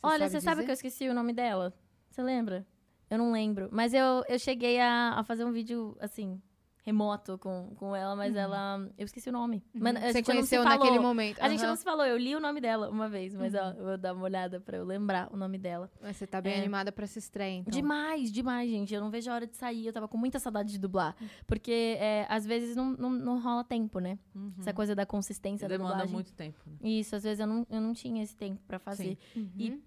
Olha, 0.01 0.29
você 0.29 0.39
sabe 0.41 0.63
que 0.63 0.71
eu 0.71 0.73
esqueci 0.73 1.07
o 1.09 1.13
nome 1.13 1.33
dela? 1.33 1.73
Você 2.09 2.21
lembra? 2.23 2.65
Eu 3.09 3.17
não 3.17 3.31
lembro. 3.31 3.69
Mas 3.71 3.93
eu, 3.93 4.23
eu 4.27 4.39
cheguei 4.39 4.79
a, 4.79 5.13
a 5.17 5.23
fazer 5.23 5.45
um 5.45 5.51
vídeo, 5.51 5.95
assim, 5.99 6.41
remoto 6.87 7.37
com, 7.37 7.73
com 7.75 7.93
ela, 7.95 8.15
mas 8.15 8.33
ela... 8.35 8.89
Eu 8.97 9.05
esqueci 9.05 9.27
o 9.29 9.31
nome. 9.33 9.61
Mas 9.73 9.93
Uhum. 9.95 10.01
Você 10.01 10.13
gente 10.13 10.15
não 10.15 10.23
se 10.23 10.31
conheceu 10.31 10.63
falou. 10.63 10.79
naquele 10.79 10.99
momento. 10.99 11.39
A 11.41 11.49
gente 11.49 11.63
não 11.63 11.75
se 11.75 11.83
falou, 11.83 12.05
eu 12.05 12.17
li 12.17 12.33
o 12.35 12.39
nome 12.39 12.61
dela 12.61 12.89
uma 12.89 13.09
vez, 13.09 13.35
mas 13.35 13.53
ó, 13.53 13.71
eu 13.77 13.83
vou 13.83 13.97
dar 13.97 14.13
uma 14.13 14.23
olhada 14.23 14.59
pra 14.61 14.77
eu 14.77 14.85
lembrar 14.85 15.27
o 15.33 15.35
nome 15.37 15.57
dela. 15.57 15.91
Mas 16.01 16.15
você 16.15 16.25
tá 16.25 16.39
bem 16.39 16.53
É. 16.53 16.57
animada 16.59 16.89
pra 16.91 17.05
se 17.05 17.19
estreia, 17.19 17.57
então. 17.57 17.71
Demais, 17.71 18.31
demais, 18.31 18.69
gente. 18.69 18.93
Eu 18.93 19.01
não 19.01 19.11
vejo 19.11 19.29
a 19.29 19.33
hora 19.33 19.45
de 19.45 19.57
sair. 19.57 19.85
Eu 19.85 19.91
tava 19.93 20.07
com 20.07 20.17
muita 20.17 20.39
saudade 20.39 20.71
de 20.71 20.79
dublar. 20.79 21.13
Porque 21.45 21.97
é, 21.99 22.25
às 22.29 22.45
vezes 22.45 22.75
não, 22.75 22.91
não, 22.93 23.09
não 23.09 23.39
rola 23.41 23.63
tempo, 23.65 23.99
né? 23.99 24.17
Uhum. 24.33 24.53
Essa 24.59 24.73
coisa 24.73 24.95
da 24.95 25.05
consistência 25.05 25.67
da 25.67 25.75
Demanda 25.75 25.91
dublagem. 25.95 26.13
muito 26.13 26.33
tempo. 26.33 26.57
né? 26.65 26.77
Isso, 26.81 27.15
às 27.17 27.23
vezes 27.23 27.39
eu 27.41 27.47
não, 27.47 27.67
eu 27.69 27.81
não 27.81 27.93
tinha 27.93 28.23
esse 28.23 28.35
tempo 28.35 28.61
pra 28.65 28.79
fazer. 28.79 29.17
Uhum. 29.35 29.49
E 29.57 29.83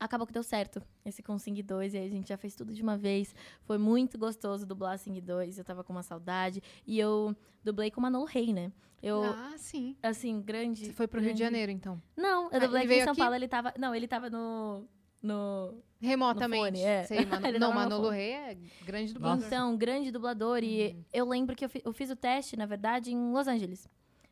acabou 0.00 0.26
que 0.26 0.32
deu 0.32 0.42
certo 0.42 0.82
esse 1.04 1.22
com 1.22 1.38
Sing 1.38 1.60
2, 1.62 1.94
e 1.94 1.98
aí 1.98 2.06
a 2.06 2.10
gente 2.10 2.28
já 2.28 2.36
fez 2.36 2.54
tudo 2.54 2.72
de 2.74 2.82
uma 2.82 2.96
vez. 2.96 3.34
Foi 3.62 3.78
muito 3.78 4.16
gostoso 4.18 4.64
dublar 4.66 4.98
Sing 4.98 5.20
2, 5.20 5.58
eu 5.58 5.64
tava 5.64 5.82
com 5.82 5.92
uma 5.92 6.02
saudade. 6.02 6.62
E 6.86 6.98
eu 6.98 7.34
dublei 7.64 7.90
com 7.90 8.00
o 8.00 8.02
Manolo 8.02 8.24
Rey, 8.24 8.52
né? 8.52 8.72
Eu, 9.02 9.22
Ah, 9.24 9.54
sim. 9.56 9.96
assim, 10.02 10.40
grande. 10.42 10.86
Você 10.86 10.92
foi 10.92 11.06
pro 11.06 11.20
Rio 11.20 11.28
de 11.32 11.38
grande- 11.38 11.44
Janeiro, 11.44 11.72
então. 11.72 12.02
Não, 12.16 12.44
eu 12.50 12.56
Ah, 12.56 12.58
dublei 12.58 12.82
ele 12.82 12.92
aqui 12.94 13.00
em 13.00 13.04
São 13.04 13.12
aqui? 13.12 13.20
Paulo, 13.20 13.34
ele 13.34 13.48
tava. 13.48 13.72
Não, 13.78 13.94
ele 13.94 14.08
tava 14.08 14.28
no. 14.30 14.84
No. 15.20 15.82
Remotamente. 16.00 16.62
fone, 16.78 16.80
é. 16.82 17.02
Sei, 17.04 17.18
Mano- 17.52 17.58
não, 17.58 17.68
no 17.70 17.74
Manolo. 17.74 18.08
Rey 18.10 18.30
é 18.32 18.56
grande 18.86 19.12
dublador. 19.12 19.44
Então, 19.46 19.76
grande 19.76 20.12
dublador. 20.12 20.62
E 20.62 20.88
Uhum. 20.92 21.04
eu 21.12 21.28
lembro 21.28 21.56
que 21.56 21.64
eu, 21.64 21.68
fi- 21.68 21.82
eu 21.84 21.92
fiz 21.92 22.08
o 22.10 22.14
teste, 22.16 22.56
na 22.56 22.66
verdade, 22.66 23.12
em 23.12 23.32
Los 23.32 23.48
Angeles. 23.48 23.88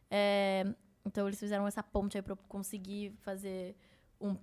É, 0.09 0.65
então, 1.05 1.27
eles 1.27 1.39
fizeram 1.41 1.67
essa 1.67 1.83
ponte 1.83 2.17
aí 2.17 2.23
pra 2.23 2.35
eu 2.35 2.37
conseguir 2.49 3.13
fazer 3.21 3.75
um- 4.21 4.37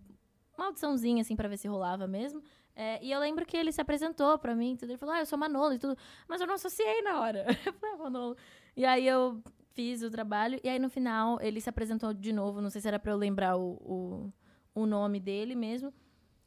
uma 0.58 0.68
audiçãozinha, 0.68 1.22
assim, 1.22 1.36
pra 1.36 1.48
ver 1.48 1.58
se 1.58 1.68
rolava 1.68 2.08
mesmo. 2.08 2.42
É, 2.76 3.04
e 3.04 3.12
eu 3.12 3.20
lembro 3.20 3.46
que 3.46 3.56
ele 3.56 3.72
se 3.72 3.82
apresentou 3.82 4.38
pra 4.38 4.56
mim, 4.56 4.76
tudo. 4.76 4.90
ele 4.90 4.98
falou, 4.98 5.16
ah, 5.16 5.20
eu 5.20 5.26
sou 5.26 5.38
Manolo 5.38 5.74
e 5.74 5.80
tudo. 5.80 5.98
Mas 6.28 6.42
eu 6.42 6.48
não 6.48 6.56
associei 6.56 7.02
na 7.02 7.20
hora. 7.22 7.46
Eu 7.66 7.74
falei, 7.74 7.96
ah, 7.96 7.98
Manolo. 7.98 8.38
E 8.76 8.86
aí 8.86 9.08
eu 9.08 9.42
fiz 9.74 10.02
o 10.02 10.10
trabalho. 10.10 10.60
E 10.64 10.70
aí, 10.70 10.80
no 10.80 10.90
final, 10.90 11.40
ele 11.42 11.62
se 11.62 11.70
apresentou 11.70 12.14
de 12.14 12.34
novo. 12.34 12.62
Não 12.62 12.70
sei 12.70 12.82
se 12.82 12.88
era 12.88 13.00
pra 13.00 13.12
eu 13.12 13.18
lembrar 13.18 13.56
o, 13.58 13.74
o, 13.82 14.34
o 14.82 14.86
nome 14.86 15.20
dele 15.20 15.56
mesmo. 15.56 15.94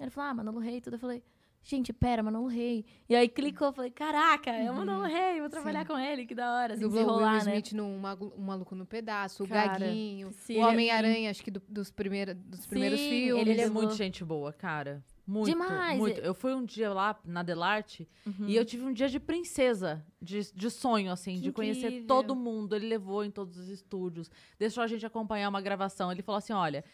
Ele 0.00 0.10
falou, 0.10 0.30
ah, 0.30 0.34
Manolo 0.34 0.58
Rei 0.58 0.78
e 0.78 0.80
tudo. 0.80 0.94
Eu 0.94 1.00
falei, 1.00 1.22
gente, 1.68 1.92
pera, 1.92 2.22
Manolo 2.22 2.46
Rei. 2.46 2.84
E 3.08 3.14
aí 3.16 3.28
clicou, 3.28 3.72
falei, 3.72 3.90
caraca, 3.90 4.50
é 4.50 4.70
o 4.70 4.74
Manolo 4.74 5.04
Rei, 5.04 5.40
vou 5.40 5.50
trabalhar 5.50 5.80
Sim. 5.80 5.86
com 5.86 5.98
ele, 5.98 6.24
que 6.24 6.34
da 6.34 6.54
hora, 6.54 6.74
assim, 6.74 6.82
Dublou 6.82 7.04
o 7.04 7.16
Will 7.16 7.26
né? 7.30 7.38
Smith 7.38 7.72
no 7.72 7.84
Um 7.84 8.44
Maluco 8.44 8.74
no 8.76 8.86
Pedaço, 8.86 9.44
o 9.44 9.48
Cara, 9.48 9.78
Gaguinho, 9.80 10.30
sim. 10.32 10.58
o 10.58 10.60
Homem-Aranha, 10.66 11.30
acho 11.30 11.42
que 11.42 11.50
do- 11.50 11.62
dos, 11.68 11.90
primeira, 11.90 12.34
dos 12.34 12.66
primeiros 12.66 13.00
Sim, 13.00 13.08
filmes. 13.10 13.46
Ele 13.48 13.60
é 13.60 13.64
dublou. 13.66 13.82
muito 13.82 13.96
gente 13.96 14.24
boa, 14.24 14.52
cara. 14.52 15.04
Muito, 15.26 15.46
Demais. 15.48 15.98
muito. 15.98 16.20
Eu 16.20 16.32
fui 16.34 16.54
um 16.54 16.64
dia 16.64 16.92
lá 16.92 17.18
na 17.24 17.42
Delarte 17.42 18.08
Uhum. 18.24 18.46
e 18.46 18.54
eu 18.54 18.64
tive 18.64 18.84
um 18.84 18.92
dia 18.92 19.08
de 19.08 19.18
princesa, 19.18 20.06
de, 20.22 20.52
de 20.54 20.70
sonho, 20.70 21.10
assim, 21.10 21.34
Que 21.34 21.40
de 21.40 21.52
conhecer 21.52 21.86
incrível. 21.88 22.06
todo 22.06 22.36
mundo. 22.36 22.76
Ele 22.76 22.86
levou 22.86 23.24
em 23.24 23.30
todos 23.32 23.56
os 23.58 23.68
estúdios, 23.68 24.30
deixou 24.56 24.84
a 24.84 24.86
gente 24.86 25.04
acompanhar 25.04 25.48
uma 25.48 25.60
gravação. 25.60 26.12
Ele 26.12 26.22
falou 26.22 26.38
assim: 26.38 26.52
olha. 26.52 26.84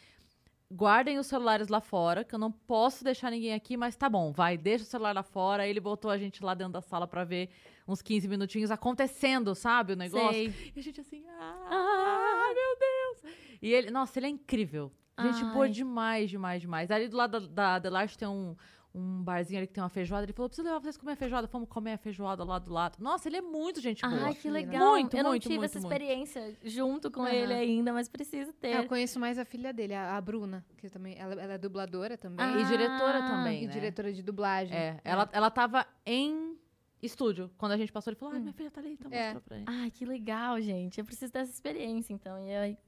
Guardem 0.74 1.18
os 1.18 1.26
celulares 1.26 1.68
lá 1.68 1.80
fora, 1.80 2.24
que 2.24 2.34
eu 2.34 2.38
não 2.38 2.50
posso 2.50 3.04
deixar 3.04 3.30
ninguém 3.30 3.52
aqui, 3.52 3.76
mas 3.76 3.94
tá 3.94 4.08
bom, 4.08 4.32
vai, 4.32 4.56
deixa 4.56 4.84
o 4.84 4.86
celular 4.86 5.14
lá 5.14 5.22
fora. 5.22 5.64
Aí 5.64 5.70
ele 5.70 5.80
botou 5.80 6.10
a 6.10 6.16
gente 6.16 6.42
lá 6.42 6.54
dentro 6.54 6.72
da 6.72 6.80
sala 6.80 7.06
pra 7.06 7.24
ver 7.24 7.50
uns 7.86 8.00
15 8.00 8.26
minutinhos 8.28 8.70
acontecendo, 8.70 9.54
sabe? 9.54 9.92
O 9.92 9.96
negócio. 9.96 10.32
Sei. 10.32 10.72
E 10.74 10.80
a 10.80 10.82
gente 10.82 11.00
assim, 11.00 11.24
ah, 11.28 12.52
meu 12.54 12.78
Deus! 12.78 13.36
E 13.60 13.72
ele, 13.72 13.90
nossa, 13.90 14.18
ele 14.18 14.26
é 14.26 14.30
incrível. 14.30 14.90
Gente 15.20 15.44
boa 15.52 15.66
Ai. 15.66 15.70
demais, 15.70 16.30
demais, 16.30 16.62
demais. 16.62 16.90
Ali 16.90 17.06
do 17.06 17.16
lado 17.16 17.40
da, 17.40 17.46
da 17.48 17.78
Delarte 17.78 18.16
tem 18.16 18.26
um, 18.26 18.56
um 18.94 19.22
barzinho 19.22 19.58
ali 19.58 19.66
que 19.66 19.72
tem 19.72 19.82
uma 19.82 19.88
feijoada. 19.88 20.24
Ele 20.24 20.32
falou, 20.32 20.48
preciso 20.48 20.66
levar 20.66 20.78
vocês 20.80 20.96
comer 20.96 21.12
a 21.12 21.16
feijoada. 21.16 21.48
Fomos 21.48 21.68
comer 21.68 21.92
a 21.94 21.98
feijoada 21.98 22.44
lá 22.44 22.58
do 22.58 22.72
lado. 22.72 22.96
Nossa, 23.00 23.28
ele 23.28 23.36
é 23.38 23.40
muito 23.40 23.80
gente 23.80 24.02
boa. 24.02 24.26
Ai, 24.26 24.34
que 24.34 24.50
legal. 24.50 24.90
Muito, 24.90 25.16
eu 25.16 25.22
não 25.22 25.30
muito, 25.30 25.42
tive 25.42 25.54
muito, 25.56 25.64
essa 25.70 25.80
muito. 25.80 25.92
experiência 25.92 26.56
junto 26.62 27.10
com 27.10 27.22
Aham. 27.22 27.30
ele 27.32 27.52
ainda, 27.54 27.92
mas 27.92 28.08
preciso 28.08 28.52
ter. 28.52 28.68
É, 28.68 28.78
eu 28.80 28.86
conheço 28.86 29.18
mais 29.18 29.38
a 29.38 29.44
filha 29.44 29.72
dele, 29.72 29.94
a, 29.94 30.16
a 30.16 30.20
Bruna, 30.20 30.64
que 30.76 30.90
também, 30.90 31.16
ela, 31.18 31.32
ela 31.40 31.54
é 31.54 31.58
dubladora 31.58 32.18
também. 32.18 32.44
Ah, 32.44 32.60
E 32.60 32.64
diretora 32.66 33.18
também, 33.22 33.64
e 33.64 33.66
né? 33.66 33.72
diretora 33.72 34.12
de 34.12 34.22
dublagem. 34.22 34.76
É, 34.76 35.00
ela, 35.04 35.28
ela 35.32 35.50
tava 35.50 35.86
em 36.04 36.56
estúdio. 37.02 37.50
Quando 37.58 37.72
a 37.72 37.76
gente 37.76 37.90
passou, 37.92 38.10
ele 38.12 38.18
falou, 38.18 38.34
ai, 38.34 38.40
Hum. 38.40 38.42
minha 38.42 38.52
filha 38.54 38.70
tá 38.70 38.80
ali, 38.80 38.92
então 38.92 39.10
É. 39.10 39.22
mostrou 39.24 39.42
pra 39.42 39.56
gente. 39.58 39.68
Ai, 39.68 39.90
que 39.90 40.04
legal, 40.04 40.60
gente. 40.60 40.98
Eu 41.00 41.04
preciso 41.04 41.32
dessa 41.32 41.50
experiência, 41.50 42.12
então. 42.12 42.38
E 42.38 42.54
aí, 42.54 42.78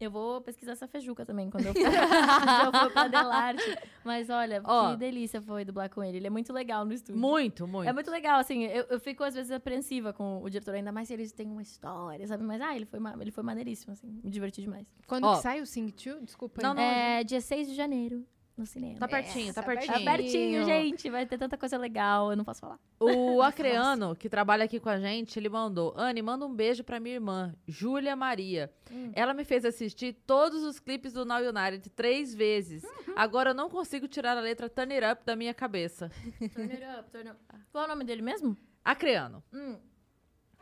eu 0.00 0.10
vou 0.10 0.40
pesquisar 0.40 0.72
essa 0.72 0.86
feijuca 0.86 1.24
também 1.24 1.48
quando 1.50 1.66
eu 1.66 1.74
for, 1.74 1.80
quando 1.82 2.74
eu 2.74 2.80
for 2.80 2.92
pra 2.92 3.08
Delarte. 3.08 3.78
Mas 4.04 4.28
olha, 4.28 4.60
Ó. 4.64 4.90
que 4.90 4.96
delícia 4.98 5.40
foi 5.40 5.64
dublar 5.64 5.88
com 5.88 6.02
ele. 6.02 6.18
Ele 6.18 6.26
é 6.26 6.30
muito 6.30 6.52
legal 6.52 6.84
no 6.84 6.92
estúdio. 6.92 7.20
Muito, 7.20 7.66
muito. 7.66 7.88
É 7.88 7.92
muito 7.92 8.10
legal, 8.10 8.38
assim, 8.38 8.64
eu, 8.64 8.84
eu 8.90 9.00
fico 9.00 9.22
às 9.24 9.34
vezes 9.34 9.50
apreensiva 9.50 10.12
com 10.12 10.42
o 10.42 10.50
diretor, 10.50 10.74
ainda 10.74 10.92
mais 10.92 11.08
se 11.08 11.14
eles 11.14 11.32
têm 11.32 11.48
uma 11.48 11.62
história, 11.62 12.26
sabe? 12.26 12.42
Mas, 12.44 12.60
ah, 12.60 12.74
ele 12.74 12.84
foi, 12.86 13.00
ele 13.20 13.30
foi 13.30 13.42
maneiríssimo, 13.44 13.92
assim, 13.92 14.08
me 14.22 14.30
diverti 14.30 14.60
demais. 14.60 14.86
Quando 15.06 15.24
Ó. 15.24 15.36
que 15.36 15.42
sai 15.42 15.60
o 15.60 15.66
Sing 15.66 15.86
2? 15.86 16.24
Desculpa 16.24 16.60
aí. 16.60 16.66
Não, 16.66 16.74
não, 16.74 16.82
É 16.82 17.24
dia 17.24 17.40
6 17.40 17.68
de 17.68 17.74
janeiro, 17.74 18.26
no 18.56 18.64
cinema. 18.64 18.98
Tá 18.98 19.08
pertinho, 19.08 19.52
tá 19.52 19.60
Essa, 19.60 19.62
pertinho. 19.62 19.92
Tá 19.92 20.12
pertinho, 20.12 20.64
gente, 20.64 21.10
vai 21.10 21.26
ter 21.26 21.36
tanta 21.36 21.58
coisa 21.58 21.76
legal, 21.76 22.30
eu 22.30 22.36
não 22.36 22.44
posso 22.44 22.60
falar. 22.60 22.78
O 23.00 23.42
Acreano, 23.42 24.14
que 24.14 24.28
trabalha 24.28 24.64
aqui 24.64 24.78
com 24.78 24.88
a 24.88 24.98
gente, 24.98 25.38
ele 25.38 25.48
mandou: 25.48 25.92
Anne, 25.96 26.22
manda 26.22 26.46
um 26.46 26.54
beijo 26.54 26.84
pra 26.84 27.00
minha 27.00 27.16
irmã, 27.16 27.54
Júlia 27.66 28.14
Maria. 28.14 28.72
Hum. 28.90 29.10
Ela 29.14 29.34
me 29.34 29.44
fez 29.44 29.64
assistir 29.64 30.14
todos 30.26 30.62
os 30.62 30.78
clipes 30.78 31.12
do 31.12 31.24
Now 31.24 31.38
United 31.38 31.90
três 31.90 32.34
vezes. 32.34 32.84
Uhum. 32.84 33.14
Agora 33.16 33.50
eu 33.50 33.54
não 33.54 33.68
consigo 33.68 34.06
tirar 34.06 34.36
a 34.36 34.40
letra 34.40 34.68
Turn 34.68 34.94
It 34.94 35.04
Up 35.04 35.24
da 35.24 35.34
minha 35.34 35.52
cabeça. 35.52 36.10
Turn 36.54 36.70
it 36.72 36.84
up, 36.98 37.10
turn 37.10 37.30
up. 37.30 37.40
Qual 37.72 37.82
é 37.82 37.86
o 37.86 37.88
nome 37.90 38.04
dele 38.04 38.22
mesmo? 38.22 38.56
Acreano. 38.84 39.42
Hum. 39.52 39.78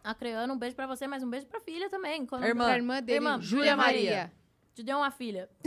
Acreano, 0.03 0.55
um 0.55 0.59
beijo 0.59 0.75
pra 0.75 0.87
você, 0.87 1.07
mas 1.07 1.23
um 1.23 1.31
beijo 1.31 1.47
pra 1.47 1.61
filha 1.61 1.89
também. 1.89 2.27
Qual 2.27 2.43
é 2.43 2.49
Irmã. 2.49 2.75
irmã 2.75 3.03
dele, 3.03 3.19
Irmã, 3.19 3.41
Júlia 3.41 3.77
Maria. 3.77 4.33
Te 4.75 4.83
deu 4.83 4.97
uma 4.99 5.11
filha. 5.11 5.49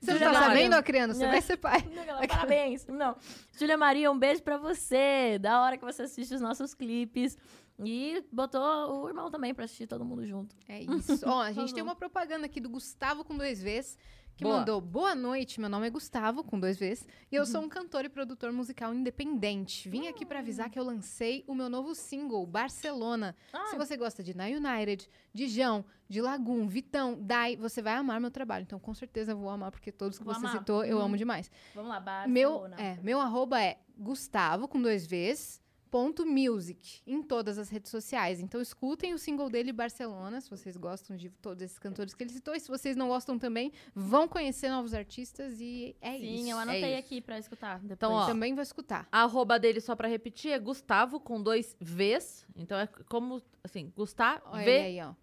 Você 0.00 0.10
não 0.12 0.18
Júlia 0.18 0.32
tá 0.32 0.42
sabendo, 0.46 0.74
Acreano? 0.74 1.14
Você 1.14 1.24
É. 1.24 1.28
vai 1.28 1.40
ser 1.40 1.56
pai. 1.56 1.80
Parabéns. 2.28 2.86
Não. 2.86 3.16
Júlia 3.58 3.78
Maria, 3.78 4.10
um 4.10 4.18
beijo 4.18 4.42
pra 4.42 4.58
você. 4.58 5.38
Da 5.38 5.62
hora 5.62 5.78
que 5.78 5.84
você 5.84 6.02
assiste 6.02 6.34
os 6.34 6.40
nossos 6.40 6.74
clipes. 6.74 7.36
E 7.82 8.22
botou 8.30 8.60
o 9.04 9.08
irmão 9.08 9.30
também 9.30 9.54
pra 9.54 9.64
assistir 9.64 9.86
todo 9.86 10.04
mundo 10.04 10.26
junto. 10.26 10.54
É 10.68 10.80
isso. 10.82 11.18
Ó, 11.26 11.40
a 11.40 11.50
gente 11.52 11.72
tem 11.72 11.82
uma 11.82 11.94
propaganda 11.94 12.44
aqui 12.44 12.60
do 12.60 12.68
Gustavo 12.68 13.24
com 13.24 13.34
dois 13.34 13.62
Vs, 13.62 13.96
que 14.40 14.44
Boa. 14.44 14.60
mandou 14.60 14.80
Boa 14.80 15.14
noite, 15.14 15.60
meu 15.60 15.68
nome 15.68 15.86
é 15.86 15.90
Gustavo, 15.90 16.42
com 16.42 16.58
dois 16.58 16.78
Vs, 16.78 17.06
e 17.30 17.36
eu 17.36 17.44
sou 17.44 17.60
um 17.60 17.68
cantor 17.68 18.06
e 18.06 18.08
produtor 18.08 18.50
musical 18.50 18.94
independente. 18.94 19.86
Vim 19.90 20.06
aqui 20.08 20.24
pra 20.24 20.38
avisar 20.38 20.70
que 20.70 20.78
eu 20.78 20.82
lancei 20.82 21.44
o 21.46 21.54
meu 21.54 21.68
novo 21.68 21.94
single, 21.94 22.46
Barcelona. 22.46 23.36
Se 23.68 23.76
você 23.76 23.98
gosta 23.98 24.22
de 24.22 24.34
Na 24.34 24.46
United, 24.46 25.06
de 25.34 25.46
Jão, 25.46 25.84
de 26.08 26.22
Lagoon, 26.22 26.66
Vitão, 26.68 27.18
Dai, 27.20 27.54
você 27.54 27.82
vai 27.82 27.92
amar 27.92 28.18
meu 28.18 28.30
trabalho. 28.30 28.62
Então, 28.62 28.78
com 28.78 28.94
certeza, 28.94 29.32
eu 29.32 29.36
vou 29.36 29.50
amar, 29.50 29.70
porque 29.70 29.92
todos 29.92 30.18
que 30.18 30.24
Vou 30.24 30.32
você 30.32 30.40
amar. 30.46 30.56
citou, 30.58 30.86
eu 30.86 30.96
Uhum. 30.96 31.04
amo 31.04 31.18
demais. 31.18 31.50
Vamos 31.74 31.90
lá, 31.90 32.00
Meu, 32.26 32.60
Barcelona. 32.60 32.76
é, 32.80 32.98
meu 33.02 33.20
arroba 33.20 33.62
é 33.62 33.76
Gustavo, 33.98 34.66
com 34.66 34.80
dois 34.80 35.06
Vs, 35.06 35.60
ponto 35.90 36.24
music, 36.24 37.02
em 37.06 37.22
todas 37.22 37.58
as 37.58 37.68
redes 37.68 37.90
sociais. 37.90 38.40
Então, 38.40 38.60
escutem 38.60 39.12
o 39.12 39.18
single 39.18 39.50
dele, 39.50 39.72
Barcelona, 39.72 40.40
se 40.40 40.48
vocês 40.48 40.76
gostam 40.76 41.16
de 41.16 41.28
todos 41.28 41.62
esses 41.62 41.78
cantores 41.78 42.14
que 42.14 42.22
ele 42.22 42.32
citou. 42.32 42.54
E 42.54 42.60
se 42.60 42.68
vocês 42.68 42.96
não 42.96 43.08
gostam 43.08 43.38
também, 43.38 43.72
vão 43.94 44.28
conhecer 44.28 44.70
novos 44.70 44.94
artistas 44.94 45.60
e 45.60 45.96
é 46.00 46.16
Sim, 46.18 46.42
isso. 46.42 46.50
eu 46.50 46.58
é 46.58 46.62
anotei 46.62 46.90
isso. 46.92 46.98
aqui 46.98 47.20
pra 47.20 47.38
escutar. 47.38 47.78
Depois. 47.80 47.92
Então, 47.92 48.12
ó, 48.12 48.26
Também 48.26 48.54
vou 48.54 48.62
escutar. 48.62 49.08
A 49.10 49.22
arroba 49.22 49.58
dele, 49.58 49.80
só 49.80 49.96
pra 49.96 50.08
repetir, 50.08 50.52
é 50.52 50.58
Gustavo 50.58 51.18
com 51.18 51.42
dois 51.42 51.76
Vs. 51.80 52.46
Então 52.56 52.78
é 52.78 52.86
como, 52.86 53.42
assim, 53.64 53.92
Gustavo. 53.96 54.42
Olha 54.46 54.64
V. 54.64 54.78
aí, 54.80 55.00
ó. 55.02 55.14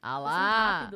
Ah 0.00 0.18
lá. 0.18 0.90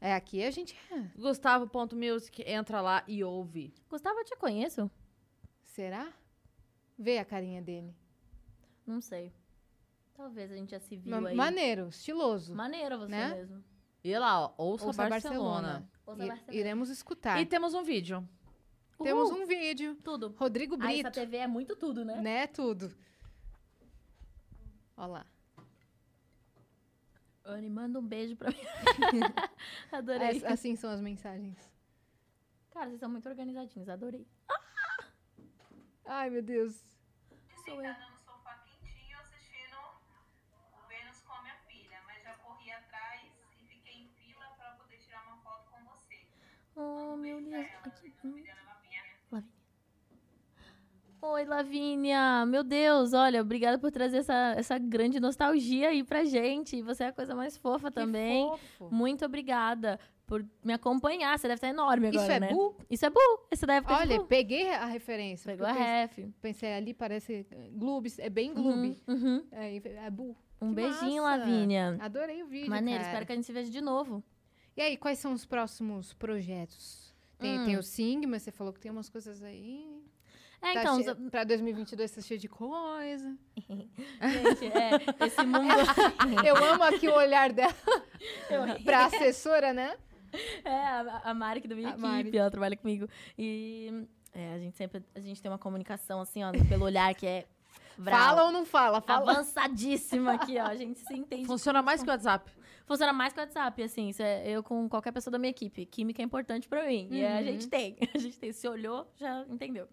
É, 0.00 0.14
aqui 0.14 0.44
a 0.44 0.50
gente... 0.50 0.76
Gustavo.music, 1.16 2.44
entra 2.46 2.80
lá 2.80 3.02
e 3.08 3.24
ouve. 3.24 3.74
Gustavo, 3.90 4.20
eu 4.20 4.24
te 4.24 4.36
conheço? 4.36 4.88
Será? 5.64 6.12
Vê 6.96 7.18
a 7.18 7.24
carinha 7.24 7.62
dele. 7.62 7.94
Não 8.88 9.00
sei. 9.02 9.32
Talvez 10.14 10.50
a 10.50 10.54
gente 10.56 10.70
já 10.70 10.80
se 10.80 10.96
viu 10.96 11.20
Ma- 11.20 11.28
aí. 11.28 11.36
Maneiro, 11.36 11.88
estiloso. 11.88 12.54
Maneiro 12.54 12.98
você 12.98 13.08
Né? 13.10 13.34
mesmo. 13.34 13.62
E 14.02 14.18
lá, 14.18 14.40
ó, 14.46 14.54
ouça, 14.56 14.86
Ouça 14.86 15.08
Barcelona. 15.08 15.88
Ouça 16.06 16.24
I- 16.24 16.28
Barcelona. 16.28 16.58
Iremos 16.58 16.88
escutar. 16.88 17.38
E 17.40 17.44
temos 17.46 17.74
um 17.74 17.82
vídeo. 17.84 18.26
Temos 19.02 19.30
Uhul. 19.30 19.42
um 19.42 19.46
vídeo. 19.46 19.94
Tudo. 20.02 20.34
Rodrigo 20.38 20.74
Ah, 20.80 20.86
essa 20.92 21.02
Brito. 21.02 21.10
TV 21.12 21.36
é 21.36 21.46
muito 21.46 21.76
tudo, 21.76 22.04
né? 22.04 22.20
Né, 22.20 22.46
tudo. 22.48 22.92
Olha 24.96 25.06
lá. 25.06 25.26
Anne, 27.44 27.68
manda 27.70 27.98
um 27.98 28.06
beijo 28.06 28.36
pra 28.36 28.50
mim. 28.50 28.56
Adorei. 29.92 30.38
As- 30.38 30.44
assim 30.44 30.76
são 30.76 30.90
as 30.90 31.00
mensagens. 31.00 31.56
Cara, 32.70 32.88
vocês 32.88 33.00
são 33.00 33.08
muito 33.08 33.28
organizadinhos. 33.28 33.88
Adorei. 33.88 34.26
Ai, 36.04 36.30
meu 36.30 36.42
Deus. 36.42 36.74
Sou 37.64 37.74
eu. 37.76 37.82
Deitada 37.82 38.10
no 38.10 38.16
sofá 38.18 38.54
quentinho 38.64 39.16
assistindo 39.18 39.76
o 40.72 40.88
Vênus 40.88 41.20
com 41.22 41.32
a 41.34 41.42
minha 41.42 41.56
filha, 41.66 42.00
mas 42.06 42.22
já 42.22 42.34
corri 42.38 42.70
atrás 42.70 43.22
e 43.60 43.66
fiquei 43.66 44.02
em 44.02 44.08
fila 44.08 44.46
pra 44.56 44.70
poder 44.72 44.98
tirar 44.98 45.22
uma 45.26 45.36
foto 45.38 45.70
com 45.70 45.84
você. 45.84 46.26
Oh, 46.80 47.16
meu 47.16 47.40
Deus. 47.42 47.66
Aqui. 47.82 48.12
Lavínia. 48.22 48.54
Oi, 51.20 51.44
Lavínia. 51.44 52.46
Meu 52.46 52.62
Deus, 52.62 53.12
olha, 53.12 53.40
obrigada 53.42 53.76
por 53.76 53.90
trazer 53.90 54.18
essa, 54.18 54.54
essa 54.56 54.78
grande 54.78 55.18
nostalgia 55.18 55.88
aí 55.88 56.04
pra 56.04 56.24
gente. 56.24 56.76
E 56.76 56.82
Você 56.82 57.02
é 57.04 57.06
a 57.08 57.12
coisa 57.12 57.34
mais 57.34 57.56
fofa 57.56 57.90
também. 57.90 58.48
Que 58.52 58.58
fofo. 58.78 58.94
Muito 58.94 59.24
obrigada 59.24 59.98
por 60.24 60.46
me 60.62 60.72
acompanhar. 60.72 61.36
Você 61.36 61.48
deve 61.48 61.56
estar 61.56 61.68
enorme 61.68 62.06
agora, 62.08 62.22
Isso 62.22 62.30
é 62.32 62.38
né? 62.38 62.48
bu? 62.52 62.76
Isso 62.88 63.04
é 63.04 63.10
bu. 63.10 63.18
Essa 63.50 63.66
da 63.66 63.74
época 63.74 63.96
Olha, 63.96 64.22
peguei 64.22 64.70
a 64.72 64.86
referência. 64.86 65.50
Pegou 65.50 65.66
a 65.66 65.72
ref. 65.72 66.18
pensei, 66.40 66.72
ali 66.74 66.94
parece 66.94 67.44
eh, 67.50 67.68
Gloob, 67.72 68.06
é 68.18 68.30
bem 68.30 68.52
Uhum, 68.52 68.62
Gloob. 68.62 69.02
uhum. 69.08 69.44
É, 69.50 69.76
é 70.06 70.10
bu. 70.10 70.36
Um 70.60 70.68
Que 70.68 70.74
beijinho, 70.76 71.24
massa. 71.24 71.38
Lavínia. 71.44 71.96
Adorei 72.00 72.42
o 72.44 72.46
vídeo, 72.46 72.70
Maneiro, 72.70 73.00
cara. 73.00 73.10
espero 73.12 73.26
que 73.26 73.32
a 73.32 73.34
gente 73.34 73.44
se 73.44 73.52
veja 73.52 73.70
de 73.70 73.80
novo. 73.80 74.22
E 74.78 74.80
aí, 74.80 74.96
quais 74.96 75.18
são 75.18 75.32
os 75.32 75.44
próximos 75.44 76.12
projetos? 76.14 77.12
Tem, 77.36 77.58
Hum. 77.58 77.64
tem 77.64 77.76
o 77.76 77.82
Sing, 77.82 78.24
mas 78.26 78.42
você 78.44 78.52
falou 78.52 78.72
que 78.72 78.78
tem 78.78 78.92
umas 78.92 79.08
coisas 79.08 79.42
aí. 79.42 80.00
É, 80.62 80.72
Tá 80.74 80.80
então, 80.82 81.02
che- 81.02 81.14
Pra 81.30 81.42
2022 81.42 82.10
tá 82.12 82.20
cheio 82.20 82.38
de 82.38 82.48
coisa. 82.48 83.36
gente, 83.56 84.66
é, 84.66 85.26
esse 85.26 85.42
mundo. 85.44 85.74
Eu 86.48 86.56
amo 86.56 86.84
aqui 86.84 87.08
o 87.08 87.14
olhar 87.16 87.52
dela 87.52 87.74
Eu- 88.78 88.82
pra 88.84 89.06
assessora, 89.06 89.72
né? 89.72 89.96
É, 90.64 90.70
a, 90.70 91.22
a 91.24 91.34
Mari 91.34 91.60
que 91.60 91.66
da 91.68 91.74
minha 91.74 91.90
A 91.94 91.96
Mari. 91.98 92.20
equipe, 92.22 92.38
ela 92.38 92.50
trabalha 92.50 92.76
comigo. 92.76 93.08
E 93.36 94.06
é, 94.32 94.54
a 94.54 94.58
gente 94.60 94.76
sempre 94.76 95.02
a 95.14 95.20
gente 95.20 95.42
tem 95.42 95.50
uma 95.50 95.58
comunicação 95.58 96.20
assim, 96.20 96.44
ó, 96.44 96.52
pelo 96.68 96.84
olhar 96.84 97.12
que 97.16 97.26
é. 97.26 97.46
Fala 98.04 98.44
ou 98.44 98.52
não 98.52 98.64
fala? 98.64 99.00
Fala. 99.00 99.32
Avançadíssima 99.32 100.34
aqui, 100.34 100.56
ó. 100.58 100.66
A 100.66 100.76
gente 100.76 101.00
se 101.00 101.14
entende. 101.14 101.46
Funciona 101.46 101.82
mais 101.82 102.00
que 102.00 102.08
o 102.08 102.12
WhatsApp. 102.12 102.48
Funciona 102.88 103.12
mais 103.12 103.32
que 103.32 103.38
o 103.38 103.42
WhatsApp, 103.42 103.82
assim. 103.82 104.10
É 104.18 104.50
eu 104.50 104.62
com 104.62 104.88
qualquer 104.88 105.12
pessoa 105.12 105.30
da 105.30 105.38
minha 105.38 105.50
equipe. 105.50 105.86
Química 105.86 106.20
é 106.20 106.24
importante 106.24 106.66
pra 106.68 106.84
mim. 106.86 107.06
E 107.12 107.24
a 107.24 107.36
Uhum. 107.36 107.44
gente 107.44 107.68
tem. 107.68 107.96
A 108.14 108.18
gente 108.18 108.36
tem. 108.38 108.52
Se 108.52 108.66
olhou, 108.66 109.06
já 109.16 109.44
entendeu. 109.48 109.86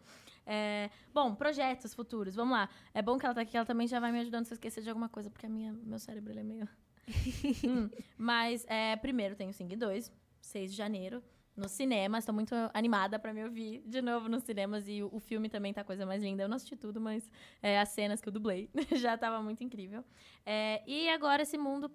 É, 0.47 0.89
bom, 1.13 1.35
projetos 1.35 1.93
futuros. 1.93 2.35
Vamos 2.35 2.53
lá. 2.53 2.69
É 2.93 3.01
bom 3.01 3.17
que 3.17 3.25
ela 3.25 3.35
tá 3.35 3.41
aqui, 3.41 3.57
ela 3.57 3.65
também 3.65 3.85
já 3.87 3.99
vai 3.99 4.11
me 4.11 4.19
ajudando 4.21 4.45
se 4.45 4.53
eu 4.53 4.55
esquecer 4.55 4.81
de 4.81 4.89
alguma 4.89 5.09
coisa, 5.09 5.29
porque 5.29 5.45
a 5.45 5.49
minha, 5.49 5.73
meu 5.73 5.99
cérebro 5.99 6.31
ele 6.31 6.39
é 6.39 6.43
meio. 6.43 6.69
Hum, 7.67 7.89
Mas, 8.17 8.65
é, 8.67 8.95
primeiro 8.95 9.35
tem 9.35 9.49
o 9.49 9.53
Sing 9.53 9.67
2, 9.75 10.11
6 10.41 10.71
de 10.71 10.77
janeiro. 10.77 11.21
No 11.55 11.69
cinema, 11.69 12.17
estou 12.17 12.35
muito 12.35 12.53
animada 12.73 13.17
pra 13.17 13.33
me 13.33 13.41
ouvir 13.43 13.81
de 13.85 14.01
novo 14.01 14.27
nos 14.27 14.43
cinemas. 14.43 14.87
E 14.89 15.01
o, 15.01 15.09
o 15.13 15.19
filme 15.19 15.47
também 15.47 15.73
tá 15.73 15.81
a 15.81 15.83
coisa 15.85 16.05
mais 16.05 16.21
linda. 16.21 16.43
Eu 16.43 16.49
não 16.49 16.57
assisti 16.57 16.75
tudo, 16.75 16.99
mas 16.99 17.29
é, 17.61 17.79
as 17.79 17.89
cenas 17.89 18.19
que 18.19 18.27
eu 18.27 18.33
dublei 18.33 18.69
já 18.93 19.17
tava 19.17 19.41
muito 19.41 19.63
incrível. 19.63 20.03
É, 20.45 20.83
e 20.85 21.07
agora 21.09 21.43
esse 21.43 21.57
mundo 21.57 21.87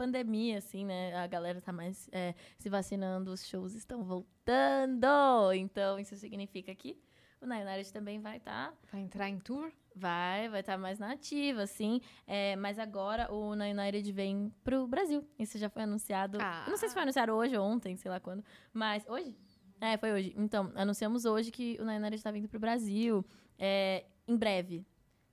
pós-pandemia, 0.00 0.58
assim, 0.58 0.84
né? 0.84 1.14
A 1.14 1.26
galera 1.26 1.60
tá 1.60 1.72
mais 1.72 2.08
é, 2.10 2.34
se 2.58 2.68
vacinando, 2.70 3.30
os 3.30 3.46
shows 3.46 3.74
estão 3.74 4.02
voltando. 4.02 5.52
Então, 5.54 5.98
isso 5.98 6.16
significa 6.16 6.74
que 6.74 6.98
o 7.40 7.46
Nayonaret 7.46 7.90
também 7.92 8.20
vai 8.20 8.38
estar 8.38 8.74
Vai 8.90 9.02
entrar 9.02 9.28
em 9.28 9.38
tour? 9.38 9.70
Vai, 9.94 10.48
vai 10.48 10.60
estar 10.60 10.78
mais 10.78 10.98
na 10.98 11.12
ativa, 11.12 11.62
assim. 11.62 12.00
É, 12.26 12.56
mas 12.56 12.78
agora 12.78 13.30
o 13.32 13.54
Na 13.54 13.66
United 13.66 14.10
vem 14.12 14.52
pro 14.64 14.86
Brasil. 14.86 15.26
Isso 15.38 15.58
já 15.58 15.68
foi 15.68 15.82
anunciado. 15.82 16.38
Ah. 16.40 16.64
Não 16.68 16.76
sei 16.76 16.88
se 16.88 16.94
foi 16.94 17.02
anunciado 17.02 17.32
hoje 17.32 17.56
ou 17.56 17.64
ontem, 17.66 17.96
sei 17.96 18.10
lá 18.10 18.20
quando. 18.20 18.42
Mas 18.72 19.04
hoje? 19.08 19.36
É, 19.80 19.96
foi 19.96 20.12
hoje. 20.12 20.34
Então, 20.36 20.72
anunciamos 20.74 21.24
hoje 21.24 21.50
que 21.50 21.76
o 21.80 21.84
Na 21.84 21.96
United 21.96 22.16
está 22.16 22.30
vindo 22.30 22.48
pro 22.48 22.60
Brasil 22.60 23.24
é, 23.58 24.04
em 24.26 24.36
breve. 24.36 24.86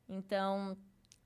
Então, 0.10 0.76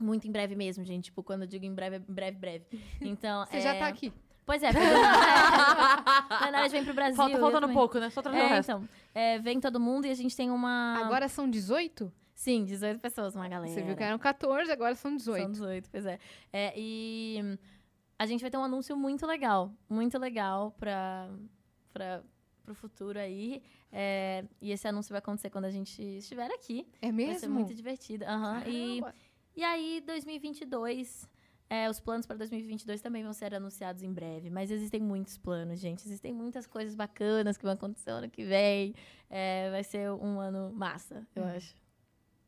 muito 0.03 0.27
em 0.27 0.31
breve 0.31 0.55
mesmo, 0.55 0.83
gente. 0.83 1.05
Tipo, 1.05 1.23
quando 1.23 1.41
eu 1.43 1.47
digo 1.47 1.65
em 1.65 1.73
breve, 1.73 1.97
é 1.97 1.99
breve, 1.99 2.37
breve. 2.37 2.65
Então, 2.99 3.45
Você 3.45 3.57
é... 3.57 3.61
já 3.61 3.75
tá 3.75 3.87
aqui. 3.87 4.11
Pois 4.45 4.61
é, 4.63 4.73
foi 4.73 4.81
do... 4.81 4.91
Na 6.41 6.47
United 6.49 6.69
vem 6.71 6.83
pro 6.83 6.93
Brasil. 6.93 7.15
Falta, 7.15 7.33
faltando 7.33 7.57
exatamente. 7.57 7.75
pouco, 7.77 7.99
né? 7.99 8.09
Só 8.09 8.21
trazer 8.21 8.39
o 8.39 8.41
É, 8.41 8.47
resto. 8.47 8.71
então. 8.71 8.89
é, 9.13 9.39
vem 9.39 9.59
todo 9.59 9.79
mundo 9.79 10.05
e 10.07 10.09
a 10.09 10.13
gente 10.15 10.35
tem 10.35 10.49
uma. 10.49 10.97
Agora 11.05 11.27
são 11.29 11.49
18? 11.49 12.11
Sim, 12.33 12.65
18 12.65 12.99
pessoas, 12.99 13.35
uma 13.35 13.47
galera. 13.47 13.71
Você 13.71 13.83
viu 13.83 13.95
que 13.95 14.03
eram 14.03 14.17
14, 14.17 14.71
agora 14.71 14.95
são 14.95 15.15
18. 15.15 15.41
São 15.43 15.51
18, 15.51 15.89
pois 15.91 16.05
é. 16.05 16.19
é. 16.51 16.73
E 16.75 17.57
a 18.17 18.25
gente 18.25 18.41
vai 18.41 18.49
ter 18.49 18.57
um 18.57 18.63
anúncio 18.63 18.97
muito 18.97 19.27
legal. 19.27 19.71
Muito 19.87 20.17
legal 20.17 20.75
para 20.79 21.29
pro 22.63 22.75
futuro 22.75 23.19
aí. 23.19 23.61
É, 23.91 24.45
e 24.61 24.71
esse 24.71 24.87
anúncio 24.87 25.11
vai 25.11 25.19
acontecer 25.19 25.49
quando 25.49 25.65
a 25.65 25.71
gente 25.71 26.01
estiver 26.01 26.49
aqui. 26.51 26.87
É 27.01 27.11
Vai 27.11 27.25
ser 27.35 27.47
mesmo? 27.47 27.53
muito 27.55 27.73
divertido. 27.73 28.25
Aham. 28.25 28.63
E. 28.65 29.01
e 29.61 29.63
aí, 29.63 30.01
2022... 30.05 31.29
é, 31.69 31.89
os 31.89 31.99
planos 31.99 32.25
para 32.25 32.35
2022 32.37 32.99
também 33.01 33.23
vão 33.23 33.31
ser 33.31 33.53
anunciados 33.53 34.01
em 34.03 34.11
breve, 34.11 34.49
mas 34.49 34.71
existem 34.71 34.99
muitos 34.99 35.37
planos, 35.37 35.79
gente. 35.79 36.05
Existem 36.05 36.33
muitas 36.33 36.65
coisas 36.67 36.95
bacanas 36.95 37.57
que 37.57 37.63
vão 37.63 37.73
acontecer 37.73 38.09
ano 38.09 38.29
que 38.29 38.43
vem. 38.43 38.93
É, 39.29 39.69
vai 39.71 39.83
ser 39.83 40.11
um 40.11 40.39
ano 40.39 40.71
massa, 40.73 41.25
eu 41.35 41.43
acho. 41.45 41.73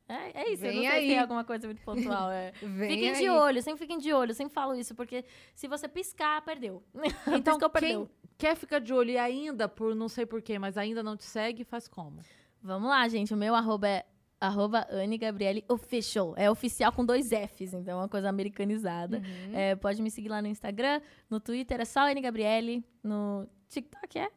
É, 0.09 0.41
é 0.41 0.51
isso, 0.51 0.65
eu 0.65 0.73
não 0.73 0.79
Hum. 0.79 0.81
Vem 0.81 0.91
sei 0.91 1.01
se 1.01 1.07
tem 1.07 1.15
aí. 1.15 1.19
alguma 1.19 1.43
coisa 1.45 1.65
muito 1.67 1.81
pontual. 1.83 2.29
É. 2.29 2.51
Vem 2.61 2.89
Fiquem 2.89 3.09
aí. 3.11 3.15
de 3.21 3.29
olho, 3.29 3.61
sempre 3.63 3.79
fiquem 3.79 3.97
de 3.97 4.11
olho, 4.11 4.31
eu 4.31 4.35
sempre 4.35 4.53
falo 4.53 4.75
isso, 4.75 4.93
porque 4.93 5.23
se 5.55 5.67
você 5.67 5.87
piscar, 5.87 6.41
perdeu. 6.43 6.83
Então, 7.37 7.57
Piscou, 7.57 7.69
quem 7.69 7.81
perdeu. 7.81 8.09
quer 8.37 8.55
ficar 8.57 8.79
de 8.79 8.93
olho 8.93 9.11
e 9.11 9.17
ainda, 9.17 9.69
por 9.69 9.95
não 9.95 10.09
sei 10.09 10.25
porquê, 10.25 10.59
mas 10.59 10.77
ainda 10.77 11.01
não 11.01 11.15
te 11.15 11.23
segue, 11.23 11.63
faz 11.63 11.87
como? 11.87 12.19
Vamos 12.61 12.89
lá, 12.89 13.07
gente. 13.07 13.33
O 13.33 13.37
meu 13.37 13.55
arroba 13.55 13.87
é 13.87 14.05
arroba 14.45 14.85
Anne 14.89 15.17
Gabriele 15.17 15.63
Official. 15.69 16.33
É 16.37 16.49
oficial 16.49 16.91
com 16.91 17.05
dois 17.05 17.29
Fs, 17.29 17.73
então 17.73 17.93
é 17.99 18.01
uma 18.03 18.09
coisa 18.09 18.29
americanizada. 18.29 19.17
Uhum. 19.17 19.55
É, 19.55 19.75
pode 19.75 20.01
me 20.01 20.09
seguir 20.11 20.29
lá 20.29 20.41
no 20.41 20.47
Instagram, 20.47 21.01
no 21.29 21.39
Twitter 21.39 21.79
é 21.81 21.85
só 21.85 22.01
Anne 22.09 22.21
Gabriele, 22.21 22.83
no 23.03 23.47
TikTok 23.69 24.19
é 24.19 24.29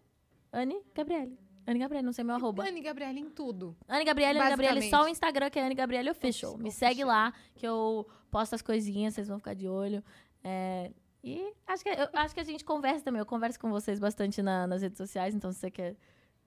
Anne 0.52 0.80
Gabriele. 0.94 1.38
Anne 1.66 1.78
Gabriele, 1.80 2.06
não 2.06 2.12
sei 2.12 2.22
meu 2.22 2.36
arroba. 2.36 2.62
Anne 2.68 2.80
Gabriela 2.80 3.18
em 3.18 3.28
tudo. 3.28 3.76
Anne 3.88 4.04
Gabriele, 4.04 4.38
Anne 4.38 4.50
Gabriele, 4.50 4.82
só 4.88 5.02
o. 5.04 5.08
Instagram 5.08 5.50
que 5.50 5.58
é 5.58 5.64
Anne 5.66 5.74
Gabriele 5.74 6.08
Official. 6.10 6.56
Me 6.56 6.70
segue 6.70 7.02
lá, 7.04 7.32
que 7.56 7.66
eu 7.66 8.06
posto 8.30 8.54
as 8.54 8.62
coisinhas, 8.62 9.14
vocês 9.14 9.26
vão 9.26 9.38
ficar 9.38 9.54
de 9.54 9.66
olho. 9.68 10.02
É, 10.44 10.92
e 11.24 11.52
acho 11.66 11.82
que, 11.82 11.88
eu 11.88 12.08
acho 12.12 12.32
que 12.32 12.40
a 12.40 12.44
gente 12.44 12.64
conversa 12.64 13.04
também. 13.04 13.18
Eu 13.18 13.26
converso 13.26 13.58
com 13.58 13.68
vocês 13.68 13.98
bastante 13.98 14.40
na- 14.42 14.64
nas 14.68 14.80
redes 14.82 14.96
sociais, 14.96 15.34
então 15.34 15.50
se 15.50 15.58
você 15.58 15.70
quer 15.70 15.96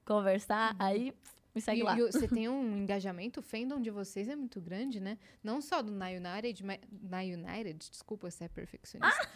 conversar, 0.05 0.73
aí 0.79 1.13
me 1.53 1.61
segue. 1.61 1.81
E, 1.81 1.83
lá. 1.83 1.97
e 1.97 2.01
você 2.01 2.27
tem 2.27 2.47
um 2.47 2.77
engajamento, 2.77 3.39
o 3.39 3.43
fandom 3.43 3.81
de 3.81 3.89
vocês 3.89 4.27
é 4.27 4.35
muito 4.35 4.61
grande, 4.61 4.99
né? 4.99 5.17
Não 5.43 5.61
só 5.61 5.81
do 5.81 5.91
Na 5.91 6.07
United, 6.07 6.63
mas, 6.63 6.79
na 7.01 7.19
United, 7.19 7.89
desculpa 7.89 8.29
se 8.29 8.43
é 8.43 8.47
perfeccionista. 8.47 9.29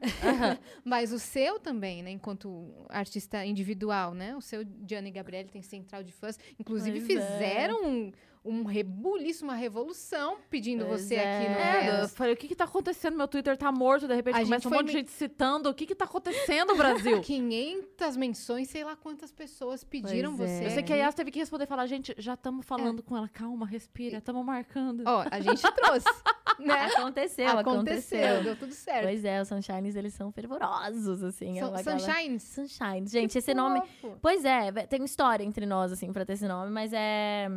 mas 0.84 1.12
o 1.12 1.18
seu 1.18 1.58
também, 1.58 2.02
né? 2.02 2.10
Enquanto 2.10 2.72
artista 2.88 3.44
individual, 3.44 4.14
né? 4.14 4.36
O 4.36 4.40
seu 4.40 4.64
Gianni 4.86 5.10
Gabriele 5.10 5.48
tem 5.48 5.62
central 5.62 6.02
de 6.02 6.12
fãs. 6.12 6.38
Inclusive, 6.58 7.00
Pois 7.00 7.10
é. 7.10 7.22
fizeram 7.22 7.84
um, 7.84 8.12
um 8.46 8.64
rebuliço, 8.64 9.44
uma 9.44 9.54
revolução 9.54 10.38
pedindo 10.48 10.84
Pois 10.86 11.02
você 11.02 11.16
é. 11.16 11.38
aqui 11.38 11.48
no 11.50 11.56
É, 11.58 12.02
eu 12.04 12.08
falei, 12.08 12.32
o 12.34 12.36
que 12.36 12.48
que 12.48 12.54
tá 12.54 12.64
acontecendo? 12.64 13.16
Meu 13.16 13.26
Twitter 13.28 13.56
tá 13.56 13.70
morto, 13.72 14.06
de 14.06 14.14
repente 14.14 14.36
A 14.36 14.42
começa 14.42 14.62
gente 14.62 14.66
um 14.72 14.76
monte 14.76 14.86
de 14.88 14.92
me- 14.94 14.98
gente 15.00 15.10
citando. 15.10 15.68
O 15.68 15.74
que 15.74 15.86
que 15.86 15.94
tá 15.94 16.04
acontecendo, 16.04 16.74
Brasil? 16.76 17.20
500 17.22 18.16
menções, 18.16 18.68
sei 18.68 18.84
lá 18.84 18.94
quantas 18.96 19.32
pessoas 19.32 19.82
pediram 19.84 20.36
Pois 20.36 20.50
é. 20.50 20.58
você. 20.58 20.66
Eu 20.66 20.70
sei 20.70 20.82
que 20.82 20.92
a. 20.92 20.96
Yas 20.96 21.14
teve 21.14 21.30
que 21.30 21.38
responder 21.38 21.64
e 21.64 21.66
falar, 21.66 21.86
gente, 21.86 22.14
já 22.18 22.34
estamos 22.34 22.64
falando 22.64 23.02
com 23.02 23.16
ela, 23.16 23.28
calma, 23.28 23.66
respira, 23.66 24.18
estamos 24.18 24.44
marcando. 24.44 25.02
Ó, 25.06 25.24
a 25.30 25.40
gente 25.40 25.62
trouxe, 25.74 26.06
né? 26.58 26.86
Aconteceu, 26.96 27.58
aconteceu. 27.58 28.42
deu 28.42 28.56
tudo 28.56 28.72
certo. 28.72 29.04
Pois 29.04 29.24
é, 29.24 29.40
os 29.42 29.48
Sunshines, 29.48 29.94
eles 29.96 30.14
são 30.14 30.30
fervorosos, 30.32 31.22
assim. 31.22 31.58
é 31.58 31.60
São- 31.60 31.72
galera- 31.72 31.98
Sunshines. 31.98 32.42
Sunshine. 32.42 33.06
Gente, 33.08 33.38
esse 33.38 33.46
Que 33.48 33.54
nome... 33.54 33.80
fofo. 34.00 34.18
Pois 34.20 34.44
é, 34.44 34.70
tem 34.86 35.00
uma 35.00 35.06
história 35.06 35.44
entre 35.44 35.66
nós, 35.66 35.92
assim, 35.92 36.12
pra 36.12 36.24
ter 36.24 36.34
esse 36.34 36.46
nome, 36.48 36.70
mas 36.70 36.92
é... 36.92 37.48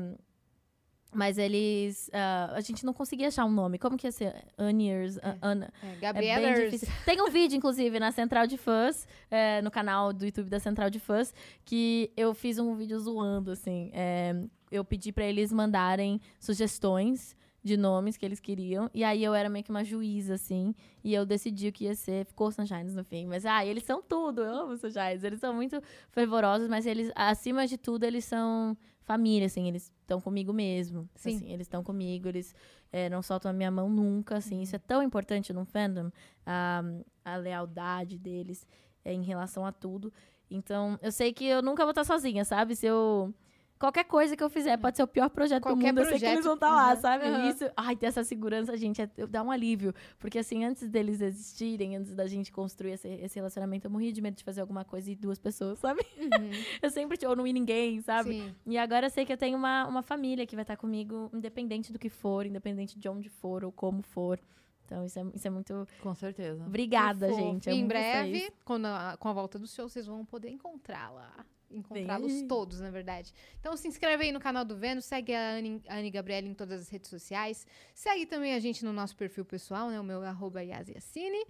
Mas 1.12 1.38
eles... 1.40 2.10
ah, 2.14 2.52
a 2.56 2.62
gente 2.62 2.86
não 2.86 2.94
conseguia 2.94 3.30
achar 3.30 3.44
um 3.46 3.52
nome. 3.52 3.80
Como 3.80 3.98
que 3.98 4.06
ia 4.06 4.12
ser? 4.12 4.46
Aniers, 4.58 5.18
É. 5.18 5.38
Ana... 5.42 5.74
É, 5.82 5.88
É 5.88 5.96
Gabrielers. 5.96 6.72
difícil. 6.72 6.88
Tem 7.04 7.20
um 7.22 7.30
vídeo, 7.32 7.58
inclusive, 7.58 8.00
na 8.00 8.12
Central 8.12 8.46
de 8.46 8.58
Fãs, 8.58 9.08
é, 9.32 9.60
no 9.62 9.72
canal 9.72 10.14
do 10.14 10.24
YouTube 10.26 10.50
da 10.50 10.60
Central 10.60 10.90
de 10.90 11.00
Fãs, 11.00 11.34
que 11.66 12.12
eu 12.16 12.34
fiz 12.36 12.60
um 12.60 12.76
vídeo 12.76 13.00
zoando, 13.00 13.52
assim. 13.52 13.90
é, 13.94 14.36
eu 14.72 14.86
pedi 14.86 15.12
pra 15.12 15.26
eles 15.26 15.52
mandarem 15.52 16.22
sugestões 16.40 17.36
de 17.64 17.76
nomes 17.76 18.16
que 18.16 18.26
eles 18.26 18.40
queriam. 18.40 18.90
E 18.94 19.04
aí 19.04 19.24
eu 19.24 19.34
era 19.34 19.50
meio 19.50 19.64
que 19.66 19.72
uma 19.72 19.84
juíza, 19.84 20.36
assim. 20.36 20.74
E 21.04 21.14
eu 21.14 21.26
decidi 21.26 21.70
o 21.70 21.72
que 21.72 21.86
ia 21.86 21.96
ser. 21.96 22.26
Ficou 22.26 22.52
Sunshines 22.52 22.94
no 22.96 23.04
fim. 23.04 23.26
Mas, 23.26 23.46
ah, 23.46 23.66
eles 23.66 23.84
são 23.84 24.02
tudo. 24.02 24.42
Eu 24.44 24.54
amo 24.54 24.78
Sunshines. 24.78 25.24
Eles 25.24 25.40
são 25.40 25.54
muito 25.54 25.82
fervorosos, 26.12 26.68
mas 26.70 26.86
eles, 26.86 27.12
acima 27.16 27.66
de 27.68 27.78
tudo, 27.78 28.04
eles 28.04 28.24
são 28.26 28.78
família, 29.10 29.48
assim. 29.48 29.68
Eles 29.68 29.92
estão 30.02 30.22
comigo 30.22 30.54
mesmo. 30.54 31.10
Sim. 31.16 31.36
Assim, 31.36 31.52
eles 31.52 31.66
estão 31.66 31.84
comigo, 31.84 32.28
eles 32.28 32.54
é, 32.92 33.10
não 33.10 33.24
soltam 33.24 33.50
a 33.50 33.54
minha 33.54 33.72
mão 33.72 33.90
nunca, 33.90 34.38
assim. 34.38 34.62
Isso 34.62 34.76
é 34.76 34.80
tão 34.80 35.02
importante 35.02 35.52
num 35.52 35.66
fandom. 35.66 36.12
A, 36.46 36.84
a 37.26 37.36
lealdade 37.36 38.20
deles 38.20 38.68
é, 39.04 39.12
em 39.12 39.24
relação 39.24 39.66
a 39.66 39.72
tudo. 39.72 40.14
Então, 40.52 41.00
eu 41.02 41.12
sei 41.12 41.34
que 41.34 41.46
eu 41.46 41.62
nunca 41.64 41.84
vou 41.84 41.90
estar 41.92 42.04
sozinha, 42.04 42.46
sabe? 42.46 42.76
Se 42.76 42.86
eu... 42.86 43.34
Qualquer 43.80 44.04
coisa 44.04 44.36
que 44.36 44.44
eu 44.44 44.50
fizer 44.50 44.76
pode 44.78 44.98
ser 44.98 45.04
o 45.04 45.08
pior 45.08 45.30
projeto 45.30 45.64
Qualquer 45.64 45.94
do 45.94 45.96
mundo. 45.96 46.00
Eu 46.00 46.06
sei 46.10 46.20
que 46.20 46.26
eles 46.26 46.34
projeto, 46.34 46.44
vão 46.44 46.54
estar 46.56 46.70
lá, 46.70 46.94
uhum, 46.94 47.00
sabe? 47.00 47.26
uhum. 47.30 47.50
Isso, 47.50 47.72
ai, 47.78 47.96
ter 47.96 48.08
essa 48.08 48.24
segurança, 48.26 48.76
gente, 48.76 49.02
é, 49.02 49.10
dá 49.26 49.42
um 49.42 49.50
alívio. 49.50 49.94
Porque, 50.20 50.38
assim, 50.38 50.66
antes 50.66 50.90
deles 50.90 51.22
existirem, 51.22 51.96
antes 51.96 52.14
da 52.14 52.28
gente 52.28 52.52
construir 52.52 52.92
esse, 52.92 53.08
esse 53.08 53.36
relacionamento, 53.36 53.88
eu 53.88 53.92
morria 53.92 54.12
de 54.12 54.22
medo 54.22 54.36
de 54.36 54.44
fazer 54.44 54.60
alguma 54.60 54.84
coisa 54.84 55.10
e 55.10 55.16
duas 55.16 55.40
pessoas, 55.40 55.80
sabe? 55.80 56.02
Uhum, 56.18 56.52
Eu 56.84 56.90
sempre, 56.90 57.18
ou 57.26 57.36
não 57.38 57.48
ir 57.48 57.54
ninguém, 57.54 58.02
sabe? 58.02 58.32
sim. 58.34 58.54
E 58.66 58.78
agora 58.78 59.06
eu 59.06 59.10
sei 59.10 59.26
que 59.26 59.32
eu 59.32 59.38
tenho 59.38 59.58
uma, 59.58 59.88
uma 59.88 60.02
família 60.02 60.46
que 60.46 60.56
vai 60.58 60.64
estar 60.64 60.76
comigo, 60.76 61.30
independente 61.34 61.94
do 61.94 61.98
que 61.98 62.10
for, 62.10 62.46
independente 62.46 63.00
de 63.00 63.08
onde 63.08 63.30
for 63.30 63.64
ou 63.64 63.72
como 63.72 64.02
for. 64.02 64.38
Então, 64.86 65.06
isso 65.06 65.18
é, 65.20 65.24
isso 65.36 65.48
é 65.48 65.50
muito. 65.52 65.88
Com 66.02 66.14
certeza. 66.16 66.66
Obrigada, 66.66 67.32
gente. 67.32 67.70
E 67.70 67.74
em 67.74 67.88
breve, 67.88 68.52
quando 68.66 68.88
a- 68.88 69.16
com 69.18 69.30
a 69.30 69.34
volta 69.34 69.58
do 69.58 69.68
show, 69.68 69.88
vocês 69.88 70.06
vão 70.06 70.26
poder 70.26 70.50
encontrá-la. 70.50 71.32
Encontrá-los 71.72 72.42
todos, 72.44 72.80
na 72.80 72.90
verdade. 72.90 73.34
Então 73.60 73.76
se 73.78 73.88
inscreve 73.88 74.26
aí 74.26 74.32
no 74.32 74.40
canal 74.40 74.66
do 74.66 74.76
Vênus, 74.76 75.06
segue 75.06 75.34
a 75.34 75.58
Anne, 75.58 75.82
a 75.88 75.98
Anne 75.98 76.10
Gabriela 76.10 76.48
em 76.48 76.54
todas 76.54 76.82
as 76.82 76.90
redes 76.90 77.10
sociais. 77.10 77.66
Segue 77.94 78.26
também 78.26 78.54
a 78.54 78.60
gente 78.60 78.84
no 78.84 78.92
nosso 78.92 79.16
perfil 79.16 79.46
pessoal, 79.46 79.90
né? 79.90 80.00
O 80.00 80.04
meu 80.04 80.24
é 80.24 80.28
arroba 80.28 80.64
Yasiacine. 80.64 81.46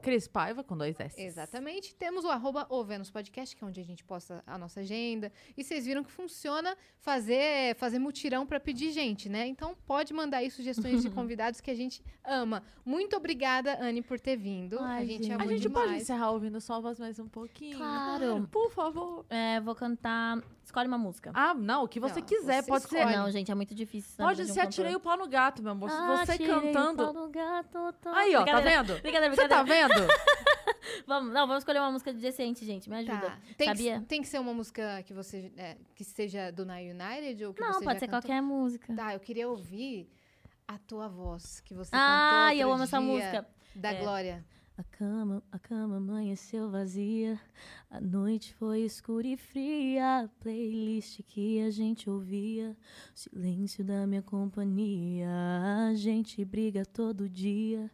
Cris 0.00 0.26
Paiva 0.26 0.62
com 0.64 0.76
dois 0.76 0.98
S. 0.98 1.20
Exatamente. 1.20 1.94
Temos 1.94 2.24
o 2.24 2.28
arroba 2.28 2.66
o 2.68 2.82
Vênus 2.84 3.10
Podcast, 3.10 3.54
que 3.54 3.62
é 3.62 3.66
onde 3.66 3.80
a 3.80 3.84
gente 3.84 4.02
posta 4.04 4.42
a 4.46 4.56
nossa 4.58 4.80
agenda. 4.80 5.32
E 5.56 5.62
vocês 5.64 5.84
viram 5.86 6.02
que 6.02 6.10
funciona 6.10 6.76
fazer, 6.98 7.74
fazer 7.76 7.98
mutirão 7.98 8.46
para 8.46 8.60
pedir 8.60 8.90
gente, 8.92 9.28
né? 9.28 9.46
Então 9.46 9.76
pode 9.86 10.12
mandar 10.12 10.38
aí 10.38 10.50
sugestões 10.50 11.02
de 11.02 11.10
convidados 11.10 11.60
que 11.60 11.70
a 11.70 11.74
gente 11.74 12.02
ama. 12.24 12.62
Muito 12.84 13.16
obrigada, 13.16 13.78
Anne, 13.80 14.02
por 14.02 14.18
ter 14.20 14.36
vindo. 14.36 14.78
Ai, 14.80 15.02
a 15.02 15.06
gente 15.06 15.22
gente. 15.24 15.32
A 15.32 15.36
amou 15.36 15.48
gente 15.48 15.62
demais. 15.62 15.86
pode 15.88 16.00
encerrar 16.02 16.30
ouvindo 16.30 16.60
só 16.60 16.74
a 16.74 16.80
voz 16.80 16.98
mais 16.98 17.18
um 17.18 17.28
pouquinho? 17.28 17.76
Claro. 17.78 18.48
Por 18.50 18.70
favor. 18.70 19.24
É, 19.28 19.60
vou 19.60 19.74
cantar. 19.74 20.38
Escolhe 20.64 20.86
uma 20.86 20.98
música. 20.98 21.32
Ah, 21.34 21.52
não, 21.52 21.82
o 21.82 21.88
que 21.88 21.98
você 21.98 22.20
Não, 22.20 22.26
quiser. 22.26 22.62
você 22.62 22.68
pode 22.68 22.84
escolhe. 22.84 23.02
ser. 23.10 23.16
Não, 23.16 23.30
gente, 23.30 23.50
é 23.50 23.54
muito 23.56 23.74
difícil. 23.74 24.14
Pode 24.16 24.44
de 24.44 24.50
um 24.50 24.54
ser 24.54 24.60
Atirei 24.60 24.94
o 24.94 25.00
Pau 25.00 25.16
no 25.16 25.26
Gato, 25.26 25.62
meu 25.62 25.72
amor. 25.72 25.90
Se 25.90 25.96
você 25.96 26.32
Atirei 26.32 26.48
o 26.54 26.60
cantando. 26.60 27.02
pau 27.04 27.12
no 27.12 27.28
gato, 27.28 27.92
tô- 28.00 28.08
Aí, 28.10 28.36
ó, 28.36 28.44
tá 28.44 28.60
vendo? 28.60 29.00
Brincadeira, 29.02 29.34
Você 29.34 29.48
tá 29.48 29.64
brincadeira. 29.64 29.88
Vendo? 29.94 30.08
Vamos, 31.06 31.32
não, 31.32 31.46
vamos 31.46 31.62
escolher 31.62 31.78
uma 31.80 31.90
música 31.92 32.12
decente, 32.12 32.64
gente. 32.64 32.88
Me 32.88 32.96
ajuda. 32.96 33.20
Tá. 33.20 33.38
Tem, 33.56 33.68
Sabia? 33.68 33.98
Que, 34.00 34.06
tem 34.06 34.22
que 34.22 34.28
ser 34.28 34.38
uma 34.38 34.52
música 34.54 35.02
que 35.04 35.12
você 35.12 35.50
é, 35.56 35.76
que 35.94 36.04
seja 36.04 36.50
do 36.52 36.64
Na 36.64 36.76
United 36.76 37.44
ou 37.44 37.54
que 37.54 37.60
Não, 37.60 37.72
você 37.74 37.84
pode 37.84 37.98
ser 38.00 38.06
cantou? 38.06 38.20
qualquer 38.22 38.40
música. 38.40 38.94
Tá, 38.94 39.14
eu 39.14 39.20
queria 39.20 39.48
ouvir 39.48 40.08
a 40.68 40.78
tua 40.78 41.08
voz 41.08 41.60
que 41.60 41.74
você 41.74 41.90
Ah, 41.92 42.46
cantou 42.50 42.60
eu 42.60 42.68
outro 42.68 42.74
amo 42.74 42.84
essa 42.84 43.00
música. 43.00 43.46
da 43.74 43.92
É. 43.92 44.00
Glória. 44.00 44.44
A 44.80 44.84
cama, 44.84 45.42
a 45.52 45.58
cama 45.58 45.98
amanheceu 45.98 46.70
vazia. 46.70 47.38
A 47.90 48.00
noite 48.00 48.54
foi 48.54 48.80
escura 48.80 49.26
e 49.26 49.36
fria. 49.36 50.20
A 50.20 50.28
playlist 50.42 51.20
que 51.28 51.60
a 51.60 51.70
gente 51.70 52.08
ouvia. 52.08 52.74
O 53.14 53.18
silêncio 53.18 53.84
da 53.84 54.06
minha 54.06 54.22
companhia. 54.22 55.28
A 55.90 55.92
gente 55.92 56.42
briga 56.46 56.86
todo 56.86 57.28
dia. 57.28 57.90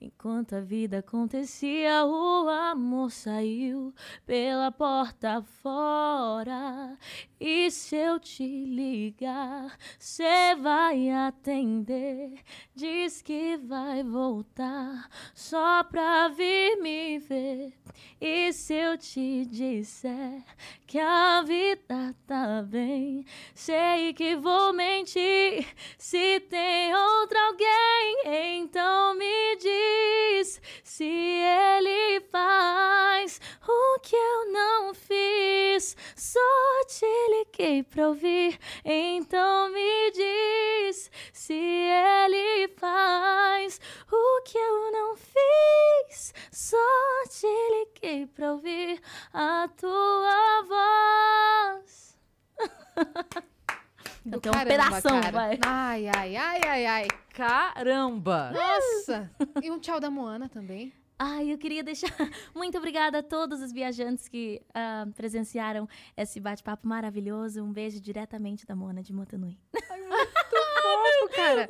Enquanto 0.00 0.54
a 0.54 0.60
vida 0.60 0.98
acontecia, 0.98 2.04
o 2.06 2.48
amor 2.48 3.10
saiu 3.10 3.92
pela 4.24 4.70
porta 4.70 5.42
fora. 5.42 6.96
E 7.40 7.68
se 7.72 7.96
eu 7.96 8.20
te 8.20 8.64
ligar, 8.64 9.76
cê 9.98 10.54
vai 10.54 11.10
atender. 11.10 12.32
Diz 12.76 13.22
que 13.22 13.56
vai 13.56 14.04
voltar 14.04 15.08
só 15.34 15.82
pra 15.82 16.27
vir 16.30 16.76
me 16.80 17.18
ver. 17.18 17.72
E 18.20 18.52
se 18.52 18.74
eu 18.74 18.98
te 18.98 19.44
disser 19.44 20.42
que 20.86 20.98
a 20.98 21.40
vida 21.42 22.16
tá 22.26 22.62
bem, 22.62 23.24
sei 23.54 24.12
que 24.12 24.34
vou 24.34 24.72
mentir. 24.72 25.64
Se 25.96 26.40
tem 26.40 26.92
outro 26.92 27.38
alguém, 27.38 28.56
então 28.60 29.14
me 29.14 29.56
diz 29.56 30.60
se 30.82 31.04
ele 31.04 32.20
faz 32.32 33.40
o 33.62 34.00
que 34.00 34.16
eu 34.16 34.52
não 34.52 34.94
fiz. 34.94 35.96
Só 36.16 36.84
te 36.88 37.06
liguei 37.30 37.84
pra 37.84 38.08
ouvir, 38.08 38.58
então 38.84 39.70
me 39.70 40.10
diz 40.10 41.08
se 41.32 41.54
ele 41.54 42.66
faz 42.76 43.80
o 44.10 44.42
que 44.42 44.58
eu 44.58 44.90
não 44.90 45.16
fiz. 45.16 46.17
Só 46.50 46.76
te 47.28 47.46
liguei 47.46 48.26
pra 48.26 48.52
ouvir 48.52 49.00
a 49.32 49.68
tua 49.76 50.62
voz. 51.82 52.18
Do 54.24 54.40
Cantei 54.40 54.62
um 54.62 54.66
pedação, 54.66 55.20
cara. 55.20 55.32
vai. 55.32 55.58
Ai, 55.64 56.08
ai, 56.08 56.36
ai, 56.36 56.60
ai, 56.66 56.86
ai. 56.86 57.08
Caramba! 57.32 58.52
Nossa! 58.52 59.30
e 59.62 59.70
um 59.70 59.78
tchau 59.78 59.98
da 59.98 60.10
Moana 60.10 60.48
também. 60.48 60.92
Ai, 61.18 61.52
eu 61.52 61.58
queria 61.58 61.82
deixar 61.82 62.10
muito 62.54 62.76
obrigada 62.78 63.18
a 63.18 63.22
todos 63.22 63.60
os 63.60 63.72
viajantes 63.72 64.28
que 64.28 64.62
ah, 64.74 65.06
presenciaram 65.16 65.88
esse 66.16 66.38
bate-papo 66.38 66.86
maravilhoso. 66.86 67.62
Um 67.62 67.72
beijo 67.72 68.00
diretamente 68.00 68.66
da 68.66 68.76
Mona 68.76 69.02
de 69.02 69.12
Motanui. 69.12 69.58
Fofo, 69.72 71.34
cara. 71.34 71.66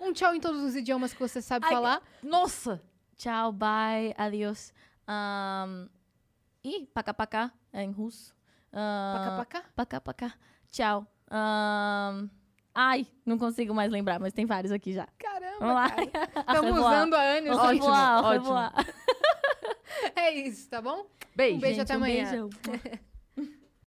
um 0.00 0.12
tchau 0.12 0.34
em 0.34 0.40
todos 0.40 0.62
os 0.62 0.74
idiomas 0.74 1.12
que 1.12 1.20
você 1.20 1.42
sabe 1.42 1.66
Ai, 1.66 1.72
falar. 1.72 2.02
Nossa! 2.22 2.82
Tchau, 3.16 3.52
bye, 3.52 4.14
adiós. 4.16 4.72
Um, 5.08 5.88
ih, 6.62 6.86
paca 6.92 7.14
paca 7.14 7.52
é 7.72 7.82
em 7.82 7.90
russo. 7.90 8.34
Uh, 8.72 9.36
pacá. 9.38 9.64
paca 9.74 10.00
paca. 10.00 10.34
Tchau. 10.70 11.06
Ahn, 11.30 12.28
ai, 12.74 13.06
não 13.24 13.38
consigo 13.38 13.74
mais 13.74 13.90
lembrar, 13.90 14.20
mas 14.20 14.32
tem 14.32 14.44
vários 14.46 14.70
aqui 14.72 14.92
já. 14.92 15.08
Caramba, 15.18 15.56
Vamos 15.58 15.74
lá. 15.74 15.90
cara. 15.90 16.06
Estamos 16.52 16.78
usando 16.78 17.14
a 17.14 17.20
Anne. 17.36 17.50
Ótimo, 17.50 17.88
au 17.88 18.24
ótimo. 18.24 18.54
É 20.14 20.30
isso, 20.30 20.68
tá 20.68 20.82
bom? 20.82 21.06
Beijo. 21.34 21.56
Um 21.56 21.60
beijo 21.60 21.76
Gente, 21.76 21.84
até 21.84 21.94
um 21.94 21.96
amanhã. 21.96 22.30
beijo. 22.30 22.50